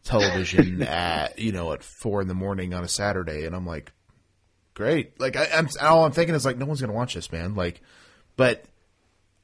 television 0.05 0.81
at 0.83 1.37
you 1.39 1.51
know 1.51 1.73
at 1.73 1.83
four 1.83 2.21
in 2.21 2.29
the 2.29 2.33
morning 2.33 2.73
on 2.73 2.85
a 2.85 2.89
Saturday, 2.89 3.45
and 3.45 3.53
I'm 3.53 3.65
like, 3.65 3.91
great. 4.73 5.19
Like 5.19 5.35
I, 5.35 5.45
am 5.45 5.67
all 5.81 6.05
I'm 6.05 6.11
thinking 6.11 6.35
is 6.35 6.45
like, 6.45 6.57
no 6.57 6.65
one's 6.65 6.81
gonna 6.81 6.93
watch 6.93 7.13
this, 7.13 7.31
man. 7.31 7.55
Like, 7.55 7.81
but 8.35 8.65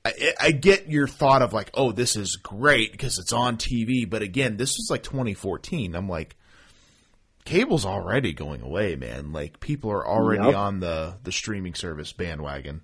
I, 0.05 0.33
I 0.39 0.51
get 0.51 0.89
your 0.89 1.07
thought 1.07 1.41
of 1.41 1.53
like, 1.53 1.71
oh, 1.73 1.91
this 1.91 2.15
is 2.15 2.35
great 2.37 2.91
because 2.91 3.19
it's 3.19 3.33
on 3.33 3.57
TV. 3.57 4.09
But 4.09 4.21
again, 4.21 4.57
this 4.57 4.77
was 4.77 4.87
like 4.89 5.03
2014. 5.03 5.95
I'm 5.95 6.07
like, 6.09 6.35
cable's 7.45 7.85
already 7.85 8.33
going 8.33 8.61
away, 8.61 8.95
man. 8.95 9.31
Like 9.31 9.59
people 9.59 9.91
are 9.91 10.07
already 10.07 10.45
yep. 10.45 10.55
on 10.55 10.79
the 10.79 11.17
the 11.23 11.31
streaming 11.31 11.75
service 11.75 12.13
bandwagon. 12.13 12.81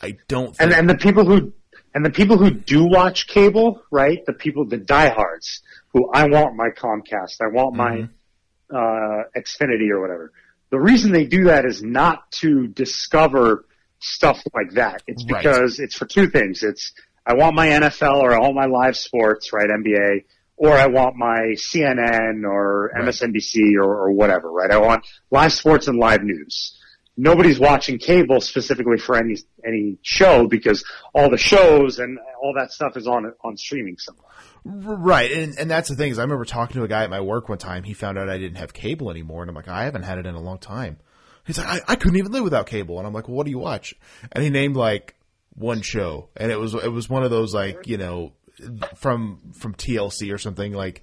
I 0.00 0.16
don't. 0.28 0.56
and 0.60 0.72
and 0.72 0.90
the 0.90 0.96
people 0.96 1.24
who 1.24 1.52
and 1.94 2.04
the 2.04 2.10
people 2.10 2.38
who 2.38 2.50
do 2.50 2.86
watch 2.86 3.26
cable, 3.26 3.82
right? 3.90 4.24
The 4.26 4.32
people, 4.32 4.66
the 4.66 4.78
diehards, 4.78 5.62
who 5.92 6.10
I 6.10 6.26
want 6.26 6.56
my 6.56 6.70
Comcast, 6.70 7.40
I 7.42 7.48
want 7.48 7.74
my 7.76 7.96
mm-hmm. 7.96 8.74
uh, 8.74 9.24
Xfinity 9.36 9.90
or 9.90 10.00
whatever. 10.00 10.32
The 10.72 10.80
reason 10.80 11.12
they 11.12 11.26
do 11.26 11.44
that 11.44 11.66
is 11.66 11.82
not 11.82 12.32
to 12.40 12.66
discover 12.66 13.66
stuff 14.00 14.42
like 14.54 14.72
that. 14.72 15.02
It's 15.06 15.22
because 15.22 15.78
right. 15.78 15.84
it's 15.84 15.94
for 15.94 16.06
two 16.06 16.28
things. 16.28 16.62
It's 16.62 16.94
I 17.26 17.34
want 17.34 17.54
my 17.54 17.68
NFL 17.68 18.22
or 18.22 18.34
I 18.34 18.40
want 18.40 18.54
my 18.54 18.64
live 18.64 18.96
sports, 18.96 19.52
right? 19.52 19.68
NBA, 19.68 20.24
or 20.56 20.72
I 20.72 20.86
want 20.86 21.16
my 21.16 21.54
CNN 21.56 22.44
or. 22.44 22.90
MSNBC 22.98 23.74
or, 23.76 23.84
or 23.84 24.12
whatever, 24.12 24.50
right? 24.50 24.70
I 24.70 24.78
want 24.78 25.06
live 25.30 25.52
sports 25.52 25.88
and 25.88 25.98
live 25.98 26.22
news. 26.22 26.78
Nobody's 27.18 27.60
watching 27.60 27.98
cable 27.98 28.40
specifically 28.40 28.96
for 28.96 29.16
any 29.16 29.36
any 29.66 29.98
show 30.00 30.48
because 30.48 30.82
all 31.14 31.28
the 31.28 31.36
shows 31.36 31.98
and 31.98 32.18
all 32.42 32.54
that 32.58 32.72
stuff 32.72 32.96
is 32.96 33.06
on 33.06 33.30
on 33.44 33.58
streaming 33.58 33.98
somewhere. 33.98 34.30
Right, 34.64 35.32
and 35.32 35.58
and 35.58 35.70
that's 35.70 35.88
the 35.88 35.96
thing 35.96 36.12
is 36.12 36.18
I 36.18 36.22
remember 36.22 36.44
talking 36.44 36.76
to 36.76 36.84
a 36.84 36.88
guy 36.88 37.02
at 37.02 37.10
my 37.10 37.20
work 37.20 37.48
one 37.48 37.58
time. 37.58 37.82
He 37.82 37.94
found 37.94 38.16
out 38.16 38.28
I 38.28 38.38
didn't 38.38 38.58
have 38.58 38.72
cable 38.72 39.10
anymore, 39.10 39.42
and 39.42 39.48
I'm 39.48 39.56
like, 39.56 39.68
I 39.68 39.84
haven't 39.84 40.04
had 40.04 40.18
it 40.18 40.26
in 40.26 40.36
a 40.36 40.40
long 40.40 40.58
time. 40.58 40.98
He's 41.44 41.58
like, 41.58 41.66
I, 41.66 41.92
I 41.92 41.96
couldn't 41.96 42.18
even 42.18 42.30
live 42.30 42.44
without 42.44 42.68
cable, 42.68 42.98
and 42.98 43.06
I'm 43.06 43.12
like, 43.12 43.26
well, 43.26 43.36
what 43.36 43.44
do 43.44 43.50
you 43.50 43.58
watch? 43.58 43.94
And 44.30 44.44
he 44.44 44.50
named 44.50 44.76
like 44.76 45.16
one 45.54 45.82
show, 45.82 46.28
and 46.36 46.52
it 46.52 46.60
was 46.60 46.74
it 46.74 46.92
was 46.92 47.10
one 47.10 47.24
of 47.24 47.32
those 47.32 47.52
like 47.52 47.88
you 47.88 47.98
know 47.98 48.32
from 48.94 49.52
from 49.52 49.74
TLC 49.74 50.32
or 50.32 50.38
something 50.38 50.72
like. 50.72 51.02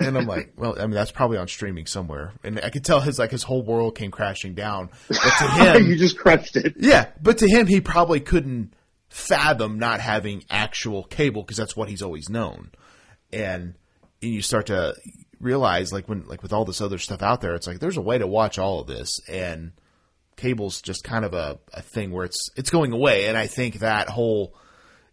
and 0.00 0.18
I'm 0.18 0.26
like, 0.26 0.52
well, 0.54 0.76
I 0.78 0.82
mean, 0.82 0.90
that's 0.90 1.12
probably 1.12 1.38
on 1.38 1.48
streaming 1.48 1.86
somewhere. 1.86 2.34
And 2.44 2.60
I 2.62 2.68
could 2.68 2.84
tell 2.84 3.00
his 3.00 3.18
like 3.18 3.30
his 3.30 3.42
whole 3.42 3.62
world 3.62 3.96
came 3.96 4.10
crashing 4.10 4.52
down. 4.52 4.90
But 5.08 5.16
to 5.16 5.48
him, 5.78 5.86
you 5.86 5.96
just 5.96 6.18
crushed 6.18 6.56
it. 6.56 6.74
Yeah, 6.78 7.08
but 7.22 7.38
to 7.38 7.48
him, 7.48 7.66
he 7.66 7.80
probably 7.80 8.20
couldn't 8.20 8.74
fathom 9.08 9.78
not 9.78 10.00
having 10.00 10.44
actual 10.50 11.04
cable 11.04 11.42
because 11.42 11.56
that's 11.56 11.74
what 11.74 11.88
he's 11.88 12.02
always 12.02 12.28
known 12.28 12.70
and 13.32 13.74
and 14.22 14.32
you 14.32 14.42
start 14.42 14.66
to 14.66 14.94
realize 15.40 15.92
like 15.92 16.08
when 16.08 16.26
like 16.26 16.42
with 16.42 16.52
all 16.52 16.64
this 16.64 16.80
other 16.80 16.98
stuff 16.98 17.22
out 17.22 17.40
there, 17.40 17.54
it's 17.54 17.66
like 17.66 17.80
there's 17.80 17.96
a 17.96 18.02
way 18.02 18.18
to 18.18 18.26
watch 18.26 18.58
all 18.58 18.80
of 18.80 18.86
this, 18.86 19.20
and 19.28 19.72
cable's 20.36 20.80
just 20.80 21.04
kind 21.04 21.24
of 21.24 21.34
a, 21.34 21.58
a 21.74 21.82
thing 21.82 22.10
where 22.10 22.24
it's 22.24 22.50
it's 22.56 22.70
going 22.70 22.92
away. 22.92 23.26
And 23.26 23.36
I 23.36 23.46
think 23.46 23.80
that 23.80 24.08
whole, 24.08 24.54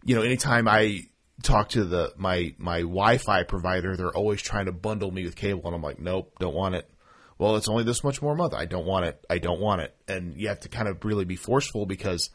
you 0.04 0.14
know, 0.14 0.22
anytime 0.22 0.68
I 0.68 1.02
talk 1.42 1.70
to 1.70 1.84
the 1.84 2.12
my 2.16 2.54
my 2.58 2.80
Wi-Fi 2.80 3.42
provider, 3.44 3.96
they're 3.96 4.16
always 4.16 4.40
trying 4.40 4.66
to 4.66 4.72
bundle 4.72 5.10
me 5.10 5.24
with 5.24 5.36
cable, 5.36 5.66
and 5.66 5.74
I'm 5.74 5.82
like, 5.82 5.98
nope, 5.98 6.32
don't 6.38 6.54
want 6.54 6.76
it. 6.76 6.88
Well, 7.38 7.56
it's 7.56 7.68
only 7.68 7.84
this 7.84 8.04
much 8.04 8.20
more 8.20 8.34
a 8.34 8.36
month. 8.36 8.52
I 8.52 8.66
don't 8.66 8.84
want 8.84 9.06
it. 9.06 9.24
I 9.30 9.38
don't 9.38 9.60
want 9.60 9.80
it. 9.80 9.94
And 10.06 10.36
you 10.36 10.48
have 10.48 10.60
to 10.60 10.68
kind 10.68 10.88
of 10.88 11.02
really 11.06 11.24
be 11.24 11.36
forceful 11.36 11.86
because 11.86 12.28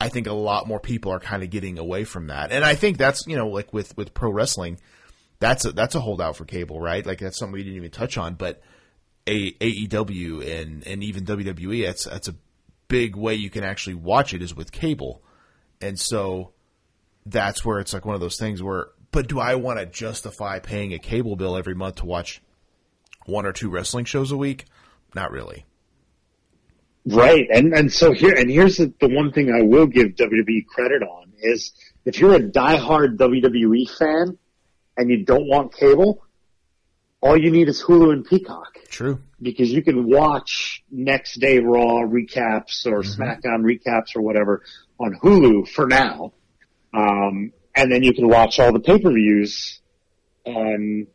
I 0.00 0.08
think 0.08 0.26
a 0.26 0.32
lot 0.32 0.68
more 0.68 0.80
people 0.80 1.12
are 1.12 1.20
kind 1.20 1.42
of 1.42 1.50
getting 1.50 1.78
away 1.78 2.04
from 2.04 2.26
that. 2.26 2.52
And 2.52 2.64
I 2.64 2.74
think 2.74 2.98
that's, 2.98 3.26
you 3.26 3.36
know, 3.36 3.48
like 3.48 3.72
with, 3.72 3.96
with 3.96 4.12
pro 4.12 4.30
wrestling, 4.30 4.78
that's 5.38 5.64
a, 5.64 5.72
that's 5.72 5.94
a 5.94 6.00
holdout 6.00 6.36
for 6.36 6.44
cable, 6.44 6.80
right? 6.80 7.04
Like 7.04 7.18
that's 7.18 7.38
something 7.38 7.54
we 7.54 7.62
didn't 7.62 7.76
even 7.76 7.90
touch 7.90 8.18
on, 8.18 8.34
but 8.34 8.60
a, 9.26 9.52
AEW 9.52 10.60
and, 10.60 10.86
and 10.86 11.02
even 11.02 11.24
WWE, 11.24 11.86
that's, 11.86 12.04
that's 12.04 12.28
a 12.28 12.34
big 12.88 13.16
way 13.16 13.34
you 13.34 13.50
can 13.50 13.64
actually 13.64 13.94
watch 13.94 14.34
it 14.34 14.42
is 14.42 14.54
with 14.54 14.70
cable. 14.70 15.22
And 15.80 15.98
so 15.98 16.52
that's 17.24 17.64
where 17.64 17.80
it's 17.80 17.94
like 17.94 18.04
one 18.04 18.14
of 18.14 18.20
those 18.20 18.38
things 18.38 18.62
where, 18.62 18.88
but 19.12 19.28
do 19.28 19.40
I 19.40 19.54
want 19.54 19.78
to 19.78 19.86
justify 19.86 20.58
paying 20.58 20.92
a 20.92 20.98
cable 20.98 21.36
bill 21.36 21.56
every 21.56 21.74
month 21.74 21.96
to 21.96 22.06
watch 22.06 22.42
one 23.24 23.46
or 23.46 23.52
two 23.52 23.70
wrestling 23.70 24.04
shows 24.04 24.30
a 24.30 24.36
week? 24.36 24.66
Not 25.14 25.30
really. 25.30 25.64
Right, 27.08 27.46
and 27.52 27.72
and 27.72 27.92
so 27.92 28.12
here 28.12 28.34
and 28.34 28.50
here's 28.50 28.78
the, 28.78 28.92
the 29.00 29.08
one 29.08 29.30
thing 29.30 29.52
I 29.52 29.62
will 29.62 29.86
give 29.86 30.16
WWE 30.16 30.66
credit 30.66 31.02
on 31.02 31.32
is 31.38 31.72
if 32.04 32.18
you're 32.18 32.34
a 32.34 32.40
diehard 32.40 33.16
WWE 33.16 33.88
fan 33.96 34.36
and 34.96 35.08
you 35.08 35.24
don't 35.24 35.46
want 35.46 35.72
cable, 35.72 36.24
all 37.20 37.36
you 37.36 37.52
need 37.52 37.68
is 37.68 37.80
Hulu 37.80 38.12
and 38.12 38.24
Peacock. 38.24 38.78
True, 38.88 39.20
because 39.40 39.70
you 39.72 39.84
can 39.84 40.10
watch 40.10 40.82
next 40.90 41.38
day 41.38 41.60
Raw 41.60 42.02
recaps 42.02 42.86
or 42.86 43.02
mm-hmm. 43.02 43.22
SmackDown 43.22 43.62
recaps 43.62 44.16
or 44.16 44.22
whatever 44.22 44.64
on 44.98 45.16
Hulu 45.22 45.68
for 45.68 45.86
now, 45.86 46.32
um, 46.92 47.52
and 47.76 47.92
then 47.92 48.02
you 48.02 48.14
can 48.14 48.26
watch 48.26 48.58
all 48.58 48.72
the 48.72 48.80
pay 48.80 48.98
per 48.98 49.12
views 49.12 49.80
on 50.44 51.06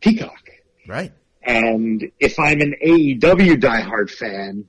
Peacock. 0.00 0.48
Right. 0.86 1.12
And 1.42 2.12
if 2.20 2.38
I'm 2.38 2.60
an 2.60 2.76
AEW 2.84 3.60
diehard 3.60 4.10
fan 4.10 4.66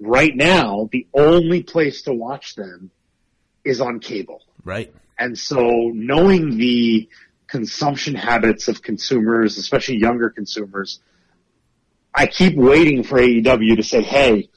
right 0.00 0.34
now, 0.34 0.88
the 0.90 1.06
only 1.14 1.62
place 1.62 2.02
to 2.02 2.12
watch 2.12 2.54
them 2.54 2.90
is 3.64 3.80
on 3.80 4.00
cable. 4.00 4.42
Right. 4.64 4.92
And 5.18 5.38
so 5.38 5.90
knowing 5.94 6.56
the 6.56 7.08
consumption 7.46 8.14
habits 8.14 8.68
of 8.68 8.82
consumers, 8.82 9.58
especially 9.58 9.98
younger 9.98 10.30
consumers, 10.30 11.00
I 12.14 12.26
keep 12.26 12.56
waiting 12.56 13.02
for 13.02 13.18
AEW 13.18 13.76
to 13.76 13.82
say, 13.82 14.02
hey, 14.02 14.48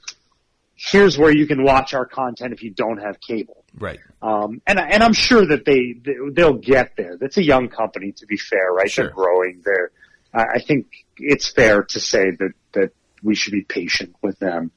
here's 0.74 1.18
where 1.18 1.30
you 1.30 1.46
can 1.46 1.62
watch 1.62 1.94
our 1.94 2.06
content 2.06 2.52
if 2.52 2.62
you 2.62 2.70
don't 2.70 2.98
have 2.98 3.20
cable. 3.20 3.64
Right. 3.76 4.00
Um, 4.22 4.62
and, 4.66 4.78
and 4.78 5.02
I'm 5.02 5.12
sure 5.12 5.44
that 5.46 5.64
they, 5.64 5.94
they'll 6.32 6.54
get 6.58 6.96
there. 6.96 7.16
That's 7.18 7.36
a 7.36 7.44
young 7.44 7.68
company, 7.68 8.12
to 8.12 8.26
be 8.26 8.36
fair, 8.36 8.72
right? 8.72 8.90
Sure. 8.90 9.06
They're 9.06 9.14
growing. 9.14 9.62
They're, 9.64 9.90
I, 10.32 10.44
I 10.54 10.58
think 10.60 10.86
it's 11.18 11.48
fair 11.48 11.82
to 11.82 12.00
say 12.00 12.30
that 12.30 12.52
that 12.72 12.90
we 13.22 13.34
should 13.34 13.52
be 13.52 13.62
patient 13.62 14.14
with 14.22 14.38
them 14.38 14.70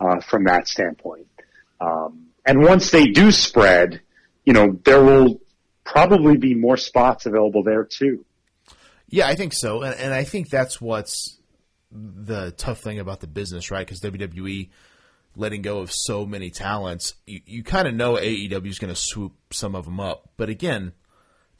uh, 0.00 0.20
from 0.20 0.44
that 0.44 0.68
standpoint. 0.68 1.26
Um, 1.80 2.28
and 2.44 2.62
once 2.62 2.90
they 2.90 3.06
do 3.06 3.30
spread, 3.32 4.00
you 4.44 4.52
know, 4.52 4.78
there 4.84 5.02
will 5.02 5.40
probably 5.84 6.36
be 6.36 6.54
more 6.54 6.76
spots 6.76 7.26
available 7.26 7.62
there 7.62 7.84
too. 7.84 8.24
Yeah, 9.08 9.28
I 9.28 9.34
think 9.36 9.52
so, 9.52 9.82
and, 9.82 9.98
and 9.98 10.14
I 10.14 10.24
think 10.24 10.50
that's 10.50 10.80
what's 10.80 11.38
the 11.92 12.50
tough 12.52 12.80
thing 12.80 12.98
about 12.98 13.20
the 13.20 13.26
business, 13.26 13.70
right? 13.70 13.86
Because 13.86 14.00
WWE 14.00 14.68
letting 15.36 15.62
go 15.62 15.78
of 15.78 15.92
so 15.92 16.26
many 16.26 16.50
talents, 16.50 17.14
you, 17.26 17.40
you 17.46 17.62
kind 17.62 17.86
of 17.86 17.94
know 17.94 18.14
AEW 18.14 18.66
is 18.66 18.78
going 18.78 18.92
to 18.92 19.00
swoop 19.00 19.32
some 19.52 19.74
of 19.74 19.84
them 19.84 20.00
up, 20.00 20.30
but 20.36 20.48
again, 20.48 20.92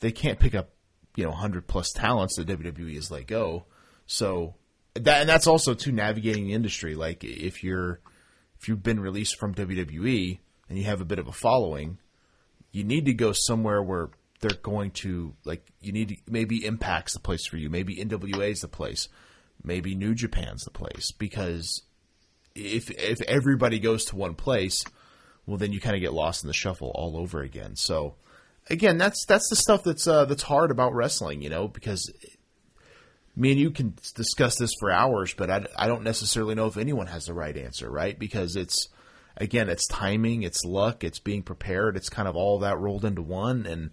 they 0.01 0.11
can't 0.11 0.39
pick 0.39 0.55
up 0.55 0.71
you 1.17 1.25
know 1.25 1.33
hundred 1.33 1.67
plus 1.67 1.91
talents 1.93 2.37
that 2.37 2.47
WWE 2.47 2.95
has 2.95 3.11
let 3.11 3.27
go. 3.27 3.65
So 4.07 4.55
that 4.95 5.21
and 5.21 5.29
that's 5.29 5.47
also 5.47 5.75
to 5.75 5.93
navigating 5.93 6.47
the 6.47 6.53
industry. 6.53 6.95
Like 6.95 7.25
if 7.25 7.65
you're 7.65 8.01
if 8.59 8.69
you've 8.69 8.83
been 8.83 9.01
released 9.01 9.39
from 9.39 9.55
WWE 9.55 10.39
and 10.69 10.79
you 10.79 10.85
have 10.85 11.01
a 11.01 11.05
bit 11.05 11.19
of 11.19 11.29
a 11.29 11.33
following, 11.33 11.99
you 12.73 12.85
need 12.85 13.07
to 13.07 13.15
go 13.15 13.33
somewhere 13.33 13.83
where 13.83 14.11
they're 14.41 14.59
going 14.63 14.91
to 14.91 15.35
like 15.45 15.67
you 15.81 15.93
need 15.93 16.09
to 16.09 16.17
maybe 16.29 16.65
Impact's 16.65 17.15
the 17.15 17.21
place 17.21 17.47
for 17.47 17.57
you. 17.57 17.71
Maybe 17.71 17.97
NWA 17.97 18.51
is 18.51 18.61
the 18.61 18.69
place. 18.69 19.09
Maybe 19.63 19.95
New 19.95 20.15
Japan's 20.15 20.65
the 20.65 20.71
place 20.71 21.11
because 21.13 21.83
if 22.55 22.91
if 22.91 23.21
everybody 23.23 23.79
goes 23.79 24.05
to 24.07 24.17
one 24.17 24.35
place, 24.35 24.85
well 25.47 25.57
then 25.57 25.73
you 25.73 25.81
kind 25.81 25.97
of 25.97 26.03
get 26.03 26.13
lost 26.13 26.45
in 26.45 26.49
the 26.49 26.55
shuffle 26.55 26.93
all 26.95 27.17
over 27.17 27.41
again. 27.41 27.77
So 27.77 28.17
again, 28.69 28.99
that's 28.99 29.25
that's 29.27 29.49
the 29.49 29.57
stuff 29.57 29.83
that's 29.85 30.07
uh, 30.07 30.25
that's 30.25 30.43
hard 30.43 30.71
about 30.71 30.95
wrestling, 30.95 31.43
you 31.43 31.49
know, 31.49 31.69
because 31.69 32.13
me 33.37 33.53
and 33.53 33.61
you 33.61 33.71
can 33.71 33.95
discuss 34.15 34.57
this 34.57 34.73
for 34.81 34.91
hours, 34.91 35.35
but 35.35 35.51
I, 35.51 35.67
I 35.77 35.87
don't 35.87 36.03
necessarily 36.03 36.55
know 36.55 36.67
if 36.67 36.77
anyone 36.77 37.07
has 37.07 37.27
the 37.27 37.35
right 37.35 37.57
answer, 37.57 37.91
right? 37.91 38.19
Because 38.19 38.57
it's 38.57 38.89
again, 39.37 39.69
it's 39.69 39.87
timing, 39.87 40.43
it's 40.43 40.65
luck, 40.65 41.05
it's 41.05 41.19
being 41.19 41.43
prepared, 41.43 41.97
it's 41.97 42.09
kind 42.09 42.27
of 42.27 42.35
all 42.35 42.61
that 42.61 42.79
rolled 42.79 43.05
into 43.05 43.23
one, 43.23 43.67
and 43.67 43.91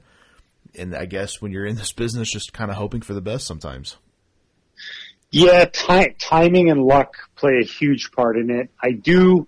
and 0.76 0.96
I 0.96 1.06
guess 1.06 1.42
when 1.42 1.52
you're 1.52 1.66
in 1.66 1.76
this 1.76 1.92
business, 1.92 2.32
just 2.32 2.54
kind 2.54 2.72
of 2.72 2.78
hoping 2.78 3.02
for 3.02 3.14
the 3.14 3.22
best 3.22 3.46
sometimes. 3.46 3.98
Yeah, 5.30 5.66
ti- 5.66 6.16
timing 6.20 6.70
and 6.70 6.84
luck 6.84 7.16
play 7.36 7.60
a 7.60 7.66
huge 7.66 8.12
part 8.12 8.38
in 8.38 8.50
it. 8.50 8.70
I 8.82 8.92
do, 8.92 9.48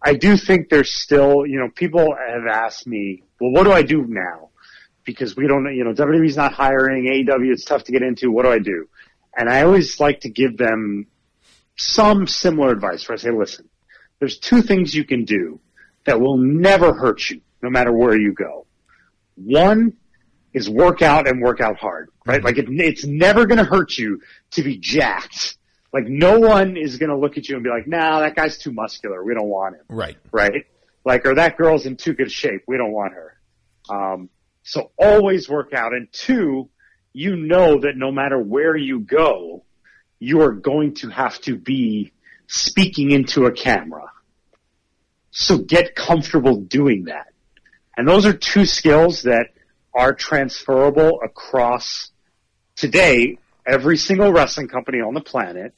I 0.00 0.14
do 0.14 0.36
think 0.36 0.68
there's 0.68 0.92
still, 0.92 1.44
you 1.46 1.58
know, 1.58 1.68
people 1.68 2.14
have 2.14 2.46
asked 2.46 2.86
me, 2.86 3.24
well, 3.40 3.50
what 3.50 3.64
do 3.64 3.72
I 3.72 3.82
do 3.82 4.04
now? 4.06 4.50
Because 5.04 5.36
we 5.36 5.46
don't, 5.46 5.64
you 5.74 5.84
know, 5.84 5.92
WWE's 5.92 6.36
not 6.36 6.52
hiring, 6.52 7.04
AEW, 7.06 7.52
it's 7.52 7.64
tough 7.64 7.84
to 7.84 7.92
get 7.92 8.02
into. 8.02 8.30
What 8.30 8.44
do 8.44 8.52
I 8.52 8.58
do? 8.58 8.88
And 9.36 9.48
I 9.48 9.62
always 9.62 10.00
like 10.00 10.20
to 10.20 10.28
give 10.28 10.56
them 10.56 11.06
some 11.76 12.26
similar 12.26 12.70
advice 12.70 13.08
where 13.08 13.14
I 13.14 13.18
say, 13.18 13.30
listen, 13.30 13.68
there's 14.18 14.38
two 14.38 14.62
things 14.62 14.94
you 14.94 15.04
can 15.04 15.24
do 15.24 15.60
that 16.04 16.20
will 16.20 16.36
never 16.36 16.94
hurt 16.94 17.28
you, 17.30 17.40
no 17.62 17.70
matter 17.70 17.92
where 17.92 18.18
you 18.18 18.32
go. 18.32 18.66
One 19.36 19.94
is 20.52 20.70
work 20.70 21.02
out 21.02 21.26
and 21.26 21.42
work 21.42 21.60
out 21.60 21.76
hard, 21.76 22.10
right? 22.24 22.42
Like 22.42 22.58
it, 22.58 22.66
it's 22.68 23.04
never 23.04 23.46
going 23.46 23.58
to 23.58 23.64
hurt 23.64 23.98
you 23.98 24.20
to 24.52 24.62
be 24.62 24.78
jacked. 24.78 25.56
Like 25.92 26.06
no 26.06 26.38
one 26.38 26.76
is 26.76 26.98
going 26.98 27.10
to 27.10 27.18
look 27.18 27.36
at 27.36 27.48
you 27.48 27.56
and 27.56 27.64
be 27.64 27.70
like, 27.70 27.88
nah, 27.88 28.20
that 28.20 28.36
guy's 28.36 28.58
too 28.58 28.72
muscular. 28.72 29.22
We 29.24 29.34
don't 29.34 29.48
want 29.48 29.76
him. 29.76 29.82
Right. 29.88 30.16
Right. 30.30 30.66
Like, 31.04 31.26
or 31.26 31.34
that 31.34 31.56
girl's 31.56 31.86
in 31.86 31.96
too 31.96 32.14
good 32.14 32.30
shape. 32.32 32.62
We 32.66 32.76
don't 32.76 32.92
want 32.92 33.12
her. 33.12 33.36
Um, 33.90 34.30
so 34.62 34.90
always 34.98 35.48
work 35.48 35.72
out. 35.74 35.92
And 35.92 36.10
two, 36.12 36.70
you 37.14 37.36
know 37.36 37.80
that 37.80 37.96
no 37.96 38.10
matter 38.10 38.38
where 38.38 38.76
you 38.76 39.00
go, 39.00 39.64
you 40.18 40.42
are 40.42 40.52
going 40.52 40.94
to 40.96 41.08
have 41.08 41.40
to 41.42 41.56
be 41.56 42.12
speaking 42.48 43.12
into 43.12 43.46
a 43.46 43.52
camera. 43.52 44.10
So 45.30 45.58
get 45.58 45.94
comfortable 45.94 46.56
doing 46.56 47.04
that. 47.04 47.28
And 47.96 48.06
those 48.06 48.26
are 48.26 48.32
two 48.32 48.66
skills 48.66 49.22
that 49.22 49.46
are 49.94 50.12
transferable 50.12 51.20
across 51.24 52.10
today 52.76 53.38
every 53.64 53.96
single 53.96 54.32
wrestling 54.32 54.68
company 54.68 55.00
on 55.00 55.14
the 55.14 55.20
planet 55.20 55.72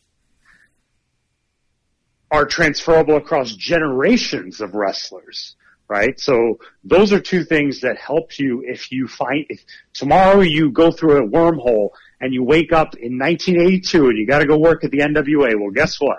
are 2.30 2.46
transferable 2.46 3.16
across 3.16 3.54
generations 3.54 4.60
of 4.60 4.74
wrestlers 4.74 5.54
right? 5.88 6.18
So 6.18 6.58
those 6.84 7.12
are 7.12 7.20
two 7.20 7.44
things 7.44 7.80
that 7.80 7.96
help 7.98 8.38
you 8.38 8.62
if 8.66 8.90
you 8.90 9.06
find, 9.06 9.46
if 9.48 9.64
tomorrow 9.92 10.40
you 10.40 10.70
go 10.70 10.90
through 10.90 11.24
a 11.24 11.28
wormhole 11.28 11.90
and 12.20 12.32
you 12.32 12.42
wake 12.42 12.72
up 12.72 12.96
in 12.96 13.18
1982 13.18 14.08
and 14.08 14.18
you 14.18 14.26
gotta 14.26 14.46
go 14.46 14.58
work 14.58 14.84
at 14.84 14.90
the 14.90 14.98
NWA, 14.98 15.58
well 15.58 15.70
guess 15.70 16.00
what? 16.00 16.18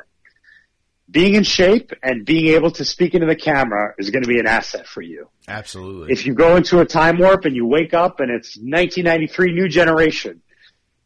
Being 1.09 1.35
in 1.35 1.43
shape 1.43 1.93
and 2.03 2.25
being 2.25 2.53
able 2.53 2.71
to 2.71 2.83
speak 2.83 3.13
into 3.13 3.27
the 3.27 3.35
camera 3.35 3.93
is 3.97 4.09
going 4.09 4.23
to 4.23 4.27
be 4.27 4.39
an 4.39 4.45
asset 4.45 4.85
for 4.87 5.01
you. 5.01 5.29
Absolutely. 5.47 6.11
If 6.11 6.25
you 6.25 6.33
go 6.33 6.57
into 6.57 6.81
a 6.81 6.85
time 6.85 7.17
warp 7.17 7.45
and 7.45 7.55
you 7.55 7.65
wake 7.65 7.93
up 7.93 8.19
and 8.19 8.29
it's 8.29 8.57
1993 8.57 9.53
new 9.53 9.69
generation, 9.69 10.41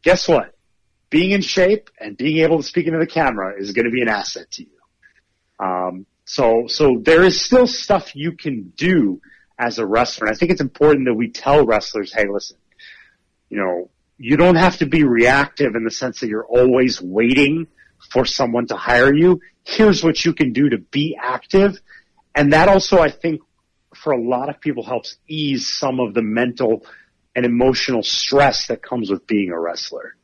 guess 0.02 0.26
what? 0.26 0.56
Being 1.08 1.30
in 1.30 1.40
shape 1.40 1.88
and 2.00 2.16
being 2.16 2.38
able 2.38 2.56
to 2.56 2.64
speak 2.64 2.88
into 2.88 2.98
the 2.98 3.06
camera 3.06 3.54
is 3.60 3.70
going 3.70 3.84
to 3.84 3.92
be 3.92 4.02
an 4.02 4.08
asset 4.08 4.50
to 4.52 4.62
you. 4.64 5.64
Um, 5.64 6.06
so, 6.32 6.64
so 6.66 6.98
there 6.98 7.24
is 7.24 7.44
still 7.44 7.66
stuff 7.66 8.16
you 8.16 8.32
can 8.32 8.72
do 8.74 9.20
as 9.58 9.78
a 9.78 9.84
wrestler. 9.84 10.28
And 10.28 10.34
I 10.34 10.38
think 10.38 10.50
it's 10.50 10.62
important 10.62 11.04
that 11.04 11.12
we 11.12 11.28
tell 11.28 11.66
wrestlers, 11.66 12.10
hey, 12.10 12.24
listen, 12.26 12.56
you 13.50 13.58
know, 13.58 13.90
you 14.16 14.38
don't 14.38 14.54
have 14.54 14.78
to 14.78 14.86
be 14.86 15.04
reactive 15.04 15.74
in 15.74 15.84
the 15.84 15.90
sense 15.90 16.20
that 16.20 16.28
you're 16.28 16.46
always 16.46 17.02
waiting 17.02 17.66
for 18.10 18.24
someone 18.24 18.66
to 18.68 18.76
hire 18.76 19.14
you. 19.14 19.42
Here's 19.62 20.02
what 20.02 20.24
you 20.24 20.32
can 20.32 20.54
do 20.54 20.70
to 20.70 20.78
be 20.78 21.18
active. 21.20 21.78
And 22.34 22.54
that 22.54 22.70
also, 22.70 22.98
I 22.98 23.10
think, 23.10 23.42
for 23.94 24.14
a 24.14 24.18
lot 24.18 24.48
of 24.48 24.58
people 24.58 24.84
helps 24.84 25.18
ease 25.28 25.68
some 25.68 26.00
of 26.00 26.14
the 26.14 26.22
mental 26.22 26.86
and 27.36 27.44
emotional 27.44 28.02
stress 28.02 28.68
that 28.68 28.82
comes 28.82 29.10
with 29.10 29.26
being 29.26 29.50
a 29.50 29.60
wrestler. 29.60 30.16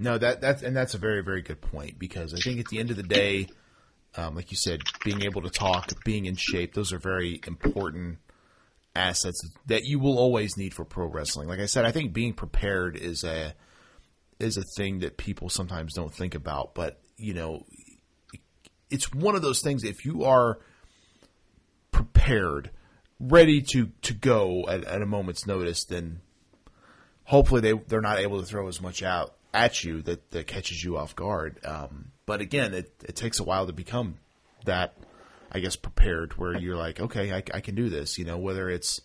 No, 0.00 0.18
that 0.18 0.40
that's 0.40 0.64
and 0.64 0.74
that's 0.74 0.94
a 0.94 0.98
very 0.98 1.22
very 1.22 1.42
good 1.42 1.60
point 1.60 1.96
because 1.96 2.34
I 2.34 2.38
think 2.38 2.58
at 2.58 2.66
the 2.66 2.80
end 2.80 2.90
of 2.90 2.96
the 2.96 3.04
day, 3.04 3.46
um, 4.16 4.34
like 4.34 4.50
you 4.50 4.56
said, 4.56 4.82
being 5.04 5.22
able 5.22 5.42
to 5.42 5.50
talk, 5.50 5.90
being 6.04 6.26
in 6.26 6.36
shape, 6.36 6.74
those 6.74 6.92
are 6.92 6.98
very 6.98 7.40
important 7.46 8.18
assets 8.94 9.40
that 9.66 9.84
you 9.84 9.98
will 9.98 10.18
always 10.18 10.56
need 10.56 10.74
for 10.74 10.84
pro 10.84 11.06
wrestling. 11.06 11.48
Like 11.48 11.60
I 11.60 11.66
said, 11.66 11.84
I 11.84 11.92
think 11.92 12.12
being 12.12 12.34
prepared 12.34 12.96
is 12.96 13.24
a 13.24 13.54
is 14.38 14.56
a 14.56 14.64
thing 14.76 14.98
that 15.00 15.16
people 15.16 15.48
sometimes 15.48 15.94
don't 15.94 16.12
think 16.12 16.34
about, 16.34 16.74
but 16.74 17.00
you 17.16 17.32
know, 17.32 17.64
it's 18.90 19.12
one 19.14 19.34
of 19.34 19.42
those 19.42 19.62
things. 19.62 19.84
If 19.84 20.04
you 20.04 20.24
are 20.24 20.58
prepared, 21.90 22.70
ready 23.18 23.62
to 23.62 23.90
to 24.02 24.12
go 24.12 24.66
at, 24.68 24.84
at 24.84 25.02
a 25.02 25.06
moment's 25.06 25.46
notice, 25.46 25.84
then 25.84 26.20
hopefully 27.24 27.60
they 27.62 27.72
they're 27.72 28.02
not 28.02 28.18
able 28.18 28.40
to 28.40 28.46
throw 28.46 28.68
as 28.68 28.80
much 28.80 29.02
out 29.02 29.34
at 29.54 29.84
you 29.84 30.02
that, 30.02 30.30
that 30.30 30.46
catches 30.46 30.82
you 30.82 30.96
off 30.96 31.14
guard. 31.14 31.58
Um, 31.64 32.11
but 32.26 32.40
again, 32.40 32.74
it, 32.74 32.92
it 33.04 33.16
takes 33.16 33.40
a 33.40 33.44
while 33.44 33.66
to 33.66 33.72
become 33.72 34.16
that, 34.64 34.94
I 35.50 35.60
guess, 35.60 35.76
prepared 35.76 36.38
where 36.38 36.56
you're 36.56 36.76
like, 36.76 37.00
okay, 37.00 37.32
I, 37.32 37.42
I 37.52 37.60
can 37.60 37.74
do 37.74 37.88
this. 37.88 38.18
You 38.18 38.24
know, 38.24 38.38
whether 38.38 38.70
it's, 38.70 39.00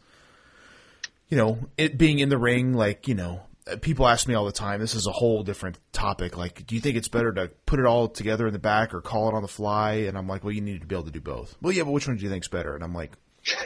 you 1.30 1.38
know, 1.38 1.60
it 1.78 1.98
being 1.98 2.20
in 2.20 2.30
the 2.30 2.38
ring, 2.38 2.74
like, 2.74 3.08
you 3.08 3.16
know, 3.16 3.42
people 3.82 4.08
ask 4.08 4.28
me 4.28 4.34
all 4.34 4.46
the 4.46 4.52
time, 4.52 4.80
this 4.80 4.96
is 4.96 5.08
a 5.08 5.12
whole 5.12 5.44
different 5.44 5.78
topic. 5.92 6.38
Like, 6.38 6.66
do 6.66 6.76
you 6.76 6.82
think 6.82 6.96
it's 6.96 7.10
better 7.10 7.34
to 7.34 7.52
put 7.66 7.80
it 7.80 7.86
all 7.86 8.08
together 8.08 8.48
in 8.48 8.54
the 8.54 8.60
back 8.60 8.94
or 8.94 9.02
call 9.02 9.28
it 9.30 9.34
on 9.34 9.42
the 9.42 9.48
fly? 9.48 9.94
And 10.08 10.18
I'm 10.18 10.28
like, 10.28 10.44
well, 10.44 10.54
you 10.54 10.62
need 10.62 10.82
to 10.82 10.88
be 10.88 10.96
able 10.96 11.06
to 11.06 11.12
do 11.12 11.20
both. 11.20 11.56
Well, 11.62 11.74
yeah, 11.74 11.84
but 11.84 11.92
which 11.92 12.08
one 12.08 12.18
do 12.18 12.24
you 12.24 12.30
think's 12.30 12.48
better? 12.48 12.76
And 12.76 12.84
I'm 12.84 12.94
like, 12.94 13.12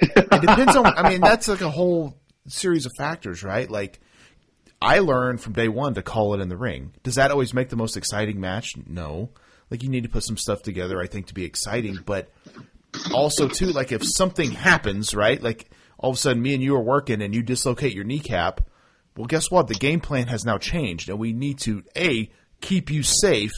it 0.02 0.42
depends 0.42 0.76
on, 0.76 0.86
I 0.86 1.10
mean, 1.10 1.22
that's 1.22 1.48
like 1.48 1.62
a 1.62 1.70
whole 1.70 2.18
series 2.48 2.86
of 2.86 2.94
factors, 2.98 3.44
right? 3.44 3.70
Like, 3.70 4.00
I 4.82 5.00
learned 5.00 5.42
from 5.42 5.54
day 5.54 5.68
one 5.68 5.94
to 5.94 6.02
call 6.02 6.34
it 6.34 6.42
in 6.42 6.50
the 6.50 6.58
ring. 6.58 6.94
Does 7.04 7.16
that 7.16 7.32
always 7.32 7.54
make 7.54 7.70
the 7.70 7.76
most 7.76 7.96
exciting 7.96 8.40
match? 8.40 8.74
No. 8.88 9.30
Like 9.70 9.84
you 9.84 9.90
need 9.90 10.04
to 10.04 10.10
put 10.10 10.24
some 10.24 10.38
stuff 10.38 10.64
together, 10.64 11.00
I 11.00 11.08
think, 11.08 11.28
to 11.28 11.34
be 11.34 11.46
exciting. 11.46 12.00
But 12.06 12.30
also 13.14 13.48
too, 13.48 13.68
like 13.68 13.92
if 13.92 14.02
something 14.04 14.52
happens, 14.52 15.14
right? 15.14 15.42
Like 15.42 15.70
all 16.00 16.10
of 16.10 16.16
a 16.16 16.20
sudden, 16.20 16.42
me 16.42 16.56
and 16.56 16.64
you 16.64 16.76
are 16.76 16.82
working 16.82 17.22
and 17.22 17.34
you 17.34 17.44
dislocate 17.44 17.94
your 17.94 18.04
kneecap. 18.04 18.62
Well, 19.16 19.28
guess 19.28 19.52
what? 19.52 19.68
The 19.68 19.76
game 19.76 20.00
plan 20.00 20.28
has 20.28 20.46
now 20.46 20.58
changed, 20.58 21.10
and 21.10 21.20
we 21.20 21.34
need 21.34 21.60
to 21.60 21.84
a 21.96 22.32
keep 22.62 22.90
you 22.90 23.04
safe 23.04 23.52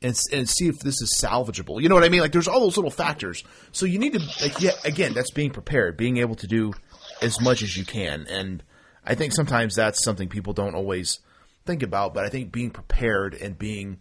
and 0.00 0.16
and 0.32 0.48
see 0.48 0.68
if 0.68 0.78
this 0.78 1.00
is 1.02 1.18
salvageable. 1.20 1.82
You 1.82 1.88
know 1.88 1.94
what 1.94 2.04
I 2.04 2.08
mean? 2.08 2.20
Like 2.20 2.32
there's 2.32 2.48
all 2.48 2.60
those 2.60 2.76
little 2.76 2.90
factors. 2.90 3.42
So 3.72 3.84
you 3.84 3.98
need 3.98 4.12
to 4.12 4.20
like 4.42 4.60
yeah, 4.60 4.72
again, 4.84 5.12
that's 5.12 5.32
being 5.32 5.50
prepared, 5.50 5.96
being 5.96 6.18
able 6.18 6.36
to 6.36 6.46
do 6.46 6.72
as 7.20 7.40
much 7.40 7.62
as 7.62 7.76
you 7.76 7.84
can 7.84 8.26
and 8.28 8.62
I 9.08 9.14
think 9.14 9.32
sometimes 9.32 9.74
that's 9.74 10.04
something 10.04 10.28
people 10.28 10.52
don't 10.52 10.74
always 10.74 11.18
think 11.66 11.82
about, 11.82 12.14
but 12.14 12.24
I 12.24 12.28
think 12.28 12.52
being 12.52 12.70
prepared 12.70 13.34
and 13.34 13.58
being, 13.58 13.98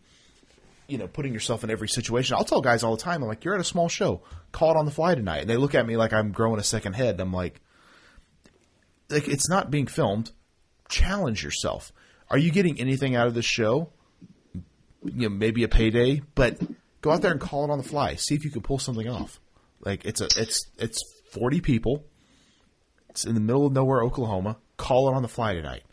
you 0.88 0.98
know, 0.98 1.08
putting 1.08 1.34
yourself 1.34 1.64
in 1.64 1.72
every 1.72 1.88
situation. 1.88 2.36
I'll 2.36 2.44
tell 2.44 2.62
guys 2.62 2.84
all 2.84 2.96
the 2.96 3.02
time, 3.02 3.24
I'm 3.24 3.28
like, 3.28 3.44
you're 3.44 3.56
at 3.56 3.62
a 3.62 3.64
small 3.64 3.90
show, 3.90 4.22
call 4.52 4.72
it 4.72 4.78
on 4.78 4.86
the 4.86 4.92
fly 4.92 5.16
tonight. 5.16 5.42
And 5.42 5.50
they 5.50 5.58
look 5.58 5.74
at 5.74 5.88
me 5.88 5.98
like 5.98 6.14
I'm 6.14 6.32
growing 6.32 6.60
a 6.60 6.64
second 6.64 6.94
head. 6.94 7.20
I'm 7.20 7.34
like, 7.34 7.62
like 9.10 9.28
it's 9.28 9.50
not 9.50 9.72
being 9.72 9.88
filmed. 9.88 10.32
Challenge 10.90 11.44
yourself. 11.44 11.92
Are 12.30 12.38
you 12.38 12.52
getting 12.52 12.80
anything 12.80 13.16
out 13.16 13.28
of 13.28 13.34
this 13.34 13.46
show? 13.46 13.92
you 15.04 15.30
know, 15.30 15.36
maybe 15.36 15.64
a 15.64 15.68
payday, 15.68 16.22
but 16.36 16.60
go 17.02 17.12
out 17.12 17.22
there 17.22 17.32
and 17.32 17.40
call 17.40 17.66
it 17.66 17.72
on 17.72 17.78
the 17.78 17.84
fly. 17.84 18.16
See 18.16 18.36
if 18.36 18.44
you 18.44 18.52
can 18.52 18.62
pull 18.62 18.80
something 18.80 19.08
off. 19.08 19.40
Like 19.80 20.06
it's 20.06 20.22
a 20.22 20.28
it's 20.38 20.66
it's 20.78 21.00
forty 21.32 21.62
people. 21.62 22.06
It's 23.10 23.26
in 23.26 23.36
the 23.36 23.42
middle 23.42 23.66
of 23.66 23.74
nowhere, 23.74 24.04
Oklahoma. 24.04 24.58
Call 24.78 25.10
it 25.10 25.16
on 25.16 25.22
the 25.22 25.28
fly 25.28 25.54
tonight 25.54 25.84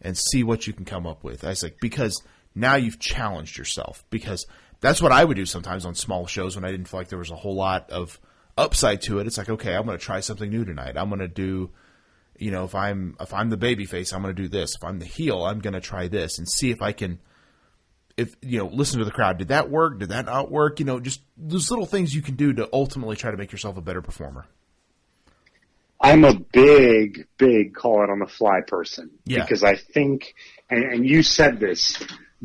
and 0.00 0.16
see 0.16 0.42
what 0.42 0.66
you 0.66 0.72
can 0.72 0.84
come 0.84 1.06
up 1.06 1.24
with. 1.24 1.44
I 1.44 1.48
was 1.48 1.62
like 1.62 1.78
because 1.80 2.22
now 2.54 2.76
you've 2.76 2.98
challenged 2.98 3.58
yourself 3.58 4.04
because 4.10 4.46
that's 4.80 5.02
what 5.02 5.12
I 5.12 5.24
would 5.24 5.36
do 5.36 5.46
sometimes 5.46 5.84
on 5.84 5.94
small 5.94 6.26
shows 6.26 6.54
when 6.54 6.64
I 6.64 6.70
didn't 6.70 6.88
feel 6.88 7.00
like 7.00 7.08
there 7.08 7.18
was 7.18 7.30
a 7.30 7.36
whole 7.36 7.56
lot 7.56 7.90
of 7.90 8.20
upside 8.56 9.02
to 9.02 9.18
it. 9.18 9.26
It's 9.26 9.38
like 9.38 9.48
okay, 9.48 9.74
I'm 9.74 9.86
going 9.86 9.98
to 9.98 10.04
try 10.04 10.20
something 10.20 10.50
new 10.50 10.64
tonight. 10.64 10.96
I'm 10.96 11.08
going 11.08 11.20
to 11.20 11.28
do 11.28 11.70
you 12.38 12.52
know, 12.52 12.64
if 12.64 12.74
I'm 12.74 13.16
if 13.20 13.34
I'm 13.34 13.50
the 13.50 13.56
baby 13.56 13.84
face, 13.84 14.12
I'm 14.12 14.22
going 14.22 14.34
to 14.34 14.42
do 14.42 14.48
this. 14.48 14.76
If 14.76 14.84
I'm 14.84 15.00
the 15.00 15.04
heel, 15.04 15.44
I'm 15.44 15.58
going 15.58 15.74
to 15.74 15.80
try 15.80 16.08
this 16.08 16.38
and 16.38 16.48
see 16.48 16.70
if 16.70 16.80
I 16.80 16.92
can 16.92 17.18
if 18.16 18.34
you 18.42 18.58
know, 18.58 18.66
listen 18.66 18.98
to 18.98 19.04
the 19.04 19.10
crowd. 19.10 19.38
Did 19.38 19.48
that 19.48 19.70
work? 19.70 19.98
Did 20.00 20.08
that 20.08 20.26
not 20.26 20.50
work? 20.50 20.80
You 20.80 20.86
know, 20.86 21.00
just 21.00 21.20
those 21.36 21.70
little 21.70 21.86
things 21.86 22.14
you 22.14 22.22
can 22.22 22.36
do 22.36 22.52
to 22.54 22.68
ultimately 22.72 23.16
try 23.16 23.30
to 23.30 23.36
make 23.36 23.52
yourself 23.52 23.76
a 23.76 23.80
better 23.80 24.02
performer. 24.02 24.46
I'm 26.00 26.24
a 26.24 26.34
big, 26.34 27.26
big 27.38 27.74
call 27.74 28.04
it 28.04 28.10
on 28.10 28.18
the 28.20 28.26
fly 28.26 28.60
person 28.66 29.10
Yeah. 29.24 29.42
because 29.42 29.64
I 29.64 29.74
think, 29.76 30.34
and, 30.70 30.84
and 30.84 31.06
you 31.06 31.22
said 31.22 31.58
this. 31.58 32.02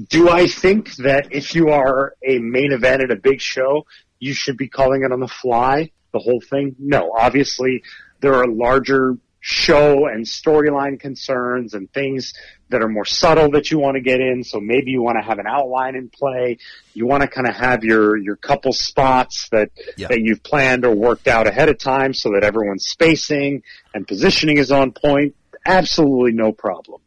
Do 0.09 0.29
I 0.29 0.47
think 0.47 0.95
that 0.97 1.27
if 1.31 1.53
you 1.53 1.69
are 1.69 2.15
a 2.27 2.39
main 2.39 2.71
event 2.71 3.03
at 3.03 3.11
a 3.11 3.15
big 3.15 3.41
show, 3.41 3.85
you 4.19 4.33
should 4.33 4.57
be 4.57 4.67
calling 4.67 5.03
it 5.03 5.11
on 5.11 5.19
the 5.19 5.27
fly, 5.27 5.91
the 6.11 6.19
whole 6.19 6.41
thing? 6.41 6.75
No, 6.79 7.11
obviously 7.15 7.83
there 8.21 8.33
are 8.35 8.47
larger 8.47 9.17
show 9.45 10.07
and 10.07 10.25
storyline 10.25 10.97
concerns 10.97 11.73
and 11.73 11.91
things 11.91 12.33
that 12.69 12.81
are 12.81 12.87
more 12.87 13.03
subtle 13.03 13.51
that 13.51 13.69
you 13.69 13.77
want 13.77 13.95
to 13.95 14.01
get 14.01 14.21
in. 14.21 14.41
So 14.41 14.61
maybe 14.61 14.91
you 14.91 15.01
want 15.01 15.17
to 15.19 15.21
have 15.21 15.37
an 15.37 15.45
outline 15.45 15.95
in 15.95 16.07
play. 16.07 16.59
You 16.93 17.07
want 17.07 17.23
to 17.23 17.27
kind 17.27 17.45
of 17.45 17.53
have 17.53 17.83
your, 17.83 18.15
your 18.15 18.37
couple 18.37 18.71
spots 18.71 19.49
that, 19.51 19.69
Yeah. 19.97 20.07
that 20.07 20.21
you've 20.21 20.43
planned 20.43 20.85
or 20.85 20.95
worked 20.95 21.27
out 21.27 21.45
ahead 21.45 21.67
of 21.67 21.77
time 21.77 22.13
so 22.13 22.29
that 22.31 22.45
everyone's 22.45 22.85
spacing 22.85 23.63
and 23.93 24.07
positioning 24.07 24.59
is 24.59 24.71
on 24.71 24.93
point. 24.93 25.35
Absolutely 25.65 26.31
no 26.31 26.53
problem. 26.53 27.01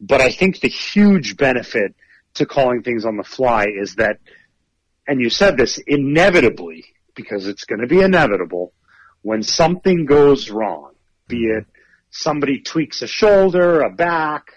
But 0.00 0.20
I 0.20 0.32
think 0.32 0.58
the 0.58 0.68
huge 0.68 1.36
benefit 1.36 1.94
to 2.34 2.44
calling 2.44 2.82
things 2.82 3.04
on 3.04 3.16
the 3.16 3.22
fly 3.22 3.66
is 3.68 3.94
that, 3.94 4.18
and 5.06 5.20
you 5.20 5.30
said 5.30 5.56
this 5.56 5.78
inevitably, 5.86 6.86
because 7.14 7.46
it's 7.46 7.62
going 7.62 7.82
to 7.82 7.86
be 7.86 8.00
inevitable, 8.00 8.72
when 9.22 9.44
something 9.44 10.06
goes 10.06 10.50
wrong, 10.50 10.94
be 11.28 11.44
it 11.44 11.66
somebody 12.10 12.60
tweaks 12.60 13.02
a 13.02 13.06
shoulder, 13.06 13.82
a 13.82 13.90
back, 13.90 14.52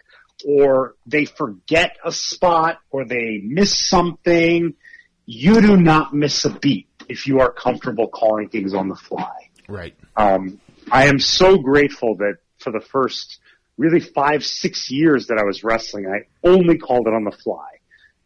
or 0.46 0.96
they 1.06 1.26
forget 1.26 1.98
a 2.04 2.12
spot, 2.12 2.80
or 2.90 3.06
they 3.06 3.42
miss 3.44 3.78
something, 3.78 4.74
you 5.26 5.62
do 5.62 5.78
not 5.78 6.14
miss 6.14 6.46
a 6.46 6.50
beat 6.50 6.88
if 7.08 7.28
you 7.28 7.40
are 7.42 7.52
comfortable 7.52 8.08
calling 8.08 8.50
things 8.50 8.74
on 8.74 8.90
the 8.90 8.96
fly. 8.96 9.50
Right. 9.68 9.96
Um, 10.16 10.60
I 10.92 11.08
am 11.08 11.20
so 11.20 11.58
grateful 11.58 12.16
that 12.18 12.38
for 12.58 12.72
the 12.72 12.82
first 12.82 13.40
really 13.78 14.00
five, 14.00 14.44
six 14.44 14.90
years 14.90 15.28
that 15.28 15.38
I 15.38 15.44
was 15.44 15.64
wrestling, 15.64 16.08
I 16.08 16.28
only 16.48 16.78
called 16.78 17.08
it 17.08 17.14
on 17.14 17.24
the 17.24 17.32
fly. 17.32 17.68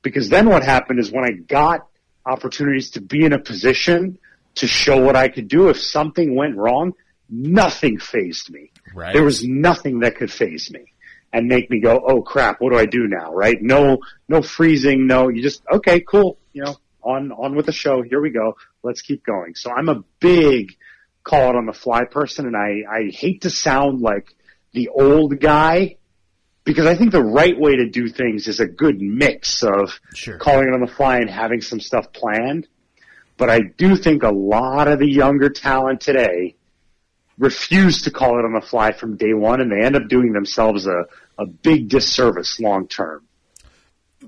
Because 0.02 0.30
then 0.30 0.48
what 0.50 0.64
happened 0.64 1.00
is 1.00 1.12
when 1.12 1.26
I 1.26 1.32
got 1.32 1.88
opportunities 2.26 2.92
to 2.92 3.02
be 3.02 3.26
in 3.26 3.34
a 3.34 3.40
position 3.40 4.18
to 4.56 4.68
show 4.68 5.02
what 5.02 5.16
I 5.16 5.28
could 5.28 5.48
do, 5.48 5.70
if 5.70 5.80
something 5.80 6.36
went 6.36 6.56
wrong, 6.56 6.94
nothing 7.30 7.98
phased 8.00 8.50
me. 8.52 8.72
Right. 8.94 9.14
There 9.14 9.24
was 9.24 9.44
nothing 9.44 10.00
that 10.00 10.16
could 10.16 10.32
phase 10.32 10.70
me 10.72 10.94
and 11.34 11.48
make 11.48 11.70
me 11.70 11.82
go, 11.82 12.02
oh 12.06 12.22
crap, 12.22 12.62
what 12.62 12.72
do 12.72 12.78
I 12.80 12.86
do 12.86 13.08
now? 13.08 13.34
Right? 13.34 13.58
No, 13.62 14.00
no 14.30 14.42
freezing. 14.42 15.08
No, 15.08 15.30
you 15.30 15.42
just, 15.42 15.62
okay, 15.72 16.00
cool. 16.02 16.38
You 16.54 16.64
know, 16.64 16.78
on, 17.02 17.32
on 17.32 17.56
with 17.56 17.66
the 17.66 17.72
show. 17.72 18.02
Here 18.02 18.22
we 18.22 18.30
go. 18.30 18.56
Let's 18.84 19.02
keep 19.02 19.26
going. 19.26 19.56
So 19.56 19.72
I'm 19.72 19.90
a 19.90 20.04
big 20.20 20.76
call 21.24 21.50
it 21.50 21.56
on 21.56 21.66
the 21.66 21.74
fly 21.74 22.06
person 22.06 22.46
and 22.46 22.56
I, 22.56 22.84
I 22.90 23.10
hate 23.12 23.42
to 23.42 23.50
sound 23.50 24.00
like 24.02 24.34
the 24.74 24.90
old 24.90 25.40
guy 25.40 25.98
because 26.64 26.86
I 26.86 26.96
think 26.96 27.12
the 27.12 27.24
right 27.24 27.60
way 27.60 27.78
to 27.78 27.90
do 27.90 28.08
things 28.10 28.48
is 28.48 28.60
a 28.60 28.68
good 28.68 29.00
mix 29.02 29.64
of 29.64 30.00
Sure. 30.14 30.38
calling 30.38 30.68
it 30.68 30.74
on 30.74 30.82
the 30.82 30.92
fly 30.92 31.18
and 31.18 31.30
having 31.30 31.62
some 31.62 31.80
stuff 31.80 32.12
planned. 32.14 32.68
But 33.38 33.50
I 33.50 33.60
do 33.78 33.96
think 33.96 34.24
a 34.24 34.32
lot 34.32 34.88
of 34.88 35.00
the 35.00 35.10
younger 35.10 35.50
talent 35.50 36.02
today 36.02 36.56
refuse 37.38 38.04
to 38.04 38.12
call 38.12 38.40
it 38.40 38.46
on 38.46 38.54
the 38.54 38.62
fly 38.62 38.92
from 38.92 39.18
day 39.18 39.34
one 39.34 39.62
and 39.62 39.72
they 39.72 39.86
end 39.86 39.96
up 39.96 40.08
doing 40.08 40.34
themselves 40.34 40.88
a, 40.88 41.06
a 41.38 41.46
big 41.46 41.90
disservice 41.90 42.60
long 42.60 42.88
term. 42.88 43.26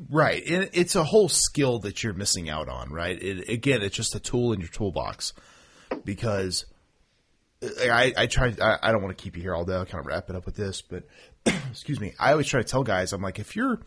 Right. 0.10 0.44
It's 0.46 0.96
a 0.96 1.04
whole 1.04 1.30
skill 1.30 1.80
that 1.80 2.04
you're 2.04 2.14
missing 2.14 2.50
out 2.50 2.70
on, 2.70 2.92
right? 2.92 3.22
It, 3.22 3.50
again, 3.50 3.82
it's 3.82 3.96
just 3.96 4.14
a 4.14 4.20
tool 4.20 4.54
in 4.54 4.60
your 4.60 4.70
toolbox 4.70 5.34
because 6.04 6.66
I, 7.62 8.14
I 8.16 8.28
try, 8.28 8.54
I, 8.62 8.78
I 8.84 8.92
don't 8.92 9.02
want 9.02 9.18
to 9.18 9.22
keep 9.22 9.36
you 9.36 9.42
here 9.42 9.56
all 9.56 9.66
day. 9.66 9.74
I'll 9.74 9.86
kind 9.86 10.02
of 10.02 10.06
wrap 10.06 10.30
it 10.30 10.36
up 10.36 10.46
with 10.46 10.56
this, 10.56 10.82
but 10.82 11.04
excuse 11.46 12.00
me. 12.00 12.14
I 12.20 12.32
always 12.32 12.48
try 12.48 12.62
to 12.62 12.68
tell 12.68 12.84
guys, 12.84 13.14
I'm 13.14 13.22
like, 13.22 13.40
if 13.40 13.56
you're 13.56 13.80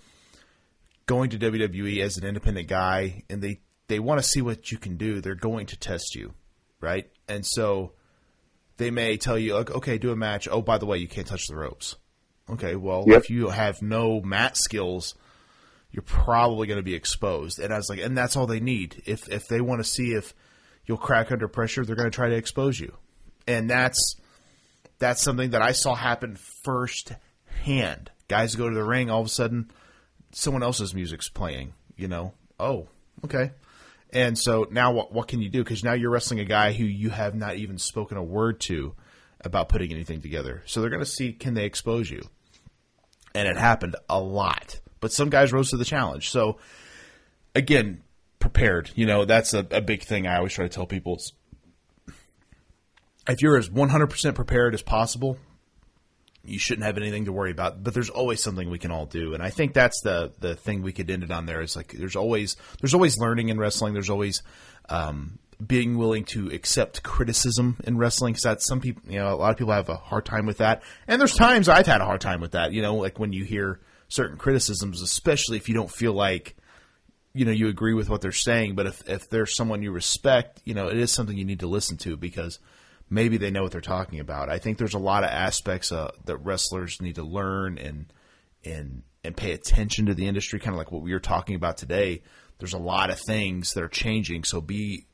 going 1.06 1.30
to 1.30 1.38
WWE 1.38 2.00
as 2.00 2.16
an 2.16 2.24
independent 2.24 2.66
guy 2.66 3.22
and 3.30 3.40
they, 3.40 3.60
they 3.86 4.00
want 4.00 4.20
to 4.20 4.26
see 4.26 4.42
what 4.42 4.72
you 4.72 4.78
can 4.78 4.96
do, 4.96 5.20
they're 5.20 5.34
going 5.36 5.66
to 5.66 5.76
test 5.76 6.16
you, 6.16 6.34
right? 6.80 7.08
And 7.28 7.46
so 7.46 7.92
they 8.80 8.90
may 8.90 9.16
tell 9.16 9.38
you, 9.38 9.54
like, 9.54 9.70
okay, 9.70 9.96
do 9.98 10.10
a 10.10 10.16
match. 10.16 10.48
Oh, 10.50 10.60
by 10.62 10.78
the 10.78 10.86
way, 10.86 10.98
you 10.98 11.06
can't 11.06 11.26
touch 11.26 11.46
the 11.46 11.54
ropes. 11.54 11.94
Okay, 12.48 12.74
well, 12.74 13.04
Yep. 13.06 13.22
if 13.22 13.30
you 13.30 13.50
have 13.50 13.80
no 13.80 14.20
mat 14.20 14.56
skills, 14.56 15.14
you're 15.92 16.02
probably 16.02 16.66
going 16.66 16.78
to 16.80 16.82
be 16.82 16.94
exposed. 16.94 17.60
And 17.60 17.72
I 17.72 17.76
was 17.76 17.88
like, 17.88 18.00
and 18.00 18.16
that's 18.18 18.36
all 18.36 18.46
they 18.46 18.58
need. 18.60 19.02
If 19.06 19.28
if 19.28 19.46
they 19.48 19.60
want 19.60 19.80
to 19.80 19.88
see 19.88 20.14
if 20.14 20.34
you'll 20.86 20.96
crack 20.98 21.30
under 21.30 21.46
pressure, 21.46 21.84
they're 21.84 21.94
going 21.96 22.10
to 22.10 22.14
try 22.14 22.28
to 22.28 22.34
expose 22.36 22.80
you. 22.80 22.96
And 23.46 23.70
that's 23.70 24.16
that's 24.98 25.22
something 25.22 25.50
that 25.50 25.62
I 25.62 25.72
saw 25.72 25.94
happen 25.94 26.36
firsthand. 26.64 28.10
Guys 28.28 28.54
go 28.56 28.68
to 28.68 28.74
the 28.74 28.84
ring, 28.84 29.10
all 29.10 29.20
of 29.20 29.26
a 29.26 29.30
sudden, 29.30 29.70
someone 30.32 30.62
else's 30.62 30.94
music's 30.94 31.28
playing. 31.28 31.74
You 31.96 32.08
know, 32.08 32.32
oh, 32.58 32.88
okay. 33.24 33.52
And 34.12 34.38
so 34.38 34.66
now, 34.70 34.92
what 34.92 35.12
what 35.12 35.28
can 35.28 35.40
you 35.40 35.48
do? 35.48 35.62
Because 35.62 35.84
now 35.84 35.92
you're 35.92 36.10
wrestling 36.10 36.40
a 36.40 36.44
guy 36.44 36.72
who 36.72 36.84
you 36.84 37.10
have 37.10 37.34
not 37.34 37.56
even 37.56 37.78
spoken 37.78 38.16
a 38.16 38.22
word 38.22 38.60
to 38.60 38.94
about 39.42 39.68
putting 39.68 39.92
anything 39.92 40.20
together. 40.20 40.62
So 40.66 40.80
they're 40.80 40.90
going 40.90 41.00
to 41.00 41.06
see 41.06 41.32
can 41.32 41.54
they 41.54 41.64
expose 41.64 42.10
you 42.10 42.22
and 43.34 43.48
it 43.48 43.56
happened 43.56 43.96
a 44.08 44.20
lot. 44.20 44.80
But 45.00 45.12
some 45.12 45.30
guys 45.30 45.52
rose 45.52 45.70
to 45.70 45.76
the 45.76 45.84
challenge. 45.84 46.30
So 46.30 46.58
again, 47.54 48.02
prepared. 48.38 48.90
You 48.94 49.06
know, 49.06 49.24
that's 49.24 49.54
a, 49.54 49.66
a 49.70 49.80
big 49.80 50.02
thing 50.02 50.26
I 50.26 50.36
always 50.36 50.52
try 50.52 50.64
to 50.66 50.68
tell 50.68 50.86
people. 50.86 51.18
If 53.28 53.42
you're 53.42 53.56
as 53.56 53.68
100% 53.68 54.34
prepared 54.34 54.74
as 54.74 54.82
possible, 54.82 55.38
you 56.44 56.58
shouldn't 56.58 56.86
have 56.86 56.96
anything 56.96 57.26
to 57.26 57.32
worry 57.32 57.50
about. 57.50 57.82
But 57.82 57.94
there's 57.94 58.10
always 58.10 58.42
something 58.42 58.70
we 58.70 58.78
can 58.78 58.90
all 58.90 59.06
do, 59.06 59.34
and 59.34 59.42
I 59.42 59.50
think 59.50 59.74
that's 59.74 60.00
the 60.02 60.32
the 60.38 60.54
thing 60.56 60.82
we 60.82 60.92
could 60.92 61.10
end 61.10 61.22
it 61.22 61.30
on. 61.30 61.46
There 61.46 61.60
is 61.60 61.76
like 61.76 61.92
there's 61.92 62.16
always 62.16 62.56
there's 62.80 62.94
always 62.94 63.18
learning 63.18 63.48
in 63.48 63.58
wrestling. 63.58 63.94
There's 63.94 64.10
always 64.10 64.42
um, 64.88 65.38
being 65.64 65.98
willing 65.98 66.24
to 66.24 66.48
accept 66.48 67.02
criticism 67.02 67.76
in 67.84 67.98
wrestling 67.98 68.34
because 68.34 68.66
some 68.66 68.80
people 68.80 69.02
you 69.08 69.18
know 69.18 69.32
a 69.32 69.36
lot 69.36 69.50
of 69.50 69.56
people 69.56 69.72
have 69.72 69.88
a 69.88 69.96
hard 69.96 70.24
time 70.24 70.46
with 70.46 70.58
that, 70.58 70.82
and 71.06 71.20
there's 71.20 71.34
times 71.34 71.68
I've 71.68 71.86
had 71.86 72.00
a 72.00 72.06
hard 72.06 72.20
time 72.20 72.40
with 72.40 72.52
that. 72.52 72.72
You 72.72 72.82
know, 72.82 72.96
like 72.96 73.18
when 73.18 73.32
you 73.32 73.44
hear 73.44 73.80
certain 74.08 74.36
criticisms, 74.36 75.02
especially 75.02 75.56
if 75.56 75.68
you 75.68 75.74
don't 75.74 75.90
feel 75.90 76.12
like 76.12 76.56
you 77.34 77.44
know 77.44 77.52
you 77.52 77.68
agree 77.68 77.94
with 77.94 78.08
what 78.08 78.22
they're 78.22 78.32
saying, 78.32 78.74
but 78.74 78.86
if 78.86 79.08
if 79.08 79.28
there's 79.28 79.54
someone 79.54 79.82
you 79.82 79.92
respect, 79.92 80.62
you 80.64 80.74
know, 80.74 80.88
it 80.88 80.96
is 80.96 81.12
something 81.12 81.36
you 81.36 81.44
need 81.44 81.60
to 81.60 81.68
listen 81.68 81.96
to 81.98 82.16
because 82.16 82.58
maybe 83.10 83.36
they 83.36 83.50
know 83.50 83.62
what 83.62 83.72
they're 83.72 83.80
talking 83.80 84.20
about. 84.20 84.48
I 84.48 84.58
think 84.58 84.78
there's 84.78 84.94
a 84.94 84.98
lot 84.98 85.24
of 85.24 85.30
aspects 85.30 85.92
uh, 85.92 86.12
that 86.24 86.38
wrestlers 86.38 87.02
need 87.02 87.16
to 87.16 87.24
learn 87.24 87.76
and 87.76 88.06
and 88.64 89.02
and 89.22 89.36
pay 89.36 89.52
attention 89.52 90.06
to 90.06 90.14
the 90.14 90.26
industry, 90.26 90.58
kind 90.58 90.72
of 90.72 90.78
like 90.78 90.92
what 90.92 91.02
we 91.02 91.12
were 91.12 91.20
talking 91.20 91.56
about 91.56 91.76
today. 91.76 92.22
There's 92.58 92.72
a 92.72 92.78
lot 92.78 93.10
of 93.10 93.18
things 93.18 93.74
that 93.74 93.82
are 93.82 93.88
changing, 93.88 94.44
so 94.44 94.60
be 94.60 95.06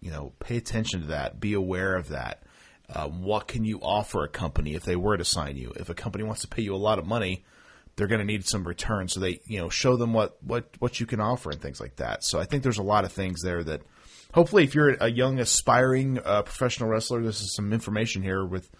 you 0.00 0.10
know 0.10 0.32
pay 0.40 0.56
attention 0.56 1.02
to 1.02 1.06
that, 1.08 1.38
be 1.38 1.52
aware 1.52 1.94
of 1.94 2.08
that. 2.08 2.42
Um, 2.94 3.22
what 3.22 3.46
can 3.46 3.64
you 3.64 3.80
offer 3.80 4.24
a 4.24 4.28
company 4.28 4.74
if 4.74 4.84
they 4.84 4.96
were 4.96 5.16
to 5.16 5.24
sign 5.24 5.56
you? 5.56 5.72
If 5.76 5.88
a 5.88 5.94
company 5.94 6.24
wants 6.24 6.42
to 6.42 6.48
pay 6.48 6.62
you 6.62 6.74
a 6.74 6.76
lot 6.76 6.98
of 6.98 7.06
money, 7.06 7.44
they're 7.96 8.06
going 8.06 8.20
to 8.20 8.24
need 8.24 8.46
some 8.46 8.64
return. 8.64 9.08
So 9.08 9.20
they, 9.20 9.40
you 9.46 9.60
know, 9.60 9.68
show 9.68 9.96
them 9.96 10.12
what, 10.12 10.36
what, 10.42 10.68
what 10.78 11.00
you 11.00 11.06
can 11.06 11.20
offer 11.20 11.50
and 11.50 11.60
things 11.60 11.80
like 11.80 11.96
that. 11.96 12.24
So 12.24 12.38
I 12.38 12.44
think 12.44 12.62
there's 12.62 12.78
a 12.78 12.82
lot 12.82 13.04
of 13.04 13.12
things 13.12 13.40
there 13.42 13.62
that 13.64 13.82
hopefully 14.32 14.64
if 14.64 14.74
you're 14.74 14.94
a 15.00 15.10
young 15.10 15.38
aspiring 15.38 16.18
uh, 16.24 16.42
professional 16.42 16.88
wrestler, 16.88 17.22
this 17.22 17.40
is 17.40 17.54
some 17.54 17.72
information 17.72 18.22
here 18.22 18.44
with 18.44 18.70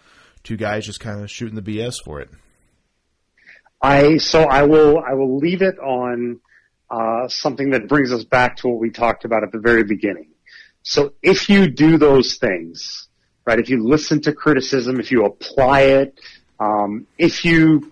two 0.43 0.57
guys 0.57 0.85
just 0.85 0.99
kind 0.99 1.21
of 1.21 1.31
shooting 1.31 1.55
the 1.55 1.61
BS 1.61 1.95
for 2.03 2.21
it. 2.21 2.29
I 3.81 4.17
so 4.17 4.43
I 4.43 4.63
will 4.63 4.99
I 4.99 5.13
will 5.13 5.37
leave 5.37 5.61
it 5.61 5.77
on 5.79 6.39
uh, 6.89 7.27
something 7.27 7.71
that 7.71 7.87
brings 7.87 8.11
us 8.13 8.23
back 8.23 8.57
to 8.57 8.67
what 8.67 8.79
we 8.79 8.91
talked 8.91 9.25
about 9.25 9.43
at 9.43 9.51
the 9.51 9.59
very 9.59 9.83
beginning. 9.83 10.29
So 10.83 11.13
if 11.21 11.49
you 11.49 11.69
do 11.69 11.97
those 11.97 12.35
things, 12.35 13.07
right? 13.45 13.59
If 13.59 13.69
you 13.69 13.83
listen 13.85 14.21
to 14.21 14.33
criticism, 14.33 14.99
if 14.99 15.11
you 15.11 15.25
apply 15.25 15.81
it, 15.81 16.19
um, 16.59 17.07
if 17.17 17.45
you 17.45 17.91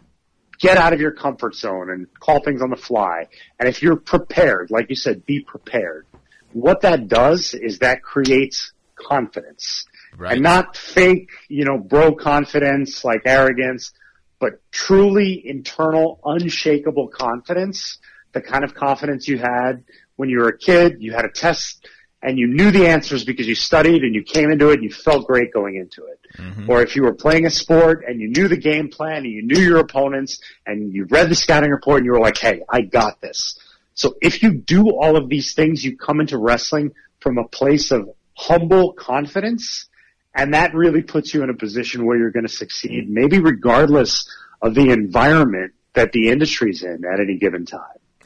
get 0.62 0.78
out 0.78 0.94
of 0.94 1.02
your 1.02 1.12
comfort 1.12 1.56
zone 1.56 1.90
and 1.90 2.08
call 2.20 2.42
things 2.42 2.62
on 2.62 2.70
the 2.70 2.78
fly. 2.78 3.28
And 3.60 3.68
if 3.68 3.82
you're 3.82 3.96
prepared, 3.96 4.70
like 4.70 4.90
you 4.90 4.96
said, 4.96 5.26
be 5.26 5.42
prepared. 5.42 6.06
What 6.54 6.82
that 6.82 7.08
does 7.08 7.54
is 7.54 7.80
that 7.80 8.04
creates 8.04 8.74
confidence. 8.96 9.86
Right. 10.18 10.34
And 10.34 10.42
not 10.42 10.76
fake, 10.76 11.30
you 11.48 11.66
know, 11.66 11.78
bro 11.78 12.14
confidence, 12.14 13.04
like 13.04 13.22
arrogance, 13.26 13.94
but 14.40 14.62
truly 14.72 15.42
internal, 15.46 16.20
unshakable 16.26 17.08
confidence. 17.08 18.00
The 18.34 18.42
kind 18.42 18.64
of 18.64 18.74
confidence 18.74 19.28
you 19.28 19.38
had 19.38 19.84
when 20.16 20.30
you 20.30 20.40
were 20.40 20.50
a 20.50 20.58
kid, 20.58 20.98
you 21.00 21.14
had 21.14 21.26
a 21.26 21.30
test 21.30 21.88
and 22.24 22.38
you 22.38 22.48
knew 22.48 22.72
the 22.72 22.88
answers 22.88 23.24
because 23.24 23.48
you 23.48 23.56
studied 23.56 24.04
and 24.04 24.14
you 24.14 24.24
came 24.24 24.52
into 24.52 24.70
it 24.70 24.76
and 24.76 24.84
you 24.84 24.92
felt 24.92 25.26
great 25.26 25.52
going 25.52 25.76
into 25.76 26.06
it. 26.06 26.20
Mm-hmm. 26.38 26.70
Or 26.70 26.82
if 26.82 26.96
you 26.96 27.04
were 27.04 27.14
playing 27.14 27.46
a 27.46 27.50
sport 27.50 28.04
and 28.08 28.22
you 28.22 28.30
knew 28.30 28.48
the 28.48 28.58
game 28.58 28.90
plan 28.90 29.18
and 29.18 29.32
you 29.32 29.42
knew 29.42 29.60
your 29.60 29.80
opponents 29.80 30.40
and 30.66 30.94
you 30.94 31.06
read 31.06 31.30
the 31.30 31.36
scouting 31.36 31.72
report 31.72 31.98
and 31.98 32.06
you 32.06 32.12
were 32.12 32.20
like, 32.20 32.38
hey, 32.38 32.62
I 32.70 32.82
got 32.82 33.22
this. 33.22 33.58
So 33.94 34.16
if 34.22 34.42
you 34.42 34.54
do 34.54 34.92
all 34.92 35.18
of 35.18 35.30
these 35.30 35.54
things, 35.54 35.84
you 35.84 35.98
come 35.98 36.22
into 36.22 36.38
wrestling 36.38 36.92
from 37.20 37.38
a 37.38 37.48
place 37.48 37.92
of 37.92 38.10
humble 38.34 38.94
confidence 38.94 39.90
and 40.34 40.54
that 40.54 40.74
really 40.74 41.02
puts 41.02 41.34
you 41.34 41.44
in 41.44 41.50
a 41.50 41.54
position 41.54 42.06
where 42.06 42.18
you're 42.18 42.32
going 42.32 42.48
to 42.48 42.54
succeed, 42.54 43.10
maybe 43.10 43.40
regardless 43.40 44.30
of 44.62 44.76
the 44.76 44.90
environment 44.92 45.74
that 45.94 46.12
the 46.14 46.30
industry's 46.30 46.84
in 46.84 47.04
at 47.06 47.20
any 47.20 47.38
given 47.38 47.66
time. 47.66 47.82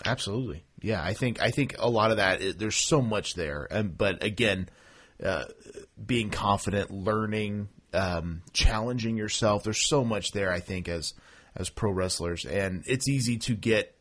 Absolutely. 0.05 0.63
Yeah, 0.81 1.01
I 1.03 1.13
think 1.13 1.41
I 1.41 1.49
think 1.49 1.75
a 1.79 1.89
lot 1.89 2.11
of 2.11 2.17
that. 2.17 2.59
There's 2.59 2.75
so 2.75 3.01
much 3.01 3.33
there, 3.33 3.67
and 3.71 3.97
but 3.97 4.23
again, 4.23 4.69
uh, 5.23 5.45
being 6.03 6.29
confident, 6.29 6.91
learning, 6.91 7.69
um, 7.91 8.43
challenging 8.53 9.17
yourself. 9.17 9.63
There's 9.63 9.87
so 9.87 10.03
much 10.03 10.31
there. 10.31 10.51
I 10.51 10.59
think 10.59 10.87
as 10.87 11.15
as 11.55 11.69
pro 11.69 11.91
wrestlers, 11.91 12.45
and 12.45 12.83
it's 12.85 13.09
easy 13.09 13.37
to 13.39 13.55
get 13.55 13.94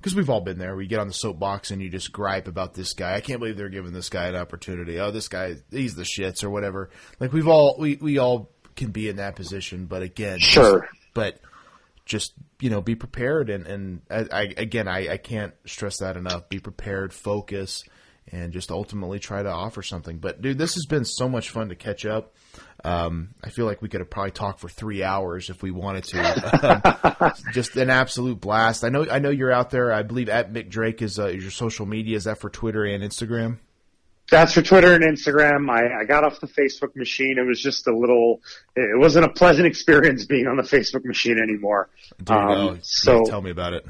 because 0.00 0.14
we've 0.14 0.30
all 0.30 0.40
been 0.40 0.58
there. 0.58 0.74
We 0.74 0.86
get 0.86 0.98
on 0.98 1.08
the 1.08 1.12
soapbox 1.14 1.70
and 1.70 1.82
you 1.82 1.90
just 1.90 2.10
gripe 2.10 2.48
about 2.48 2.72
this 2.72 2.94
guy. 2.94 3.14
I 3.14 3.20
can't 3.20 3.38
believe 3.38 3.58
they're 3.58 3.68
giving 3.68 3.92
this 3.92 4.08
guy 4.08 4.28
an 4.28 4.36
opportunity. 4.36 4.98
Oh, 4.98 5.10
this 5.10 5.28
guy, 5.28 5.56
he's 5.70 5.94
the 5.94 6.04
shits 6.04 6.42
or 6.42 6.48
whatever. 6.48 6.88
Like 7.18 7.32
we've 7.32 7.48
all 7.48 7.76
we 7.78 7.96
we 7.96 8.18
all 8.18 8.50
can 8.76 8.92
be 8.92 9.08
in 9.08 9.16
that 9.16 9.36
position, 9.36 9.84
but 9.84 10.02
again, 10.02 10.38
sure, 10.38 10.80
just, 10.80 11.14
but 11.14 11.40
just 12.06 12.32
you 12.60 12.70
know 12.70 12.80
be 12.80 12.94
prepared 12.94 13.50
and 13.50 13.66
and 13.66 14.00
I, 14.10 14.26
I 14.32 14.42
again 14.56 14.88
I, 14.88 15.12
I 15.12 15.16
can't 15.16 15.54
stress 15.66 15.98
that 15.98 16.16
enough 16.16 16.48
be 16.48 16.58
prepared 16.58 17.12
focus 17.12 17.84
and 18.32 18.52
just 18.52 18.70
ultimately 18.70 19.18
try 19.18 19.42
to 19.42 19.50
offer 19.50 19.82
something 19.82 20.18
but 20.18 20.40
dude 20.40 20.58
this 20.58 20.74
has 20.74 20.86
been 20.86 21.04
so 21.04 21.28
much 21.28 21.50
fun 21.50 21.68
to 21.68 21.74
catch 21.74 22.04
up 22.06 22.34
um, 22.84 23.34
I 23.44 23.50
feel 23.50 23.66
like 23.66 23.82
we 23.82 23.88
could 23.88 24.00
have 24.00 24.10
probably 24.10 24.30
talked 24.30 24.60
for 24.60 24.68
three 24.68 25.02
hours 25.02 25.50
if 25.50 25.62
we 25.62 25.70
wanted 25.70 26.04
to. 26.04 26.20
Um, 27.20 27.32
just 27.52 27.76
an 27.76 27.90
absolute 27.90 28.40
blast. 28.40 28.84
I 28.84 28.88
know. 28.88 29.06
I 29.10 29.18
know 29.18 29.30
you're 29.30 29.52
out 29.52 29.70
there. 29.70 29.92
I 29.92 30.02
believe 30.02 30.28
at 30.28 30.52
Mik 30.52 30.68
Drake 30.70 31.02
is, 31.02 31.18
uh, 31.18 31.26
is 31.26 31.42
your 31.42 31.50
social 31.50 31.86
media. 31.86 32.16
Is 32.16 32.24
that 32.24 32.38
for 32.38 32.50
Twitter 32.50 32.84
and 32.84 33.02
Instagram? 33.02 33.58
That's 34.30 34.54
for 34.54 34.62
Twitter 34.62 34.94
and 34.94 35.02
Instagram. 35.02 35.70
I, 35.70 36.02
I 36.02 36.04
got 36.04 36.24
off 36.24 36.40
the 36.40 36.46
Facebook 36.46 36.94
machine. 36.96 37.38
It 37.38 37.46
was 37.46 37.60
just 37.60 37.86
a 37.86 37.96
little. 37.96 38.40
It 38.76 38.98
wasn't 38.98 39.26
a 39.26 39.30
pleasant 39.30 39.66
experience 39.68 40.24
being 40.26 40.46
on 40.46 40.56
the 40.56 40.62
Facebook 40.62 41.04
machine 41.04 41.38
anymore. 41.38 41.88
Dude, 42.18 42.30
um, 42.30 42.48
no, 42.48 42.78
so 42.82 43.24
tell 43.24 43.42
me 43.42 43.50
about 43.50 43.74
it. 43.74 43.86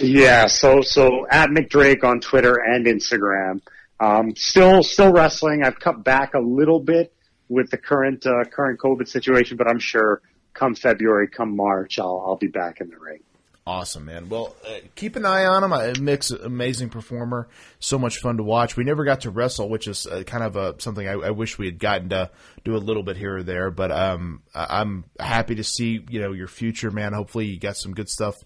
Yeah. 0.00 0.46
So 0.46 0.80
so 0.80 1.26
at 1.28 1.50
MikDrake 1.50 2.04
on 2.04 2.20
Twitter 2.20 2.54
and 2.54 2.86
Instagram. 2.86 3.60
Um, 4.00 4.36
still 4.36 4.82
still 4.82 5.12
wrestling. 5.12 5.64
I've 5.64 5.78
cut 5.80 6.04
back 6.04 6.34
a 6.34 6.40
little 6.40 6.80
bit 6.80 7.12
with 7.48 7.70
the 7.70 7.78
current 7.78 8.26
uh, 8.26 8.44
current 8.44 8.78
COVID 8.78 9.08
situation, 9.08 9.56
but 9.56 9.66
I'm 9.66 9.80
sure 9.80 10.22
come 10.54 10.74
February, 10.74 11.28
come 11.28 11.56
March, 11.56 11.98
I'll 11.98 12.22
I'll 12.26 12.36
be 12.36 12.48
back 12.48 12.80
in 12.80 12.88
the 12.88 12.98
ring. 12.98 13.20
Awesome, 13.68 14.06
man. 14.06 14.30
Well, 14.30 14.56
uh, 14.66 14.78
keep 14.94 15.14
an 15.16 15.26
eye 15.26 15.44
on 15.44 15.62
him. 15.62 15.74
Uh, 15.74 15.92
Mik's 16.00 16.30
amazing 16.30 16.88
performer. 16.88 17.48
So 17.80 17.98
much 17.98 18.16
fun 18.16 18.38
to 18.38 18.42
watch. 18.42 18.78
We 18.78 18.84
never 18.84 19.04
got 19.04 19.20
to 19.20 19.30
wrestle, 19.30 19.68
which 19.68 19.86
is 19.86 20.06
uh, 20.06 20.22
kind 20.22 20.42
of 20.42 20.56
a, 20.56 20.80
something 20.80 21.06
I, 21.06 21.12
I, 21.12 21.30
wish 21.32 21.58
we 21.58 21.66
had 21.66 21.78
gotten 21.78 22.08
to 22.08 22.30
do 22.64 22.76
a 22.76 22.78
little 22.78 23.02
bit 23.02 23.18
here 23.18 23.36
or 23.36 23.42
there. 23.42 23.70
But 23.70 23.92
um, 23.92 24.42
I'm 24.54 25.04
happy 25.20 25.56
to 25.56 25.64
see 25.64 26.02
you 26.08 26.18
know 26.18 26.32
your 26.32 26.48
future, 26.48 26.90
man. 26.90 27.12
Hopefully, 27.12 27.44
you 27.44 27.60
got 27.60 27.76
some 27.76 27.92
good 27.92 28.08
stuff 28.08 28.36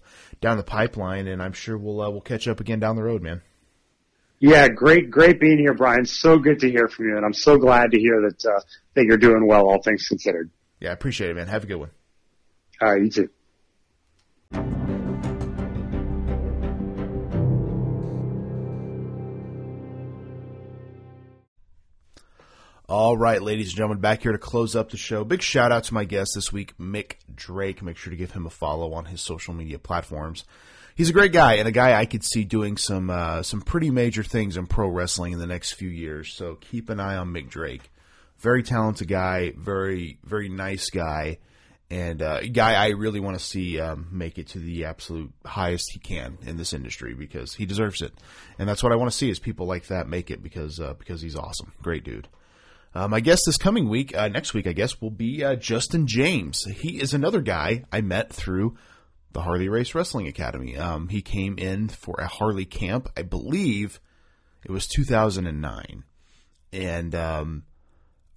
down 0.41 0.57
the 0.57 0.63
pipeline, 0.63 1.29
and 1.29 1.41
I'm 1.41 1.53
sure 1.53 1.77
we'll 1.77 2.01
uh, 2.01 2.09
we'll 2.09 2.19
catch 2.19 2.49
up 2.49 2.59
again 2.59 2.81
down 2.81 2.97
the 2.97 3.03
road, 3.03 3.21
man. 3.21 3.41
Yeah, 4.39 4.67
great, 4.67 5.09
great 5.09 5.39
being 5.39 5.57
here, 5.57 5.73
Brian. 5.73 6.05
So 6.05 6.37
good 6.37 6.59
to 6.59 6.69
hear 6.69 6.89
from 6.89 7.05
you, 7.05 7.15
and 7.15 7.25
I'm 7.25 7.33
so 7.33 7.57
glad 7.57 7.91
to 7.91 7.97
hear 7.97 8.29
that 8.29 8.45
uh, 8.45 8.59
that 8.95 9.05
you're 9.05 9.15
doing 9.15 9.47
well, 9.47 9.69
all 9.69 9.81
things 9.81 10.05
considered. 10.05 10.51
Yeah, 10.81 10.89
I 10.89 10.93
appreciate 10.93 11.29
it, 11.29 11.35
man. 11.35 11.47
Have 11.47 11.63
a 11.63 11.67
good 11.67 11.77
one. 11.77 11.91
All 12.81 12.91
right, 12.91 13.01
you 13.01 13.09
too. 13.09 13.29
All 22.95 23.17
right, 23.17 23.41
ladies 23.41 23.69
and 23.69 23.77
gentlemen, 23.77 24.01
back 24.01 24.21
here 24.21 24.33
to 24.33 24.37
close 24.37 24.75
up 24.75 24.91
the 24.91 24.97
show. 24.97 25.23
Big 25.23 25.41
shout 25.41 25.71
out 25.71 25.85
to 25.85 25.95
my 25.95 26.05
guest 26.05 26.33
this 26.35 26.53
week, 26.53 26.79
Mik 26.79 27.17
Drake. 27.33 27.81
Make 27.81 27.97
sure 27.97 28.11
to 28.11 28.15
give 28.15 28.33
him 28.33 28.45
a 28.45 28.51
follow 28.51 28.93
on 28.93 29.05
his 29.05 29.19
social 29.19 29.55
media 29.55 29.79
platforms 29.79 30.45
he's 30.93 31.09
a 31.09 31.13
great 31.13 31.33
guy 31.33 31.55
and 31.55 31.67
a 31.67 31.71
guy 31.71 31.99
I 31.99 32.05
could 32.05 32.23
see 32.23 32.43
doing 32.43 32.77
some 32.77 33.09
uh, 33.09 33.41
some 33.41 33.61
pretty 33.61 33.89
major 33.89 34.21
things 34.21 34.57
in 34.57 34.67
pro 34.67 34.87
wrestling 34.89 35.33
in 35.33 35.39
the 35.39 35.47
next 35.47 35.71
few 35.71 35.89
years. 35.89 36.35
So 36.35 36.53
keep 36.61 36.87
an 36.91 36.99
eye 36.99 37.15
on 37.15 37.31
Mik 37.31 37.49
Drake. 37.49 37.89
Very 38.37 38.61
talented 38.61 39.07
guy, 39.07 39.53
very 39.57 40.19
very 40.23 40.47
nice 40.47 40.91
guy, 40.91 41.39
and 41.89 42.21
uh, 42.21 42.41
a 42.41 42.47
guy 42.47 42.75
I 42.75 42.89
really 42.89 43.19
want 43.19 43.39
to 43.39 43.43
see 43.43 43.79
um, 43.79 44.07
make 44.11 44.37
it 44.37 44.49
to 44.49 44.59
the 44.59 44.85
absolute 44.85 45.33
highest 45.43 45.93
he 45.93 45.99
can 45.99 46.37
in 46.45 46.57
this 46.57 46.73
industry 46.73 47.15
because 47.15 47.55
he 47.55 47.65
deserves 47.65 48.03
it, 48.03 48.13
and 48.59 48.69
that's 48.69 48.83
what 48.83 48.91
I 48.91 48.97
want 48.97 49.11
to 49.11 49.17
see 49.17 49.31
is 49.31 49.39
people 49.39 49.65
like 49.65 49.87
that 49.87 50.07
make 50.07 50.29
it 50.29 50.43
because 50.43 50.79
uh, 50.79 50.93
because 50.93 51.23
he's 51.23 51.35
awesome, 51.35 51.73
great 51.81 52.03
dude. 52.03 52.27
Um, 52.95 53.09
my 53.09 53.21
guest 53.21 53.43
this 53.45 53.57
coming 53.57 53.89
week, 53.89 54.15
uh, 54.15 54.27
next 54.27 54.53
week, 54.53 54.67
I 54.67 54.73
guess, 54.73 55.01
will 55.01 55.09
be 55.09 55.43
uh, 55.43 55.55
Justin 55.55 56.05
James. 56.05 56.63
He 56.65 57.01
is 57.01 57.13
another 57.13 57.41
guy 57.41 57.85
I 57.91 58.01
met 58.01 58.31
through 58.31 58.77
the 59.31 59.41
Harley 59.41 59.67
Race 59.67 59.95
Wrestling 59.95 60.27
Academy. 60.27 60.77
Um, 60.77 61.09
he 61.09 61.21
came 61.21 61.57
in 61.57 61.89
for 61.89 62.15
a 62.19 62.27
Harley 62.27 62.65
camp, 62.65 63.09
I 63.17 63.23
believe 63.23 63.99
it 64.63 64.71
was 64.71 64.87
2009, 64.87 66.03
and 66.71 67.15
um, 67.15 67.63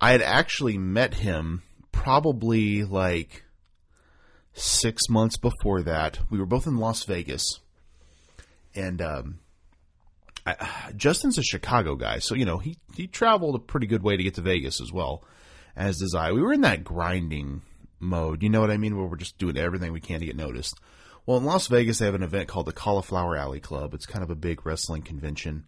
I 0.00 0.12
had 0.12 0.22
actually 0.22 0.78
met 0.78 1.14
him 1.14 1.62
probably 1.92 2.82
like 2.82 3.44
six 4.54 5.08
months 5.10 5.36
before 5.36 5.82
that. 5.82 6.18
We 6.30 6.38
were 6.38 6.46
both 6.46 6.66
in 6.66 6.78
Las 6.78 7.04
Vegas, 7.04 7.60
and 8.74 9.02
um, 9.02 9.38
I, 10.46 10.92
Justin's 10.96 11.38
a 11.38 11.42
Chicago 11.42 11.96
guy, 11.96 12.20
so 12.20 12.34
you 12.34 12.44
know 12.44 12.58
he 12.58 12.76
he 12.94 13.06
traveled 13.06 13.56
a 13.56 13.58
pretty 13.58 13.86
good 13.86 14.02
way 14.02 14.16
to 14.16 14.22
get 14.22 14.34
to 14.34 14.42
Vegas 14.42 14.80
as 14.80 14.92
well 14.92 15.24
as 15.76 15.98
does 15.98 16.14
I. 16.14 16.32
We 16.32 16.42
were 16.42 16.52
in 16.52 16.62
that 16.62 16.84
grinding 16.84 17.62
mode. 18.00 18.42
You 18.42 18.48
know 18.48 18.60
what 18.60 18.70
I 18.70 18.76
mean? 18.76 18.96
Where 18.96 19.06
we're 19.06 19.16
just 19.16 19.38
doing 19.38 19.56
everything 19.56 19.92
we 19.92 20.00
can 20.00 20.20
to 20.20 20.26
get 20.26 20.36
noticed. 20.36 20.78
Well, 21.26 21.38
in 21.38 21.44
Las 21.44 21.66
Vegas, 21.66 21.98
they 21.98 22.06
have 22.06 22.14
an 22.14 22.22
event 22.22 22.48
called 22.48 22.66
the 22.66 22.72
Cauliflower 22.72 23.36
Alley 23.36 23.60
Club. 23.60 23.94
It's 23.94 24.06
kind 24.06 24.22
of 24.22 24.30
a 24.30 24.36
big 24.36 24.64
wrestling 24.64 25.02
convention. 25.02 25.64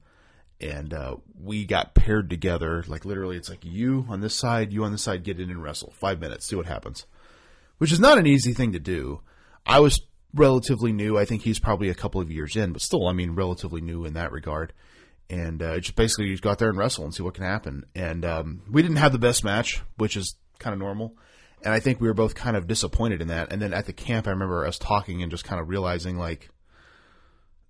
And 0.60 0.94
uh, 0.94 1.16
we 1.40 1.66
got 1.66 1.94
paired 1.94 2.30
together. 2.30 2.84
Like, 2.86 3.04
literally, 3.04 3.36
it's 3.36 3.48
like 3.48 3.64
you 3.64 4.06
on 4.08 4.20
this 4.20 4.34
side, 4.34 4.72
you 4.72 4.84
on 4.84 4.92
this 4.92 5.02
side, 5.02 5.24
get 5.24 5.40
in 5.40 5.50
and 5.50 5.62
wrestle. 5.62 5.92
Five 5.96 6.20
minutes, 6.20 6.46
see 6.46 6.56
what 6.56 6.66
happens. 6.66 7.06
Which 7.78 7.92
is 7.92 8.00
not 8.00 8.18
an 8.18 8.26
easy 8.26 8.54
thing 8.54 8.72
to 8.72 8.78
do. 8.78 9.20
I 9.66 9.80
was 9.80 10.00
relatively 10.34 10.92
new. 10.92 11.18
I 11.18 11.24
think 11.24 11.42
he's 11.42 11.58
probably 11.58 11.88
a 11.88 11.94
couple 11.94 12.20
of 12.20 12.30
years 12.30 12.56
in, 12.56 12.72
but 12.72 12.82
still, 12.82 13.06
I 13.06 13.12
mean, 13.12 13.32
relatively 13.32 13.80
new 13.80 14.04
in 14.04 14.14
that 14.14 14.32
regard. 14.32 14.72
And 15.30 15.62
uh, 15.62 15.78
just 15.80 15.96
basically, 15.96 16.30
just 16.30 16.42
go 16.42 16.50
out 16.50 16.58
there 16.58 16.70
and 16.70 16.78
wrestle 16.78 17.04
and 17.04 17.14
see 17.14 17.22
what 17.22 17.34
can 17.34 17.44
happen. 17.44 17.84
And 17.94 18.24
um, 18.24 18.62
we 18.70 18.82
didn't 18.82 18.96
have 18.96 19.12
the 19.12 19.18
best 19.18 19.44
match, 19.44 19.82
which 19.96 20.16
is 20.16 20.36
kind 20.58 20.72
of 20.72 20.80
normal 20.80 21.14
and 21.62 21.74
I 21.74 21.80
think 21.80 22.00
we 22.00 22.08
were 22.08 22.14
both 22.14 22.34
kind 22.34 22.56
of 22.56 22.66
disappointed 22.66 23.20
in 23.20 23.28
that. 23.28 23.52
And 23.52 23.60
then 23.60 23.72
at 23.72 23.86
the 23.86 23.92
camp, 23.92 24.26
I 24.26 24.30
remember 24.30 24.66
us 24.66 24.78
talking 24.78 25.22
and 25.22 25.30
just 25.30 25.44
kind 25.44 25.60
of 25.60 25.68
realizing 25.68 26.16
like, 26.16 26.50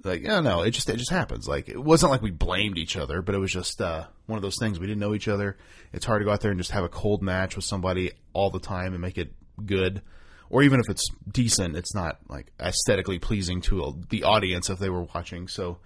like, 0.04 0.22
yeah, 0.22 0.40
no, 0.40 0.62
it 0.62 0.70
just 0.70 0.88
it 0.88 0.96
just 0.96 1.10
happens. 1.10 1.48
Like 1.48 1.68
it 1.68 1.82
wasn't 1.82 2.12
like 2.12 2.22
we 2.22 2.30
blamed 2.30 2.78
each 2.78 2.96
other, 2.96 3.22
but 3.22 3.34
it 3.34 3.38
was 3.38 3.52
just 3.52 3.80
uh, 3.80 4.06
one 4.26 4.36
of 4.36 4.42
those 4.42 4.58
things. 4.58 4.78
We 4.78 4.86
didn't 4.86 5.00
know 5.00 5.14
each 5.14 5.26
other. 5.26 5.56
It's 5.92 6.04
hard 6.04 6.20
to 6.20 6.24
go 6.24 6.30
out 6.30 6.40
there 6.40 6.50
and 6.50 6.60
just 6.60 6.70
have 6.70 6.84
a 6.84 6.88
cold 6.88 7.22
match 7.22 7.56
with 7.56 7.64
somebody 7.64 8.12
all 8.32 8.50
the 8.50 8.60
time 8.60 8.92
and 8.92 9.02
make 9.02 9.18
it 9.18 9.32
good. 9.64 10.02
Or 10.50 10.62
even 10.62 10.80
if 10.80 10.88
it's 10.88 11.08
decent, 11.30 11.76
it's 11.76 11.94
not 11.94 12.18
like 12.28 12.52
aesthetically 12.58 13.18
pleasing 13.18 13.60
to 13.62 13.84
a, 13.84 13.92
the 14.08 14.24
audience 14.24 14.70
if 14.70 14.78
they 14.78 14.88
were 14.88 15.02
watching. 15.02 15.46
So, 15.48 15.78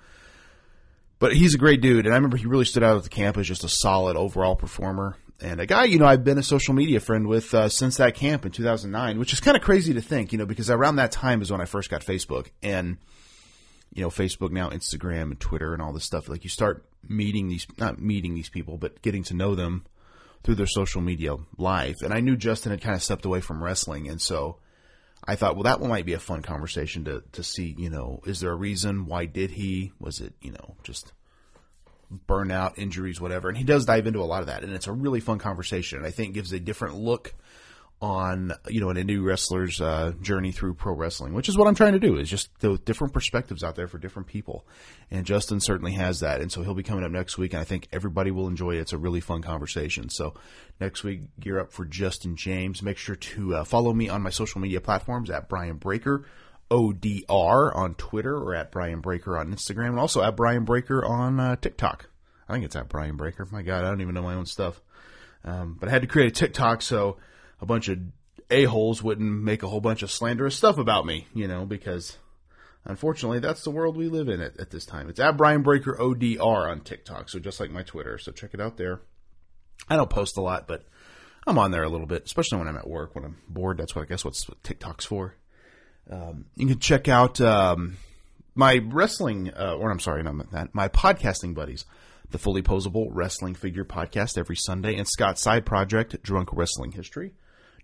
but 1.19 1.35
he's 1.35 1.55
a 1.55 1.59
great 1.59 1.81
dude, 1.81 2.07
and 2.07 2.15
I 2.15 2.17
remember 2.17 2.37
he 2.37 2.47
really 2.47 2.65
stood 2.65 2.83
out 2.83 2.97
at 2.97 3.03
the 3.03 3.09
camp 3.09 3.37
as 3.39 3.49
just 3.49 3.65
a 3.65 3.69
solid 3.69 4.17
overall 4.17 4.57
performer 4.57 5.17
and 5.43 5.61
a 5.61 5.67
guy, 5.67 5.85
you 5.85 5.99
know, 5.99 6.07
I've 6.07 6.25
been 6.25 6.39
a 6.39 6.43
social 6.43 6.73
media 6.73 7.01
friend 7.01 7.27
with 7.27 7.53
uh, 7.53 7.69
since 7.69 7.97
that 7.97 8.15
camp 8.15 8.47
in 8.47 8.53
2009, 8.53 9.19
which 9.19 9.33
is 9.33 9.41
kind 9.41 9.57
of 9.57 9.63
crazy 9.63 9.93
to 9.95 10.01
think, 10.01 10.33
you 10.33 10.39
know, 10.39 10.47
because 10.47 10.71
around 10.71 10.97
that 10.97 11.11
time 11.11 11.43
is 11.43 11.51
when 11.51 11.61
I 11.61 11.65
first 11.65 11.91
got 11.91 12.03
Facebook 12.03 12.49
and, 12.63 12.99
you 13.93 14.03
know, 14.03 14.09
Facebook 14.09 14.53
now, 14.53 14.71
Instagram 14.71 15.23
and 15.23 15.41
Twitter 15.41 15.73
and 15.73 15.83
all 15.83 15.93
this 15.93 16.05
stuff. 16.05 16.29
Like 16.29 16.45
you 16.45 16.51
start 16.51 16.85
meeting 17.09 17.49
these, 17.49 17.67
not 17.77 18.01
meeting 18.01 18.35
these 18.35 18.49
people, 18.49 18.79
but 18.79 19.03
getting 19.03 19.25
to 19.25 19.35
know 19.35 19.55
them 19.55 19.85
through 20.43 20.57
their 20.57 20.67
social 20.67 21.01
media 21.01 21.37
life. 21.57 22.03
And 22.03 22.13
I 22.13 22.21
knew 22.21 22.37
Justin 22.37 22.71
had 22.73 22.81
kind 22.81 22.97
of 22.97 23.03
stepped 23.03 23.25
away 23.25 23.41
from 23.41 23.63
wrestling. 23.63 24.09
And 24.09 24.21
so 24.21 24.59
I 25.25 25.37
thought, 25.37 25.55
well, 25.55 25.65
that 25.65 25.81
one 25.81 25.91
might 25.91 26.07
be 26.07 26.15
a 26.15 26.19
fun 26.19 26.43
conversation 26.43 27.05
to 27.05 27.23
to 27.33 27.43
see. 27.43 27.75
You 27.79 27.91
know, 27.91 28.21
is 28.27 28.41
there 28.41 28.51
a 28.51 28.57
reason? 28.57 29.07
Why 29.07 29.27
did 29.27 29.53
he? 29.53 29.93
Was 30.01 30.21
it 30.21 30.35
you 30.41 30.53
know 30.53 30.77
just 30.83 31.13
burnout, 32.29 32.79
injuries, 32.79 33.21
whatever? 33.21 33.49
And 33.49 33.57
he 33.57 33.65
does 33.65 33.85
dive 33.85 34.07
into 34.07 34.21
a 34.21 34.25
lot 34.25 34.41
of 34.41 34.49
that, 34.49 34.65
and 34.65 34.73
it's 34.73 34.89
a 34.89 34.93
really 34.93 35.21
fun 35.21 35.39
conversation. 35.39 35.99
And 35.99 36.07
I 36.07 36.11
think 36.11 36.35
gives 36.35 36.53
a 36.53 36.59
different 36.59 36.97
look 36.97 37.35
on 38.03 38.53
you 38.69 38.81
know 38.81 38.91
an 38.91 38.97
indie 38.97 39.25
wrestler's 39.25 39.81
uh, 39.81 40.13
journey 40.21 40.51
through 40.51 40.75
pro 40.75 40.93
wrestling, 40.93 41.33
which 41.33 41.49
is 41.49 41.57
what 41.57 41.69
I'm 41.69 41.77
trying 41.77 41.93
to 41.93 42.01
do. 42.01 42.19
Is 42.19 42.29
just 42.29 42.51
the 42.59 42.77
different 42.79 43.15
perspectives 43.15 43.63
out 43.63 43.77
there 43.77 43.87
for 43.87 43.97
different 43.97 44.27
people, 44.27 44.67
and 45.11 45.25
Justin 45.25 45.61
certainly 45.61 45.93
has 45.93 46.21
that, 46.21 46.41
and 46.41 46.51
so 46.51 46.63
he'll 46.63 46.75
be 46.75 46.83
coming 46.83 47.05
up 47.05 47.13
next 47.13 47.39
week, 47.39 47.53
and 47.53 47.61
I 47.61 47.65
think 47.65 47.87
everybody 47.93 48.33
will 48.33 48.49
enjoy 48.49 48.73
it. 48.73 48.81
It's 48.81 48.93
a 48.93 48.99
really 48.99 49.21
fun 49.21 49.41
conversation. 49.41 50.09
So 50.11 50.35
next 50.81 51.05
week, 51.05 51.21
gear 51.39 51.61
up 51.61 51.73
for 51.73 51.85
Justin 51.85 52.35
James. 52.35 52.83
Make 52.83 52.99
sure 52.99 53.17
to 53.17 53.57
uh, 53.57 53.65
follow 53.65 53.93
me 53.93 54.09
on 54.09 54.21
my 54.21 54.31
social 54.31 54.61
media 54.61 54.81
platforms 54.81 55.31
at 55.31 55.49
Brian 55.49 55.77
Breaker. 55.77 56.27
ODR 56.71 57.77
on 57.77 57.95
Twitter 57.97 58.35
or 58.35 58.55
at 58.55 58.73
Brian 58.73 59.01
Breaker 59.01 59.37
on 59.37 59.53
Instagram 59.53 59.91
and 59.91 59.99
also 59.99 60.23
at 60.23 60.37
Brian 60.37 60.65
Breaker 60.65 61.05
on 61.05 61.39
uh, 61.39 61.55
TikTok. 61.57 62.09
I 62.49 62.55
think 62.55 62.65
it's 62.65 62.77
at 62.77 62.89
Brian 62.89 63.17
Breaker. 63.17 63.47
My 63.53 63.61
God, 63.61 63.85
I 63.85 63.89
don't 63.91 64.01
even 64.01 64.15
know 64.15 64.23
my 64.23 64.35
own 64.35 64.47
stuff. 64.47 64.81
Um, 65.45 65.77
but 65.79 65.91
I 65.91 65.93
had 65.93 66.01
to 66.01 66.09
create 66.09 66.29
a 66.29 66.35
TikTok 66.35 66.81
so 66.81 67.19
a 67.63 67.67
bunch 67.67 67.89
of 67.89 67.99
a-holes 68.51 69.03
wouldn't 69.03 69.43
make 69.43 69.63
a 69.63 69.69
whole 69.69 69.81
bunch 69.81 70.03
of 70.03 70.11
slanderous 70.11 70.57
stuff 70.57 70.77
about 70.77 71.07
me, 71.07 71.29
you 71.33 71.47
know, 71.47 71.65
because 71.65 72.19
unfortunately 72.85 73.39
that's 73.39 73.63
the 73.63 73.71
world 73.71 73.97
we 73.97 74.09
live 74.09 74.29
in 74.29 74.41
at, 74.43 74.59
at 74.59 74.71
this 74.71 74.85
time. 74.85 75.09
It's 75.09 75.21
at 75.21 75.37
Brian 75.37 75.63
Breaker 75.63 75.97
ODR 75.99 76.71
on 76.71 76.81
TikTok, 76.81 77.31
so 77.31 77.39
just 77.39 77.61
like 77.61 77.71
my 77.71 77.85
Twitter. 77.85 78.19
So 78.19 78.33
check 78.33 78.53
it 78.53 78.61
out 78.61 78.77
there. 78.77 79.01
I 79.89 79.97
don't 79.97 80.11
post 80.11 80.37
a 80.37 80.43
lot, 80.43 80.67
but 80.67 80.85
I'm 81.47 81.59
on 81.59 81.71
there 81.71 81.85
a 81.85 81.89
little 81.89 82.07
bit, 82.07 82.25
especially 82.25 82.59
when 82.59 82.69
I'm 82.69 82.77
at 82.77 82.89
work, 82.89 83.15
when 83.15 83.25
I'm 83.25 83.39
bored. 83.49 83.79
That's 83.79 83.95
what 83.95 84.03
I 84.03 84.07
guess 84.07 84.25
what's 84.25 84.47
what 84.49 84.63
TikTok's 84.63 85.05
for. 85.05 85.37
Um, 86.11 86.47
you 86.57 86.67
can 86.67 86.81
check 86.81 87.09
out 87.09 87.41
um, 87.41 87.97
my 88.57 88.81
wrestling, 88.85 89.53
uh, 89.55 89.77
or 89.77 89.91
I'm 89.91 90.01
sorry, 90.01 90.25
not 90.25 90.51
that, 90.51 90.75
my 90.75 90.89
podcasting 90.89 91.55
buddies 91.55 91.85
the 92.33 92.39
Fully 92.39 92.63
Posable 92.63 93.09
Wrestling 93.11 93.55
Figure 93.55 93.85
Podcast 93.85 94.39
every 94.39 94.57
Sunday, 94.57 94.97
and 94.97 95.07
Scott's 95.07 95.43
side 95.43 95.67
project, 95.67 96.23
Drunk 96.23 96.49
Wrestling 96.53 96.93
History. 96.93 97.35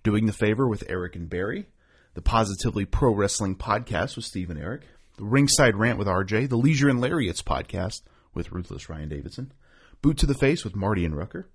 Doing 0.09 0.25
the 0.25 0.33
Favor 0.33 0.67
with 0.67 0.85
Eric 0.89 1.17
and 1.17 1.29
Barry, 1.29 1.69
the 2.15 2.23
Positively 2.23 2.87
Pro 2.87 3.13
Wrestling 3.13 3.57
Podcast 3.57 4.17
with 4.17 4.25
Steve 4.25 4.49
and 4.49 4.59
Eric, 4.59 4.85
the 5.19 5.25
Ringside 5.25 5.77
Rant 5.77 5.99
with 5.99 6.09
RJ, 6.09 6.49
the 6.49 6.57
Leisure 6.57 6.89
and 6.89 6.99
Lariats 6.99 7.43
Podcast 7.43 8.01
with 8.33 8.51
Ruthless 8.51 8.89
Ryan 8.89 9.11
Davidson, 9.11 9.53
Boot 10.01 10.17
to 10.17 10.25
the 10.25 10.33
Face 10.33 10.65
with 10.65 10.75
Marty 10.75 11.05
and 11.05 11.15
Rucker, 11.15 11.47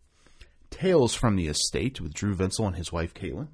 Tales 0.70 1.16
from 1.16 1.36
the 1.36 1.48
Estate 1.48 2.00
with 2.00 2.14
Drew 2.14 2.36
Vinsel 2.36 2.68
and 2.68 2.76
his 2.76 2.92
wife 2.92 3.16
Caitlin, 3.16 3.48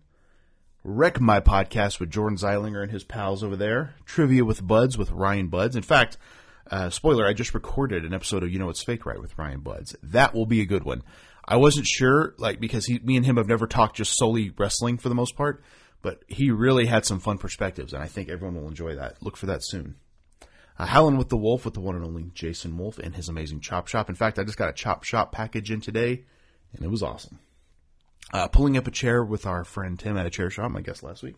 Wreck 0.84 1.22
My 1.22 1.40
Podcast 1.40 2.02
with 2.02 2.12
Jordan 2.12 2.38
Zeilinger 2.38 2.84
and 2.84 2.92
his 2.92 3.06
pals 3.06 3.42
over 3.42 3.56
there, 3.56 3.96
Trivia 4.06 4.44
with 4.44 4.68
Buds 4.68 4.98
with 4.98 5.12
Ryan 5.12 5.48
Buds. 5.48 5.78
In 5.78 5.82
fact, 5.82 6.18
uh, 6.70 6.90
spoiler, 6.90 7.26
I 7.26 7.32
just 7.32 7.54
recorded 7.54 8.04
an 8.04 8.14
episode 8.14 8.44
of 8.44 8.52
You 8.52 8.60
Know 8.60 8.70
It's 8.70 8.84
Fake 8.84 9.06
Right 9.06 9.22
with 9.22 9.38
Ryan 9.38 9.62
Buds. 9.62 9.96
That 10.04 10.34
will 10.34 10.46
be 10.46 10.60
a 10.60 10.66
good 10.66 10.84
one. 10.84 11.04
I 11.50 11.58
wasn't 11.58 11.88
sure, 11.88 12.36
like, 12.38 12.60
because 12.60 12.86
he, 12.86 13.00
me 13.00 13.18
and 13.18 13.26
him 13.26 13.38
have 13.38 13.48
never 13.48 13.66
talked 13.66 13.98
just 13.98 14.16
solely 14.16 14.54
wrestling 14.56 15.00
for 15.00 15.10
the 15.10 15.16
most 15.16 15.36
part, 15.36 15.64
but 16.04 16.24
he 16.28 16.52
really 16.52 16.86
had 16.86 17.08
some 17.08 17.20
fun 17.20 17.40
perspectives, 17.40 17.92
and 17.92 18.04
I 18.04 18.08
think 18.08 18.30
everyone 18.30 18.56
will 18.56 18.68
enjoy 18.68 18.96
that. 18.96 19.22
Look 19.24 19.36
for 19.36 19.48
that 19.48 19.66
soon. 19.66 19.96
Uh, 20.78 20.86
Howling 20.86 21.18
with 21.18 21.30
the 21.30 21.38
Wolf 21.38 21.66
with 21.66 21.74
the 21.74 21.80
one 21.80 21.96
and 21.96 22.06
only 22.06 22.30
Jason 22.36 22.78
Wolf 22.78 23.00
and 23.00 23.16
his 23.16 23.30
amazing 23.30 23.62
Chop 23.62 23.88
Shop. 23.88 24.10
In 24.10 24.16
fact, 24.16 24.38
I 24.38 24.44
just 24.44 24.60
got 24.60 24.70
a 24.70 24.74
Chop 24.74 25.04
Shop 25.04 25.32
package 25.32 25.72
in 25.72 25.82
today, 25.82 26.24
and 26.72 26.86
it 26.86 26.92
was 26.92 27.02
awesome. 27.02 27.40
Uh, 28.32 28.48
pulling 28.48 28.78
up 28.78 28.86
a 28.86 28.92
chair 28.92 29.24
with 29.24 29.48
our 29.48 29.64
friend 29.64 29.98
Tim 29.98 30.18
at 30.18 30.28
a 30.28 30.30
chair 30.30 30.52
shop, 30.52 30.70
my 30.70 30.82
guest 30.82 31.02
last 31.02 31.24
week. 31.24 31.38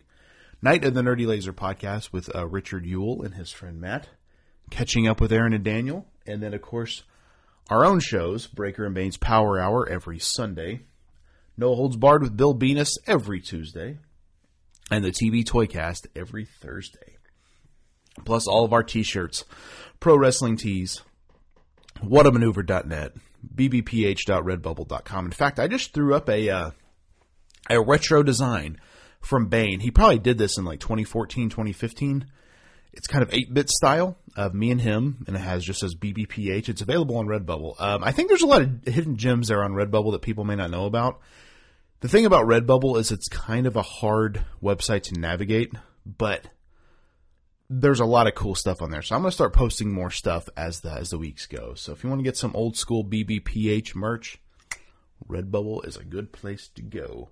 Night 0.60 0.84
of 0.84 0.92
the 0.92 1.00
Nerdy 1.00 1.26
Laser 1.26 1.54
podcast 1.54 2.12
with 2.12 2.34
uh, 2.36 2.46
Richard 2.46 2.84
Yule 2.84 3.22
and 3.22 3.34
his 3.34 3.50
friend 3.50 3.80
Matt 3.80 4.08
catching 4.70 5.08
up 5.08 5.22
with 5.22 5.32
Aaron 5.32 5.54
and 5.54 5.64
Daniel, 5.64 6.06
and 6.26 6.42
then 6.42 6.52
of 6.52 6.60
course 6.60 7.02
our 7.70 7.84
own 7.84 8.00
shows, 8.00 8.46
Breaker 8.46 8.84
and 8.84 8.94
Bayn's 8.94 9.16
Power 9.16 9.58
Hour 9.58 9.88
every 9.88 10.18
Sunday, 10.18 10.82
No 11.56 11.74
Holds 11.74 11.96
Barred 11.96 12.22
with 12.22 12.36
Bill 12.36 12.54
Venus 12.54 12.96
every 13.06 13.40
Tuesday, 13.40 13.98
and 14.90 15.04
the 15.04 15.10
TB 15.10 15.44
Toycast 15.44 16.06
every 16.14 16.44
Thursday. 16.44 17.16
Plus 18.24 18.46
all 18.46 18.64
of 18.64 18.72
our 18.72 18.82
t-shirts, 18.82 19.44
Pro 20.00 20.16
Wrestling 20.16 20.56
Tees, 20.56 21.02
WhatAmaneuver.net, 22.00 23.12
bbph.redbubble.com. 23.54 25.24
In 25.24 25.32
fact, 25.32 25.58
I 25.58 25.68
just 25.68 25.94
threw 25.94 26.14
up 26.14 26.28
a 26.28 26.50
uh, 26.50 26.70
a 27.70 27.80
retro 27.80 28.22
design 28.22 28.78
from 29.20 29.46
Bane. 29.46 29.80
He 29.80 29.90
probably 29.90 30.18
did 30.18 30.36
this 30.36 30.58
in 30.58 30.64
like 30.64 30.80
2014, 30.80 31.48
2015 31.48 32.26
it's 32.92 33.06
kind 33.06 33.22
of 33.22 33.32
8 33.32 33.52
bit 33.54 33.70
style 33.70 34.16
of 34.36 34.54
me 34.54 34.70
and 34.70 34.80
him, 34.80 35.24
and 35.26 35.36
it 35.36 35.40
has 35.40 35.64
just 35.64 35.80
says 35.80 35.94
BBPH. 35.94 36.68
It's 36.68 36.82
available 36.82 37.16
on 37.16 37.26
Redbubble. 37.26 37.80
Um, 37.80 38.04
I 38.04 38.12
think 38.12 38.28
there's 38.28 38.42
a 38.42 38.46
lot 38.46 38.62
of 38.62 38.84
hidden 38.84 39.16
gems 39.16 39.48
there 39.48 39.62
on 39.62 39.72
Redbubble 39.72 40.12
that 40.12 40.22
people 40.22 40.44
may 40.44 40.56
not 40.56 40.70
know 40.70 40.86
about. 40.86 41.20
The 42.00 42.08
thing 42.08 42.26
about 42.26 42.46
Redbubble 42.46 42.98
is 42.98 43.12
it's 43.12 43.28
kind 43.28 43.66
of 43.66 43.76
a 43.76 43.82
hard 43.82 44.44
website 44.62 45.04
to 45.04 45.20
navigate, 45.20 45.72
but 46.04 46.48
there's 47.70 48.00
a 48.00 48.04
lot 48.04 48.26
of 48.26 48.34
cool 48.34 48.54
stuff 48.54 48.82
on 48.82 48.90
there. 48.90 49.02
So 49.02 49.14
I'm 49.14 49.22
going 49.22 49.30
to 49.30 49.34
start 49.34 49.54
posting 49.54 49.92
more 49.92 50.10
stuff 50.10 50.48
as 50.56 50.80
the 50.80 50.90
as 50.90 51.10
the 51.10 51.18
weeks 51.18 51.46
go. 51.46 51.74
So 51.74 51.92
if 51.92 52.02
you 52.02 52.10
want 52.10 52.18
to 52.18 52.24
get 52.24 52.36
some 52.36 52.54
old 52.54 52.76
school 52.76 53.04
BBPH 53.04 53.94
merch, 53.94 54.38
Redbubble 55.28 55.86
is 55.86 55.96
a 55.96 56.04
good 56.04 56.32
place 56.32 56.68
to 56.74 56.82
go. 56.82 57.30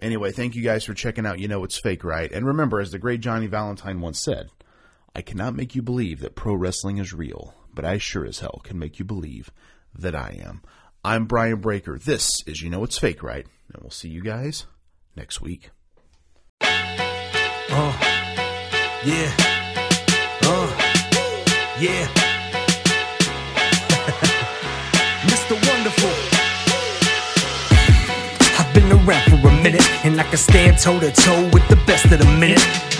Anyway, 0.00 0.30
thank 0.30 0.54
you 0.54 0.62
guys 0.62 0.84
for 0.84 0.94
checking 0.94 1.26
out. 1.26 1.38
You 1.38 1.48
know 1.48 1.64
it's 1.64 1.78
fake, 1.78 2.04
right? 2.04 2.30
And 2.30 2.46
remember, 2.46 2.80
as 2.80 2.92
the 2.92 2.98
great 2.98 3.20
Johnny 3.20 3.46
Valentine 3.46 4.00
once 4.00 4.20
said, 4.20 4.50
I 5.14 5.22
cannot 5.22 5.54
make 5.54 5.74
you 5.74 5.82
believe 5.82 6.20
that 6.20 6.34
pro 6.34 6.54
wrestling 6.54 6.98
is 6.98 7.12
real, 7.12 7.54
but 7.74 7.84
I 7.84 7.98
sure 7.98 8.24
as 8.24 8.40
hell 8.40 8.60
can 8.62 8.78
make 8.78 8.98
you 8.98 9.04
believe 9.04 9.50
that 9.94 10.14
I 10.14 10.38
am. 10.44 10.62
I'm 11.04 11.26
Brian 11.26 11.60
Breaker. 11.60 11.98
This 11.98 12.28
is 12.46 12.62
You 12.62 12.70
Know 12.70 12.84
It's 12.84 12.98
Fake, 12.98 13.22
right? 13.22 13.46
And 13.72 13.82
we'll 13.82 13.90
see 13.90 14.08
you 14.08 14.22
guys 14.22 14.66
next 15.16 15.40
week. 15.40 15.70
Uh, 16.60 17.92
yeah. 19.04 19.32
Uh, 20.42 20.68
yeah. 21.80 22.08
Mr. 25.26 25.54
Wonderful. 25.68 26.10
I've 28.58 28.74
been 28.74 28.90
around 28.92 29.30
for 29.30 29.48
a 29.48 29.62
minute, 29.62 30.04
and 30.04 30.20
I 30.20 30.24
can 30.24 30.36
stand 30.36 30.78
toe 30.78 31.00
to 31.00 31.10
toe 31.12 31.50
with 31.52 31.66
the 31.68 31.76
best 31.86 32.06
of 32.06 32.18
the 32.18 32.24
minute. 32.38 32.97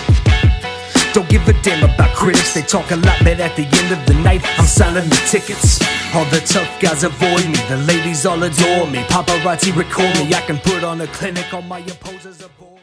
Don't 1.18 1.28
give 1.28 1.48
a 1.48 1.62
damn 1.64 1.82
about 1.82 2.14
critics, 2.14 2.54
they 2.54 2.62
talk 2.62 2.92
a 2.92 2.94
lot, 2.94 3.18
but 3.24 3.40
at 3.40 3.56
the 3.56 3.64
end 3.64 3.90
of 3.90 4.06
the 4.06 4.14
night, 4.22 4.40
I'm 4.56 4.66
selling 4.66 5.08
the 5.08 5.16
tickets. 5.26 5.80
All 6.14 6.24
the 6.26 6.38
tough 6.46 6.80
guys 6.80 7.02
avoid 7.02 7.44
me, 7.44 7.58
the 7.68 7.76
ladies 7.88 8.24
all 8.24 8.40
adore 8.40 8.86
me. 8.86 9.00
Paparazzi 9.10 9.74
record 9.74 10.14
me, 10.14 10.32
I 10.32 10.40
can 10.42 10.58
put 10.58 10.84
on 10.84 11.00
a 11.00 11.08
clinic, 11.08 11.52
all 11.52 11.62
my 11.62 11.80
opposers 11.80 12.40
me. 12.40 12.77